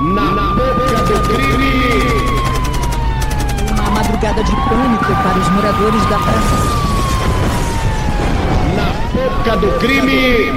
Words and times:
Na 0.00 0.54
boca 0.54 1.02
do 1.04 1.28
crime! 1.28 2.00
Uma 3.70 3.90
madrugada 3.90 4.42
de 4.42 4.50
pânico 4.50 5.04
para 5.04 5.38
os 5.38 5.48
moradores 5.50 6.02
da 6.06 6.18
praça. 6.18 6.56
Na 8.76 8.92
boca 9.12 9.56
do 9.58 9.78
crime! 9.78 10.48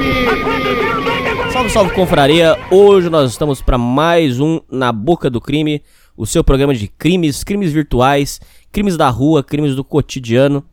Salve, 1.51 1.69
salve, 1.71 1.93
confraria! 1.93 2.57
Hoje 2.71 3.09
nós 3.09 3.31
estamos 3.31 3.61
para 3.61 3.77
mais 3.77 4.39
um 4.39 4.61
Na 4.71 4.93
Boca 4.93 5.29
do 5.29 5.41
Crime, 5.41 5.83
o 6.15 6.25
seu 6.25 6.41
programa 6.41 6.73
de 6.73 6.87
crimes, 6.87 7.43
crimes 7.43 7.73
virtuais, 7.73 8.39
crimes 8.71 8.95
da 8.95 9.09
rua, 9.09 9.43
crimes 9.43 9.75
do 9.75 9.83
cotidiano. 9.83 10.63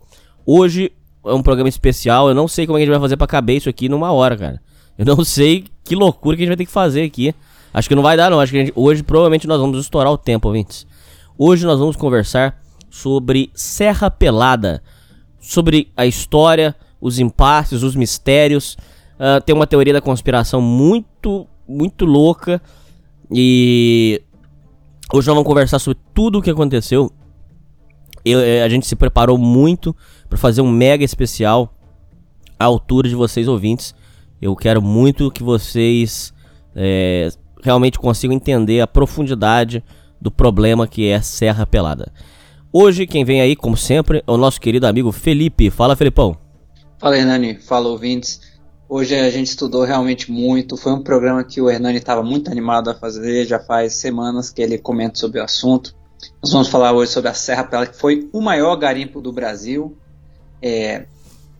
Hoje 0.47 0.93
é 1.27 1.33
um 1.33 1.43
programa 1.43 1.69
especial, 1.69 2.29
eu 2.29 2.37
não 2.37 2.47
sei 2.47 2.69
como 2.69 2.79
é 2.79 2.81
que 2.81 2.83
a 2.85 2.87
gente 2.87 2.95
vai 2.95 3.03
fazer 3.03 3.17
para 3.17 3.27
caber 3.27 3.57
isso 3.57 3.69
aqui 3.69 3.89
numa 3.89 4.13
hora, 4.13 4.37
cara. 4.37 4.63
Eu 4.97 5.05
não 5.05 5.25
sei 5.25 5.65
que 5.83 5.97
loucura 5.97 6.37
que 6.37 6.43
a 6.43 6.45
gente 6.45 6.51
vai 6.51 6.57
ter 6.57 6.67
que 6.67 6.71
fazer 6.71 7.03
aqui. 7.03 7.35
Acho 7.73 7.89
que 7.89 7.95
não 7.95 8.03
vai 8.03 8.17
dar, 8.17 8.31
não. 8.31 8.41
Acho 8.41 8.53
que 8.53 8.59
gente, 8.59 8.73
hoje 8.75 9.03
provavelmente 9.03 9.47
nós 9.47 9.61
vamos 9.61 9.79
estourar 9.81 10.13
o 10.13 10.19
tempo, 10.19 10.49
ouvintes. 10.49 10.87
Hoje 11.39 11.65
nós 11.65 11.79
vamos 11.79 11.97
conversar 11.97 12.61
sobre 12.91 13.51
Serra 13.55 14.11
Pelada, 14.11 14.83
sobre 15.39 15.91
a 15.97 16.05
história, 16.05 16.75
os 17.01 17.19
impasses, 17.19 17.83
os 17.83 17.95
mistérios. 17.95 18.77
Uh, 19.15 19.41
tem 19.45 19.55
uma 19.55 19.67
teoria 19.67 19.93
da 19.93 20.01
conspiração 20.01 20.61
muito, 20.61 21.47
muito 21.67 22.05
louca. 22.05 22.61
E 23.33 24.21
hoje 25.13 25.29
nós 25.29 25.37
vamos 25.37 25.47
conversar 25.47 25.79
sobre 25.79 26.01
tudo 26.13 26.39
o 26.39 26.43
que 26.43 26.51
aconteceu. 26.51 27.13
Eu, 28.25 28.41
eh, 28.41 28.63
a 28.63 28.69
gente 28.69 28.87
se 28.87 28.95
preparou 28.95 29.39
muito 29.39 29.97
para 30.29 30.37
fazer 30.37 30.61
um 30.61 30.71
mega 30.71 31.05
especial 31.05 31.75
à 32.59 32.67
altura 32.67 33.09
de 33.09 33.15
vocês 33.15 33.49
ouvintes. 33.49 33.95
Eu 34.43 34.55
quero 34.55 34.83
muito 34.83 35.31
que 35.31 35.43
vocês 35.43 36.35
é, 36.75 37.31
realmente 37.63 37.99
consigam 37.99 38.37
entender 38.37 38.81
a 38.81 38.87
profundidade 38.87 39.83
do 40.21 40.31
problema 40.31 40.87
que 40.87 41.09
é 41.09 41.21
Serra 41.21 41.67
Pelada. 41.67 42.13
Hoje 42.73 43.07
quem 43.07 43.25
vem 43.25 43.41
aí, 43.41 43.57
como 43.57 43.77
sempre, 43.77 44.23
é 44.27 44.31
o 44.31 44.37
nosso 44.37 44.61
querido 44.61 44.87
amigo 44.87 45.11
Felipe. 45.11 45.71
Fala, 45.71 45.97
Felipão. 45.97 46.37
Fala, 46.99 47.19
Hernani. 47.19 47.59
Fala, 47.59 47.89
ouvintes. 47.89 48.41
Hoje 48.89 49.15
a 49.15 49.31
gente 49.31 49.49
estudou 49.49 49.85
realmente 49.85 50.31
muito. 50.31 50.77
Foi 50.77 50.93
um 50.93 51.03
programa 51.03 51.43
que 51.43 51.61
o 51.61 51.71
Hernani 51.71 51.99
estava 51.99 52.23
muito 52.23 52.51
animado 52.51 52.91
a 52.91 52.95
fazer. 52.95 53.47
Já 53.47 53.59
faz 53.59 53.95
semanas 53.95 54.51
que 54.51 54.63
ele 54.63 54.79
comenta 54.79 55.19
sobre 55.19 55.41
o 55.41 55.45
assunto. 55.45 55.95
Nós 56.43 56.53
vamos 56.53 56.69
falar 56.69 56.93
hoje 56.93 57.11
sobre 57.11 57.31
a 57.31 57.35
Serra 57.35 57.65
Pelada, 57.65 57.91
que 57.91 57.99
foi 57.99 58.29
o 58.33 58.41
maior 58.41 58.77
garimpo 58.77 59.21
do 59.21 59.33
Brasil. 59.33 59.97
É, 60.63 61.07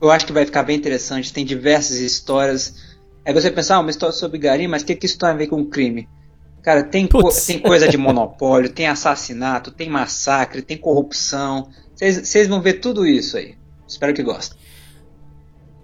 eu 0.01 0.11
acho 0.11 0.27
que 0.27 0.33
vai 0.33 0.45
ficar 0.45 0.63
bem 0.63 0.77
interessante. 0.77 1.33
Tem 1.33 1.45
diversas 1.45 1.99
histórias. 1.99 2.90
É 3.25 3.33
você 3.33 3.51
pensar, 3.51 3.77
ah, 3.77 3.81
uma 3.81 3.91
história 3.91 4.15
sobre 4.15 4.39
garimpo, 4.39 4.71
mas 4.71 4.83
o 4.83 4.87
que, 4.87 4.95
que 4.95 5.07
isso 5.07 5.19
tem 5.19 5.29
a 5.29 5.35
ver 5.35 5.47
com 5.47 5.65
crime? 5.65 6.09
Cara, 6.63 6.83
tem, 6.83 7.07
co 7.07 7.29
tem 7.47 7.59
coisa 7.59 7.89
de 7.89 7.97
monopólio, 7.97 8.71
tem 8.71 8.87
assassinato, 8.87 9.71
tem 9.71 9.89
massacre, 9.89 10.63
tem 10.63 10.77
corrupção. 10.77 11.69
Vocês 11.97 12.49
vão 12.49 12.61
ver 12.61 12.75
tudo 12.75 13.07
isso 13.07 13.37
aí. 13.37 13.55
Espero 13.87 14.13
que 14.13 14.23
gostem. 14.23 14.59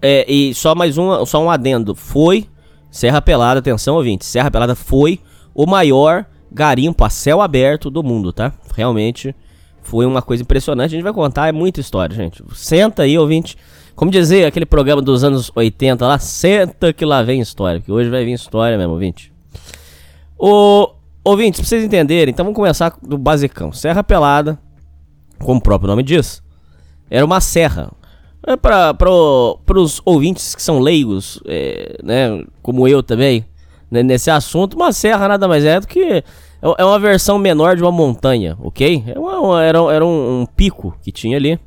É, 0.01 0.31
e 0.31 0.53
só 0.53 0.75
mais 0.75 0.97
um, 0.97 1.25
só 1.25 1.43
um 1.43 1.49
adendo. 1.49 1.95
Foi 1.95 2.47
Serra 2.91 3.21
Pelada, 3.21 3.59
atenção 3.59 3.95
ouvinte, 3.95 4.25
Serra 4.25 4.51
Pelada 4.51 4.75
foi 4.75 5.19
o 5.53 5.65
maior 5.65 6.25
garimpo 6.51 7.03
a 7.03 7.09
céu 7.09 7.41
aberto 7.41 7.89
do 7.89 8.03
mundo, 8.03 8.31
tá? 8.31 8.53
Realmente 8.75 9.35
foi 9.81 10.05
uma 10.05 10.21
coisa 10.21 10.43
impressionante. 10.43 10.91
A 10.91 10.95
gente 10.95 11.03
vai 11.03 11.13
contar, 11.13 11.47
é 11.47 11.51
muita 11.51 11.79
história, 11.79 12.15
gente. 12.15 12.43
Senta 12.53 13.03
aí, 13.03 13.17
ouvinte. 13.17 13.57
Como 13.97 14.11
dizer 14.11 14.45
aquele 14.45 14.67
programa 14.67 15.01
dos 15.01 15.23
anos 15.23 15.51
80 15.55 16.05
lá, 16.05 16.19
senta 16.19 16.93
que 16.93 17.03
lá 17.03 17.23
vem 17.23 17.41
história. 17.41 17.81
Que 17.81 17.91
hoje 17.91 18.11
vai 18.11 18.23
vir 18.23 18.33
história 18.33 18.77
mesmo, 18.77 18.93
ouvinte. 18.93 19.33
O 20.37 20.91
ouvintes, 21.23 21.59
pra 21.59 21.67
vocês 21.67 21.83
entenderem, 21.83 22.31
então 22.31 22.45
vamos 22.45 22.55
começar 22.55 22.95
do 23.01 23.17
basicão. 23.17 23.71
Serra 23.73 24.03
Pelada, 24.03 24.59
como 25.39 25.59
o 25.59 25.63
próprio 25.63 25.87
nome 25.87 26.03
diz, 26.03 26.43
era 27.09 27.25
uma 27.25 27.41
serra. 27.41 27.91
É 28.45 28.55
para 28.55 28.95
os 29.09 29.99
ouvintes 30.05 30.53
que 30.53 30.61
são 30.61 30.77
leigos, 30.77 31.41
é, 31.47 31.97
né, 32.03 32.45
como 32.61 32.87
eu 32.87 33.01
também, 33.01 33.43
né, 33.89 34.03
nesse 34.03 34.29
assunto, 34.29 34.75
uma 34.75 34.93
serra 34.93 35.27
nada 35.27 35.47
mais 35.47 35.65
é 35.65 35.79
do 35.79 35.87
que 35.87 35.99
é, 35.99 36.23
é 36.61 36.85
uma 36.85 36.99
versão 36.99 37.39
menor 37.39 37.75
de 37.75 37.81
uma 37.81 37.91
montanha, 37.91 38.55
ok? 38.61 39.03
É 39.07 39.65
era 39.67 39.79
era 39.91 40.05
um, 40.05 40.41
um, 40.41 40.45
pico 40.45 40.95
que 41.01 41.11
tinha 41.11 41.35
ali. 41.35 41.59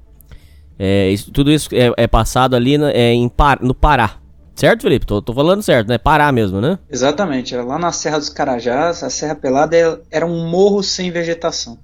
É, 0.83 1.11
isso, 1.11 1.31
tudo 1.31 1.53
isso 1.53 1.69
é, 1.75 1.93
é 1.95 2.07
passado 2.07 2.57
ali 2.57 2.79
na, 2.79 2.91
é, 2.91 3.13
em, 3.13 3.31
no 3.61 3.75
Pará, 3.75 4.19
Certo, 4.55 4.83
Felipe? 4.83 5.05
Tô, 5.07 5.21
tô 5.21 5.33
falando 5.33 5.63
certo, 5.63 5.89
né? 5.89 5.99
Pará 5.99 6.31
mesmo, 6.33 6.61
né? 6.61 6.79
Exatamente. 6.91 7.55
Lá 7.55 7.79
na 7.79 7.93
Serra 7.93 8.19
dos 8.19 8.29
Carajás, 8.29 9.03
a 9.03 9.09
Serra 9.09 9.35
Pelada 9.35 9.77
é, 9.77 9.99
era 10.11 10.27
um 10.27 10.49
morro 10.51 10.83
sem 10.83 11.11
vegetação. 11.11 11.79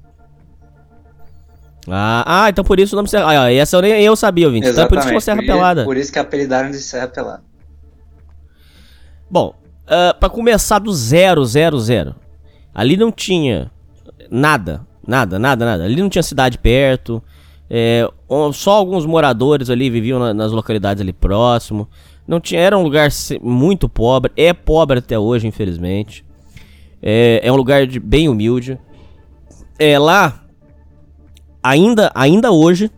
Ah, 1.88 2.44
ah 2.44 2.48
então 2.50 2.64
por 2.64 2.80
isso 2.80 2.94
o 2.94 2.96
nome 2.96 3.08
Serra. 3.08 3.44
Ah, 3.44 3.52
essa 3.52 3.76
eu 3.76 3.82
nem 3.82 4.02
eu 4.02 4.16
sabia, 4.16 4.46
ouvinte. 4.46 4.68
Então 4.68 4.84
é 4.84 4.88
por 4.88 4.98
isso 4.98 5.08
que 5.08 5.20
Serra 5.20 5.42
Pelada. 5.42 5.84
Por 5.84 5.96
isso 5.96 6.12
que 6.12 6.18
apelidaram 6.18 6.70
de 6.70 6.78
Serra 6.78 7.08
Pelada. 7.08 7.42
Bom, 9.30 9.54
uh, 9.84 10.18
para 10.18 10.28
começar 10.28 10.78
do 10.78 10.92
zero, 10.92 11.44
zero, 11.44 11.78
zero. 11.78 12.14
Ali 12.74 12.96
não 12.96 13.10
tinha 13.10 13.70
nada, 14.30 14.86
nada, 15.06 15.38
nada, 15.38 15.64
nada. 15.64 15.84
Ali 15.84 16.02
não 16.02 16.10
tinha 16.10 16.22
cidade 16.22 16.58
perto. 16.58 17.22
É, 17.68 18.08
só 18.52 18.72
alguns 18.72 19.04
moradores 19.04 19.70
ali 19.70 19.90
viviam 19.90 20.18
na, 20.18 20.32
nas 20.32 20.52
localidades 20.52 21.00
ali 21.00 21.12
próximo. 21.12 21.88
Não 22.26 22.40
tinha, 22.40 22.60
era 22.60 22.76
um 22.76 22.82
lugar 22.82 23.08
muito 23.40 23.88
pobre, 23.88 24.32
é 24.36 24.52
pobre 24.52 24.98
até 24.98 25.18
hoje, 25.18 25.46
infelizmente. 25.46 26.24
É, 27.02 27.40
é 27.42 27.52
um 27.52 27.56
lugar 27.56 27.86
de, 27.86 28.00
bem 28.00 28.28
humilde. 28.28 28.78
É 29.78 29.98
lá, 29.98 30.44
ainda, 31.62 32.10
ainda 32.14 32.50
hoje. 32.50 32.90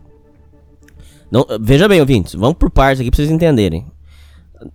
Não, 1.31 1.45
veja 1.59 1.87
bem, 1.87 1.99
ouvintes, 1.99 2.33
vamos 2.33 2.57
por 2.57 2.71
partes 2.71 3.01
aqui 3.01 3.11
pra 3.11 3.17
vocês 3.17 3.29
entenderem. 3.29 3.85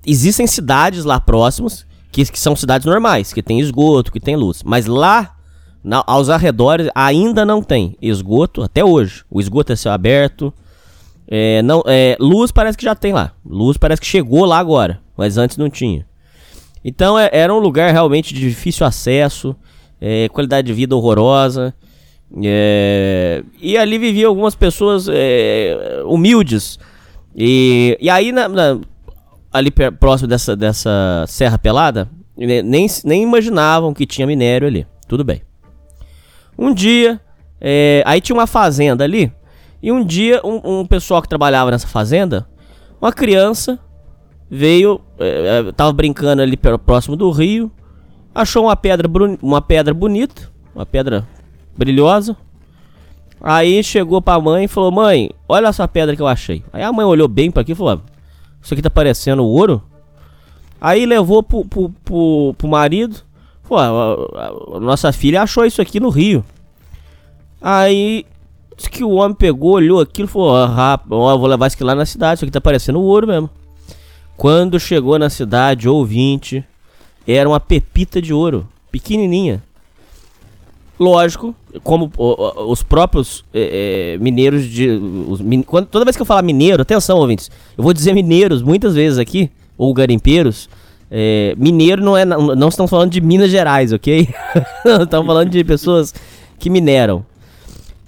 Existem 0.07 0.47
cidades 0.47 1.05
lá 1.05 1.21
próximas 1.21 1.85
que, 2.13 2.25
que 2.25 2.39
são 2.39 2.55
cidades 2.55 2.87
normais, 2.87 3.33
que 3.33 3.43
tem 3.43 3.59
esgoto, 3.59 4.13
que 4.13 4.21
tem 4.21 4.37
luz. 4.37 4.63
Mas 4.63 4.87
lá, 4.87 5.34
na, 5.85 6.03
aos 6.07 6.31
arredores, 6.31 6.89
ainda 6.95 7.45
não 7.45 7.63
tem 7.63 7.95
esgoto 8.01 8.63
até 8.63 8.83
hoje. 8.83 9.23
O 9.31 9.39
esgoto 9.39 9.73
é 9.73 9.77
céu 9.77 9.93
aberto. 9.93 10.53
É, 11.29 11.61
não, 11.63 11.83
é, 11.87 12.17
luz 12.19 12.51
parece 12.51 12.79
que 12.79 12.85
já 12.85 12.95
tem 12.95 13.13
lá. 13.13 13.33
Luz 13.45 13.77
parece 13.77 14.01
que 14.01 14.07
chegou 14.07 14.47
lá 14.47 14.59
agora, 14.59 15.01
mas 15.15 15.37
antes 15.37 15.59
não 15.59 15.69
tinha. 15.69 16.07
Então 16.83 17.19
é, 17.19 17.29
era 17.31 17.55
um 17.55 17.59
lugar 17.59 17.93
realmente 17.93 18.33
de 18.33 18.41
difícil 18.41 18.87
acesso, 18.87 19.55
é, 20.01 20.29
qualidade 20.31 20.67
de 20.67 20.73
vida 20.73 20.97
horrorosa. 20.97 21.75
É, 22.43 23.45
e 23.61 23.77
ali 23.77 23.99
viviam 23.99 24.31
algumas 24.31 24.55
pessoas 24.55 25.07
é, 25.09 26.03
humildes. 26.07 26.79
E, 27.37 27.99
e 28.01 28.09
aí, 28.09 28.33
na, 28.33 28.49
na, 28.49 28.81
ali 29.53 29.71
próximo 29.71 30.29
dessa, 30.29 30.57
dessa 30.57 31.25
Serra 31.29 31.59
Pelada, 31.59 32.09
nem, 32.37 32.87
nem 33.05 33.23
imaginavam 33.23 33.93
que 33.93 34.07
tinha 34.07 34.27
minério 34.27 34.67
ali. 34.67 34.87
Tudo 35.07 35.23
bem. 35.23 35.43
Um 36.59 36.73
dia, 36.73 37.21
é, 37.61 38.03
aí 38.07 38.21
tinha 38.21 38.37
uma 38.37 38.47
fazenda 38.47 39.05
ali 39.05 39.33
e 39.85 39.93
um 39.93 40.03
dia, 40.03 40.41
um, 40.43 40.81
um 40.81 40.87
pessoal 40.87 41.21
que 41.21 41.29
trabalhava 41.29 41.71
nessa 41.71 41.87
fazenda, 41.87 42.49
uma 42.99 43.13
criança 43.13 43.79
veio, 44.51 44.99
é, 45.19 45.69
é 45.69 45.73
tava 45.73 45.93
brincando 45.93 46.41
ali 46.41 46.57
próximo 46.57 47.17
do 47.17 47.31
rio, 47.31 47.71
achou 48.35 48.65
uma 48.65 48.75
pedra, 48.75 49.07
uma 49.43 49.61
pedra 49.61 49.93
bonita, 49.93 50.51
uma 50.75 50.87
pedra 50.87 51.29
brilhosa. 51.77 52.35
Aí 53.39 53.85
chegou 53.85 54.23
pra 54.23 54.41
mãe 54.41 54.65
e 54.65 54.69
falou: 54.69 54.91
Mãe, 54.91 55.29
olha 55.47 55.69
essa 55.69 55.87
pedra 55.87 56.17
que 56.17 56.23
eu 56.23 56.27
achei. 56.27 56.65
Aí 56.73 56.83
a 56.83 56.91
mãe 56.91 57.05
olhou 57.05 57.29
bem 57.29 57.51
para 57.51 57.61
aqui 57.61 57.73
e 57.73 57.75
falou: 57.75 58.01
Isso 58.63 58.73
aqui 58.73 58.83
tá 58.83 58.89
parecendo 58.89 59.45
ouro. 59.45 59.83
Aí 60.81 61.05
levou 61.05 61.43
pro, 61.43 61.63
pro, 61.63 61.91
pro, 62.03 62.55
pro 62.57 62.69
marido. 62.69 63.19
Pô, 63.67 63.77
a, 63.77 63.87
a, 63.87 64.77
a 64.77 64.81
nossa 64.81 65.13
filha 65.13 65.43
achou 65.43 65.65
isso 65.65 65.81
aqui 65.81 65.99
no 65.99 66.11
rio. 66.11 66.45
Aí 67.61 68.27
Diz 68.77 68.89
que 68.89 69.05
o 69.05 69.11
homem 69.11 69.37
pegou, 69.37 69.75
olhou 69.75 70.01
aquilo 70.01 70.29
e 70.29 70.31
falou: 70.31 70.57
ah, 70.57 71.01
ó, 71.11 71.39
vou 71.39 71.47
levar 71.47 71.67
isso 71.67 71.77
aqui 71.77 71.85
lá 71.85 71.95
na 71.95 72.07
cidade, 72.07 72.39
isso 72.39 72.45
aqui 72.45 72.53
tá 72.53 72.61
parecendo 72.61 73.01
ouro 73.01 73.27
mesmo. 73.27 73.49
Quando 74.37 74.81
chegou 74.81 75.19
na 75.19 75.31
cidade, 75.31 75.89
ouvinte, 75.89 76.65
era 77.27 77.49
uma 77.49 77.61
pepita 77.61 78.21
de 78.21 78.33
ouro, 78.35 78.67
pequenininha. 78.91 79.63
Lógico, 80.99 81.55
como 81.83 82.11
os 82.69 82.83
próprios 82.83 83.45
é, 83.53 84.17
mineiros 84.21 84.65
de. 84.65 84.89
Os, 84.91 85.41
quando, 85.67 85.87
toda 85.87 86.05
vez 86.05 86.17
que 86.17 86.23
eu 86.23 86.27
falar 86.27 86.43
mineiro, 86.43 86.83
atenção, 86.83 87.19
ouvintes, 87.19 87.51
eu 87.77 87.85
vou 87.85 87.93
dizer 87.93 88.13
mineiros 88.13 88.61
muitas 88.63 88.95
vezes 88.95 89.19
aqui, 89.19 89.51
ou 89.79 89.93
garimpeiros. 89.95 90.69
É, 91.11 91.55
mineiro 91.57 92.03
não 92.03 92.17
é. 92.17 92.25
Não, 92.25 92.69
estamos 92.69 92.91
falando 92.91 93.11
de 93.11 93.21
Minas 93.21 93.51
Gerais, 93.51 93.93
ok? 93.93 94.29
estamos 95.03 95.27
falando 95.27 95.51
de 95.51 95.63
pessoas 95.65 96.15
que 96.59 96.71
mineram. 96.71 97.25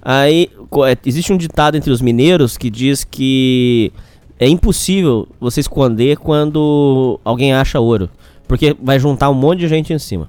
Aí 0.03 0.51
é, 0.87 0.97
existe 1.05 1.33
um 1.33 1.37
ditado 1.37 1.77
entre 1.77 1.91
os 1.91 2.01
mineiros 2.01 2.57
que 2.57 2.71
diz 2.71 3.05
que 3.05 3.93
é 4.39 4.49
impossível 4.49 5.29
você 5.41 5.61
esconder 5.61 6.17
quando 6.19 7.19
alguém 7.25 7.53
acha 7.53 7.81
ouro, 7.81 8.09
porque 8.47 8.77
vai 8.83 8.99
juntar 8.99 9.31
um 9.31 9.35
monte 9.35 9.61
de 9.61 9.69
gente 9.69 9.93
em 9.93 9.99
cima. 9.99 10.29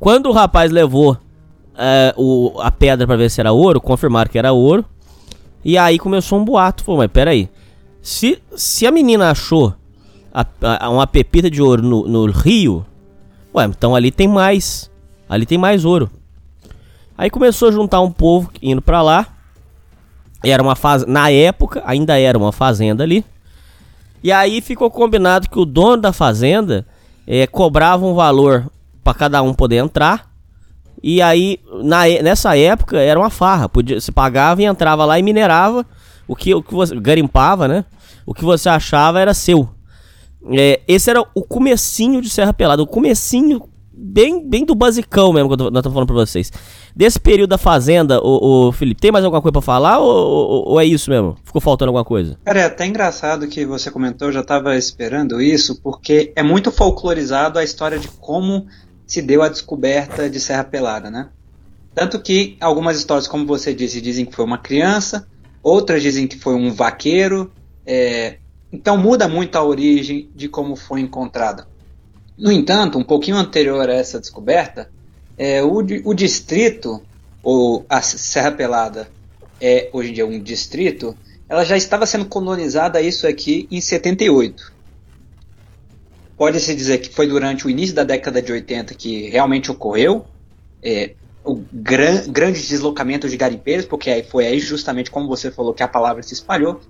Quando 0.00 0.26
o 0.26 0.32
rapaz 0.32 0.70
levou 0.70 1.16
é, 1.76 2.14
o, 2.16 2.54
a 2.60 2.70
pedra 2.70 3.06
para 3.06 3.16
ver 3.16 3.30
se 3.30 3.40
era 3.40 3.52
ouro, 3.52 3.80
confirmaram 3.80 4.30
que 4.30 4.38
era 4.38 4.52
ouro. 4.52 4.84
E 5.64 5.76
aí 5.76 5.98
começou 5.98 6.38
um 6.38 6.44
boato. 6.44 6.84
Falou, 6.84 6.98
mas 6.98 7.10
peraí. 7.10 7.48
Se, 8.00 8.38
se 8.54 8.86
a 8.86 8.90
menina 8.90 9.30
achou 9.30 9.74
a, 10.32 10.46
a, 10.80 10.90
uma 10.90 11.06
pepita 11.06 11.50
de 11.50 11.62
ouro 11.62 11.82
no, 11.82 12.06
no 12.06 12.30
rio, 12.30 12.84
ué, 13.54 13.64
então 13.64 13.94
ali 13.94 14.10
tem 14.10 14.28
mais. 14.28 14.90
Ali 15.28 15.44
tem 15.44 15.58
mais 15.58 15.84
ouro. 15.84 16.10
Aí 17.16 17.28
começou 17.28 17.68
a 17.68 17.72
juntar 17.72 18.00
um 18.00 18.10
povo 18.10 18.50
indo 18.62 18.80
para 18.80 19.02
lá. 19.02 19.26
Era 20.42 20.62
uma 20.62 20.76
faz... 20.76 21.04
Na 21.04 21.30
época, 21.30 21.82
ainda 21.84 22.18
era 22.18 22.38
uma 22.38 22.52
fazenda 22.52 23.02
ali. 23.02 23.24
E 24.22 24.30
aí 24.32 24.60
ficou 24.60 24.90
combinado 24.90 25.50
que 25.50 25.58
o 25.58 25.64
dono 25.64 25.98
da 25.98 26.12
fazenda 26.12 26.86
é, 27.26 27.46
cobrava 27.46 28.06
um 28.06 28.14
valor 28.14 28.70
para 29.02 29.14
cada 29.14 29.42
um 29.42 29.52
poder 29.52 29.76
entrar. 29.76 30.30
E 31.02 31.20
aí, 31.20 31.58
na, 31.82 32.06
nessa 32.22 32.56
época, 32.56 32.98
era 32.98 33.18
uma 33.18 33.30
farra. 33.30 33.68
Podia, 33.68 34.00
se 34.00 34.10
pagava 34.10 34.62
e 34.62 34.64
entrava 34.64 35.04
lá 35.04 35.18
e 35.18 35.22
minerava. 35.22 35.84
O 36.26 36.34
que, 36.34 36.54
o 36.54 36.62
que 36.62 36.74
você 36.74 36.94
garimpava, 36.98 37.68
né? 37.68 37.84
O 38.24 38.34
que 38.34 38.44
você 38.44 38.68
achava 38.68 39.20
era 39.20 39.34
seu. 39.34 39.68
É, 40.52 40.80
esse 40.86 41.10
era 41.10 41.20
o 41.34 41.42
comecinho 41.42 42.22
de 42.22 42.30
Serra 42.30 42.52
Pelada. 42.52 42.82
O 42.82 42.86
comecinho 42.86 43.68
bem, 43.98 44.48
bem 44.48 44.64
do 44.64 44.74
basicão 44.74 45.32
mesmo 45.32 45.48
que 45.48 45.54
eu 45.54 45.56
tô, 45.58 45.70
nós 45.70 45.82
falando 45.82 46.06
pra 46.06 46.16
vocês. 46.16 46.52
Desse 46.94 47.18
período 47.18 47.50
da 47.50 47.58
Fazenda, 47.58 48.20
o 48.22 48.72
Felipe, 48.72 49.00
tem 49.00 49.12
mais 49.12 49.24
alguma 49.24 49.42
coisa 49.42 49.52
pra 49.52 49.62
falar 49.62 49.98
ou, 49.98 50.08
ou, 50.08 50.68
ou, 50.70 50.80
é 50.80 50.84
isso 50.84 51.10
mesmo? 51.10 51.36
Ficou 51.44 51.60
faltando 51.60 51.90
alguma 51.90 52.04
coisa? 52.04 52.36
Cara, 52.44 52.60
é 52.60 52.64
até 52.64 52.86
engraçado 52.86 53.46
que 53.46 53.64
você 53.64 53.90
comentou, 53.90 54.28
eu 54.28 54.32
já 54.32 54.42
tava 54.42 54.76
esperando 54.76 55.40
isso, 55.40 55.80
porque 55.80 56.32
é 56.34 56.42
muito 56.42 56.72
folclorizado 56.72 57.58
a 57.58 57.64
história 57.64 57.98
de 57.98 58.08
como 58.08 58.66
se 59.06 59.22
deu 59.22 59.42
a 59.42 59.48
descoberta 59.48 60.28
de 60.28 60.40
Serra 60.40 60.64
Pelada, 60.64 61.10
né? 61.10 61.28
Tanto 61.94 62.20
que 62.20 62.56
algumas 62.60 62.96
histórias, 62.96 63.26
como 63.26 63.46
você 63.46 63.74
disse, 63.74 64.00
dizem 64.00 64.24
que 64.24 64.34
foi 64.34 64.44
uma 64.44 64.58
criança, 64.58 65.26
outras 65.62 66.02
dizem 66.02 66.26
que 66.26 66.38
foi 66.38 66.54
um 66.54 66.72
vaqueiro, 66.72 67.50
é, 67.86 68.38
então 68.72 68.96
muda 68.96 69.28
muito 69.28 69.56
a 69.56 69.64
origem 69.64 70.28
de 70.34 70.48
como 70.48 70.76
foi 70.76 71.00
encontrada. 71.00 71.66
No 72.36 72.52
entanto, 72.52 72.98
um 72.98 73.04
pouquinho 73.04 73.36
anterior 73.36 73.88
a 73.88 73.94
essa 73.94 74.20
descoberta, 74.20 74.90
é, 75.36 75.62
o, 75.62 75.78
o 75.78 76.14
distrito, 76.14 77.02
ou 77.42 77.84
a 77.88 78.00
Serra 78.02 78.52
Pelada 78.52 79.08
é 79.60 79.88
hoje 79.92 80.10
em 80.10 80.12
dia 80.14 80.26
um 80.26 80.40
distrito, 80.40 81.16
ela 81.48 81.64
já 81.64 81.76
estava 81.76 82.06
sendo 82.06 82.26
colonizada, 82.26 83.00
isso 83.00 83.26
aqui, 83.26 83.66
em 83.70 83.80
78. 83.80 84.72
Pode-se 86.36 86.74
dizer 86.74 86.98
que 86.98 87.12
foi 87.12 87.26
durante 87.26 87.66
o 87.66 87.70
início 87.70 87.94
da 87.94 88.04
década 88.04 88.40
de 88.40 88.52
80 88.52 88.94
que 88.94 89.28
realmente 89.28 89.70
ocorreu 89.70 90.24
é, 90.82 91.14
o 91.44 91.56
gran, 91.72 92.28
grande 92.28 92.60
deslocamento 92.60 93.28
de 93.28 93.36
garimpeiros, 93.36 93.86
porque 93.86 94.10
aí 94.10 94.22
foi 94.22 94.46
aí 94.46 94.60
justamente 94.60 95.10
como 95.10 95.26
você 95.26 95.50
falou 95.50 95.72
que 95.72 95.82
a 95.82 95.88
palavra 95.88 96.22
se 96.22 96.34
espalhou. 96.34 96.80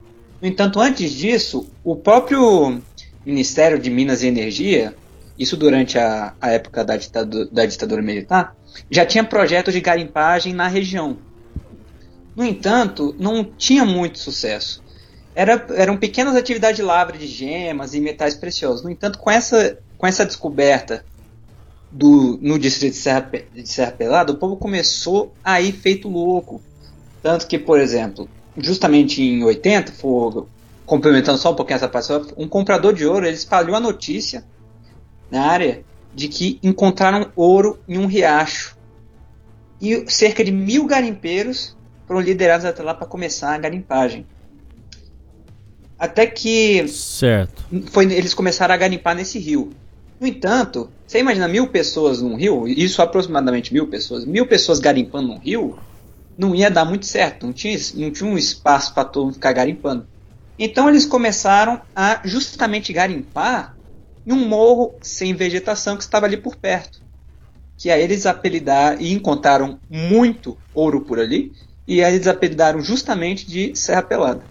No 0.41 0.49
entanto, 0.49 0.81
antes 0.81 1.11
disso, 1.11 1.69
o 1.83 1.97
próprio 1.97 2.81
Ministério 3.25 3.79
de 3.79 3.91
Minas 3.91 4.23
e 4.23 4.29
Energia 4.29 4.95
isso 5.39 5.57
durante 5.57 5.99
a, 5.99 6.35
a 6.41 6.51
época 6.51 6.85
da 6.85 6.97
ditadura, 6.97 7.49
da 7.51 7.65
ditadura 7.65 8.03
militar, 8.03 8.57
já 8.91 9.07
tinha 9.07 9.23
projetos 9.23 9.73
de 9.73 9.81
garimpagem 9.81 10.53
na 10.53 10.67
região. 10.67 11.17
No 12.35 12.45
entanto, 12.45 13.15
não 13.19 13.45
tinha 13.45 13.85
muito 13.85 14.19
sucesso. 14.19 14.83
Era, 15.35 15.65
eram 15.77 15.97
pequenas 15.97 16.35
atividades 16.35 16.77
de 16.77 16.83
lavra 16.83 17.17
de 17.17 17.27
gemas 17.27 17.95
e 17.95 18.01
metais 18.01 18.35
preciosos. 18.35 18.83
No 18.83 18.91
entanto, 18.91 19.19
com 19.19 19.31
essa, 19.31 19.79
com 19.97 20.07
essa 20.07 20.27
descoberta 20.27 21.05
do, 21.91 22.39
no 22.43 22.59
distrito 22.59 22.95
de 22.95 22.99
Serra, 22.99 23.31
de 23.55 23.69
Serra 23.69 23.93
Pelada, 23.93 24.33
o 24.33 24.37
povo 24.37 24.57
começou 24.57 25.33
a 25.45 25.61
ir 25.61 25.73
feito 25.73 26.09
louco. 26.09 26.61
Tanto 27.23 27.47
que, 27.47 27.59
por 27.59 27.79
exemplo, 27.79 28.29
justamente 28.61 29.23
em 29.23 29.43
80, 29.43 29.93
for, 29.93 30.47
complementando 30.87 31.39
só 31.39 31.53
um 31.53 31.55
pouquinho 31.55 31.77
essa 31.77 31.89
parte, 31.89 32.13
um 32.37 32.49
comprador 32.49 32.93
de 32.93 33.07
ouro 33.07 33.27
ele 33.27 33.37
espalhou 33.37 33.77
a 33.77 33.81
notícia 33.81 34.45
na 35.31 35.43
área 35.43 35.83
de 36.15 36.29
que 36.29 36.59
encontraram 36.63 37.31
ouro 37.37 37.79
em 37.89 37.99
um 37.99 38.07
riacho. 38.07 38.77
E 39.81 40.05
cerca 40.11 40.43
de 40.43 40.51
mil 40.51 40.87
garimpeiros 40.87 41.77
foram 42.07 42.21
liderados 42.21 42.65
até 42.65 42.83
lá 42.83 42.95
para 42.95 43.07
começar 43.07 43.55
a 43.55 43.59
garimpagem. 43.59 44.27
Até 45.99 46.27
que 46.27 46.89
certo. 46.89 47.65
Foi, 47.91 48.05
eles 48.05 48.35
começaram 48.35 48.73
a 48.73 48.77
garimpar 48.77 49.15
nesse 49.15 49.39
rio. 49.39 49.71
No 50.21 50.27
entanto, 50.27 50.91
você 51.07 51.21
imagina 51.21 51.47
mil 51.47 51.69
pessoas 51.69 52.21
num 52.21 52.37
rio, 52.37 52.67
isso 52.67 53.01
aproximadamente 53.01 53.73
mil 53.73 53.87
pessoas, 53.87 54.25
mil 54.25 54.47
pessoas 54.47 54.81
garimpando 54.81 55.29
num 55.29 55.39
rio, 55.39 55.79
não 56.39 56.55
ia 56.55 56.71
dar 56.71 56.85
muito 56.85 57.05
certo, 57.05 57.45
não 57.45 57.53
tinha, 57.53 57.77
não 57.97 58.13
tinha 58.13 58.31
um 58.31 58.39
espaço 58.39 58.95
para 58.95 59.05
todo 59.05 59.25
mundo 59.25 59.35
ficar 59.35 59.53
garimpando. 59.53 60.07
Então 60.57 60.89
eles 60.89 61.05
começaram 61.05 61.81
a 61.95 62.21
justamente 62.25 62.93
garimpar 62.93 63.77
em 64.25 64.33
um 64.33 64.47
morro 64.47 64.95
sem 65.03 65.35
vegetação 65.35 65.97
que 65.97 66.03
estava 66.05 66.27
ali 66.27 66.37
por 66.37 66.55
perto. 66.55 67.03
Que 67.77 67.91
aí 67.91 68.03
eles 68.03 68.25
apelidaram 68.25 69.01
e 69.01 69.13
encontraram 69.13 69.79
muito 69.91 70.57
ouro 70.73 71.01
por 71.01 71.19
ali, 71.19 71.53
e 71.87 72.03
aí 72.03 72.15
eles 72.15 72.27
apelidaram 72.27 72.81
justamente 72.81 73.47
de 73.47 73.75
Serra 73.75 74.03
Pelada. 74.03 74.43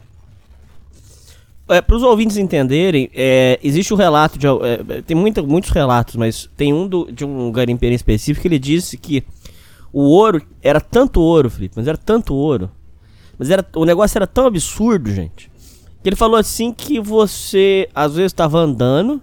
É, 1.69 1.81
Para 1.81 1.95
os 1.95 2.04
ouvintes 2.04 2.38
entenderem, 2.38 3.10
é, 3.13 3.60
existe 3.62 3.94
o 3.94 3.95
um 3.95 4.00
relato 4.00 4.39
de. 4.39 4.48
É, 4.48 5.01
tem 5.01 5.16
muita, 5.16 5.42
muitos 5.42 5.69
relatos, 5.69 6.16
mas 6.16 6.50
tem 6.56 6.74
um 6.74 6.88
do, 6.88 7.12
de 7.12 7.25
um 7.25 7.51
garimpeiro 7.51 7.94
específico 7.94 8.42
que 8.42 8.48
ele 8.48 8.60
disse 8.60 8.98
que 8.98 9.24
o 9.97 10.11
ouro 10.11 10.39
era 10.61 10.79
tanto 10.79 11.19
ouro, 11.19 11.49
Felipe, 11.49 11.73
mas 11.75 11.88
era 11.88 11.97
tanto 11.97 12.35
ouro. 12.35 12.69
Mas 13.35 13.49
era, 13.49 13.65
o 13.75 13.83
negócio 13.83 14.15
era 14.15 14.27
tão 14.27 14.45
absurdo, 14.45 15.09
gente. 15.09 15.49
Que 16.03 16.09
ele 16.09 16.15
falou 16.15 16.38
assim 16.38 16.71
que 16.71 16.99
você 16.99 17.89
às 17.95 18.13
vezes 18.13 18.29
estava 18.29 18.59
andando 18.59 19.19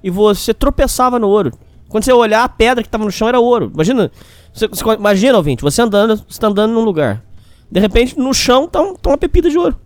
e 0.00 0.08
você 0.08 0.54
tropeçava 0.54 1.18
no 1.18 1.26
ouro. 1.26 1.50
Quando 1.88 2.04
você 2.04 2.12
olhar, 2.12 2.44
a 2.44 2.48
pedra 2.48 2.84
que 2.84 2.86
estava 2.86 3.04
no 3.04 3.10
chão 3.10 3.26
era 3.26 3.40
ouro. 3.40 3.68
Imagina, 3.74 4.12
você, 4.54 4.68
você, 4.68 4.84
imagina, 4.96 5.36
ouvinte, 5.36 5.60
você 5.60 5.82
andando, 5.82 6.18
você 6.18 6.24
está 6.28 6.46
andando 6.46 6.72
num 6.72 6.84
lugar. 6.84 7.24
De 7.68 7.80
repente, 7.80 8.16
no 8.16 8.32
chão 8.32 8.68
tá, 8.68 8.80
um, 8.80 8.94
tá 8.94 9.10
uma 9.10 9.18
pepita 9.18 9.50
de 9.50 9.58
ouro. 9.58 9.76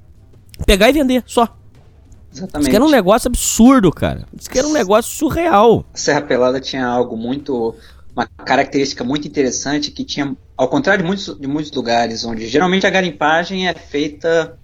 Pegar 0.66 0.90
e 0.90 0.92
vender, 0.92 1.24
só. 1.24 1.48
Exatamente. 2.30 2.60
Isso 2.60 2.70
que 2.70 2.76
era 2.76 2.84
um 2.84 2.90
negócio 2.90 3.28
absurdo, 3.28 3.90
cara. 3.90 4.26
Isso 4.38 4.50
que 4.50 4.58
era 4.58 4.68
um 4.68 4.72
negócio 4.72 5.16
surreal. 5.16 5.86
Serra 5.94 6.20
Pelada 6.20 6.60
tinha 6.60 6.86
algo 6.86 7.16
muito. 7.16 7.74
Uma 8.14 8.26
característica 8.26 9.02
muito 9.02 9.26
interessante 9.26 9.90
que 9.90 10.04
tinha, 10.04 10.36
ao 10.56 10.68
contrário 10.68 11.02
de 11.02 11.06
muitos, 11.06 11.38
de 11.38 11.46
muitos 11.48 11.72
lugares, 11.72 12.24
onde 12.24 12.46
geralmente 12.46 12.86
a 12.86 12.90
garimpagem 12.90 13.66
é 13.66 13.74
feita 13.74 14.56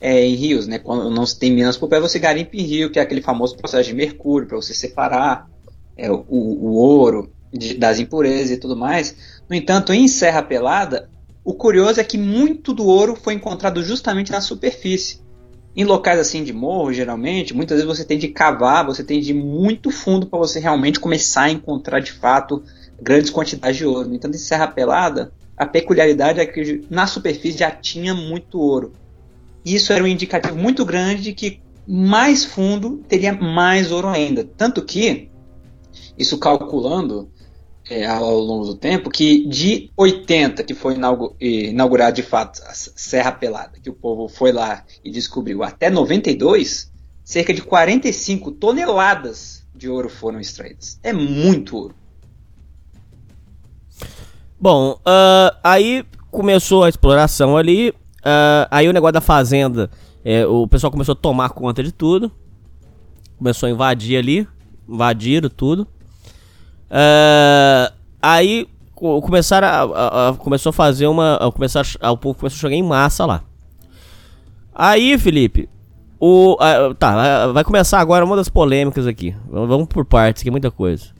é, 0.00 0.24
em 0.24 0.34
rios, 0.34 0.66
né? 0.66 0.78
Quando 0.78 1.10
não 1.10 1.26
se 1.26 1.38
tem 1.38 1.52
minas 1.52 1.76
por 1.76 1.88
pé, 1.88 2.00
você 2.00 2.18
garimpa 2.18 2.56
em 2.56 2.62
rio, 2.62 2.90
que 2.90 2.98
é 2.98 3.02
aquele 3.02 3.22
famoso 3.22 3.56
processo 3.56 3.88
de 3.88 3.94
mercúrio, 3.94 4.48
para 4.48 4.56
você 4.56 4.74
separar 4.74 5.48
é, 5.96 6.10
o, 6.10 6.24
o, 6.28 6.74
ouro 6.74 7.32
de, 7.52 7.74
das 7.74 7.98
impurezas 7.98 8.50
e 8.50 8.56
tudo 8.56 8.76
mais. 8.76 9.16
No 9.48 9.56
entanto, 9.56 9.92
em 9.92 10.06
Serra 10.06 10.42
Pelada, 10.42 11.08
o 11.44 11.54
curioso 11.54 12.00
é 12.00 12.04
que 12.04 12.18
muito 12.18 12.72
do 12.72 12.86
ouro 12.86 13.16
foi 13.16 13.34
encontrado 13.34 13.82
justamente 13.82 14.30
na 14.30 14.40
superfície. 14.40 15.20
Em 15.74 15.84
locais 15.84 16.18
assim 16.18 16.42
de 16.42 16.52
morro, 16.52 16.92
geralmente, 16.92 17.54
muitas 17.54 17.76
vezes 17.76 17.96
você 17.96 18.04
tem 18.04 18.18
de 18.18 18.28
cavar, 18.28 18.84
você 18.84 19.04
tem 19.04 19.20
de 19.20 19.30
ir 19.30 19.34
muito 19.34 19.90
fundo 19.90 20.26
para 20.26 20.38
você 20.38 20.58
realmente 20.58 20.98
começar 20.98 21.42
a 21.42 21.50
encontrar 21.50 22.00
de 22.00 22.12
fato 22.12 22.62
grandes 23.00 23.30
quantidades 23.30 23.76
de 23.76 23.86
ouro. 23.86 24.08
No 24.08 24.14
entanto, 24.14 24.34
em 24.34 24.38
Serra 24.38 24.68
Pelada, 24.68 25.32
a 25.56 25.66
peculiaridade 25.66 26.40
é 26.40 26.46
que 26.46 26.84
na 26.90 27.06
superfície 27.06 27.58
já 27.58 27.70
tinha 27.70 28.14
muito 28.14 28.60
ouro. 28.60 28.92
Isso 29.64 29.92
era 29.92 30.04
um 30.04 30.06
indicativo 30.06 30.56
muito 30.56 30.84
grande 30.84 31.22
de 31.22 31.32
que 31.32 31.60
mais 31.86 32.44
fundo 32.44 33.02
teria 33.08 33.32
mais 33.32 33.90
ouro 33.90 34.08
ainda. 34.08 34.44
Tanto 34.44 34.82
que, 34.82 35.30
isso 36.16 36.38
calculando 36.38 37.30
é, 37.88 38.06
ao 38.06 38.38
longo 38.38 38.66
do 38.66 38.74
tempo, 38.74 39.10
que 39.10 39.46
de 39.46 39.90
80, 39.96 40.62
que 40.62 40.74
foi 40.74 40.96
inaugurado 41.40 42.16
de 42.16 42.22
fato 42.22 42.62
a 42.64 42.74
Serra 42.74 43.32
Pelada, 43.32 43.78
que 43.82 43.90
o 43.90 43.94
povo 43.94 44.28
foi 44.28 44.52
lá 44.52 44.84
e 45.02 45.10
descobriu, 45.10 45.62
até 45.62 45.88
92, 45.88 46.92
cerca 47.24 47.52
de 47.52 47.62
45 47.62 48.52
toneladas 48.52 49.66
de 49.74 49.88
ouro 49.88 50.08
foram 50.08 50.40
extraídas. 50.40 50.98
É 51.02 51.12
muito 51.12 51.76
ouro. 51.76 51.94
Bom, 54.60 54.92
uh, 54.92 55.56
aí 55.62 56.04
começou 56.30 56.84
a 56.84 56.88
exploração 56.88 57.56
ali. 57.56 57.90
Uh, 57.90 58.66
aí 58.70 58.88
o 58.88 58.92
negócio 58.92 59.12
da 59.12 59.20
fazenda, 59.20 59.88
é, 60.24 60.44
o 60.46 60.66
pessoal 60.66 60.90
começou 60.90 61.12
a 61.12 61.16
tomar 61.16 61.50
conta 61.50 61.82
de 61.82 61.92
tudo. 61.92 62.30
Começou 63.36 63.68
a 63.68 63.70
invadir 63.70 64.18
ali. 64.18 64.48
Invadiram 64.88 65.48
tudo. 65.48 65.86
Uh, 66.90 67.92
aí 68.20 68.66
começaram 68.94 69.68
a, 69.68 69.98
a, 69.98 70.28
a, 70.30 70.34
começou 70.34 70.70
a 70.70 70.72
fazer 70.72 71.06
uma. 71.06 71.36
A, 71.36 71.52
começar 71.52 71.86
a, 72.00 72.10
o 72.10 72.18
povo 72.18 72.36
começou 72.36 72.56
a 72.56 72.60
chegar 72.60 72.74
em 72.74 72.82
massa 72.82 73.24
lá. 73.24 73.44
Aí, 74.74 75.18
Felipe, 75.18 75.68
o, 76.20 76.56
tá, 76.98 77.48
vai 77.48 77.64
começar 77.64 78.00
agora 78.00 78.24
uma 78.24 78.36
das 78.36 78.48
polêmicas 78.48 79.06
aqui. 79.06 79.34
Vamos 79.48 79.86
por 79.86 80.04
partes, 80.04 80.42
que 80.42 80.48
é 80.48 80.52
muita 80.52 80.70
coisa. 80.70 81.17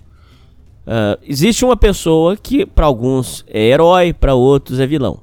Uh, 0.89 1.21
existe 1.23 1.67
uma 1.67 1.77
pessoa 1.77 2.35
que 2.35 2.65
para 2.65 2.87
alguns 2.87 3.45
é 3.47 3.61
herói, 3.61 4.15
para 4.15 4.35
outros 4.35 4.81
é 4.81 4.87
vilão. 4.87 5.21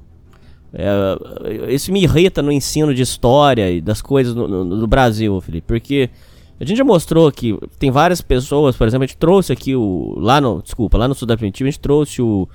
É, 0.72 1.72
isso 1.72 1.90
me 1.90 2.02
irrita 2.02 2.40
no 2.40 2.52
ensino 2.52 2.94
de 2.94 3.02
história 3.02 3.68
e 3.70 3.80
das 3.80 4.00
coisas 4.00 4.34
no, 4.34 4.86
Brasil, 4.86 5.40
Felipe, 5.40 5.66
porque 5.66 6.08
a 6.60 6.64
gente 6.64 6.76
já 6.76 6.84
mostrou 6.84 7.32
que 7.32 7.58
tem 7.80 7.90
várias 7.90 8.20
pessoas, 8.20 8.76
por 8.76 8.86
exemplo, 8.86 9.04
a 9.04 9.06
gente 9.06 9.16
trouxe 9.16 9.52
aqui 9.52 9.74
o. 9.74 10.14
Lá 10.18 10.40
no. 10.40 10.62
Desculpa, 10.62 10.98
lá 10.98 11.08
no 11.08 11.14
Sul 11.14 11.26
da 11.26 11.36
Primitiva, 11.36 11.66
a 11.66 11.70
gente 11.72 11.80
trouxe 11.80 12.22
o, 12.22 12.48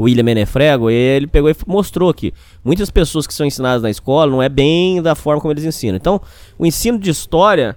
William 0.00 0.22
Menefrego, 0.22 0.90
ele 0.90 1.26
pegou 1.26 1.50
e 1.50 1.56
mostrou 1.66 2.14
que 2.14 2.32
muitas 2.64 2.90
pessoas 2.90 3.26
que 3.26 3.34
são 3.34 3.44
ensinadas 3.44 3.82
na 3.82 3.90
escola 3.90 4.30
não 4.30 4.42
é 4.42 4.48
bem 4.48 5.02
da 5.02 5.14
forma 5.14 5.40
como 5.40 5.52
eles 5.52 5.64
ensinam. 5.64 5.96
Então, 5.96 6.20
o 6.58 6.64
ensino 6.64 6.98
de 6.98 7.10
história 7.10 7.76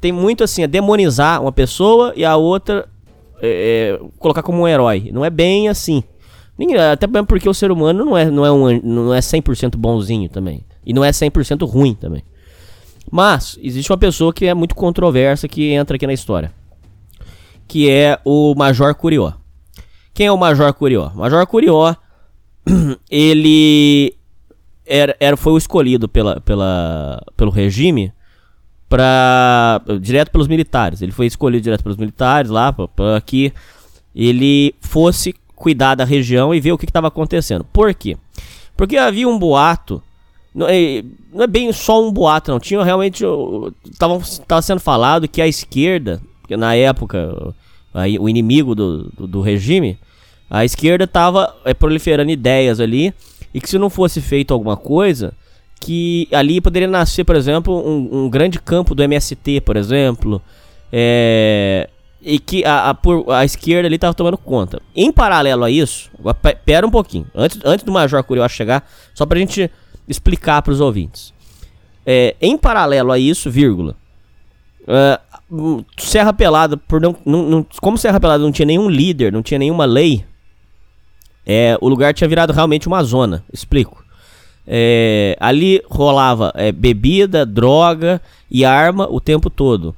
tem 0.00 0.12
muito 0.12 0.44
assim, 0.44 0.62
a 0.62 0.66
demonizar 0.66 1.40
uma 1.40 1.52
pessoa 1.52 2.12
e 2.14 2.24
a 2.24 2.36
outra 2.36 2.88
é, 3.42 3.98
é, 3.98 4.00
colocar 4.18 4.42
como 4.42 4.62
um 4.62 4.68
herói. 4.68 5.10
Não 5.12 5.24
é 5.24 5.30
bem 5.30 5.68
assim. 5.68 6.04
Até 6.92 7.08
porque 7.24 7.48
o 7.48 7.54
ser 7.54 7.72
humano 7.72 8.04
não 8.04 8.16
é, 8.16 8.30
não 8.30 8.46
é, 8.46 8.52
um, 8.52 8.80
não 8.82 9.12
é 9.12 9.18
100% 9.18 9.76
bonzinho 9.76 10.28
também. 10.28 10.64
E 10.86 10.92
não 10.92 11.04
é 11.04 11.10
100% 11.10 11.68
ruim 11.68 11.94
também. 11.94 12.22
Mas, 13.10 13.58
existe 13.60 13.90
uma 13.90 13.98
pessoa 13.98 14.32
que 14.32 14.46
é 14.46 14.54
muito 14.54 14.76
controversa 14.76 15.48
que 15.48 15.72
entra 15.72 15.96
aqui 15.96 16.06
na 16.06 16.12
história. 16.12 16.52
Que 17.66 17.90
é 17.90 18.18
o 18.24 18.54
Major 18.54 18.94
Curió. 18.94 19.32
Quem 20.14 20.26
é 20.26 20.32
o 20.32 20.38
Major 20.38 20.72
Curió? 20.72 21.10
Major 21.14 21.44
Curió, 21.46 21.96
ele 23.10 24.14
era, 24.86 25.16
era, 25.18 25.36
foi 25.36 25.54
o 25.54 25.58
escolhido 25.58 26.08
pela, 26.08 26.40
pela, 26.40 27.20
pelo 27.36 27.50
regime 27.50 28.12
para 28.92 29.80
direto 30.02 30.30
pelos 30.30 30.46
militares. 30.46 31.00
Ele 31.00 31.12
foi 31.12 31.24
escolhido 31.24 31.62
direto 31.62 31.82
pelos 31.82 31.96
militares 31.96 32.50
lá 32.50 32.70
para 32.70 33.18
que 33.24 33.50
ele 34.14 34.74
fosse 34.82 35.34
cuidar 35.56 35.94
da 35.94 36.04
região 36.04 36.54
e 36.54 36.60
ver 36.60 36.72
o 36.72 36.78
que 36.78 36.84
estava 36.84 37.08
acontecendo. 37.08 37.64
Por 37.72 37.94
quê? 37.94 38.18
Porque 38.76 38.98
havia 38.98 39.26
um 39.26 39.38
boato, 39.38 40.02
não 40.54 40.66
é, 40.68 41.02
não 41.32 41.44
é 41.44 41.46
bem 41.46 41.72
só 41.72 42.06
um 42.06 42.12
boato, 42.12 42.50
não. 42.50 42.60
Tinha 42.60 42.84
realmente. 42.84 43.24
Estava 43.90 44.60
sendo 44.60 44.80
falado 44.80 45.26
que 45.26 45.40
a 45.40 45.48
esquerda, 45.48 46.20
que 46.46 46.54
na 46.54 46.74
época, 46.74 47.54
aí, 47.94 48.18
o 48.18 48.28
inimigo 48.28 48.74
do, 48.74 49.04
do, 49.16 49.26
do, 49.26 49.40
regime, 49.40 49.98
a 50.50 50.66
esquerda 50.66 51.04
estava 51.04 51.56
é, 51.64 51.72
proliferando 51.72 52.30
ideias 52.30 52.78
ali 52.78 53.14
e 53.54 53.60
que 53.60 53.70
se 53.70 53.78
não 53.78 53.88
fosse 53.88 54.20
feito 54.20 54.52
alguma 54.52 54.76
coisa, 54.76 55.32
que 55.82 56.28
ali 56.30 56.60
poderia 56.60 56.86
nascer, 56.86 57.24
por 57.24 57.34
exemplo, 57.34 57.76
um, 57.76 58.24
um 58.24 58.30
grande 58.30 58.60
campo 58.60 58.94
do 58.94 59.02
MST, 59.02 59.62
por 59.62 59.76
exemplo, 59.76 60.40
é, 60.92 61.90
e 62.22 62.38
que 62.38 62.64
a, 62.64 62.90
a, 62.90 62.94
por, 62.94 63.28
a 63.32 63.44
esquerda 63.44 63.88
ali 63.88 63.96
estava 63.96 64.14
tomando 64.14 64.38
conta. 64.38 64.80
Em 64.94 65.10
paralelo 65.10 65.64
a 65.64 65.70
isso, 65.70 66.08
pera 66.64 66.86
um 66.86 66.90
pouquinho, 66.90 67.26
antes, 67.34 67.58
antes 67.64 67.84
do 67.84 67.90
Major 67.90 68.22
Curió 68.22 68.48
chegar, 68.48 68.88
só 69.12 69.26
para 69.26 69.38
a 69.38 69.40
gente 69.40 69.68
explicar 70.08 70.62
para 70.62 70.72
os 70.72 70.80
ouvintes. 70.80 71.34
É, 72.06 72.36
em 72.40 72.56
paralelo 72.56 73.10
a 73.10 73.18
isso, 73.18 73.50
vírgula, 73.50 73.96
uh, 74.82 75.84
Serra 75.98 76.32
Pelada, 76.32 76.76
por 76.76 77.00
não, 77.00 77.16
não, 77.26 77.42
não, 77.42 77.66
como 77.80 77.98
Serra 77.98 78.20
Pelada 78.20 78.44
não 78.44 78.52
tinha 78.52 78.66
nenhum 78.66 78.88
líder, 78.88 79.32
não 79.32 79.42
tinha 79.42 79.58
nenhuma 79.58 79.84
lei, 79.84 80.24
é, 81.44 81.76
o 81.80 81.88
lugar 81.88 82.14
tinha 82.14 82.28
virado 82.28 82.52
realmente 82.52 82.86
uma 82.86 83.02
zona. 83.02 83.44
Explico. 83.52 84.01
É, 84.66 85.36
ali 85.40 85.82
rolava 85.88 86.52
é, 86.54 86.70
bebida, 86.70 87.44
droga 87.44 88.20
e 88.50 88.64
arma 88.64 89.08
o 89.10 89.20
tempo 89.20 89.50
todo. 89.50 89.94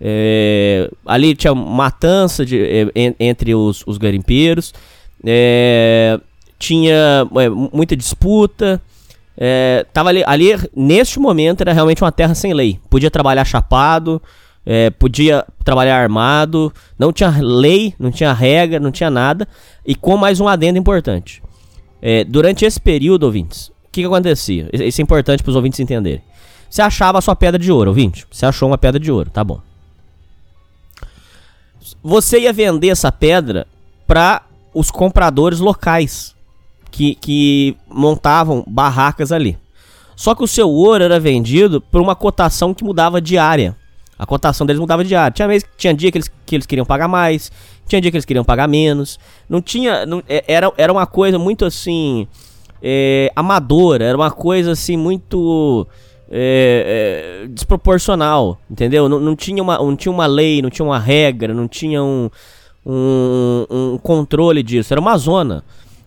É, 0.00 0.90
ali 1.04 1.34
tinha 1.34 1.54
matança 1.54 2.44
de, 2.44 2.60
é, 2.60 3.14
entre 3.18 3.54
os, 3.54 3.82
os 3.86 3.98
garimpeiros, 3.98 4.74
é, 5.24 6.20
tinha 6.58 7.26
é, 7.36 7.48
muita 7.48 7.96
disputa. 7.96 8.80
tava 9.92 10.10
ali, 10.10 10.22
ali, 10.26 10.50
neste 10.74 11.18
momento, 11.18 11.62
era 11.62 11.72
realmente 11.72 12.02
uma 12.02 12.12
terra 12.12 12.34
sem 12.34 12.54
lei. 12.54 12.78
Podia 12.88 13.10
trabalhar 13.10 13.44
chapado, 13.44 14.22
podia 14.98 15.44
trabalhar 15.64 16.00
armado, 16.00 16.72
não 16.98 17.12
tinha 17.12 17.34
lei, 17.40 17.94
não 17.98 18.10
tinha 18.10 18.32
regra, 18.32 18.80
não 18.80 18.90
tinha 18.90 19.10
nada. 19.10 19.48
E 19.84 19.94
com 19.94 20.16
mais 20.16 20.40
um 20.40 20.48
adendo 20.48 20.78
importante. 20.78 21.42
durante 22.28 22.64
esse 22.64 22.80
período, 22.80 23.24
ouvintes, 23.24 23.70
que, 23.96 24.02
que 24.02 24.06
acontecia? 24.06 24.68
Isso 24.72 25.00
é 25.00 25.02
importante 25.02 25.42
para 25.42 25.50
os 25.50 25.56
ouvintes 25.56 25.80
entenderem. 25.80 26.22
Você 26.68 26.82
achava 26.82 27.18
a 27.18 27.22
sua 27.22 27.34
pedra 27.34 27.58
de 27.58 27.72
ouro, 27.72 27.90
ouvinte. 27.90 28.26
Você 28.30 28.44
achou 28.44 28.68
uma 28.68 28.76
pedra 28.76 29.00
de 29.00 29.10
ouro, 29.10 29.30
tá 29.30 29.42
bom. 29.42 29.60
Você 32.02 32.40
ia 32.40 32.52
vender 32.52 32.88
essa 32.88 33.10
pedra 33.10 33.66
para 34.06 34.42
os 34.74 34.90
compradores 34.90 35.60
locais 35.60 36.34
que, 36.90 37.14
que 37.14 37.76
montavam 37.88 38.62
barracas 38.66 39.32
ali. 39.32 39.58
Só 40.14 40.34
que 40.34 40.44
o 40.44 40.48
seu 40.48 40.68
ouro 40.68 41.02
era 41.02 41.18
vendido 41.18 41.80
por 41.80 42.00
uma 42.00 42.14
cotação 42.14 42.74
que 42.74 42.84
mudava 42.84 43.20
diária. 43.20 43.74
A 44.18 44.26
cotação 44.26 44.66
deles 44.66 44.80
mudava 44.80 45.04
diária. 45.04 45.30
Tinha, 45.30 45.48
vez, 45.48 45.64
tinha 45.76 45.94
dia 45.94 46.10
que 46.10 46.18
eles, 46.18 46.30
que 46.44 46.56
eles 46.56 46.66
queriam 46.66 46.86
pagar 46.86 47.08
mais, 47.08 47.50
tinha 47.86 48.00
dia 48.00 48.10
que 48.10 48.16
eles 48.16 48.24
queriam 48.24 48.44
pagar 48.44 48.66
menos. 48.66 49.18
Não 49.48 49.62
tinha. 49.62 50.04
Não, 50.04 50.22
é, 50.28 50.44
era, 50.48 50.72
era 50.76 50.92
uma 50.92 51.06
coisa 51.06 51.38
muito 51.38 51.64
assim 51.64 52.26
é, 52.88 53.32
amadora, 53.34 54.04
era 54.04 54.16
uma 54.16 54.30
coisa 54.30 54.70
assim 54.70 54.96
muito 54.96 55.84
é, 56.30 57.42
é, 57.42 57.48
desproporcional, 57.48 58.60
entendeu? 58.70 59.08
Não, 59.08 59.18
não, 59.18 59.34
tinha 59.34 59.60
uma, 59.60 59.76
não 59.76 59.96
tinha 59.96 60.12
uma 60.12 60.26
lei, 60.26 60.62
não 60.62 60.70
tinha 60.70 60.86
uma 60.86 60.98
regra, 61.00 61.52
não 61.52 61.66
tinha 61.66 62.00
um, 62.00 62.30
um, 62.86 63.66
um 63.68 63.98
controle 63.98 64.62
disso, 64.62 64.94
era 64.94 65.00
uma 65.00 65.18
zona. 65.18 65.64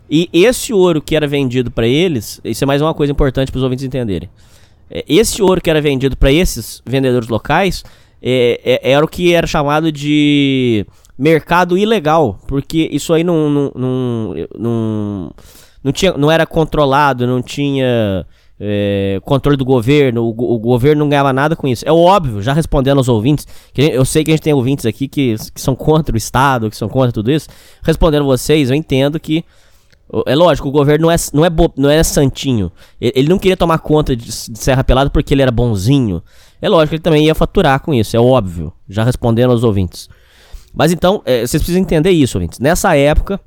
E 0.09 0.29
esse 0.31 0.71
ouro 0.71 1.01
que 1.01 1.17
era 1.17 1.27
vendido 1.27 1.69
para 1.69 1.85
eles, 1.85 2.39
isso 2.45 2.63
é 2.63 2.67
mais 2.67 2.81
uma 2.81 2.93
coisa 2.93 3.11
importante 3.11 3.51
para 3.51 3.57
os 3.57 3.63
ouvintes 3.63 3.83
entenderem. 3.83 4.29
É, 4.89 5.03
esse 5.05 5.41
ouro 5.41 5.59
que 5.59 5.69
era 5.69 5.81
vendido 5.81 6.15
para 6.15 6.31
esses 6.31 6.81
vendedores 6.85 7.27
locais 7.27 7.83
é, 8.23 8.61
é, 8.63 8.91
era 8.93 9.03
o 9.03 9.07
que 9.07 9.33
era 9.33 9.45
chamado 9.45 9.91
de 9.91 10.85
mercado 11.17 11.77
ilegal, 11.77 12.39
porque 12.47 12.87
isso 12.89 13.13
aí 13.13 13.25
não, 13.25 13.49
não, 13.49 13.71
não, 13.75 14.35
não 14.57 15.31
não, 15.83 15.91
tinha, 15.91 16.13
não 16.13 16.31
era 16.31 16.45
controlado, 16.45 17.25
não 17.25 17.41
tinha 17.41 18.25
é, 18.59 19.19
controle 19.23 19.55
do 19.55 19.63
governo, 19.63 20.23
o, 20.25 20.55
o, 20.55 20.59
governo 20.59 20.99
não 20.99 21.09
ganhava 21.09 21.31
nada 21.31 21.55
com 21.55 21.67
isso. 21.67 21.87
É 21.87 21.91
óbvio, 21.91 22.41
já 22.41 22.51
respondendo 22.51 22.97
aos 22.97 23.07
ouvintes, 23.07 23.47
que 23.73 23.81
eu 23.81 24.03
sei 24.03 24.23
que 24.23 24.31
a 24.31 24.33
gente 24.33 24.43
tem 24.43 24.53
ouvintes 24.53 24.85
aqui 24.85 25.07
que, 25.07 25.35
que 25.53 25.61
são 25.61 25.75
contra 25.75 26.13
o 26.13 26.17
Estado, 26.17 26.69
que 26.69 26.75
são 26.75 26.89
contra 26.89 27.11
tudo 27.11 27.31
isso. 27.31 27.47
Respondendo 27.81 28.25
vocês, 28.25 28.69
eu 28.69 28.75
entendo 28.75 29.19
que. 29.19 29.45
É 30.25 30.35
lógico, 30.35 30.67
o 30.67 30.71
governo 30.71 31.05
não 31.05 31.11
é, 31.11 31.15
não 31.31 31.45
é, 31.45 31.51
bo, 31.51 31.71
não 31.77 31.87
é 31.87 32.01
santinho. 32.01 32.71
Ele 32.99 33.29
não 33.29 33.37
queria 33.37 33.55
tomar 33.55 33.77
conta 33.77 34.15
de, 34.15 34.25
de 34.25 34.57
Serra 34.57 34.83
Pelada 34.83 35.07
porque 35.11 35.35
ele 35.35 35.43
era 35.43 35.51
bonzinho. 35.51 36.23
É 36.59 36.67
lógico 36.67 36.89
que 36.89 36.95
ele 36.95 37.03
também 37.03 37.25
ia 37.25 37.35
faturar 37.35 37.79
com 37.79 37.93
isso, 37.93 38.17
é 38.17 38.19
óbvio. 38.19 38.73
Já 38.89 39.03
respondendo 39.03 39.51
aos 39.51 39.63
ouvintes. 39.63 40.09
Mas 40.73 40.91
então, 40.91 41.21
é, 41.25 41.41
vocês 41.41 41.61
precisam 41.61 41.79
entender 41.79 42.09
isso, 42.09 42.39
ouvintes. 42.39 42.57
Nessa 42.57 42.95
época, 42.97 43.39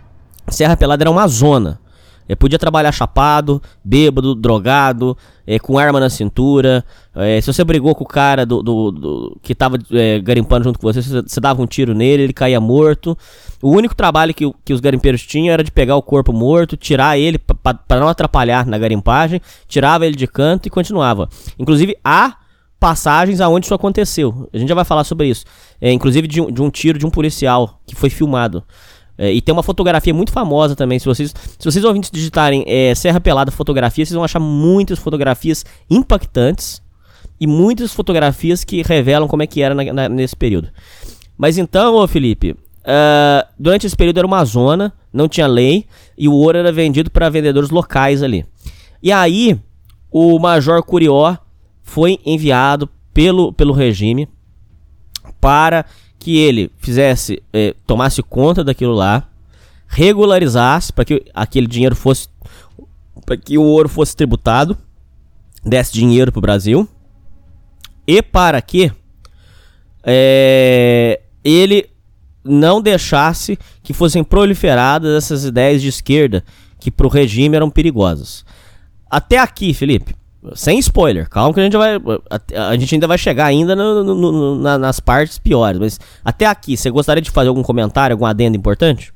Serra 0.48 0.76
Pelada 0.76 1.02
era 1.02 1.10
uma 1.10 1.26
zona. 1.26 1.80
É, 2.28 2.34
podia 2.34 2.58
trabalhar 2.58 2.92
chapado, 2.92 3.60
bêbado, 3.84 4.34
drogado, 4.34 5.16
é, 5.46 5.58
com 5.58 5.78
arma 5.78 6.00
na 6.00 6.08
cintura. 6.08 6.84
É, 7.14 7.40
se 7.40 7.52
você 7.52 7.64
brigou 7.64 7.94
com 7.94 8.04
o 8.04 8.06
cara 8.06 8.46
do, 8.46 8.62
do, 8.62 8.90
do 8.90 9.38
que 9.42 9.54
tava 9.54 9.76
é, 9.90 10.20
garimpando 10.20 10.64
junto 10.64 10.78
com 10.78 10.86
você, 10.86 11.02
você, 11.02 11.22
você, 11.22 11.40
dava 11.40 11.60
um 11.60 11.66
tiro 11.66 11.94
nele, 11.94 12.24
ele 12.24 12.32
caía 12.32 12.60
morto. 12.60 13.16
O 13.60 13.70
único 13.70 13.94
trabalho 13.94 14.32
que, 14.32 14.50
que 14.64 14.72
os 14.72 14.80
garimpeiros 14.80 15.22
tinham 15.26 15.52
era 15.52 15.64
de 15.64 15.70
pegar 15.70 15.96
o 15.96 16.02
corpo 16.02 16.32
morto, 16.32 16.76
tirar 16.76 17.18
ele 17.18 17.38
para 17.38 18.00
não 18.00 18.08
atrapalhar 18.08 18.66
na 18.66 18.78
garimpagem, 18.78 19.40
tirava 19.66 20.06
ele 20.06 20.16
de 20.16 20.26
canto 20.26 20.66
e 20.66 20.70
continuava. 20.70 21.28
Inclusive, 21.58 21.96
há 22.04 22.36
passagens 22.82 23.40
aonde 23.40 23.66
isso 23.66 23.74
aconteceu. 23.74 24.48
A 24.52 24.58
gente 24.58 24.68
já 24.68 24.74
vai 24.74 24.84
falar 24.84 25.04
sobre 25.04 25.28
isso. 25.28 25.44
É, 25.80 25.92
inclusive 25.92 26.26
de 26.26 26.44
de 26.50 26.62
um 26.62 26.68
tiro 26.68 26.98
de 26.98 27.06
um 27.06 27.10
policial 27.10 27.80
que 27.86 27.94
foi 27.94 28.10
filmado. 28.10 28.64
É, 29.16 29.32
e 29.32 29.40
tem 29.40 29.52
uma 29.52 29.62
fotografia 29.62 30.12
muito 30.12 30.32
famosa 30.32 30.74
também. 30.74 30.98
Se 30.98 31.06
vocês, 31.06 31.34
se 31.58 31.64
vocês 31.64 31.84
ouvintes 31.84 32.10
digitarem 32.10 32.64
é, 32.66 32.94
Serra 32.94 33.20
Pelada 33.20 33.50
fotografia, 33.50 34.04
vocês 34.04 34.14
vão 34.14 34.24
achar 34.24 34.40
muitas 34.40 34.98
fotografias 34.98 35.64
impactantes 35.90 36.82
e 37.38 37.46
muitas 37.46 37.92
fotografias 37.92 38.64
que 38.64 38.82
revelam 38.82 39.28
como 39.28 39.42
é 39.42 39.46
que 39.46 39.62
era 39.62 39.74
na, 39.74 39.92
na, 39.92 40.08
nesse 40.08 40.36
período. 40.36 40.68
Mas 41.36 41.58
então, 41.58 41.96
ô 41.96 42.06
Felipe, 42.06 42.52
uh, 42.52 43.46
durante 43.58 43.86
esse 43.86 43.96
período 43.96 44.18
era 44.18 44.26
uma 44.26 44.44
zona, 44.44 44.92
não 45.12 45.28
tinha 45.28 45.46
lei 45.46 45.86
e 46.16 46.28
o 46.28 46.32
ouro 46.32 46.58
era 46.58 46.72
vendido 46.72 47.10
para 47.10 47.28
vendedores 47.28 47.70
locais 47.70 48.22
ali. 48.22 48.46
E 49.02 49.10
aí, 49.10 49.58
o 50.10 50.38
Major 50.38 50.82
Curió 50.82 51.36
foi 51.82 52.18
enviado 52.24 52.88
pelo, 53.12 53.52
pelo 53.52 53.72
regime 53.72 54.28
para 55.40 55.84
que 56.22 56.38
ele 56.38 56.70
fizesse, 56.78 57.42
eh, 57.52 57.74
tomasse 57.84 58.22
conta 58.22 58.62
daquilo 58.62 58.94
lá, 58.94 59.28
regularizasse 59.88 60.92
para 60.92 61.04
que 61.04 61.20
aquele 61.34 61.66
dinheiro 61.66 61.96
fosse, 61.96 62.28
para 63.26 63.36
que 63.36 63.58
o 63.58 63.62
ouro 63.64 63.88
fosse 63.88 64.14
tributado, 64.14 64.78
desse 65.64 65.92
dinheiro 65.92 66.30
para 66.30 66.38
o 66.38 66.42
Brasil, 66.42 66.88
e 68.06 68.22
para 68.22 68.62
que 68.62 68.92
eh, 70.04 71.20
ele 71.42 71.90
não 72.44 72.80
deixasse 72.80 73.58
que 73.82 73.92
fossem 73.92 74.22
proliferadas 74.22 75.24
essas 75.24 75.44
ideias 75.44 75.82
de 75.82 75.88
esquerda 75.88 76.44
que 76.78 76.88
pro 76.88 77.08
regime 77.08 77.56
eram 77.56 77.68
perigosas. 77.68 78.44
Até 79.10 79.38
aqui, 79.38 79.74
Felipe, 79.74 80.14
sem 80.54 80.78
spoiler, 80.78 81.28
calma 81.28 81.54
que 81.54 81.60
a 81.60 81.64
gente 81.64 81.76
vai. 81.76 81.96
A, 82.28 82.68
a 82.68 82.76
gente 82.76 82.94
ainda 82.94 83.06
vai 83.06 83.16
chegar 83.16 83.46
ainda 83.46 83.76
no, 83.76 84.02
no, 84.02 84.14
no, 84.14 84.58
na, 84.58 84.76
nas 84.76 84.98
partes 84.98 85.38
piores, 85.38 85.78
mas 85.78 86.00
até 86.24 86.46
aqui, 86.46 86.76
você 86.76 86.90
gostaria 86.90 87.22
de 87.22 87.30
fazer 87.30 87.48
algum 87.48 87.62
comentário, 87.62 88.14
algum 88.14 88.26
adendo 88.26 88.56
importante? 88.56 89.12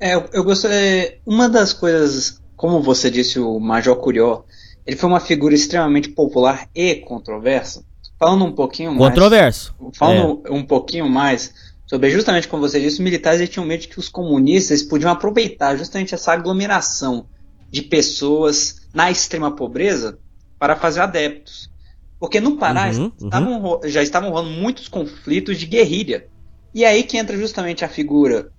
É, 0.00 0.14
eu, 0.32 0.44
gostaria. 0.44 1.18
Uma 1.24 1.48
das 1.48 1.72
coisas, 1.72 2.40
como 2.56 2.82
você 2.82 3.10
disse, 3.10 3.38
o 3.38 3.58
Major 3.60 3.96
Curió, 3.96 4.42
ele 4.84 4.96
foi 4.96 5.08
uma 5.08 5.20
figura 5.20 5.54
extremamente 5.54 6.08
popular 6.08 6.68
e 6.74 6.96
controversa. 6.96 7.84
Falando 8.18 8.44
um 8.44 8.52
pouquinho 8.52 8.90
mais. 8.90 9.10
Controverso. 9.10 9.74
Falando 9.94 10.42
é. 10.44 10.52
um 10.52 10.64
pouquinho 10.64 11.08
mais 11.08 11.54
sobre 11.86 12.10
justamente 12.10 12.46
como 12.46 12.68
você 12.68 12.78
disse, 12.78 12.96
os 12.96 13.00
militares 13.00 13.48
tinham 13.48 13.64
medo 13.64 13.80
de 13.80 13.88
que 13.88 13.98
os 13.98 14.08
comunistas 14.08 14.82
podiam 14.82 15.10
aproveitar 15.10 15.74
justamente 15.76 16.14
essa 16.14 16.32
aglomeração 16.32 17.26
de 17.70 17.80
pessoas 17.80 18.88
na 18.92 19.10
extrema 19.10 19.50
pobreza 19.50 20.18
para 20.58 20.76
fazer 20.76 21.00
adeptos. 21.00 21.70
Porque 22.18 22.40
no 22.40 22.56
Pará 22.56 22.90
uhum, 22.90 23.12
estavam, 23.16 23.62
uhum. 23.62 23.80
já 23.84 24.02
estavam 24.02 24.30
rolando 24.30 24.50
muitos 24.50 24.88
conflitos 24.88 25.58
de 25.58 25.66
guerrilha. 25.66 26.26
E 26.74 26.84
aí 26.84 27.02
que 27.02 27.16
entra 27.16 27.36
justamente 27.36 27.84
a 27.84 27.88
figura 27.88 28.50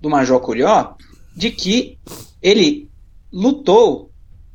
do 0.00 0.10
Major 0.10 0.40
Curió, 0.40 0.94
de 1.36 1.50
que 1.50 1.98
ele 2.42 2.90
lutou, 3.32 4.10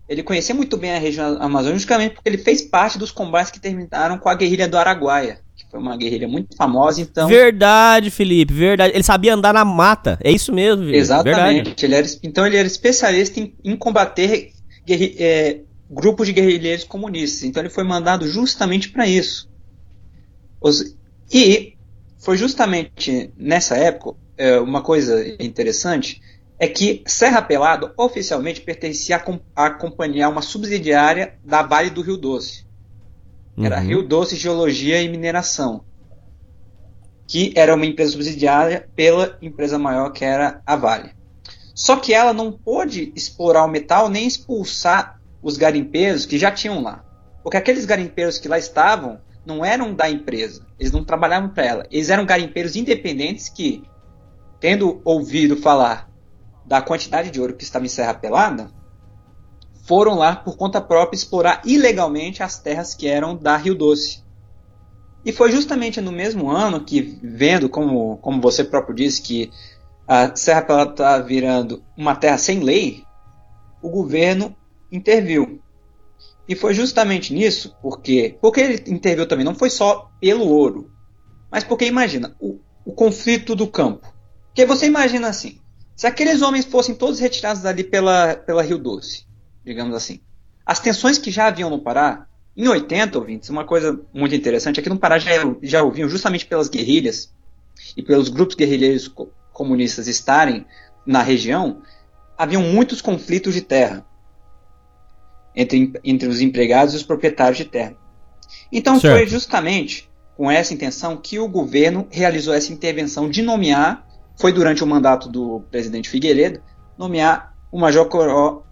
ele 0.08 0.24
conhecia 0.24 0.54
muito 0.54 0.78
bem 0.78 0.92
a 0.92 1.00
região 1.00 1.42
amazônica, 1.42 1.80
justamente 1.80 2.16
porque 2.16 2.30
ele 2.30 2.38
fez 2.38 2.62
parte 2.62 2.98
dos 2.98 3.12
combates 3.12 3.52
que 3.52 3.60
terminaram 3.60 4.18
com 4.18 4.30
a 4.30 4.36
guerrilha 4.36 4.68
do 4.68 4.78
Araguaia, 4.78 5.40
que 5.56 5.66
foi 5.72 5.80
uma 5.80 5.98
guerrilha 5.98 6.28
muito 6.28 6.56
famosa, 6.56 7.02
então... 7.02 7.28
Verdade, 7.28 8.12
Felipe, 8.12 8.54
verdade. 8.54 8.94
Ele 8.94 9.04
sabia 9.04 9.34
andar 9.34 9.54
na 9.54 9.66
mata, 9.66 10.20
é 10.22 10.32
isso 10.32 10.54
mesmo, 10.54 10.84
Felipe. 10.84 10.98
Exatamente. 10.98 11.86
Ele 11.86 11.96
era, 11.96 12.08
então 12.22 12.46
ele 12.46 12.58
era 12.58 12.68
especialista 12.68 13.40
em, 13.40 13.54
em 13.64 13.76
combater 13.76 14.52
é, 14.88 15.60
grupos 15.90 16.28
de 16.28 16.34
guerrilheiros 16.34 16.84
comunistas. 16.84 17.44
Então 17.44 17.62
ele 17.62 17.70
foi 17.70 17.84
mandado 17.84 18.28
justamente 18.28 18.90
para 18.90 19.08
isso. 19.08 19.50
Os, 20.62 20.96
e 21.32 21.78
foi 22.20 22.38
justamente 22.38 23.34
nessa 23.38 23.76
época 23.76 24.20
é, 24.38 24.60
uma 24.60 24.82
coisa 24.82 25.26
interessante 25.42 26.22
é 26.60 26.68
que 26.68 27.02
Serra 27.06 27.42
Pelado 27.42 27.94
oficialmente 27.98 28.62
pertencia 28.62 29.16
à, 29.56 29.66
à 29.66 29.70
companhia, 29.70 30.28
uma 30.28 30.42
subsidiária 30.42 31.38
da 31.44 31.62
Vale 31.62 31.90
do 31.90 32.02
Rio 32.02 32.18
Doce. 32.18 32.68
Era 33.58 33.80
uhum. 33.80 33.88
Rio 33.88 34.04
Doce 34.04 34.36
Geologia 34.36 35.02
e 35.02 35.10
Mineração. 35.10 35.84
Que 37.26 37.54
era 37.56 37.76
uma 37.76 37.86
empresa 37.86 38.12
subsidiária 38.12 38.90
pela 38.96 39.38
empresa 39.42 39.78
maior 39.78 40.12
que 40.12 40.26
era 40.26 40.62
a 40.66 40.76
Vale. 40.76 41.12
Só 41.74 41.96
que 41.96 42.14
ela 42.14 42.34
não 42.34 42.52
pôde 42.52 43.14
explorar 43.16 43.64
o 43.64 43.70
metal 43.70 44.10
nem 44.10 44.28
expulsar 44.28 45.19
os 45.42 45.58
garimpeiros 45.58 46.26
que 46.26 46.38
já 46.38 46.52
tinham 46.52 46.82
lá. 46.82 47.04
Porque 47.44 47.58
aqueles 47.58 47.86
garimpeiros 47.86 48.38
que 48.38 48.48
lá 48.48 48.58
estavam 48.58 49.20
não 49.46 49.64
eram 49.64 49.94
da 49.94 50.10
empresa, 50.10 50.66
eles 50.78 50.92
não 50.92 51.04
trabalhavam 51.04 51.50
para 51.50 51.66
ela. 51.66 51.88
Eles 51.90 52.10
eram 52.10 52.26
garimpeiros 52.26 52.76
independentes 52.76 53.50
que, 53.50 53.84
tendo 54.60 55.02
ouvido 55.04 55.58
falar 55.58 56.10
da 56.66 56.82
quantidade 56.82 57.32
de 57.32 57.40
ouro 57.40 57.56
que 57.56 57.64
estava 57.64 57.86
em 57.86 57.90
Serra 57.90 58.14
Pelada, 58.14 58.72
foram 59.86 60.16
lá 60.16 60.36
por 60.36 60.56
conta 60.56 60.80
própria 60.80 61.18
explorar 61.18 61.62
ilegalmente 61.66 62.44
as 62.44 62.60
terras 62.60 62.94
que 62.94 63.08
eram 63.08 63.36
da 63.36 63.58
Rio 63.58 63.74
Doce. 63.74 64.24
E 65.26 65.32
foi 65.32 65.52
justamente 65.52 66.00
no 66.00 66.12
mesmo 66.12 66.50
ano 66.50 66.86
que, 66.86 67.20
vendo 67.24 67.68
como, 67.68 68.18
como 68.18 68.40
você 68.40 68.64
próprio 68.64 68.96
disse, 68.96 69.22
que 69.22 69.52
a 70.08 70.36
Serra 70.36 70.62
Pelada 70.62 70.92
está 70.92 71.18
virando 71.18 71.84
uma 71.98 72.16
terra 72.16 72.38
sem 72.38 72.60
lei, 72.60 73.04
o 73.82 73.90
governo 73.90 74.56
interviu. 74.92 75.62
E 76.48 76.56
foi 76.56 76.74
justamente 76.74 77.34
nisso, 77.34 77.76
porque 77.82 78.38
porque 78.42 78.60
ele 78.62 78.84
interviu 78.88 79.28
também 79.28 79.46
não 79.46 79.54
foi 79.54 79.70
só 79.70 80.12
pelo 80.20 80.48
ouro, 80.48 80.92
mas 81.52 81.64
porque 81.64 81.86
imagina 81.86 82.36
o, 82.40 82.60
o 82.84 82.92
conflito 82.92 83.56
do 83.56 83.68
campo. 83.68 84.12
Porque 84.48 84.66
você 84.66 84.88
imagina 84.88 85.28
assim, 85.28 85.60
se 85.96 86.08
aqueles 86.08 86.42
homens 86.42 86.66
fossem 86.66 86.96
todos 86.96 87.20
retirados 87.20 87.62
dali 87.62 87.84
pela, 87.84 88.36
pela 88.36 88.64
Rio 88.64 88.80
Doce, 88.80 89.28
digamos 89.64 89.96
assim, 89.96 90.22
as 90.66 90.80
tensões 90.80 91.18
que 91.18 91.30
já 91.30 91.48
haviam 91.48 91.70
no 91.70 91.82
Pará, 91.82 92.26
em 92.58 92.68
80, 92.68 93.18
ouvintes, 93.18 93.50
uma 93.50 93.64
coisa 93.64 94.02
muito 94.14 94.34
interessante 94.34 94.80
é 94.80 94.84
que 94.84 94.90
no 94.90 94.98
Pará 94.98 95.20
já, 95.20 95.32
já 95.62 95.84
ouviam 95.84 96.10
justamente 96.10 96.46
pelas 96.46 96.68
guerrilhas 96.68 97.32
e 97.96 98.02
pelos 98.02 98.30
grupos 98.30 98.56
guerrilheiros 98.56 99.08
co 99.08 99.32
comunistas 99.54 100.08
estarem 100.08 100.66
na 101.06 101.22
região, 101.22 101.82
haviam 102.38 102.62
muitos 102.62 103.02
conflitos 103.02 103.54
de 103.54 103.62
terra 103.62 104.06
entre, 105.60 105.94
entre 106.04 106.28
os 106.30 106.40
empregados 106.40 106.94
e 106.94 106.98
os 106.98 107.04
proprietários 107.04 107.58
de 107.58 107.66
terra. 107.66 107.94
Então 108.72 109.00
certo. 109.00 109.18
foi 109.18 109.28
justamente 109.28 110.10
com 110.38 110.50
essa 110.50 110.74
intenção 110.74 111.18
que 111.18 111.38
o 111.38 111.50
governo 111.50 112.08
realizou 112.10 112.54
essa 112.54 112.72
intervenção 112.72 113.30
de 113.30 113.42
nomear, 113.42 114.08
foi 114.40 114.54
durante 114.54 114.82
o 114.84 114.88
mandato 114.88 115.28
do 115.28 115.62
presidente 115.70 116.10
Figueiredo, 116.10 116.62
nomear 116.98 117.54
o 117.70 117.78
Major 117.78 118.08
Coró 118.08 118.64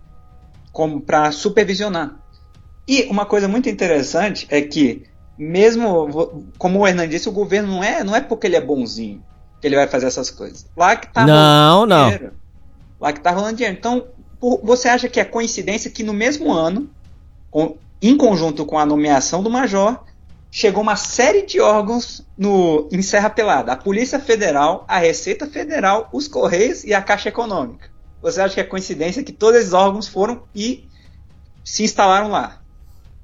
para 1.05 1.31
supervisionar. 1.31 2.15
E 2.87 3.03
uma 3.09 3.25
coisa 3.25 3.49
muito 3.49 3.67
interessante 3.67 4.47
é 4.49 4.61
que, 4.61 5.03
mesmo 5.37 6.07
como 6.57 6.79
o 6.79 6.87
Hernan 6.87 7.09
disse, 7.09 7.27
o 7.27 7.33
governo 7.33 7.69
não 7.69 7.83
é, 7.83 8.01
não 8.01 8.15
é 8.15 8.21
porque 8.21 8.47
ele 8.47 8.55
é 8.55 8.61
bonzinho 8.61 9.21
que 9.59 9.67
ele 9.67 9.75
vai 9.75 9.87
fazer 9.87 10.05
essas 10.05 10.29
coisas. 10.29 10.65
Lá 10.77 10.95
que 10.95 11.11
tá 11.11 11.25
não, 11.25 11.85
não. 11.85 12.05
Dinheiro, 12.05 12.33
lá 12.97 13.11
que 13.11 13.19
tá 13.19 13.31
rolando 13.31 13.57
dinheiro. 13.57 13.77
Então, 13.77 14.07
você 14.39 14.87
acha 14.87 15.09
que 15.09 15.19
é 15.19 15.25
coincidência 15.25 15.91
que 15.91 16.03
no 16.03 16.13
mesmo 16.13 16.51
ano, 16.51 16.89
com, 17.49 17.77
em 18.01 18.15
conjunto 18.15 18.65
com 18.65 18.77
a 18.77 18.85
nomeação 18.85 19.41
do 19.41 19.49
major, 19.49 20.03
chegou 20.51 20.83
uma 20.83 20.95
série 20.95 21.45
de 21.45 21.59
órgãos 21.59 22.25
no, 22.37 22.87
em 22.91 23.01
Serra 23.01 23.29
Pelada? 23.29 23.71
A 23.71 23.77
Polícia 23.77 24.19
Federal, 24.19 24.85
a 24.87 24.99
Receita 24.99 25.47
Federal, 25.47 26.09
os 26.13 26.27
Correios 26.27 26.83
e 26.83 26.93
a 26.93 27.01
Caixa 27.01 27.29
Econômica. 27.29 27.89
Você 28.21 28.41
acha 28.41 28.55
que 28.55 28.61
é 28.61 28.63
coincidência 28.63 29.23
que 29.23 29.31
todos 29.31 29.59
esses 29.59 29.73
órgãos 29.73 30.07
foram 30.07 30.43
e 30.53 30.87
se 31.63 31.83
instalaram 31.83 32.29
lá? 32.29 32.61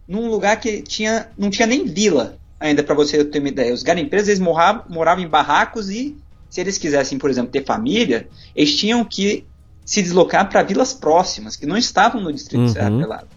Num 0.08 0.30
lugar 0.30 0.60
que 0.60 0.82
tinha, 0.82 1.30
não 1.38 1.49
tinha 1.49 1.67
nem 1.67 1.86
vila 1.86 2.38
ainda, 2.60 2.82
para 2.82 2.95
você 2.95 3.23
ter 3.26 3.39
uma 3.39 3.49
ideia. 3.49 3.73
Os 3.73 3.84
garimpeiros 3.84 4.28
eles 4.28 4.39
moravam, 4.39 4.84
moravam 4.89 5.23
em 5.23 5.28
barracos 5.28 5.89
e, 5.89 6.17
se 6.49 6.62
eles 6.62 6.78
quisessem, 6.78 7.17
por 7.17 7.30
exemplo, 7.30 7.52
ter 7.52 7.65
família, 7.65 8.28
eles 8.56 8.76
tinham 8.76 9.04
que 9.04 9.45
se 9.86 10.02
deslocar 10.02 10.50
para 10.50 10.63
vilas 10.63 10.93
próximas, 10.93 11.56
que 11.56 11.65
não 11.65 11.78
estavam 11.78 12.22
no 12.22 12.32
distrito 12.32 12.62
uhum. 12.62 12.65
de 12.67 12.74
Serra 12.74 12.98
Pelada. 12.98 13.28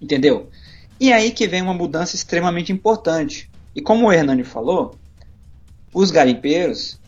Entendeu? 0.00 0.48
E 1.00 1.12
aí 1.12 1.30
que 1.30 1.46
vem 1.46 1.62
uma 1.62 1.74
mudança 1.74 2.16
extremamente 2.16 2.72
importante. 2.72 3.50
E 3.74 3.80
como 3.80 4.06
o 4.06 4.12
Hernani 4.12 4.44
falou, 4.44 4.96
os 5.92 6.10
garimpeiros, 6.10 6.98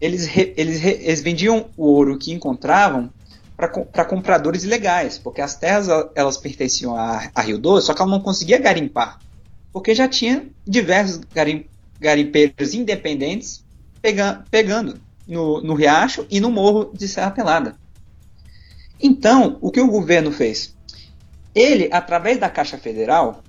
eles, 0.00 0.26
re, 0.26 0.54
eles, 0.56 0.80
re, 0.80 0.98
eles 1.02 1.20
vendiam 1.22 1.66
o 1.76 1.86
ouro 1.86 2.18
que 2.18 2.32
encontravam 2.32 3.10
para 3.56 4.04
compradores 4.04 4.64
ilegais, 4.64 5.16
porque 5.18 5.40
as 5.40 5.56
terras 5.56 5.88
elas 6.14 6.36
pertenciam 6.36 6.94
a, 6.94 7.30
a 7.34 7.40
Rio 7.40 7.58
Doce, 7.58 7.86
só 7.86 7.94
que 7.94 8.02
ela 8.02 8.10
não 8.10 8.20
conseguia 8.20 8.58
garimpar, 8.58 9.18
porque 9.72 9.94
já 9.94 10.06
tinha 10.06 10.46
diversos 10.66 11.22
garim, 11.32 11.64
garimpeiros 11.98 12.74
independentes 12.74 13.64
pega, 14.02 14.44
pegando 14.50 15.00
no, 15.26 15.62
no 15.62 15.74
Riacho 15.74 16.26
e 16.30 16.38
no 16.38 16.50
Morro 16.50 16.90
de 16.92 17.08
Serra 17.08 17.30
Pelada. 17.30 17.76
Então, 19.00 19.58
o 19.60 19.70
que 19.70 19.80
o 19.80 19.90
governo 19.90 20.32
fez? 20.32 20.74
Ele, 21.54 21.88
através 21.92 22.38
da 22.38 22.48
Caixa 22.48 22.78
Federal, 22.78 23.42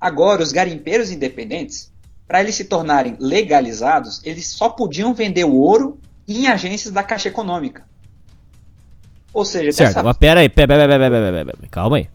agora 0.00 0.42
os 0.42 0.52
garimpeiros 0.52 1.10
independentes, 1.10 1.92
para 2.26 2.40
eles 2.40 2.54
se 2.54 2.64
tornarem 2.64 3.16
legalizados, 3.18 4.20
eles 4.24 4.48
só 4.48 4.68
podiam 4.68 5.14
vender 5.14 5.44
o 5.44 5.54
ouro 5.54 5.98
em 6.26 6.46
agências 6.46 6.92
da 6.92 7.02
Caixa 7.02 7.28
Econômica. 7.28 7.84
Ou 9.32 9.44
seja, 9.44 9.72
certo, 9.72 10.04
mas 10.04 10.16
pera 10.16 10.40
aí, 10.40 10.48
pera, 10.48 10.76
pera, 10.76 10.98
pera, 10.98 11.10
pera, 11.10 11.44
pera, 11.44 11.68
calma 11.70 11.96
aí. 11.96 12.08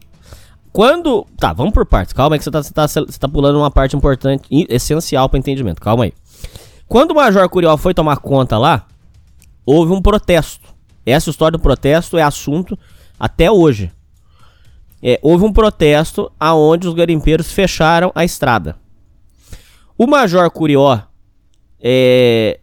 Quando. 0.72 1.26
Tá, 1.36 1.52
vamos 1.52 1.72
por 1.72 1.84
partes. 1.84 2.12
Calma 2.12 2.36
aí 2.36 2.38
que 2.38 2.44
você 2.44 2.50
tá, 2.50 2.62
você 2.62 2.72
tá, 2.72 2.86
você 2.86 3.18
tá 3.18 3.28
pulando 3.28 3.58
uma 3.58 3.70
parte 3.70 3.96
importante, 3.96 4.44
essencial 4.68 5.28
para 5.28 5.38
entendimento. 5.38 5.80
Calma 5.80 6.04
aí. 6.04 6.14
Quando 6.86 7.10
o 7.10 7.14
Major 7.14 7.48
Curiel 7.48 7.76
foi 7.76 7.92
tomar 7.92 8.16
conta 8.18 8.56
lá, 8.56 8.86
houve 9.66 9.92
um 9.92 10.00
protesto. 10.00 10.68
Essa 11.04 11.30
história 11.30 11.56
do 11.56 11.62
protesto 11.62 12.18
é 12.18 12.22
assunto 12.22 12.78
até 13.18 13.50
hoje. 13.50 13.90
É, 15.02 15.18
houve 15.22 15.44
um 15.44 15.52
protesto 15.52 16.30
aonde 16.38 16.86
os 16.86 16.94
garimpeiros 16.94 17.52
fecharam 17.52 18.12
a 18.14 18.24
estrada. 18.24 18.76
O 19.96 20.06
Major 20.06 20.50
Curió, 20.50 21.00
é, 21.80 22.58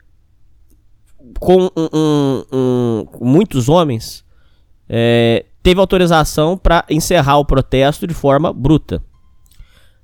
com 1.40 1.64
um, 1.64 1.90
um, 1.94 2.44
um, 2.52 3.06
muitos 3.22 3.70
homens, 3.70 4.24
é, 4.88 5.46
teve 5.62 5.80
autorização 5.80 6.58
para 6.58 6.86
encerrar 6.90 7.38
o 7.38 7.46
protesto 7.46 8.08
de 8.08 8.14
forma 8.14 8.54
bruta. 8.54 9.04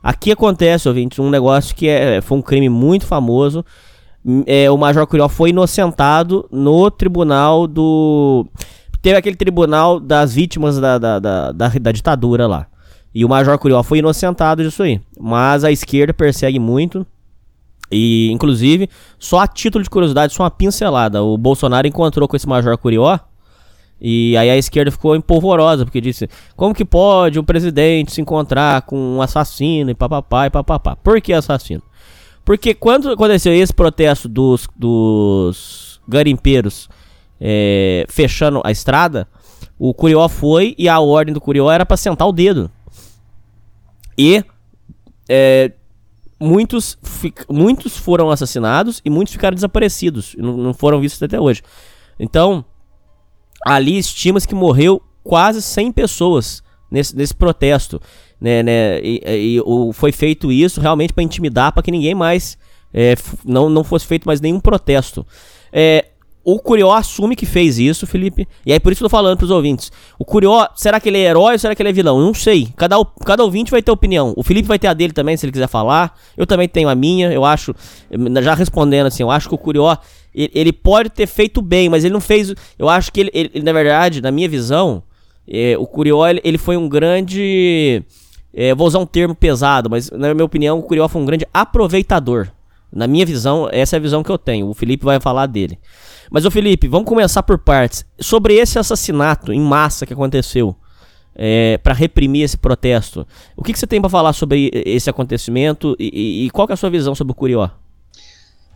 Aqui 0.01 0.31
acontece, 0.31 0.89
ouvinte, 0.89 1.21
um 1.21 1.29
negócio 1.29 1.73
que 1.73 1.87
é, 1.87 2.19
foi 2.19 2.37
um 2.37 2.41
crime 2.41 2.67
muito 2.67 3.05
famoso 3.05 3.63
é, 4.45 4.69
o 4.71 4.77
Major 4.77 5.05
Curió 5.05 5.27
foi 5.27 5.49
inocentado 5.49 6.47
no 6.51 6.89
tribunal 6.89 7.67
do. 7.67 8.47
Teve 9.01 9.17
aquele 9.17 9.35
tribunal 9.35 9.99
das 9.99 10.33
vítimas 10.33 10.79
da, 10.79 10.97
da, 10.97 11.19
da, 11.19 11.51
da, 11.51 11.67
da 11.67 11.91
ditadura 11.91 12.47
lá. 12.47 12.67
E 13.13 13.23
o 13.25 13.29
Major 13.29 13.57
Curió 13.59 13.83
foi 13.83 13.99
inocentado 13.99 14.63
disso 14.63 14.81
aí. 14.81 15.01
Mas 15.19 15.63
a 15.63 15.71
esquerda 15.71 16.13
persegue 16.13 16.57
muito. 16.57 17.05
E, 17.91 18.31
inclusive, 18.31 18.89
só 19.19 19.39
a 19.39 19.47
título 19.47 19.83
de 19.83 19.89
curiosidade, 19.89 20.33
só 20.33 20.43
uma 20.43 20.51
pincelada. 20.51 21.21
O 21.21 21.37
Bolsonaro 21.37 21.85
encontrou 21.85 22.27
com 22.27 22.35
esse 22.35 22.47
Major 22.47 22.77
Curió. 22.77 23.19
E 24.01 24.35
aí 24.35 24.49
a 24.49 24.57
esquerda 24.57 24.89
ficou 24.89 25.15
empolvorosa, 25.15 25.85
porque 25.85 26.01
disse: 26.01 26.29
como 26.55 26.73
que 26.73 26.83
pode 26.83 27.39
um 27.39 27.43
presidente 27.43 28.11
se 28.11 28.21
encontrar 28.21 28.81
com 28.83 28.97
um 28.97 29.21
assassino 29.21 29.91
e 29.91 29.93
papapá 29.93 30.47
e 30.47 30.49
papapá? 30.49 30.95
Por 30.95 31.21
que 31.21 31.31
assassino? 31.33 31.81
Porque 32.45 32.73
quando 32.73 33.09
aconteceu 33.09 33.53
esse 33.53 33.73
protesto 33.73 34.27
dos, 34.27 34.67
dos 34.75 36.01
garimpeiros 36.07 36.89
é, 37.39 38.05
fechando 38.09 38.61
a 38.63 38.71
estrada, 38.71 39.27
o 39.79 39.93
Curió 39.93 40.27
foi 40.27 40.75
e 40.77 40.89
a 40.89 40.99
ordem 40.99 41.33
do 41.33 41.41
Curió 41.41 41.71
era 41.71 41.85
para 41.85 41.97
sentar 41.97 42.27
o 42.27 42.31
dedo. 42.31 42.69
E 44.17 44.43
é, 45.29 45.71
muitos, 46.39 46.97
muitos 47.49 47.97
foram 47.97 48.29
assassinados 48.29 49.01
e 49.03 49.09
muitos 49.09 49.33
ficaram 49.33 49.55
desaparecidos. 49.55 50.35
Não, 50.37 50.57
não 50.57 50.73
foram 50.73 50.99
vistos 50.99 51.23
até 51.23 51.39
hoje. 51.39 51.61
Então, 52.19 52.63
ali 53.65 53.97
estima-se 53.97 54.47
que 54.47 54.55
morreu 54.55 55.01
quase 55.23 55.61
100 55.61 55.91
pessoas 55.93 56.61
nesse, 56.91 57.15
nesse 57.15 57.33
protesto. 57.33 57.99
Né, 58.43 58.61
né, 58.61 58.99
e, 59.01 59.21
e, 59.25 59.61
foi 59.93 60.11
feito 60.11 60.51
isso 60.51 60.81
realmente 60.81 61.13
para 61.13 61.23
intimidar, 61.23 61.71
para 61.71 61.81
que 61.81 61.89
ninguém 61.89 62.13
mais 62.13 62.57
é, 62.93 63.15
não, 63.45 63.69
não 63.69 63.85
fosse 63.85 64.05
feito 64.05 64.25
mais 64.25 64.41
nenhum 64.41 64.59
protesto. 64.59 65.25
É, 65.71 66.07
o 66.43 66.59
Curió 66.59 66.91
assume 66.91 67.37
que 67.37 67.45
fez 67.45 67.79
isso, 67.79 68.05
Felipe. 68.05 68.45
E 68.65 68.73
aí 68.73 68.79
por 68.81 68.91
isso 68.91 68.99
que 68.99 69.05
eu 69.05 69.09
tô 69.09 69.15
falando 69.15 69.37
pros 69.37 69.49
ouvintes. 69.49 69.93
O 70.19 70.25
Curió, 70.25 70.67
será 70.75 70.99
que 70.99 71.07
ele 71.07 71.19
é 71.19 71.29
herói 71.29 71.53
ou 71.53 71.59
será 71.59 71.73
que 71.73 71.81
ele 71.81 71.87
é 71.87 71.93
vilão? 71.93 72.19
Eu 72.19 72.25
não 72.25 72.33
sei. 72.33 72.67
Cada, 72.75 72.97
cada 73.25 73.45
ouvinte 73.45 73.71
vai 73.71 73.81
ter 73.81 73.91
opinião. 73.91 74.33
O 74.35 74.43
Felipe 74.43 74.67
vai 74.67 74.77
ter 74.77 74.87
a 74.87 74.93
dele 74.93 75.13
também, 75.13 75.37
se 75.37 75.45
ele 75.45 75.53
quiser 75.53 75.69
falar. 75.69 76.19
Eu 76.35 76.45
também 76.45 76.67
tenho 76.67 76.89
a 76.89 76.95
minha. 76.95 77.31
Eu 77.31 77.45
acho, 77.45 77.73
já 78.41 78.53
respondendo 78.55 79.07
assim, 79.07 79.23
eu 79.23 79.31
acho 79.31 79.47
que 79.47 79.55
o 79.55 79.57
Curió, 79.57 79.95
ele, 80.35 80.51
ele 80.53 80.73
pode 80.73 81.09
ter 81.11 81.27
feito 81.27 81.61
bem, 81.61 81.87
mas 81.87 82.03
ele 82.03 82.13
não 82.13 82.19
fez. 82.19 82.53
Eu 82.77 82.89
acho 82.89 83.09
que 83.13 83.21
ele, 83.21 83.31
ele 83.33 83.61
na 83.63 83.71
verdade, 83.71 84.21
na 84.21 84.29
minha 84.29 84.49
visão, 84.49 85.01
é, 85.47 85.77
o 85.77 85.87
Curió, 85.87 86.27
ele, 86.27 86.41
ele, 86.43 86.57
foi 86.57 86.75
um 86.75 86.89
grande. 86.89 88.03
É, 88.53 88.75
vou 88.75 88.85
usar 88.85 88.99
um 88.99 89.05
termo 89.05 89.33
pesado, 89.33 89.89
mas 89.89 90.11
na 90.11 90.33
minha 90.33 90.45
opinião, 90.45 90.77
o 90.77 90.83
Curió 90.83 91.07
foi 91.07 91.21
um 91.21 91.25
grande 91.25 91.47
aproveitador. 91.53 92.49
Na 92.91 93.07
minha 93.07 93.25
visão, 93.25 93.67
essa 93.71 93.95
é 93.95 93.97
a 93.97 94.01
visão 94.01 94.21
que 94.21 94.29
eu 94.29 94.37
tenho. 94.37 94.67
O 94.67 94.73
Felipe 94.73 95.03
vai 95.03 95.19
falar 95.19 95.47
dele. 95.47 95.79
Mas, 96.29 96.45
ô 96.45 96.51
Felipe, 96.51 96.87
vamos 96.87 97.07
começar 97.07 97.41
por 97.41 97.57
partes. 97.57 98.05
Sobre 98.19 98.53
esse 98.53 98.77
assassinato 98.77 99.51
em 99.51 99.59
massa 99.59 100.05
que 100.05 100.13
aconteceu, 100.13 100.75
é, 101.35 101.79
para 101.79 101.93
reprimir 101.93 102.43
esse 102.43 102.57
protesto, 102.57 103.25
o 103.57 103.63
que, 103.63 103.73
que 103.73 103.79
você 103.79 103.87
tem 103.87 103.99
para 103.99 104.09
falar 104.09 104.33
sobre 104.33 104.69
esse 104.85 105.09
acontecimento 105.09 105.95
e, 105.99 106.11
e, 106.13 106.45
e, 106.45 106.49
qual 106.51 106.67
é 106.69 106.73
a 106.73 106.77
sua 106.77 106.89
visão 106.89 107.15
sobre 107.15 107.31
o 107.31 107.35
Curió? 107.35 107.69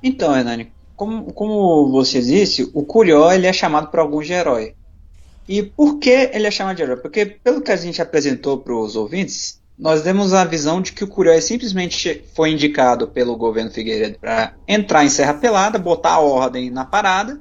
Então, 0.01 0.35
Hernani, 0.35 0.71
como, 0.95 1.31
como 1.33 1.91
você 1.91 2.21
disse, 2.21 2.69
o 2.73 2.83
Curió 2.83 3.31
ele 3.31 3.45
é 3.45 3.53
chamado 3.53 3.89
por 3.89 3.99
alguns 3.99 4.25
de 4.25 4.33
herói. 4.33 4.73
E 5.47 5.63
por 5.63 5.99
que 5.99 6.31
ele 6.33 6.47
é 6.47 6.51
chamado 6.51 6.75
de 6.75 6.83
herói? 6.83 6.97
Porque, 6.97 7.25
pelo 7.25 7.61
que 7.61 7.71
a 7.71 7.75
gente 7.75 8.01
apresentou 8.01 8.57
para 8.57 8.75
os 8.75 8.95
ouvintes, 8.95 9.56
nós 9.77 10.01
demos 10.01 10.33
a 10.33 10.43
visão 10.43 10.81
de 10.81 10.91
que 10.91 11.03
o 11.03 11.07
Curió 11.07 11.39
simplesmente 11.39 12.23
foi 12.33 12.51
indicado 12.51 13.07
pelo 13.07 13.35
governo 13.35 13.71
Figueiredo 13.71 14.17
para 14.19 14.55
entrar 14.67 15.05
em 15.05 15.09
Serra 15.09 15.35
Pelada, 15.35 15.77
botar 15.77 16.13
a 16.13 16.19
ordem 16.19 16.69
na 16.69 16.83
parada 16.83 17.39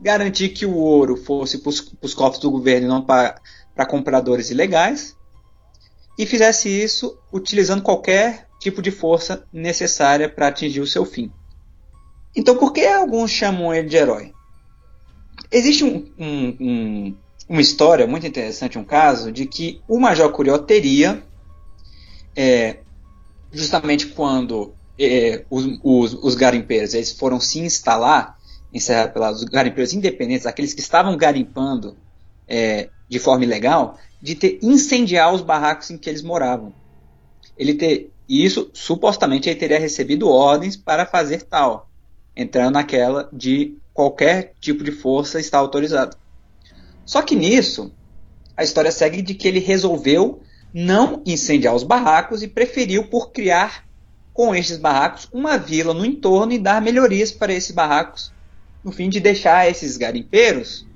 garantir 0.00 0.50
que 0.50 0.66
o 0.66 0.74
ouro 0.74 1.16
fosse 1.16 1.58
para 1.58 1.70
os 1.70 2.14
cofres 2.14 2.40
do 2.40 2.50
governo 2.50 2.86
e 2.86 2.88
não 2.88 3.02
para 3.02 3.86
compradores 3.88 4.50
ilegais, 4.50 5.16
e 6.18 6.24
fizesse 6.24 6.68
isso 6.68 7.18
utilizando 7.32 7.82
qualquer 7.82 8.48
tipo 8.58 8.80
de 8.80 8.90
força 8.90 9.46
necessária 9.52 10.28
para 10.28 10.48
atingir 10.48 10.80
o 10.80 10.86
seu 10.86 11.04
fim. 11.04 11.30
Então, 12.34 12.56
por 12.56 12.72
que 12.72 12.86
alguns 12.86 13.30
chamam 13.30 13.74
ele 13.74 13.88
de 13.88 13.96
herói? 13.96 14.32
Existe 15.50 15.84
um, 15.84 16.06
um, 16.18 16.56
um, 16.60 17.16
uma 17.48 17.60
história 17.60 18.06
muito 18.06 18.26
interessante, 18.26 18.78
um 18.78 18.84
caso, 18.84 19.30
de 19.30 19.46
que 19.46 19.80
o 19.86 19.98
Major 19.98 20.30
Curió 20.32 20.58
teria, 20.58 21.22
é, 22.36 22.80
justamente 23.50 24.08
quando 24.08 24.74
é, 24.98 25.44
os, 25.48 25.66
os, 25.82 26.14
os 26.14 26.34
garimpeiros 26.34 26.94
eles 26.94 27.12
foram 27.12 27.40
se 27.40 27.58
instalar 27.60 28.36
em 28.72 28.78
Serra 28.78 29.08
Pelada, 29.08 29.36
os 29.36 29.44
garimpeiros 29.44 29.94
independentes, 29.94 30.46
aqueles 30.46 30.74
que 30.74 30.80
estavam 30.80 31.16
garimpando 31.16 31.96
é, 32.46 32.90
de 33.08 33.18
forma 33.18 33.44
ilegal, 33.44 33.98
de 34.20 34.34
ter 34.34 34.58
incendiar 34.62 35.32
os 35.32 35.40
barracos 35.40 35.90
em 35.90 35.96
que 35.96 36.10
eles 36.10 36.22
moravam. 36.22 36.74
Ele 37.56 37.74
ter 37.74 38.12
isso 38.28 38.70
supostamente 38.74 39.48
ele 39.48 39.58
teria 39.58 39.78
recebido 39.78 40.28
ordens 40.28 40.76
para 40.76 41.06
fazer 41.06 41.42
tal, 41.42 41.88
entrando 42.34 42.74
naquela 42.74 43.28
de 43.32 43.78
qualquer 43.94 44.52
tipo 44.60 44.84
de 44.84 44.92
força 44.92 45.40
está 45.40 45.58
autorizado. 45.58 46.16
Só 47.04 47.22
que 47.22 47.36
nisso 47.36 47.92
a 48.56 48.64
história 48.64 48.90
segue 48.90 49.22
de 49.22 49.34
que 49.34 49.46
ele 49.46 49.60
resolveu 49.60 50.42
não 50.78 51.22
incendiar 51.24 51.74
os 51.74 51.82
barracos 51.82 52.42
e 52.42 52.48
preferiu 52.48 53.04
por 53.04 53.30
criar 53.30 53.86
com 54.34 54.54
estes 54.54 54.76
barracos 54.76 55.26
uma 55.32 55.56
vila 55.56 55.94
no 55.94 56.04
entorno 56.04 56.52
e 56.52 56.58
dar 56.58 56.82
melhorias 56.82 57.32
para 57.32 57.54
esses 57.54 57.70
barracos 57.70 58.30
no 58.84 58.92
fim 58.92 59.08
de 59.08 59.18
deixar 59.18 59.70
esses 59.70 59.96
garimpeiros 59.96 60.86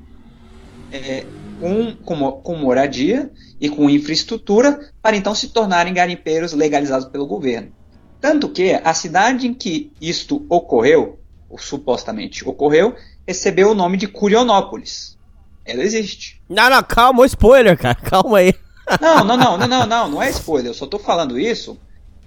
é, 0.92 1.24
com, 1.58 1.96
com, 1.96 2.30
com 2.30 2.56
moradia 2.56 3.30
e 3.58 3.70
com 3.70 3.88
infraestrutura 3.88 4.92
para 5.00 5.16
então 5.16 5.34
se 5.34 5.48
tornarem 5.48 5.94
garimpeiros 5.94 6.52
legalizados 6.52 7.08
pelo 7.08 7.26
governo. 7.26 7.72
Tanto 8.20 8.50
que 8.50 8.78
a 8.84 8.92
cidade 8.92 9.46
em 9.46 9.54
que 9.54 9.90
isto 9.98 10.44
ocorreu, 10.46 11.18
ou 11.48 11.56
supostamente 11.56 12.46
ocorreu, 12.46 12.94
recebeu 13.26 13.70
o 13.70 13.74
nome 13.74 13.96
de 13.96 14.06
Curionópolis. 14.06 15.18
Ela 15.64 15.82
existe. 15.82 16.38
Não, 16.46 16.68
não, 16.68 16.82
calma, 16.82 17.24
spoiler, 17.24 17.78
cara, 17.78 17.94
calma 17.94 18.38
aí. 18.40 18.54
Não, 19.00 19.24
não, 19.24 19.36
não, 19.36 19.58
não, 19.58 19.68
não, 19.68 19.86
não, 19.86 20.10
não 20.10 20.22
é 20.22 20.30
spoiler, 20.30 20.70
eu 20.70 20.74
só 20.74 20.86
tô 20.86 20.98
falando 20.98 21.38
isso 21.38 21.78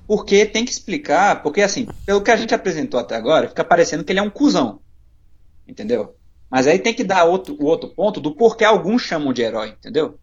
porque 0.08 0.46
tem 0.46 0.66
que 0.66 0.72
explicar, 0.72 1.42
porque 1.42 1.62
assim, 1.62 1.88
pelo 2.06 2.22
que 2.22 2.32
a 2.32 2.36
gente 2.36 2.54
apresentou 2.54 3.00
até 3.00 3.16
agora, 3.16 3.48
fica 3.48 3.64
parecendo 3.64 4.04
que 4.04 4.12
ele 4.12 4.20
é 4.20 4.24
um 4.24 4.30
cuzão. 4.30 4.80
Entendeu? 5.68 6.16
Mas 6.50 6.68
aí 6.68 6.78
tem 6.78 6.94
que 6.94 7.04
dar 7.04 7.24
outro, 7.24 7.56
o 7.60 7.66
outro 7.66 7.90
ponto 7.90 8.20
do 8.20 8.36
porquê 8.36 8.66
alguns 8.66 9.02
chamam 9.02 9.34
de 9.34 9.42
herói, 9.42 9.70
entendeu? 9.70 10.20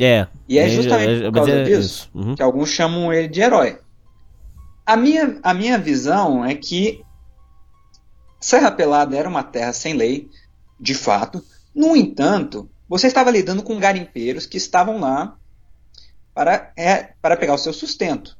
É. 0.00 0.26
E 0.48 0.58
é 0.58 0.68
justamente 0.68 1.24
por 1.24 1.32
causa 1.32 1.50
é 1.50 1.62
disso 1.64 2.10
uhum. 2.14 2.34
que 2.34 2.42
alguns 2.42 2.70
chamam 2.70 3.12
ele 3.12 3.28
de 3.28 3.40
herói. 3.40 3.78
A 4.86 4.96
minha, 4.96 5.38
a 5.42 5.52
minha 5.52 5.78
visão 5.78 6.44
é 6.44 6.54
que 6.54 7.04
Serra 8.40 8.70
Pelada 8.70 9.16
era 9.16 9.28
uma 9.28 9.42
terra 9.42 9.72
sem 9.72 9.94
lei, 9.94 10.30
de 10.80 10.94
fato. 10.94 11.44
No 11.74 11.94
entanto, 11.94 12.70
você 12.88 13.06
estava 13.06 13.30
lidando 13.30 13.62
com 13.62 13.78
garimpeiros 13.78 14.46
que 14.46 14.56
estavam 14.56 14.98
lá 14.98 15.36
para, 16.38 16.72
é, 16.76 17.08
para 17.20 17.36
pegar 17.36 17.54
o 17.54 17.58
seu 17.58 17.72
sustento. 17.72 18.38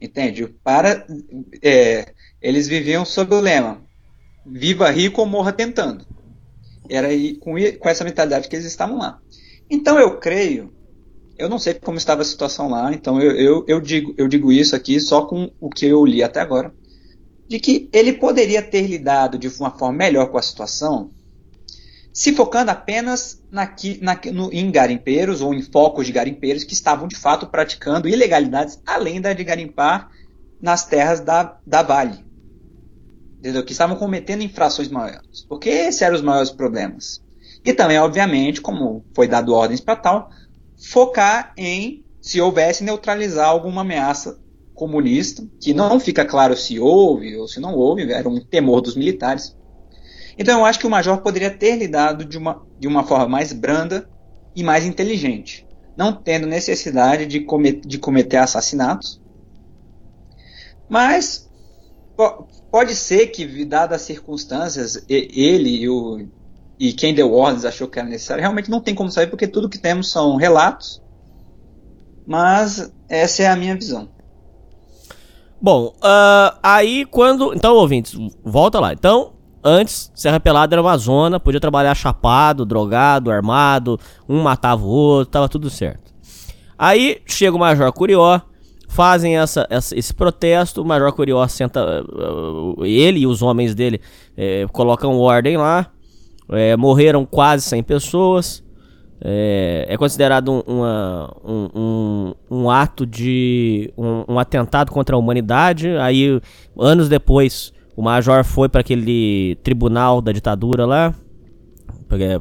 Entende? 0.00 0.46
Para, 0.62 1.04
é, 1.60 2.14
eles 2.40 2.68
viviam 2.68 3.04
sob 3.04 3.34
o 3.34 3.40
lema: 3.40 3.82
viva 4.46 4.88
rico 4.90 5.22
ou 5.22 5.26
morra 5.26 5.52
tentando. 5.52 6.06
Era 6.88 7.08
aí 7.08 7.34
com, 7.38 7.54
com 7.80 7.88
essa 7.88 8.04
mentalidade 8.04 8.48
que 8.48 8.54
eles 8.54 8.66
estavam 8.66 8.98
lá. 8.98 9.18
Então 9.68 9.98
eu 9.98 10.20
creio, 10.20 10.72
eu 11.36 11.48
não 11.48 11.58
sei 11.58 11.74
como 11.74 11.98
estava 11.98 12.22
a 12.22 12.24
situação 12.24 12.70
lá, 12.70 12.92
então 12.92 13.20
eu, 13.20 13.32
eu, 13.32 13.64
eu, 13.66 13.80
digo, 13.80 14.14
eu 14.16 14.28
digo 14.28 14.52
isso 14.52 14.76
aqui 14.76 15.00
só 15.00 15.22
com 15.22 15.50
o 15.60 15.68
que 15.68 15.86
eu 15.86 16.06
li 16.06 16.22
até 16.22 16.40
agora, 16.40 16.72
de 17.48 17.58
que 17.58 17.88
ele 17.92 18.12
poderia 18.12 18.62
ter 18.62 18.86
lidado 18.86 19.36
de 19.36 19.48
uma 19.48 19.76
forma 19.76 19.98
melhor 19.98 20.30
com 20.30 20.38
a 20.38 20.42
situação 20.42 21.10
se 22.16 22.32
focando 22.32 22.70
apenas 22.70 23.42
na, 23.50 23.70
na, 24.00 24.18
no, 24.32 24.50
em 24.50 24.70
garimpeiros 24.70 25.42
ou 25.42 25.52
em 25.52 25.60
focos 25.60 26.06
de 26.06 26.12
garimpeiros 26.12 26.64
que 26.64 26.72
estavam 26.72 27.06
de 27.06 27.14
fato 27.14 27.46
praticando 27.46 28.08
ilegalidades 28.08 28.80
além 28.86 29.20
da 29.20 29.34
de 29.34 29.44
garimpar 29.44 30.08
nas 30.58 30.86
terras 30.86 31.20
da, 31.20 31.58
da 31.66 31.82
Vale 31.82 32.24
entendeu? 33.38 33.62
que 33.62 33.72
estavam 33.72 33.96
cometendo 33.96 34.42
infrações 34.42 34.88
maiores. 34.88 35.44
Porque 35.46 35.68
esses 35.68 36.00
eram 36.00 36.16
os 36.16 36.22
maiores 36.22 36.50
problemas. 36.50 37.22
E 37.62 37.74
também, 37.74 37.98
obviamente, 37.98 38.62
como 38.62 39.04
foi 39.14 39.28
dado 39.28 39.52
ordens 39.52 39.80
para 39.80 39.96
tal, 39.96 40.30
focar 40.90 41.52
em 41.56 42.02
se 42.18 42.40
houvesse 42.40 42.82
neutralizar 42.82 43.48
alguma 43.48 43.82
ameaça 43.82 44.40
comunista, 44.74 45.46
que 45.60 45.72
não 45.72 46.00
fica 46.00 46.24
claro 46.24 46.56
se 46.56 46.78
houve 46.78 47.36
ou 47.36 47.46
se 47.46 47.60
não 47.60 47.74
houve, 47.74 48.10
era 48.10 48.26
um 48.26 48.40
temor 48.40 48.80
dos 48.80 48.96
militares. 48.96 49.55
Então 50.38 50.60
eu 50.60 50.64
acho 50.66 50.78
que 50.78 50.86
o 50.86 50.90
major 50.90 51.18
poderia 51.18 51.50
ter 51.50 51.76
lidado 51.76 52.24
de 52.24 52.36
uma, 52.36 52.62
de 52.78 52.86
uma 52.86 53.04
forma 53.04 53.28
mais 53.28 53.52
branda 53.52 54.08
e 54.54 54.62
mais 54.62 54.84
inteligente, 54.84 55.66
não 55.96 56.12
tendo 56.12 56.46
necessidade 56.46 57.26
de, 57.26 57.40
comet, 57.40 57.86
de 57.86 57.98
cometer 57.98 58.36
assassinatos, 58.36 59.20
mas 60.88 61.48
pode 62.70 62.94
ser 62.94 63.28
que, 63.28 63.64
dadas 63.64 64.00
as 64.00 64.06
circunstâncias, 64.06 65.04
ele 65.08 65.82
e, 65.82 65.88
o, 65.88 66.26
e 66.78 66.92
quem 66.92 67.14
deu 67.14 67.32
ordens 67.32 67.64
achou 67.64 67.88
que 67.88 67.98
era 67.98 68.08
necessário, 68.08 68.42
realmente 68.42 68.70
não 68.70 68.80
tem 68.80 68.94
como 68.94 69.10
saber, 69.10 69.28
porque 69.28 69.46
tudo 69.46 69.68
que 69.68 69.78
temos 69.78 70.10
são 70.10 70.36
relatos. 70.36 71.02
Mas 72.26 72.92
essa 73.08 73.44
é 73.44 73.46
a 73.46 73.54
minha 73.54 73.76
visão. 73.76 74.08
Bom, 75.60 75.94
uh, 75.96 76.58
aí 76.62 77.06
quando. 77.06 77.54
Então, 77.54 77.76
ouvintes, 77.76 78.14
volta 78.44 78.80
lá. 78.80 78.92
Então, 78.92 79.35
antes, 79.66 80.10
Serra 80.14 80.38
Pelada 80.38 80.74
era 80.74 80.82
uma 80.82 80.96
zona, 80.96 81.40
podia 81.40 81.60
trabalhar 81.60 81.94
chapado, 81.94 82.64
drogado, 82.64 83.30
armado, 83.30 83.98
um 84.28 84.40
matava 84.42 84.82
o 84.84 84.88
outro, 84.88 85.32
tava 85.32 85.48
tudo 85.48 85.68
certo. 85.68 86.14
Aí 86.78 87.20
chega 87.26 87.56
o 87.56 87.58
Major 87.58 87.92
Curió, 87.92 88.40
fazem 88.88 89.36
essa, 89.36 89.66
essa, 89.68 89.98
esse 89.98 90.14
protesto, 90.14 90.82
o 90.82 90.84
Major 90.84 91.12
Curió 91.12 91.46
senta. 91.48 92.02
Uh, 92.02 92.84
ele 92.84 93.20
e 93.20 93.26
os 93.26 93.42
homens 93.42 93.74
dele 93.74 94.00
uh, 94.36 94.72
colocam 94.72 95.18
ordem 95.18 95.56
lá. 95.56 95.90
Eh, 96.48 96.76
morreram 96.76 97.26
quase 97.26 97.64
100 97.64 97.82
pessoas. 97.82 98.64
É, 99.20 99.86
é 99.88 99.96
considerado 99.96 100.52
um, 100.52 100.60
uma, 100.60 101.36
um, 101.44 101.68
um, 101.74 102.34
um, 102.50 102.70
ato 102.70 103.06
de. 103.06 103.92
Um, 103.96 104.24
um, 104.28 104.38
atentado 104.38 104.92
contra 104.92 105.16
a 105.16 105.18
humanidade. 105.18 105.88
Aí, 105.96 106.40
anos 106.78 107.08
depois, 107.08 107.72
o 107.96 108.02
Major 108.02 108.44
foi 108.44 108.68
para 108.68 108.82
aquele 108.82 109.56
tribunal 109.62 110.20
da 110.20 110.30
ditadura 110.30 110.84
lá. 110.84 111.14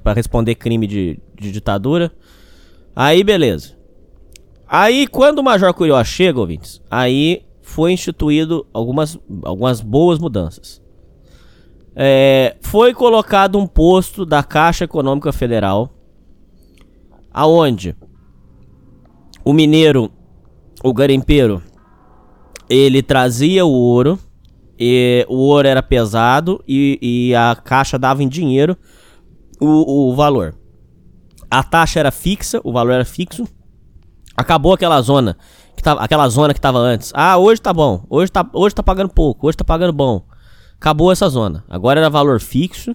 para 0.04 0.14
responder 0.14 0.56
crime 0.56 0.86
de, 0.86 1.20
de 1.40 1.52
ditadura. 1.52 2.12
Aí, 2.96 3.24
beleza. 3.24 3.76
Aí, 4.68 5.08
quando 5.08 5.40
o 5.40 5.44
Major 5.44 5.74
Curió 5.74 6.04
chega, 6.04 6.40
ouvintes, 6.40 6.82
aí 6.90 7.44
foi 7.62 7.94
instituído 7.94 8.66
algumas, 8.74 9.18
algumas 9.44 9.80
boas 9.80 10.20
mudanças. 10.20 10.82
É, 11.96 12.58
foi 12.62 12.94
colocado 12.94 13.58
um 13.58 13.66
posto 13.66 14.26
da 14.26 14.44
Caixa 14.44 14.84
Econômica 14.84 15.32
Federal 15.32 15.92
aonde 17.34 17.96
o 19.44 19.54
mineiro, 19.54 20.12
o 20.84 20.94
garimpeiro, 20.94 21.62
ele 22.70 23.02
trazia 23.04 23.66
o 23.66 23.72
ouro, 23.72 24.18
e 24.80 25.26
o 25.30 25.36
ouro 25.36 25.68
era 25.68 25.82
pesado 25.82 26.64
e, 26.68 27.00
e 27.02 27.36
a 27.36 27.56
caixa 27.56 27.98
dava 27.98 28.24
em 28.24 28.28
dinheiro 28.28 28.78
o, 29.60 30.10
o 30.10 30.16
valor. 30.16 30.56
A 31.50 31.64
taxa 31.64 32.00
era 32.00 32.12
fixa, 32.12 32.60
o 32.64 32.72
valor 32.72 32.92
era 32.92 33.06
fixo. 33.06 33.48
Acabou 34.36 34.74
aquela 34.74 35.02
zona 35.02 35.38
que 35.76 35.84
tava, 35.84 36.02
aquela 36.02 36.28
zona 36.28 36.54
que 36.54 36.60
tava 36.60 36.80
antes. 36.80 37.12
Ah, 37.14 37.38
hoje 37.38 37.62
tá 37.62 37.74
bom. 37.74 38.06
Hoje 38.10 38.32
tá, 38.32 38.48
hoje 38.54 38.76
tá 38.76 38.84
pagando 38.84 39.10
pouco. 39.10 39.48
Hoje 39.48 39.58
tá 39.58 39.64
pagando 39.64 39.94
bom. 39.94 40.26
Acabou 40.76 41.12
essa 41.12 41.30
zona. 41.30 41.64
Agora 41.70 42.00
era 42.00 42.10
valor 42.10 42.40
fixo. 42.42 42.92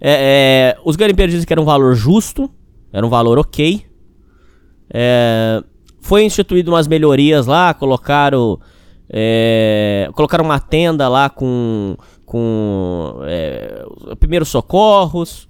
É, 0.00 0.76
é, 0.76 0.80
os 0.84 0.96
garimpeiros 0.96 1.32
dizem 1.32 1.46
que 1.46 1.52
era 1.52 1.60
um 1.60 1.66
valor 1.66 1.94
justo. 1.94 2.50
Era 2.92 3.06
um 3.06 3.10
valor 3.10 3.38
ok. 3.38 3.84
É, 4.90 5.62
foi 6.00 6.24
instituído 6.24 6.70
umas 6.70 6.88
melhorias 6.88 7.46
lá, 7.46 7.74
colocaram. 7.74 8.58
É, 9.10 10.08
colocaram 10.12 10.44
uma 10.44 10.60
tenda 10.60 11.08
lá 11.08 11.30
com, 11.30 11.96
com 12.26 13.20
é, 13.22 13.84
primeiros 14.18 14.48
socorros. 14.48 15.46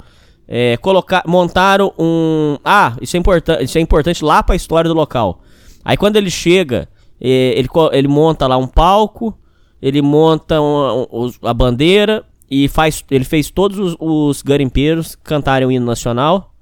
É, 0.47 0.79
colocar, 0.79 1.23
montaram 1.27 1.93
um. 1.99 2.57
Ah, 2.65 2.97
isso 3.03 3.17
é, 3.17 3.21
importante, 3.21 3.65
isso 3.65 3.77
é 3.77 3.81
importante 3.81 4.25
lá 4.25 4.43
para 4.43 4.55
a 4.55 4.57
história 4.57 4.89
do 4.89 4.95
local. 4.95 5.43
Aí 5.85 5.97
quando 5.97 6.17
ele 6.17 6.31
chega, 6.31 6.89
é, 7.21 7.55
ele, 7.59 7.69
ele 7.93 8.09
monta 8.09 8.47
lá 8.47 8.57
um 8.57 8.67
palco, 8.67 9.37
ele 9.83 10.01
monta 10.01 10.61
um, 10.61 11.07
um, 11.13 11.33
a 11.43 11.53
bandeira 11.53 12.25
e 12.51 12.67
faz, 12.67 13.05
ele 13.11 13.25
fez 13.25 13.51
todos 13.51 13.79
os, 13.79 13.97
os 14.01 14.43
garimpeiros 14.43 15.15
cantarem 15.17 15.69
o 15.69 15.73
hino 15.73 15.85
nacional. 15.85 16.55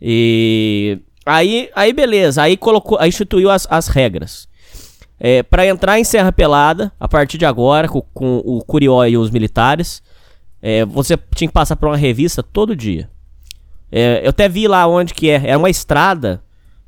E 0.00 0.98
aí, 1.24 1.70
aí 1.74 1.92
beleza, 1.92 2.42
aí 2.42 2.56
colocou, 2.56 2.98
aí 2.98 3.08
instituiu 3.08 3.50
as, 3.50 3.66
as 3.70 3.88
regras. 3.88 4.48
É, 5.18 5.42
para 5.42 5.66
entrar 5.66 5.98
em 5.98 6.04
Serra 6.04 6.30
Pelada, 6.30 6.92
a 7.00 7.08
partir 7.08 7.38
de 7.38 7.46
agora, 7.46 7.88
com, 7.88 8.02
com 8.12 8.38
o 8.44 8.62
Curió 8.62 9.04
e 9.06 9.16
os 9.16 9.30
militares, 9.30 10.02
é, 10.60 10.84
você 10.84 11.18
tinha 11.34 11.48
que 11.48 11.54
passar 11.54 11.76
por 11.76 11.88
uma 11.88 11.96
revista 11.96 12.42
todo 12.42 12.76
dia. 12.76 13.08
É, 13.90 14.20
eu 14.24 14.30
até 14.30 14.48
vi 14.48 14.68
lá 14.68 14.86
onde 14.86 15.14
que 15.14 15.30
é. 15.30 15.50
É 15.50 15.56
uma 15.56 15.70
estrada. 15.70 16.42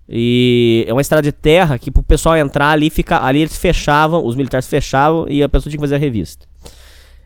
E 0.09 0.85
é 0.89 0.93
uma 0.93 1.03
estrada 1.03 1.23
de 1.23 1.33
terra 1.33 1.79
que 1.79 1.91
pro 1.91 2.03
pessoal 2.03 2.37
entrar 2.37 2.71
ali, 2.71 2.89
fica, 2.89 3.23
ali 3.23 3.41
eles 3.41 3.57
fechavam, 3.57 4.25
os 4.25 4.35
militares 4.35 4.67
fechavam 4.67 5.27
e 5.29 5.43
a 5.43 5.49
pessoa 5.49 5.71
tinha 5.71 5.79
que 5.79 5.85
fazer 5.85 5.97
a 5.97 5.99
revista. 5.99 6.47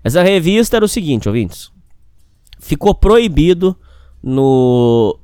Essa 0.03 0.23
revista 0.23 0.77
era 0.77 0.85
o 0.85 0.89
seguinte, 0.89 1.29
ouvintes. 1.29 1.71
Ficou 2.59 2.93
proibido 2.93 3.77
no, 4.21 5.17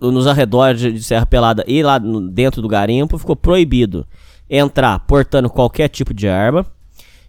nos 0.00 0.26
arredores 0.26 0.80
de 0.80 1.02
Serra 1.02 1.26
Pelada 1.26 1.62
e 1.66 1.82
lá 1.82 1.98
dentro 1.98 2.62
do 2.62 2.68
garimpo, 2.68 3.18
ficou 3.18 3.36
proibido 3.36 4.06
entrar 4.50 4.98
portando 5.00 5.48
qualquer 5.48 5.88
tipo 5.88 6.12
de 6.12 6.28
arma. 6.28 6.66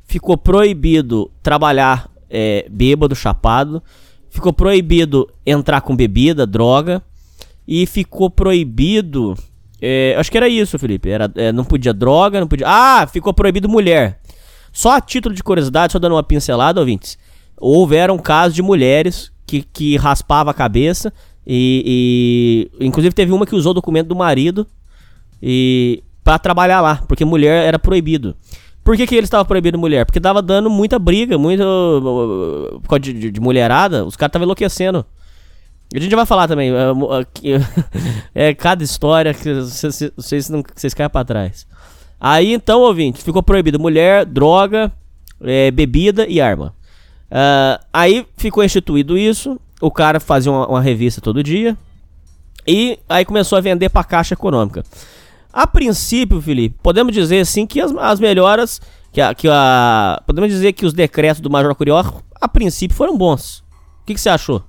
Ficou 0.04 0.36
proibido 0.36 1.32
trabalhar 1.44 2.10
é, 2.30 2.66
bêbado, 2.70 3.16
chapado. 3.16 3.84
Ficou 4.30 4.52
proibido 4.52 5.30
entrar 5.46 5.82
com 5.82 5.96
bebida, 5.96 6.48
droga. 6.48 7.02
E 7.68 7.86
ficou 7.86 8.30
proibido. 8.30 9.36
É, 9.80 10.16
acho 10.18 10.32
que 10.32 10.38
era 10.38 10.50
isso, 10.50 10.80
Felipe. 10.80 11.10
Era, 11.10 11.32
é, 11.36 11.52
não 11.52 11.64
podia 11.64 11.94
droga, 11.94 12.40
não 12.40 12.48
podia. 12.48 12.68
Ah, 12.68 13.08
ficou 13.08 13.34
proibido 13.34 13.70
mulher. 13.70 14.20
Só 14.74 14.96
a 14.96 15.02
título 15.02 15.36
de 15.36 15.44
curiosidade, 15.44 15.94
só 15.94 16.00
dando 16.00 16.16
uma 16.16 16.24
pincelada, 16.24 16.80
ouvintes. 16.80 17.18
Houveram 17.58 18.18
casos 18.18 18.56
de 18.56 18.62
mulheres 18.62 19.32
que, 19.46 19.62
que 19.62 19.98
raspava 19.98 20.52
a 20.52 20.54
cabeça 20.54 21.14
e, 21.46 22.70
e, 22.80 22.86
inclusive 22.86 23.14
teve 23.14 23.32
uma 23.32 23.46
que 23.46 23.56
usou 23.56 23.72
o 23.72 23.76
documento 23.76 24.08
do 24.08 24.16
marido 24.16 24.66
e 25.42 26.04
para 26.24 26.40
trabalhar 26.40 26.82
lá, 26.82 27.02
porque 27.08 27.26
mulher 27.26 27.66
era 27.66 27.80
proibido. 27.80 28.36
Por 28.84 28.96
que, 28.98 29.06
que 29.06 29.16
ele 29.16 29.26
estava 29.26 29.46
proibindo 29.46 29.78
mulher? 29.78 30.06
Porque 30.06 30.20
tava 30.20 30.42
dando 30.42 30.70
muita 30.70 30.98
briga, 30.98 31.38
muito 31.38 31.64
por 32.82 32.90
causa 32.90 33.00
de, 33.02 33.14
de, 33.14 33.32
de 33.32 33.40
mulherada, 33.40 34.04
os 34.06 34.16
caras 34.16 34.30
estavam 34.30 34.46
enlouquecendo. 34.46 35.06
A 35.94 36.00
gente 36.00 36.16
vai 36.16 36.26
falar 36.26 36.48
também, 36.48 36.72
é, 36.72 37.52
é 38.50 38.54
cada 38.54 38.84
história 38.84 39.34
que 39.34 39.54
vocês, 39.54 40.50
não, 40.50 40.64
vocês 40.76 40.94
caem 40.94 41.10
pra 41.10 41.24
trás. 41.24 41.68
Aí 42.20 42.54
então, 42.54 42.82
ouvinte, 42.82 43.22
ficou 43.22 43.44
proibido 43.44 43.80
mulher, 43.80 44.26
droga, 44.26 44.92
é, 45.42 45.70
bebida 45.70 46.26
e 46.28 46.40
arma. 46.40 46.74
Uh, 47.30 47.82
aí 47.94 48.26
ficou 48.38 48.64
instituído 48.64 49.18
isso 49.18 49.60
o 49.82 49.90
cara 49.90 50.20
fazia 50.20 50.52
uma, 50.52 50.68
uma 50.68 50.82
revista 50.82 51.20
todo 51.20 51.44
dia 51.44 51.76
e 52.66 53.00
aí 53.10 53.26
começou 53.26 53.58
a 53.58 53.62
vender 53.62 53.90
para 53.90 54.02
a 54.02 54.06
Caixa 54.06 54.36
Econômica. 54.36 54.84
A 55.54 55.68
princípio, 55.68 56.42
Felipe, 56.42 56.78
podemos 56.82 57.14
dizer 57.14 57.42
assim 57.42 57.68
que 57.68 57.82
as, 57.82 57.92
as 57.96 58.20
melhoras, 58.20 58.80
que 59.12 59.20
a, 59.20 59.36
que 59.36 59.48
a, 59.50 60.22
podemos 60.26 60.50
dizer 60.50 60.74
que 60.74 60.86
os 60.86 60.94
decretos 60.94 61.42
do 61.42 61.50
Major 61.50 61.76
Curió, 61.76 62.02
a 62.40 62.48
princípio, 62.48 62.96
foram 62.96 63.18
bons. 63.18 63.60
O 64.02 64.06
que, 64.06 64.14
que 64.14 64.22
você 64.22 64.30
achou? 64.30 64.64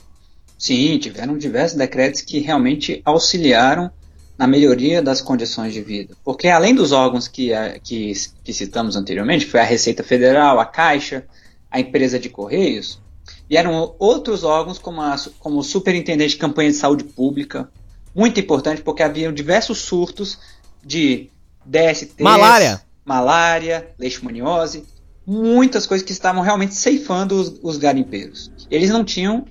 Sim, 0.58 0.98
tiveram 0.98 1.38
diversos 1.38 1.76
decretos 1.76 2.20
que 2.22 2.40
realmente 2.40 3.00
auxiliaram 3.04 3.90
na 4.36 4.46
melhoria 4.46 5.00
das 5.00 5.20
condições 5.20 5.72
de 5.72 5.80
vida. 5.80 6.16
Porque 6.24 6.48
além 6.48 6.74
dos 6.74 6.90
órgãos 6.90 7.28
que, 7.28 7.50
que, 7.82 8.12
que 8.42 8.52
citamos 8.52 8.96
anteriormente, 8.96 9.46
foi 9.46 9.60
a 9.60 9.64
Receita 9.64 10.02
Federal, 10.02 10.58
a 10.58 10.64
Caixa, 10.64 11.24
a 11.70 11.78
empresa 11.78 12.18
de 12.18 12.28
Correios, 12.28 13.00
e 13.48 13.56
eram 13.56 13.94
outros 13.98 14.42
órgãos, 14.44 14.78
como, 14.78 15.00
a, 15.00 15.16
como 15.38 15.58
o 15.58 15.62
Superintendente 15.62 16.30
de 16.30 16.38
Campanha 16.38 16.70
de 16.70 16.76
Saúde 16.76 17.04
Pública, 17.04 17.68
muito 18.14 18.38
importante 18.40 18.82
porque 18.82 19.02
havia 19.02 19.32
diversos 19.32 19.78
surtos 19.78 20.38
de 20.84 21.30
DST, 21.64 22.22
malária, 22.22 22.82
malária 23.04 23.88
leishmaniose, 23.98 24.84
muitas 25.26 25.86
coisas 25.86 26.04
que 26.04 26.12
estavam 26.12 26.42
realmente 26.42 26.74
ceifando 26.74 27.34
os, 27.34 27.60
os 27.62 27.76
garimpeiros. 27.76 28.50
Eles 28.70 28.90
não 28.90 29.04
tinham 29.04 29.44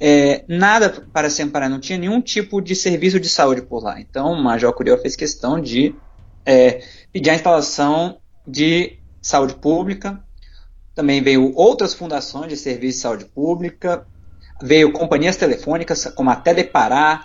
é, 0.00 0.44
nada 0.48 1.06
para 1.12 1.28
se 1.28 1.42
amparar, 1.42 1.68
não 1.68 1.80
tinha 1.80 1.98
nenhum 1.98 2.20
tipo 2.20 2.60
de 2.60 2.74
serviço 2.74 3.20
de 3.20 3.28
saúde 3.28 3.62
por 3.62 3.82
lá. 3.82 4.00
Então 4.00 4.32
o 4.32 4.42
Major 4.42 4.72
Curió 4.72 4.96
fez 4.98 5.14
questão 5.14 5.60
de 5.60 5.94
é, 6.46 6.82
pedir 7.12 7.30
a 7.30 7.34
instalação 7.34 8.18
de 8.46 8.98
saúde 9.20 9.54
pública 9.56 10.22
também 10.98 11.22
veio 11.22 11.52
outras 11.54 11.94
fundações 11.94 12.48
de 12.48 12.56
serviço 12.56 12.96
de 12.96 13.02
saúde 13.02 13.24
pública, 13.26 14.04
veio 14.60 14.92
companhias 14.92 15.36
telefônicas 15.36 16.06
como 16.06 16.28
a 16.28 16.34
Telepará, 16.34 17.24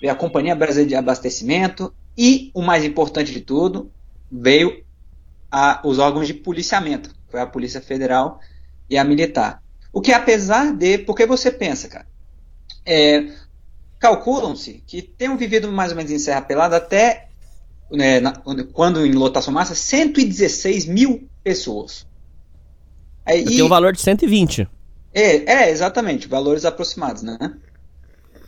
veio 0.00 0.12
a 0.12 0.16
Companhia 0.16 0.52
Brasileira 0.56 0.88
de 0.88 0.96
Abastecimento 0.96 1.94
e, 2.16 2.50
o 2.54 2.62
mais 2.62 2.84
importante 2.84 3.32
de 3.32 3.40
tudo, 3.40 3.90
veio 4.30 4.84
a, 5.50 5.80
os 5.84 5.98
órgãos 5.98 6.26
de 6.26 6.34
policiamento, 6.34 7.10
foi 7.28 7.40
a 7.40 7.46
Polícia 7.46 7.80
Federal 7.80 8.40
e 8.88 8.96
a 8.96 9.04
Militar. 9.04 9.62
O 9.92 10.00
que 10.00 10.12
apesar 10.12 10.72
de, 10.72 10.98
porque 10.98 11.26
você 11.26 11.50
pensa, 11.50 11.88
cara, 11.88 12.06
é, 12.84 13.28
calculam-se 13.98 14.82
que 14.86 15.00
tenham 15.00 15.36
vivido 15.36 15.70
mais 15.70 15.90
ou 15.90 15.96
menos 15.96 16.10
em 16.10 16.18
Serra 16.18 16.42
Pelada 16.42 16.76
até, 16.76 17.28
né, 17.90 18.20
na, 18.20 18.32
quando 18.72 19.06
em 19.06 19.12
lotação 19.12 19.54
massa, 19.54 19.74
116 19.74 20.86
mil 20.86 21.28
pessoas. 21.42 22.06
Aí, 23.24 23.40
Eu 23.40 23.46
tenho 23.46 23.66
um 23.66 23.68
valor 23.68 23.92
de 23.92 24.00
120. 24.00 24.68
É, 25.12 25.52
é, 25.52 25.70
exatamente, 25.70 26.28
valores 26.28 26.64
aproximados, 26.64 27.22
né? 27.22 27.38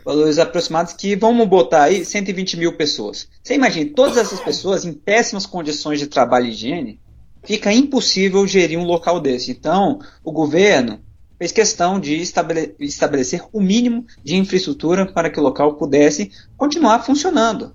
Valores 0.06 0.38
aproximados 0.38 0.92
que 0.92 1.16
vamos 1.16 1.48
botar 1.48 1.82
aí 1.82 2.04
120 2.04 2.56
mil 2.56 2.76
pessoas. 2.76 3.26
Você 3.42 3.54
imagina, 3.54 3.90
todas 3.92 4.16
essas 4.16 4.38
pessoas 4.38 4.84
em 4.84 4.92
péssimas 4.92 5.46
condições 5.46 5.98
de 5.98 6.06
trabalho 6.06 6.46
e 6.46 6.50
higiene, 6.50 7.00
fica 7.42 7.72
impossível 7.72 8.46
gerir 8.46 8.78
um 8.78 8.84
local 8.84 9.18
desse. 9.18 9.50
Então, 9.50 9.98
o 10.22 10.30
governo 10.30 11.00
fez 11.36 11.50
questão 11.50 11.98
de 11.98 12.14
estabele 12.14 12.76
estabelecer 12.78 13.42
o 13.52 13.60
mínimo 13.60 14.06
de 14.22 14.36
infraestrutura 14.36 15.06
para 15.12 15.28
que 15.28 15.40
o 15.40 15.42
local 15.42 15.74
pudesse 15.74 16.30
continuar 16.56 17.04
funcionando. 17.04 17.74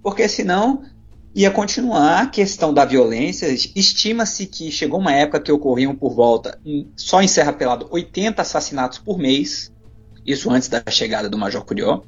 Porque 0.00 0.28
senão 0.28 0.84
ia 1.34 1.50
continuar 1.50 2.22
a 2.22 2.26
questão 2.26 2.72
da 2.72 2.84
violência. 2.84 3.48
Estima-se 3.74 4.46
que 4.46 4.70
chegou 4.70 5.00
uma 5.00 5.12
época 5.12 5.40
que 5.40 5.50
ocorriam 5.50 5.96
por 5.96 6.14
volta, 6.14 6.60
só 6.94 7.20
em 7.20 7.26
Serra 7.26 7.52
Pelado, 7.52 7.88
80 7.90 8.40
assassinatos 8.40 8.98
por 8.98 9.18
mês. 9.18 9.72
Isso 10.26 10.50
antes 10.50 10.68
da 10.68 10.82
chegada 10.90 11.28
do 11.28 11.38
Major 11.38 11.64
Curió. 11.64 12.02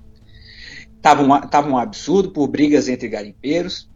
Tava 1.02 1.22
um, 1.22 1.40
tava 1.48 1.68
um 1.68 1.76
absurdo 1.76 2.30
por 2.30 2.48
brigas 2.48 2.88
entre 2.88 3.08
garimpeiros. 3.08 3.88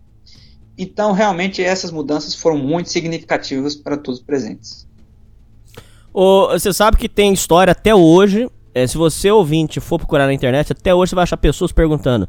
Então, 0.77 1.13
realmente, 1.13 1.63
essas 1.63 1.91
mudanças 1.91 2.35
foram 2.35 2.59
muito 2.59 2.91
significativas 2.91 3.75
para 3.75 3.97
todos 3.97 4.21
os 4.21 4.25
presentes. 4.25 4.87
Você 6.13 6.73
sabe 6.73 6.97
que 6.97 7.09
tem 7.09 7.33
história 7.33 7.73
até 7.73 7.95
hoje. 7.95 8.49
É, 8.75 8.87
se 8.87 8.97
você 8.97 9.31
ouvinte 9.31 9.81
for 9.81 9.99
procurar 9.99 10.27
na 10.27 10.33
internet, 10.33 10.73
até 10.73 10.95
hoje 10.95 11.11
você 11.11 11.17
vai 11.17 11.23
achar 11.25 11.37
pessoas 11.37 11.73
perguntando: 11.73 12.29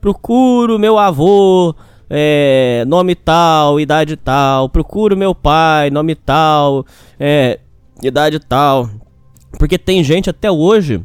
procuro 0.00 0.78
meu 0.78 0.98
avô, 0.98 1.74
é, 2.08 2.84
nome 2.86 3.14
tal, 3.14 3.80
idade 3.80 4.16
tal, 4.16 4.68
procuro 4.68 5.16
meu 5.16 5.34
pai, 5.34 5.90
nome 5.90 6.14
tal, 6.14 6.84
é, 7.18 7.60
idade 8.02 8.38
tal. 8.40 8.90
Porque 9.58 9.78
tem 9.78 10.04
gente 10.04 10.28
até 10.28 10.50
hoje 10.50 11.02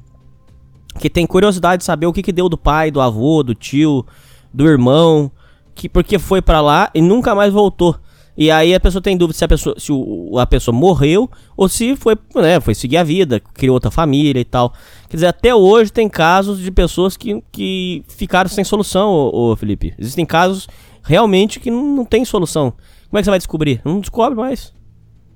que 0.99 1.10
tem 1.10 1.25
curiosidade 1.25 1.80
de 1.80 1.86
saber 1.86 2.06
o 2.06 2.13
que, 2.13 2.21
que 2.21 2.32
deu 2.32 2.49
do 2.49 2.58
pai, 2.58 2.91
do 2.91 3.01
avô, 3.01 3.43
do 3.43 3.56
tio, 3.56 4.06
do 4.54 4.67
irmão, 4.67 5.32
que 5.73 5.88
porque 5.88 6.19
foi 6.19 6.41
para 6.41 6.62
lá 6.62 6.89
e 6.93 7.01
nunca 7.01 7.34
mais 7.34 7.54
voltou. 7.54 7.97
E 8.38 8.49
aí 8.49 8.73
a 8.73 8.80
pessoa 8.80 9.01
tem 9.01 9.17
dúvida 9.17 9.38
se 9.38 9.43
a 9.43 9.47
pessoa, 9.47 9.75
se 9.77 9.91
o, 9.91 10.39
a 10.39 10.47
pessoa 10.47 10.75
morreu 10.75 11.30
ou 11.56 11.67
se 11.67 11.95
foi, 11.95 12.17
né, 12.36 12.60
foi 12.60 12.73
seguir 12.73 12.97
a 12.97 13.04
vida, 13.04 13.39
criou 13.39 13.73
outra 13.73 13.91
família 13.91 14.39
e 14.39 14.45
tal. 14.45 14.73
Quer 15.10 15.17
dizer, 15.17 15.27
até 15.27 15.54
hoje 15.54 15.91
tem 15.91 16.10
casos 16.10 16.60
de 16.60 16.71
pessoas 16.71 17.17
que, 17.17 17.43
que 17.51 18.04
ficaram 18.08 18.49
sem 18.49 18.63
solução, 18.63 19.10
ô 19.12 19.56
Felipe. 19.56 19.93
Existem 19.99 20.25
casos 20.25 20.67
realmente 21.04 21.60
que 21.60 21.69
não, 21.69 21.84
não 21.97 22.06
tem 22.06 22.23
solução. 22.23 22.71
Como 23.10 23.19
é 23.19 23.21
que 23.21 23.25
você 23.25 23.32
vai 23.32 23.39
descobrir? 23.39 23.82
Não 23.84 23.99
descobre 23.99 24.39
mais. 24.39 24.73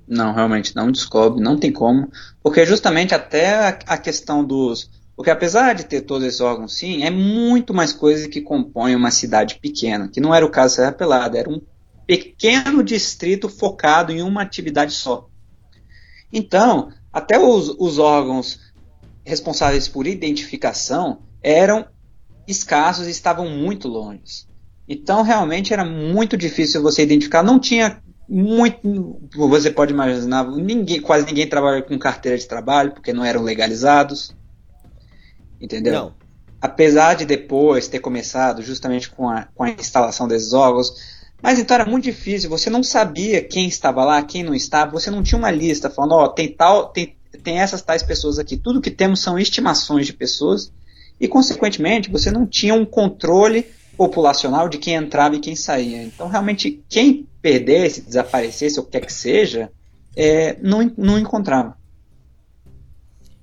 Não, 0.07 0.33
realmente 0.33 0.75
não 0.75 0.91
descobre, 0.91 1.41
não 1.43 1.57
tem 1.57 1.71
como. 1.71 2.09
Porque 2.41 2.65
justamente 2.65 3.13
até 3.13 3.67
a, 3.67 3.79
a 3.87 3.97
questão 3.97 4.43
dos. 4.43 4.89
Porque 5.15 5.31
apesar 5.31 5.73
de 5.73 5.85
ter 5.85 6.01
todos 6.01 6.27
esses 6.27 6.41
órgãos, 6.41 6.75
sim, 6.75 7.03
é 7.03 7.09
muito 7.09 7.73
mais 7.73 7.93
coisa 7.93 8.27
que 8.27 8.41
compõe 8.41 8.95
uma 8.95 9.11
cidade 9.11 9.59
pequena, 9.61 10.09
que 10.09 10.19
não 10.19 10.35
era 10.35 10.45
o 10.45 10.49
caso 10.49 10.73
de 10.73 10.81
Serra 10.81 10.91
Pelada, 10.91 11.37
era 11.37 11.49
um 11.49 11.61
pequeno 12.05 12.83
distrito 12.83 13.47
focado 13.47 14.11
em 14.11 14.21
uma 14.21 14.41
atividade 14.41 14.93
só. 14.93 15.29
Então, 16.31 16.91
até 17.13 17.39
os, 17.39 17.69
os 17.79 17.97
órgãos 17.97 18.59
responsáveis 19.23 19.87
por 19.87 20.05
identificação 20.05 21.19
eram 21.41 21.87
escassos 22.47 23.07
e 23.07 23.11
estavam 23.11 23.49
muito 23.49 23.87
longe. 23.87 24.45
Então, 24.87 25.23
realmente 25.23 25.73
era 25.73 25.85
muito 25.85 26.37
difícil 26.37 26.81
você 26.81 27.03
identificar. 27.03 27.41
Não 27.41 27.57
tinha 27.57 28.03
muito. 28.27 29.19
Você 29.33 29.71
pode 29.71 29.93
imaginar, 29.93 30.45
ninguém, 30.51 31.01
quase 31.01 31.25
ninguém 31.25 31.47
trabalha 31.47 31.81
com 31.81 31.97
carteira 31.97 32.37
de 32.37 32.45
trabalho, 32.45 32.91
porque 32.91 33.13
não 33.13 33.25
eram 33.25 33.41
legalizados. 33.41 34.35
Entendeu? 35.59 35.93
Não. 35.93 36.13
Apesar 36.61 37.15
de 37.15 37.25
depois 37.25 37.87
ter 37.87 37.99
começado 37.99 38.61
justamente 38.61 39.09
com 39.09 39.29
a, 39.29 39.47
com 39.53 39.63
a 39.63 39.69
instalação 39.69 40.27
desses 40.27 40.53
órgãos, 40.53 40.93
mas 41.41 41.59
então 41.59 41.75
era 41.75 41.85
muito 41.85 42.05
difícil, 42.05 42.49
você 42.49 42.69
não 42.69 42.81
sabia 42.81 43.43
quem 43.43 43.67
estava 43.67 44.03
lá, 44.03 44.21
quem 44.23 44.43
não 44.43 44.53
estava, 44.53 44.91
você 44.91 45.11
não 45.11 45.21
tinha 45.21 45.37
uma 45.37 45.51
lista 45.51 45.89
falando, 45.89 46.13
ó, 46.13 46.23
oh, 46.23 46.29
tem 46.29 46.51
tal, 46.51 46.87
tem, 46.87 47.15
tem 47.43 47.59
essas 47.59 47.81
tais 47.81 48.01
pessoas 48.01 48.39
aqui. 48.39 48.57
Tudo 48.57 48.81
que 48.81 48.89
temos 48.89 49.19
são 49.19 49.37
estimações 49.37 50.07
de 50.07 50.13
pessoas 50.13 50.71
e, 51.19 51.27
consequentemente, 51.27 52.09
você 52.09 52.31
não 52.31 52.47
tinha 52.47 52.73
um 52.73 52.85
controle 52.85 53.67
populacional 53.95 54.67
de 54.67 54.77
quem 54.77 54.95
entrava 54.95 55.35
e 55.35 55.39
quem 55.39 55.55
saía. 55.55 56.03
Então, 56.03 56.27
realmente, 56.27 56.83
quem 56.89 57.27
perdesse, 57.41 58.01
desaparecesse, 58.01 58.79
ou 58.79 58.85
quer 58.85 59.05
que 59.05 59.13
seja, 59.13 59.71
é, 60.15 60.57
não, 60.61 60.91
não 60.97 61.19
encontrava. 61.19 61.77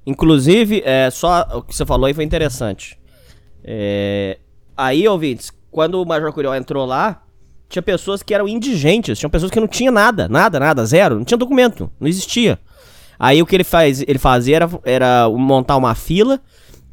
Inclusive, 0.07 0.83
é, 0.85 1.11
só 1.11 1.47
o 1.55 1.62
que 1.62 1.75
você 1.75 1.87
falou 1.87 2.07
aí 2.07 2.15
foi 2.15 2.25
interessante. 2.25 2.99
É, 3.62 4.38
aí, 4.77 5.07
ouvintes, 5.07 5.53
quando 5.71 6.01
o 6.01 6.07
Major 6.07 6.33
Curió 6.33 6.55
entrou 6.55 6.85
lá, 6.85 7.23
tinha 7.69 7.83
pessoas 7.83 8.23
que 8.23 8.35
eram 8.35 8.47
indigentes, 8.47 9.19
tinham 9.19 9.31
pessoas 9.31 9.51
que 9.51 9.61
não 9.61 9.69
tinham 9.69 9.93
nada, 9.93 10.29
nada, 10.29 10.61
nada, 10.61 10.85
zero, 10.85 11.17
não 11.17 11.25
tinha 11.25 11.38
documento, 11.38 11.91
não 11.99 12.07
existia. 12.07 12.59
Aí 13.19 13.41
o 13.41 13.47
que 13.47 13.57
ele, 13.57 13.65
faz, 13.65 14.03
ele 14.03 14.19
fazia 14.19 14.57
era, 14.57 14.71
era 14.85 15.29
montar 15.31 15.77
uma 15.77 15.95
fila 15.95 16.41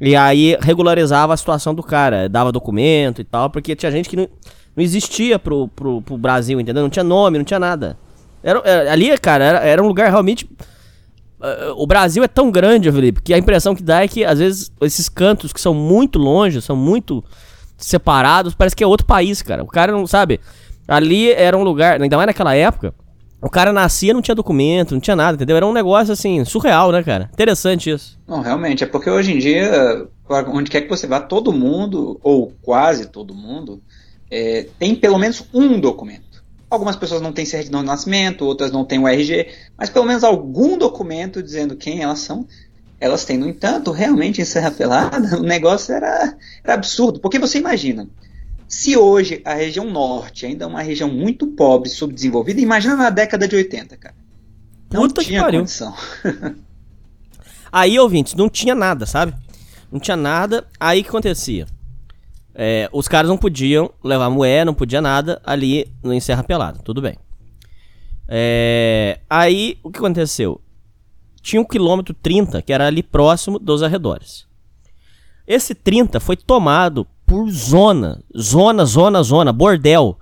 e 0.00 0.16
aí 0.16 0.56
regularizava 0.60 1.34
a 1.34 1.36
situação 1.36 1.74
do 1.74 1.82
cara, 1.82 2.28
dava 2.28 2.52
documento 2.52 3.20
e 3.20 3.24
tal, 3.24 3.50
porque 3.50 3.76
tinha 3.76 3.92
gente 3.92 4.08
que 4.08 4.16
não, 4.16 4.28
não 4.74 4.82
existia 4.82 5.38
pro, 5.38 5.68
pro, 5.68 6.00
pro 6.00 6.16
Brasil, 6.16 6.58
entendeu? 6.60 6.82
Não 6.82 6.90
tinha 6.90 7.04
nome, 7.04 7.36
não 7.36 7.44
tinha 7.44 7.58
nada. 7.58 7.98
Era, 8.42 8.60
era 8.64 8.92
ali, 8.92 9.18
cara, 9.18 9.44
era, 9.44 9.58
era 9.58 9.82
um 9.82 9.86
lugar 9.86 10.08
realmente. 10.08 10.48
Uh, 11.40 11.72
o 11.76 11.86
Brasil 11.86 12.22
é 12.22 12.28
tão 12.28 12.50
grande, 12.50 12.92
Felipe, 12.92 13.22
que 13.22 13.32
a 13.32 13.38
impressão 13.38 13.74
que 13.74 13.82
dá 13.82 14.02
é 14.02 14.08
que 14.08 14.24
às 14.24 14.38
vezes 14.38 14.70
esses 14.82 15.08
cantos 15.08 15.52
que 15.52 15.60
são 15.60 15.72
muito 15.72 16.18
longe, 16.18 16.60
são 16.60 16.76
muito 16.76 17.24
separados, 17.78 18.54
parece 18.54 18.76
que 18.76 18.84
é 18.84 18.86
outro 18.86 19.06
país, 19.06 19.40
cara. 19.40 19.62
O 19.62 19.66
cara 19.66 19.90
não 19.90 20.06
sabe. 20.06 20.38
Ali 20.86 21.32
era 21.32 21.56
um 21.56 21.62
lugar, 21.62 22.00
ainda 22.00 22.16
mais 22.16 22.26
naquela 22.26 22.54
época, 22.54 22.92
o 23.40 23.48
cara 23.48 23.72
nascia 23.72 24.12
não 24.12 24.20
tinha 24.20 24.34
documento, 24.34 24.92
não 24.92 25.00
tinha 25.00 25.16
nada, 25.16 25.36
entendeu? 25.36 25.56
Era 25.56 25.66
um 25.66 25.72
negócio 25.72 26.12
assim, 26.12 26.44
surreal, 26.44 26.92
né, 26.92 27.02
cara? 27.02 27.30
Interessante 27.32 27.90
isso. 27.90 28.18
Não, 28.28 28.42
realmente, 28.42 28.84
é 28.84 28.86
porque 28.86 29.08
hoje 29.08 29.32
em 29.32 29.38
dia, 29.38 30.06
onde 30.48 30.70
quer 30.70 30.82
que 30.82 30.88
você 30.88 31.06
vá, 31.06 31.20
todo 31.20 31.52
mundo, 31.52 32.20
ou 32.22 32.52
quase 32.60 33.06
todo 33.06 33.34
mundo, 33.34 33.80
é, 34.30 34.66
tem 34.78 34.94
pelo 34.94 35.18
menos 35.18 35.42
um 35.54 35.80
documento. 35.80 36.29
Algumas 36.70 36.94
pessoas 36.94 37.20
não 37.20 37.32
têm 37.32 37.44
certidão 37.44 37.80
de 37.80 37.86
nascimento, 37.86 38.44
outras 38.46 38.70
não 38.70 38.84
têm 38.84 39.00
o 39.00 39.08
RG, 39.08 39.48
mas 39.76 39.90
pelo 39.90 40.06
menos 40.06 40.22
algum 40.22 40.78
documento 40.78 41.42
dizendo 41.42 41.76
quem 41.76 42.00
elas 42.00 42.20
são, 42.20 42.46
elas 43.00 43.24
têm. 43.24 43.36
No 43.36 43.48
entanto, 43.48 43.90
realmente 43.90 44.40
em 44.40 44.44
Serra 44.44 44.70
Pelada, 44.70 45.36
o 45.40 45.42
negócio 45.42 45.92
era, 45.92 46.36
era 46.62 46.74
absurdo, 46.74 47.18
porque 47.18 47.40
você 47.40 47.58
imagina, 47.58 48.08
se 48.68 48.96
hoje 48.96 49.42
a 49.44 49.54
região 49.54 49.90
norte 49.90 50.46
ainda 50.46 50.64
é 50.64 50.68
uma 50.68 50.80
região 50.80 51.08
muito 51.08 51.48
pobre, 51.48 51.88
subdesenvolvida, 51.88 52.60
imagina 52.60 52.94
na 52.94 53.10
década 53.10 53.48
de 53.48 53.56
80, 53.56 53.96
cara. 53.96 54.14
Não 54.92 55.02
Puta 55.02 55.22
tinha 55.22 55.40
que 55.40 55.44
pariu. 55.44 55.60
condição. 55.60 55.92
Aí, 57.72 57.98
ouvintes, 57.98 58.34
não 58.34 58.48
tinha 58.48 58.74
nada, 58.74 59.06
sabe? 59.06 59.34
Não 59.90 59.98
tinha 60.00 60.16
nada. 60.16 60.66
Aí 60.78 61.00
o 61.00 61.02
que 61.02 61.08
acontecia? 61.08 61.66
É, 62.62 62.90
os 62.92 63.08
caras 63.08 63.26
não 63.26 63.38
podiam 63.38 63.90
levar 64.04 64.28
moeda, 64.28 64.66
não 64.66 64.74
podia 64.74 65.00
nada 65.00 65.40
ali 65.46 65.90
no 66.02 66.12
Encerra 66.12 66.44
Pelado, 66.44 66.82
tudo 66.84 67.00
bem. 67.00 67.16
É, 68.28 69.18
aí 69.30 69.78
o 69.82 69.90
que 69.90 69.98
aconteceu? 69.98 70.60
Tinha 71.40 71.62
um 71.62 71.64
quilômetro 71.64 72.12
30 72.12 72.60
que 72.60 72.70
era 72.70 72.86
ali 72.86 73.02
próximo 73.02 73.58
dos 73.58 73.82
arredores. 73.82 74.46
Esse 75.46 75.74
30 75.74 76.20
foi 76.20 76.36
tomado 76.36 77.06
por 77.24 77.48
zona. 77.50 78.22
Zona, 78.38 78.84
zona, 78.84 79.22
zona. 79.22 79.54
Bordel. 79.54 80.18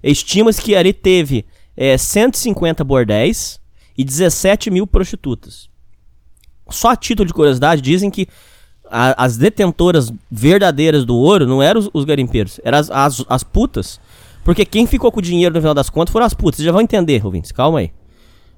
Estima-se 0.00 0.62
que 0.62 0.76
ali 0.76 0.92
teve 0.92 1.44
é, 1.76 1.98
150 1.98 2.84
bordéis 2.84 3.60
e 3.98 4.04
17 4.04 4.70
mil 4.70 4.86
prostitutas. 4.86 5.68
Só 6.68 6.90
a 6.90 6.96
título 6.96 7.26
de 7.26 7.34
curiosidade, 7.34 7.82
dizem 7.82 8.12
que 8.12 8.28
a, 8.90 9.24
as 9.24 9.36
detentoras 9.36 10.12
verdadeiras 10.30 11.04
do 11.04 11.16
ouro 11.16 11.46
não 11.46 11.62
eram 11.62 11.80
os, 11.80 11.90
os 11.92 12.04
garimpeiros, 12.04 12.60
eram 12.64 12.78
as, 12.78 12.90
as, 12.90 13.24
as, 13.28 13.44
putas. 13.44 14.00
Porque 14.44 14.64
quem 14.64 14.86
ficou 14.86 15.12
com 15.12 15.20
o 15.20 15.22
dinheiro 15.22 15.54
no 15.54 15.60
final 15.60 15.74
das 15.74 15.90
contas 15.90 16.12
foram 16.12 16.26
as 16.26 16.34
putas. 16.34 16.56
Vocês 16.56 16.66
já 16.66 16.72
vão 16.72 16.80
entender, 16.80 17.24
ouvintes, 17.24 17.52
calma 17.52 17.80
aí. 17.80 17.92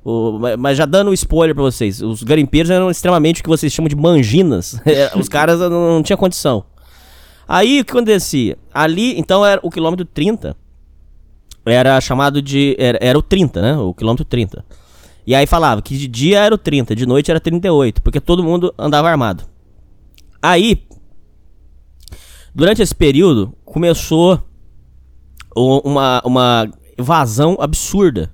O, 0.05 0.39
mas 0.59 0.79
já 0.79 0.85
dando 0.85 1.11
um 1.11 1.13
spoiler 1.13 1.55
pra 1.55 1.63
vocês, 1.63 2.01
os 2.01 2.23
garimpeiros 2.23 2.71
eram 2.71 2.91
extremamente 2.91 3.41
o 3.41 3.45
que 3.45 3.49
vocês 3.49 3.73
chamam 3.73 3.89
de 3.89 3.97
manginas. 3.97 4.81
os 5.17 5.29
caras 5.29 5.61
não, 5.61 5.71
não 5.71 6.03
tinham 6.03 6.17
condição. 6.17 6.65
Aí 7.47 7.81
o 7.81 7.85
que 7.85 7.91
acontecia? 7.93 8.57
Ali, 8.73 9.19
então, 9.19 9.45
era 9.45 9.61
o 9.63 9.71
quilômetro 9.71 10.05
30. 10.05 10.57
Era 11.67 12.01
chamado 12.01 12.41
de. 12.41 12.75
Era, 12.79 12.99
era 13.01 13.19
o 13.19 13.23
30, 13.23 13.61
né? 13.61 13.77
O 13.77 13.95
quilômetro 13.95 14.25
30. 14.25 14.65
E 15.27 15.35
aí 15.35 15.47
falava 15.47 15.81
que 15.81 15.97
de 15.97 16.09
dia 16.09 16.41
era 16.41 16.55
o 16.55 16.59
30, 16.59 16.97
de 16.97 17.07
noite 17.07 17.31
era 17.31 17.39
38, 17.39 18.03
porque 18.03 18.21
todo 18.21 18.43
mundo 18.43 18.75
andava 18.77 19.09
armado. 19.09 19.45
Aí, 20.43 20.85
durante 22.53 22.83
esse 22.83 22.95
período, 22.95 23.57
começou 23.65 24.43
uma, 25.55 26.21
uma 26.25 26.69
evasão 26.99 27.57
absurda. 27.61 28.33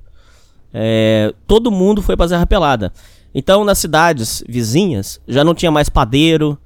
É, 0.72 1.34
todo 1.46 1.70
mundo 1.70 2.00
foi 2.00 2.16
pra 2.16 2.28
Serra 2.28 2.46
Pelada. 2.46 2.92
Então, 3.34 3.64
nas 3.64 3.78
cidades 3.78 4.42
vizinhas, 4.48 5.20
já 5.28 5.44
não 5.44 5.54
tinha 5.54 5.70
mais 5.70 5.88
padeiro, 5.88 6.58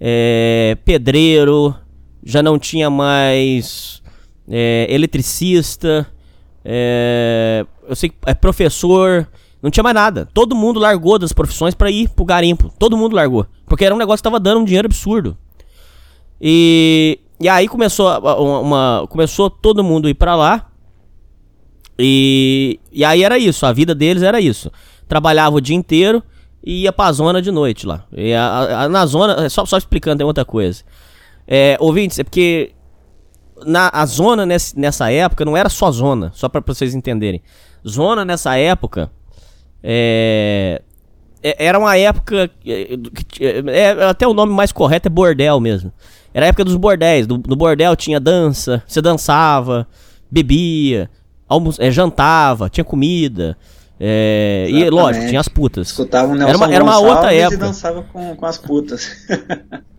é, 0.00 0.76
pedreiro, 0.84 1.74
já 2.22 2.42
não 2.42 2.58
tinha 2.58 2.88
mais 2.88 4.02
é, 4.48 4.86
eletricista, 4.88 6.06
é, 6.64 7.66
eu 7.86 7.94
sei 7.94 8.08
que 8.08 8.16
é 8.26 8.34
professor, 8.34 9.28
não 9.64 9.70
tinha 9.70 9.82
mais 9.82 9.94
nada. 9.94 10.28
Todo 10.34 10.54
mundo 10.54 10.78
largou 10.78 11.18
das 11.18 11.32
profissões 11.32 11.74
para 11.74 11.90
ir 11.90 12.10
pro 12.10 12.22
garimpo. 12.22 12.70
Todo 12.78 12.98
mundo 12.98 13.16
largou. 13.16 13.46
Porque 13.64 13.82
era 13.82 13.94
um 13.94 13.98
negócio 13.98 14.18
que 14.18 14.24
tava 14.24 14.38
dando 14.38 14.60
um 14.60 14.64
dinheiro 14.64 14.84
absurdo. 14.84 15.38
E, 16.38 17.18
e 17.40 17.48
aí 17.48 17.66
começou 17.66 18.06
uma, 18.18 18.60
uma 18.60 19.06
começou 19.08 19.48
todo 19.48 19.82
mundo 19.82 20.06
ir 20.06 20.12
para 20.12 20.36
lá. 20.36 20.68
E, 21.98 22.78
e 22.92 23.02
aí 23.06 23.24
era 23.24 23.38
isso, 23.38 23.64
a 23.64 23.72
vida 23.72 23.94
deles 23.94 24.22
era 24.22 24.38
isso. 24.38 24.70
Trabalhava 25.08 25.56
o 25.56 25.60
dia 25.62 25.74
inteiro 25.74 26.22
e 26.62 26.82
ia 26.82 26.92
pra 26.92 27.10
zona 27.10 27.40
de 27.40 27.50
noite 27.50 27.86
lá. 27.86 28.04
E 28.12 28.34
a, 28.34 28.82
a, 28.82 28.88
na 28.90 29.06
zona, 29.06 29.48
só, 29.48 29.64
só 29.64 29.78
explicando, 29.78 30.18
tem 30.18 30.26
outra 30.26 30.44
coisa. 30.44 30.82
É, 31.48 31.78
ouvintes, 31.80 32.18
é 32.18 32.24
porque 32.24 32.72
na, 33.64 33.88
a 33.90 34.04
zona 34.04 34.44
nesse, 34.44 34.78
nessa 34.78 35.10
época 35.10 35.42
não 35.42 35.56
era 35.56 35.70
só 35.70 35.90
zona, 35.90 36.32
só 36.34 36.50
para 36.50 36.62
vocês 36.66 36.94
entenderem. 36.94 37.40
Zona 37.88 38.26
nessa 38.26 38.58
época 38.58 39.10
é, 39.86 40.80
é, 41.42 41.66
era 41.66 41.78
uma 41.78 41.94
época. 41.94 42.50
É, 42.66 42.98
é, 43.66 44.04
até 44.04 44.26
o 44.26 44.32
nome 44.32 44.54
mais 44.54 44.72
correto 44.72 45.08
é 45.08 45.10
bordel 45.10 45.60
mesmo. 45.60 45.92
Era 46.32 46.46
a 46.46 46.48
época 46.48 46.64
dos 46.64 46.76
bordéis. 46.76 47.26
Do, 47.26 47.40
no 47.46 47.54
bordel 47.54 47.94
tinha 47.94 48.18
dança, 48.18 48.82
você 48.86 49.02
dançava, 49.02 49.86
bebia, 50.30 51.10
almo 51.46 51.70
é, 51.78 51.90
jantava, 51.90 52.70
tinha 52.70 52.82
comida. 52.82 53.58
É, 54.00 54.66
e 54.70 54.88
lógico, 54.88 55.26
tinha 55.26 55.38
as 55.38 55.48
putas. 55.48 55.88
Escutava 55.88 56.32
o 56.32 56.34
Nelson 56.34 56.48
era 56.48 56.56
uma, 56.56 56.74
era 56.74 56.84
uma 56.84 56.98
outra 56.98 57.34
época. 57.34 57.54
e 57.54 57.58
dançava 57.58 58.02
com, 58.02 58.34
com 58.34 58.46
as 58.46 58.56
putas. 58.56 59.10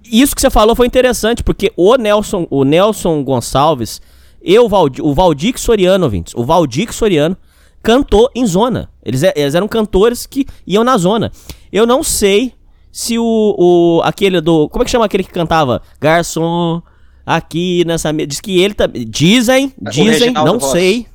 Isso 0.04 0.36
que 0.36 0.42
você 0.42 0.50
falou 0.50 0.76
foi 0.76 0.88
interessante, 0.88 1.44
porque 1.44 1.72
o 1.78 1.96
Nelson, 1.96 2.48
o 2.50 2.64
Nelson 2.64 3.24
Gonçalves 3.24 4.02
e 4.44 4.58
o, 4.60 4.68
Valdi, 4.68 5.02
o 5.02 5.14
Valdir 5.14 5.58
Soriano, 5.58 6.06
ouvintes, 6.06 6.34
o 6.36 6.44
Valdir 6.44 6.92
Soriano 6.92 7.38
cantou 7.86 8.32
em 8.34 8.44
zona. 8.48 8.90
Eles, 9.04 9.22
é, 9.22 9.32
eles 9.36 9.54
eram 9.54 9.68
cantores 9.68 10.26
que 10.26 10.48
iam 10.66 10.84
na 10.84 10.98
zona. 10.98 11.32
Eu 11.72 11.86
não 11.86 12.02
sei 12.02 12.52
se 12.92 13.20
o, 13.20 13.56
o 13.58 14.02
aquele 14.04 14.42
do, 14.42 14.68
como 14.70 14.82
é 14.82 14.86
que 14.86 14.92
chama 14.92 15.06
aquele 15.06 15.24
que 15.24 15.32
cantava? 15.32 15.84
Garçom, 16.02 16.82
aqui 17.24 17.84
nessa 17.86 18.12
diz 18.12 18.42
que 18.42 18.60
ele 18.60 18.74
tá, 18.74 18.88
dizem, 18.88 19.72
dizem, 19.80 20.34
não 20.34 20.58
Rossi. 20.58 20.72
sei. 20.72 21.08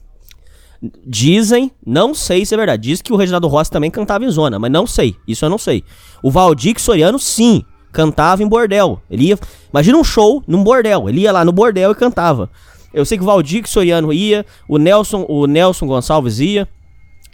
Dizem, 1.05 1.73
não 1.85 2.15
sei 2.15 2.47
se 2.47 2.55
é 2.55 2.57
verdade. 2.57 2.89
Diz 2.89 3.03
que 3.03 3.13
o 3.13 3.17
Reginaldo 3.17 3.49
Rossi 3.49 3.71
também 3.71 3.91
cantava 3.91 4.25
em 4.25 4.31
zona, 4.31 4.57
mas 4.57 4.71
não 4.71 4.87
sei. 4.87 5.17
Isso 5.27 5.45
eu 5.45 5.51
não 5.51 5.59
sei. 5.59 5.83
O 6.23 6.31
Valdir 6.31 6.81
Soriano, 6.81 7.19
sim, 7.19 7.65
cantava 7.91 8.45
em 8.45 8.49
bordel. 8.49 9.03
Ele 9.11 9.27
ia. 9.27 9.39
Imagina 9.73 9.99
um 9.99 10.05
show 10.05 10.41
num 10.47 10.63
bordel. 10.63 11.09
Ele 11.09 11.23
ia 11.23 11.33
lá 11.33 11.45
no 11.45 11.51
bordel 11.51 11.91
e 11.91 11.95
cantava. 11.97 12.49
Eu 12.93 13.05
sei 13.05 13.19
que 13.19 13.23
o 13.23 13.27
Valdir 13.27 13.67
Soriano 13.69 14.13
ia, 14.13 14.45
o 14.69 14.79
Nelson, 14.79 15.25
o 15.29 15.47
Nelson 15.47 15.87
Gonçalves 15.87 16.41
ia. 16.41 16.69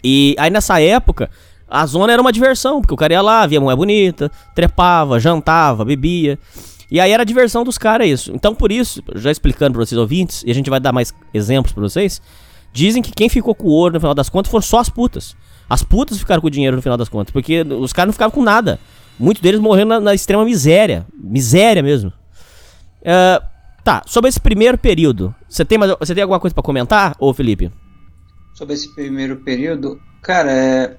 E 0.03 0.35
aí 0.37 0.49
nessa 0.49 0.79
época, 0.79 1.29
a 1.67 1.85
zona 1.85 2.13
era 2.13 2.21
uma 2.21 2.31
diversão, 2.31 2.79
porque 2.81 2.93
o 2.93 2.97
cara 2.97 3.13
ia 3.13 3.21
lá, 3.21 3.45
via 3.45 3.59
mulher 3.59 3.75
bonita, 3.75 4.31
trepava, 4.55 5.19
jantava, 5.19 5.83
bebia. 5.83 6.37
E 6.89 6.99
aí 6.99 7.11
era 7.11 7.23
a 7.23 7.25
diversão 7.25 7.63
dos 7.63 7.77
caras 7.77 8.07
isso. 8.07 8.31
Então 8.33 8.55
por 8.55 8.71
isso, 8.71 9.03
já 9.15 9.31
explicando 9.31 9.73
para 9.73 9.85
vocês 9.85 9.99
ouvintes, 9.99 10.43
e 10.45 10.51
a 10.51 10.53
gente 10.53 10.69
vai 10.69 10.79
dar 10.79 10.93
mais 10.93 11.13
exemplos 11.33 11.73
para 11.73 11.81
vocês, 11.81 12.21
dizem 12.71 13.01
que 13.01 13.11
quem 13.11 13.27
ficou 13.27 13.53
com 13.53 13.67
o 13.67 13.71
ouro 13.71 13.95
no 13.95 13.99
final 13.99 14.13
das 14.13 14.29
contas 14.29 14.51
foram 14.51 14.61
só 14.61 14.79
as 14.79 14.89
putas. 14.89 15.35
As 15.69 15.83
putas 15.83 16.17
ficaram 16.17 16.39
com 16.39 16.47
o 16.47 16.51
dinheiro 16.51 16.75
no 16.75 16.81
final 16.81 16.97
das 16.97 17.09
contas, 17.09 17.31
porque 17.31 17.61
os 17.61 17.91
caras 17.91 18.07
não 18.07 18.13
ficavam 18.13 18.31
com 18.31 18.43
nada. 18.43 18.79
Muitos 19.19 19.41
deles 19.41 19.59
morreram 19.59 19.89
na, 19.89 19.99
na 19.99 20.13
extrema 20.13 20.45
miséria. 20.45 21.05
Miséria 21.13 21.83
mesmo. 21.83 22.13
Uh, 23.01 23.43
tá, 23.87 24.03
sobre 24.05 24.27
esse 24.27 24.39
primeiro 24.39 24.77
período, 24.77 25.33
você 25.47 25.63
tem, 25.63 25.77
mais, 25.77 25.95
você 25.97 26.13
tem 26.13 26.21
alguma 26.21 26.41
coisa 26.41 26.53
para 26.53 26.61
comentar, 26.61 27.15
ô 27.17 27.33
Felipe? 27.33 27.71
Sobre 28.53 28.73
esse 28.73 28.93
primeiro 28.93 29.37
período, 29.37 29.97
cara, 30.21 30.51
é, 30.51 30.97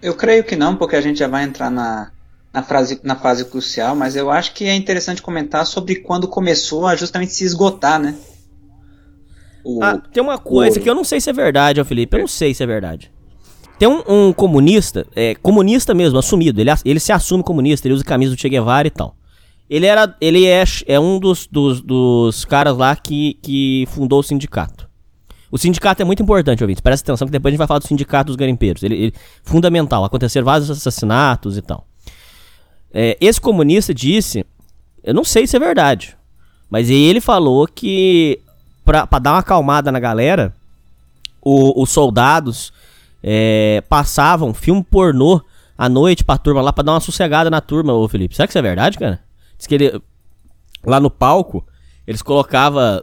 eu 0.00 0.14
creio 0.14 0.42
que 0.42 0.56
não, 0.56 0.74
porque 0.74 0.96
a 0.96 1.02
gente 1.02 1.18
já 1.18 1.28
vai 1.28 1.44
entrar 1.44 1.70
na, 1.70 2.12
na, 2.50 2.62
frase, 2.62 2.98
na 3.04 3.14
fase 3.14 3.44
crucial, 3.44 3.94
mas 3.94 4.16
eu 4.16 4.30
acho 4.30 4.54
que 4.54 4.64
é 4.64 4.74
interessante 4.74 5.20
comentar 5.20 5.66
sobre 5.66 5.96
quando 5.96 6.26
começou 6.26 6.86
a 6.86 6.96
justamente 6.96 7.34
se 7.34 7.44
esgotar, 7.44 8.00
né? 8.00 8.14
O, 9.62 9.82
ah, 9.82 10.00
tem 10.10 10.22
uma 10.22 10.38
coisa 10.38 10.80
o... 10.80 10.82
que 10.82 10.88
eu 10.88 10.94
não 10.94 11.04
sei 11.04 11.20
se 11.20 11.28
é 11.28 11.32
verdade, 11.32 11.78
ô 11.78 11.84
Felipe, 11.84 12.16
eu 12.16 12.20
não 12.20 12.28
sei 12.28 12.54
se 12.54 12.62
é 12.62 12.66
verdade. 12.66 13.12
Tem 13.78 13.86
um, 13.86 14.02
um 14.08 14.32
comunista, 14.32 15.06
é, 15.14 15.34
comunista 15.34 15.92
mesmo, 15.92 16.18
assumido. 16.18 16.58
Ele, 16.58 16.70
ele 16.86 17.00
se 17.00 17.12
assume 17.12 17.42
comunista, 17.42 17.86
ele 17.86 17.94
usa 17.94 18.04
camisa 18.04 18.34
do 18.34 18.40
Che 18.40 18.48
Guevara 18.48 18.88
e 18.88 18.90
tal. 18.90 19.14
Ele 19.68 19.86
era. 19.86 20.14
Ele 20.20 20.46
é, 20.46 20.64
é 20.86 21.00
um 21.00 21.18
dos, 21.18 21.46
dos, 21.46 21.80
dos 21.80 22.44
caras 22.44 22.76
lá 22.76 22.94
que, 22.94 23.34
que 23.42 23.86
fundou 23.88 24.20
o 24.20 24.22
sindicato. 24.22 24.88
O 25.50 25.58
sindicato 25.58 26.02
é 26.02 26.04
muito 26.04 26.22
importante, 26.22 26.62
ouvintes. 26.62 26.80
Presta 26.80 27.12
atenção 27.12 27.26
que 27.26 27.32
depois 27.32 27.50
a 27.50 27.52
gente 27.52 27.58
vai 27.58 27.66
falar 27.66 27.78
do 27.78 27.86
sindicato 27.86 28.26
dos 28.26 28.36
garimpeiros. 28.36 28.82
Ele, 28.82 28.94
ele 28.94 29.14
fundamental. 29.42 30.04
Aconteceram 30.04 30.44
vários 30.44 30.70
assassinatos 30.70 31.56
e 31.56 31.62
tal. 31.62 31.86
É, 32.92 33.16
esse 33.20 33.40
comunista 33.40 33.94
disse. 33.94 34.44
Eu 35.02 35.14
não 35.14 35.24
sei 35.24 35.46
se 35.46 35.56
é 35.56 35.60
verdade. 35.60 36.16
Mas 36.68 36.90
ele 36.90 37.20
falou 37.20 37.66
que. 37.66 38.40
Pra, 38.84 39.06
pra 39.06 39.18
dar 39.18 39.32
uma 39.32 39.38
acalmada 39.38 39.90
na 39.90 39.98
galera, 39.98 40.54
o, 41.40 41.82
os 41.82 41.88
soldados 41.88 42.70
é, 43.22 43.82
passavam 43.88 44.52
filme 44.52 44.84
pornô 44.84 45.40
à 45.78 45.88
noite 45.88 46.22
pra 46.22 46.36
turma 46.36 46.60
lá 46.60 46.70
pra 46.70 46.84
dar 46.84 46.92
uma 46.92 47.00
sossegada 47.00 47.48
na 47.48 47.62
turma, 47.62 47.94
ô 47.94 48.06
Felipe. 48.06 48.34
Será 48.34 48.46
que 48.46 48.50
isso 48.50 48.58
é 48.58 48.62
verdade, 48.62 48.98
cara? 48.98 49.23
Diz 49.64 49.66
que 49.66 49.74
ele. 49.74 50.02
Lá 50.84 51.00
no 51.00 51.10
palco, 51.10 51.66
eles 52.06 52.22
colocavam. 52.22 53.02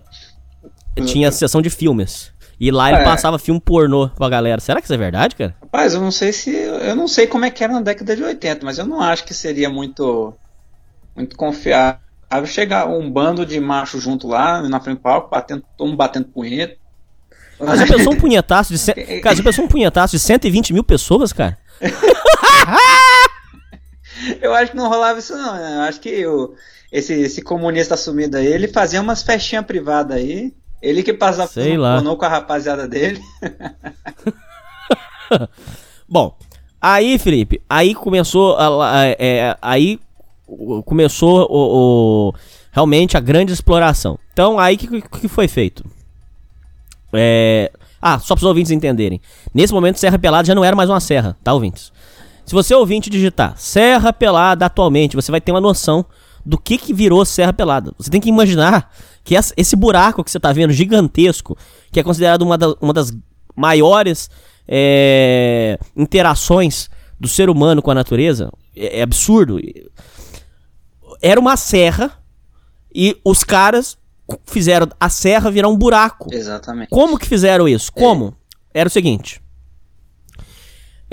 Tinha 1.05 1.29
a 1.29 1.31
sessão 1.31 1.61
de 1.61 1.69
filmes. 1.69 2.31
E 2.59 2.69
lá 2.69 2.89
ele 2.89 2.99
é. 2.99 3.03
passava 3.03 3.39
filme 3.39 3.59
pornô 3.59 4.09
pra 4.09 4.29
galera. 4.29 4.61
Será 4.61 4.79
que 4.79 4.85
isso 4.85 4.93
é 4.93 4.97
verdade, 4.97 5.35
cara? 5.35 5.55
Rapaz, 5.59 5.95
eu 5.95 6.01
não 6.01 6.11
sei 6.11 6.31
se. 6.31 6.51
Eu 6.51 6.95
não 6.95 7.07
sei 7.07 7.25
como 7.25 7.45
é 7.45 7.49
que 7.49 7.63
era 7.63 7.73
na 7.73 7.81
década 7.81 8.15
de 8.15 8.23
80, 8.23 8.63
mas 8.63 8.77
eu 8.77 8.85
não 8.85 9.01
acho 9.01 9.23
que 9.25 9.33
seria 9.33 9.69
muito. 9.69 10.33
Muito 11.15 11.35
confiável 11.35 11.99
chegar 12.45 12.87
um 12.87 13.11
bando 13.11 13.45
de 13.45 13.59
macho 13.59 13.99
junto 13.99 14.27
lá, 14.27 14.61
na 14.61 14.79
frente 14.79 14.99
do 14.99 15.01
palco, 15.01 15.29
batendo, 15.29 15.63
todo 15.75 15.87
mundo 15.87 15.97
batendo 15.97 16.27
punheta. 16.29 16.77
Mas 17.59 17.79
já 17.79 17.87
pensou 17.87 18.13
um 18.13 18.17
punhetaço 18.19 18.73
de. 18.73 19.21
Cara, 19.21 19.35
já 19.35 19.43
pensou 19.43 19.65
um 19.65 19.67
punhetaço 19.67 20.15
de 20.15 20.19
120 20.19 20.73
mil 20.73 20.83
pessoas, 20.83 21.33
cara? 21.33 21.57
eu 24.41 24.53
acho 24.53 24.71
que 24.71 24.77
não 24.77 24.89
rolava 24.89 25.19
isso, 25.19 25.35
não. 25.35 25.53
Né? 25.53 25.77
Eu 25.77 25.81
acho 25.81 25.99
que 25.99 26.25
o, 26.25 26.53
esse, 26.91 27.13
esse 27.13 27.41
comunista 27.41 27.93
assumido 27.93 28.37
aí, 28.37 28.47
ele 28.47 28.67
fazia 28.67 29.01
umas 29.01 29.23
festinhas 29.23 29.65
privadas 29.65 30.17
aí. 30.17 30.53
Ele 30.81 31.03
que 31.03 31.13
passava 31.13 31.47
Sei 31.47 31.77
lá. 31.77 32.01
com 32.01 32.25
a 32.25 32.27
rapaziada 32.27 32.87
dele. 32.87 33.21
Bom, 36.09 36.35
aí, 36.81 37.19
Felipe, 37.19 37.61
aí 37.69 37.93
começou. 37.93 38.57
A, 38.57 38.91
a, 38.91 39.07
é, 39.07 39.55
aí 39.61 39.99
começou 40.83 41.47
o, 41.49 42.29
o, 42.29 42.33
realmente 42.71 43.15
a 43.15 43.19
grande 43.19 43.53
exploração. 43.53 44.17
Então, 44.33 44.57
aí 44.57 44.75
que, 44.75 45.01
que 45.01 45.27
foi 45.27 45.47
feito? 45.47 45.85
É... 47.13 47.71
Ah, 48.01 48.17
só 48.17 48.33
para 48.33 48.41
os 48.41 48.47
ouvintes 48.47 48.71
entenderem. 48.71 49.21
Nesse 49.53 49.71
momento, 49.71 49.99
Serra 49.99 50.17
Pelada 50.17 50.47
já 50.47 50.55
não 50.55 50.63
era 50.63 50.75
mais 50.75 50.89
uma 50.89 50.99
serra, 50.99 51.37
tá, 51.43 51.53
ouvintes? 51.53 51.93
Se 52.45 52.53
você 52.53 52.73
ouvinte 52.73 53.09
digitar 53.09 53.57
Serra 53.57 54.11
Pelada 54.11 54.65
atualmente, 54.65 55.15
você 55.15 55.31
vai 55.31 55.41
ter 55.41 55.51
uma 55.51 55.61
noção 55.61 56.05
do 56.45 56.57
que, 56.57 56.77
que 56.77 56.93
virou 56.93 57.23
Serra 57.25 57.53
Pelada. 57.53 57.93
Você 57.97 58.09
tem 58.09 58.19
que 58.19 58.29
imaginar 58.29 58.91
que 59.23 59.35
esse 59.35 59.75
buraco 59.75 60.23
que 60.23 60.31
você 60.31 60.37
está 60.37 60.51
vendo, 60.51 60.73
gigantesco, 60.73 61.57
que 61.91 61.99
é 61.99 62.03
considerado 62.03 62.41
uma, 62.41 62.57
da, 62.57 62.73
uma 62.81 62.93
das 62.93 63.11
maiores 63.55 64.29
é, 64.67 65.77
interações 65.95 66.89
do 67.19 67.27
ser 67.27 67.49
humano 67.49 67.81
com 67.81 67.91
a 67.91 67.95
natureza, 67.95 68.51
é, 68.75 68.99
é 68.99 69.01
absurdo. 69.03 69.59
Era 71.21 71.39
uma 71.39 71.55
serra 71.55 72.17
e 72.93 73.17
os 73.23 73.43
caras 73.43 73.97
fizeram 74.45 74.87
a 74.99 75.09
serra 75.09 75.51
virar 75.51 75.67
um 75.67 75.77
buraco. 75.77 76.33
Exatamente. 76.33 76.89
Como 76.89 77.17
que 77.17 77.27
fizeram 77.27 77.67
isso? 77.67 77.91
Como? 77.91 78.35
É. 78.73 78.81
Era 78.81 78.87
o 78.87 78.91
seguinte. 78.91 79.40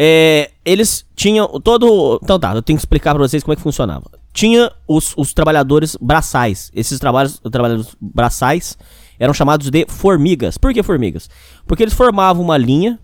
É, 0.01 0.53
eles 0.65 1.05
tinham 1.17 1.49
todo. 1.61 2.21
Então 2.23 2.39
tá, 2.39 2.55
eu 2.55 2.63
tenho 2.63 2.77
que 2.77 2.83
explicar 2.83 3.15
para 3.15 3.27
vocês 3.27 3.43
como 3.43 3.53
é 3.53 3.57
que 3.57 3.63
funcionava. 3.63 4.09
Tinha 4.33 4.71
os, 4.87 5.13
os 5.17 5.35
trabalhadores 5.35 5.97
braçais. 6.01 6.71
Esses 6.73 7.01
trabalhos, 7.01 7.41
trabalhadores 7.51 7.97
braçais 8.01 8.79
eram 9.19 9.35
chamados 9.35 9.69
de 9.69 9.85
formigas. 9.89 10.57
Por 10.57 10.73
que 10.73 10.85
formigas? 10.85 11.29
Porque 11.67 11.83
eles 11.83 11.95
formavam 11.95 12.45
uma 12.45 12.57
linha 12.57 12.99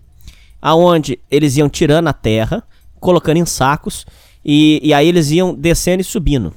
aonde 0.61 1.19
eles 1.29 1.57
iam 1.57 1.67
tirando 1.67 2.07
a 2.07 2.13
terra, 2.13 2.63
colocando 2.99 3.37
em 3.37 3.45
sacos 3.45 4.05
e, 4.43 4.79
e 4.81 4.93
aí 4.93 5.07
eles 5.07 5.29
iam 5.31 5.53
descendo 5.53 5.99
e 5.99 6.05
subindo. 6.05 6.53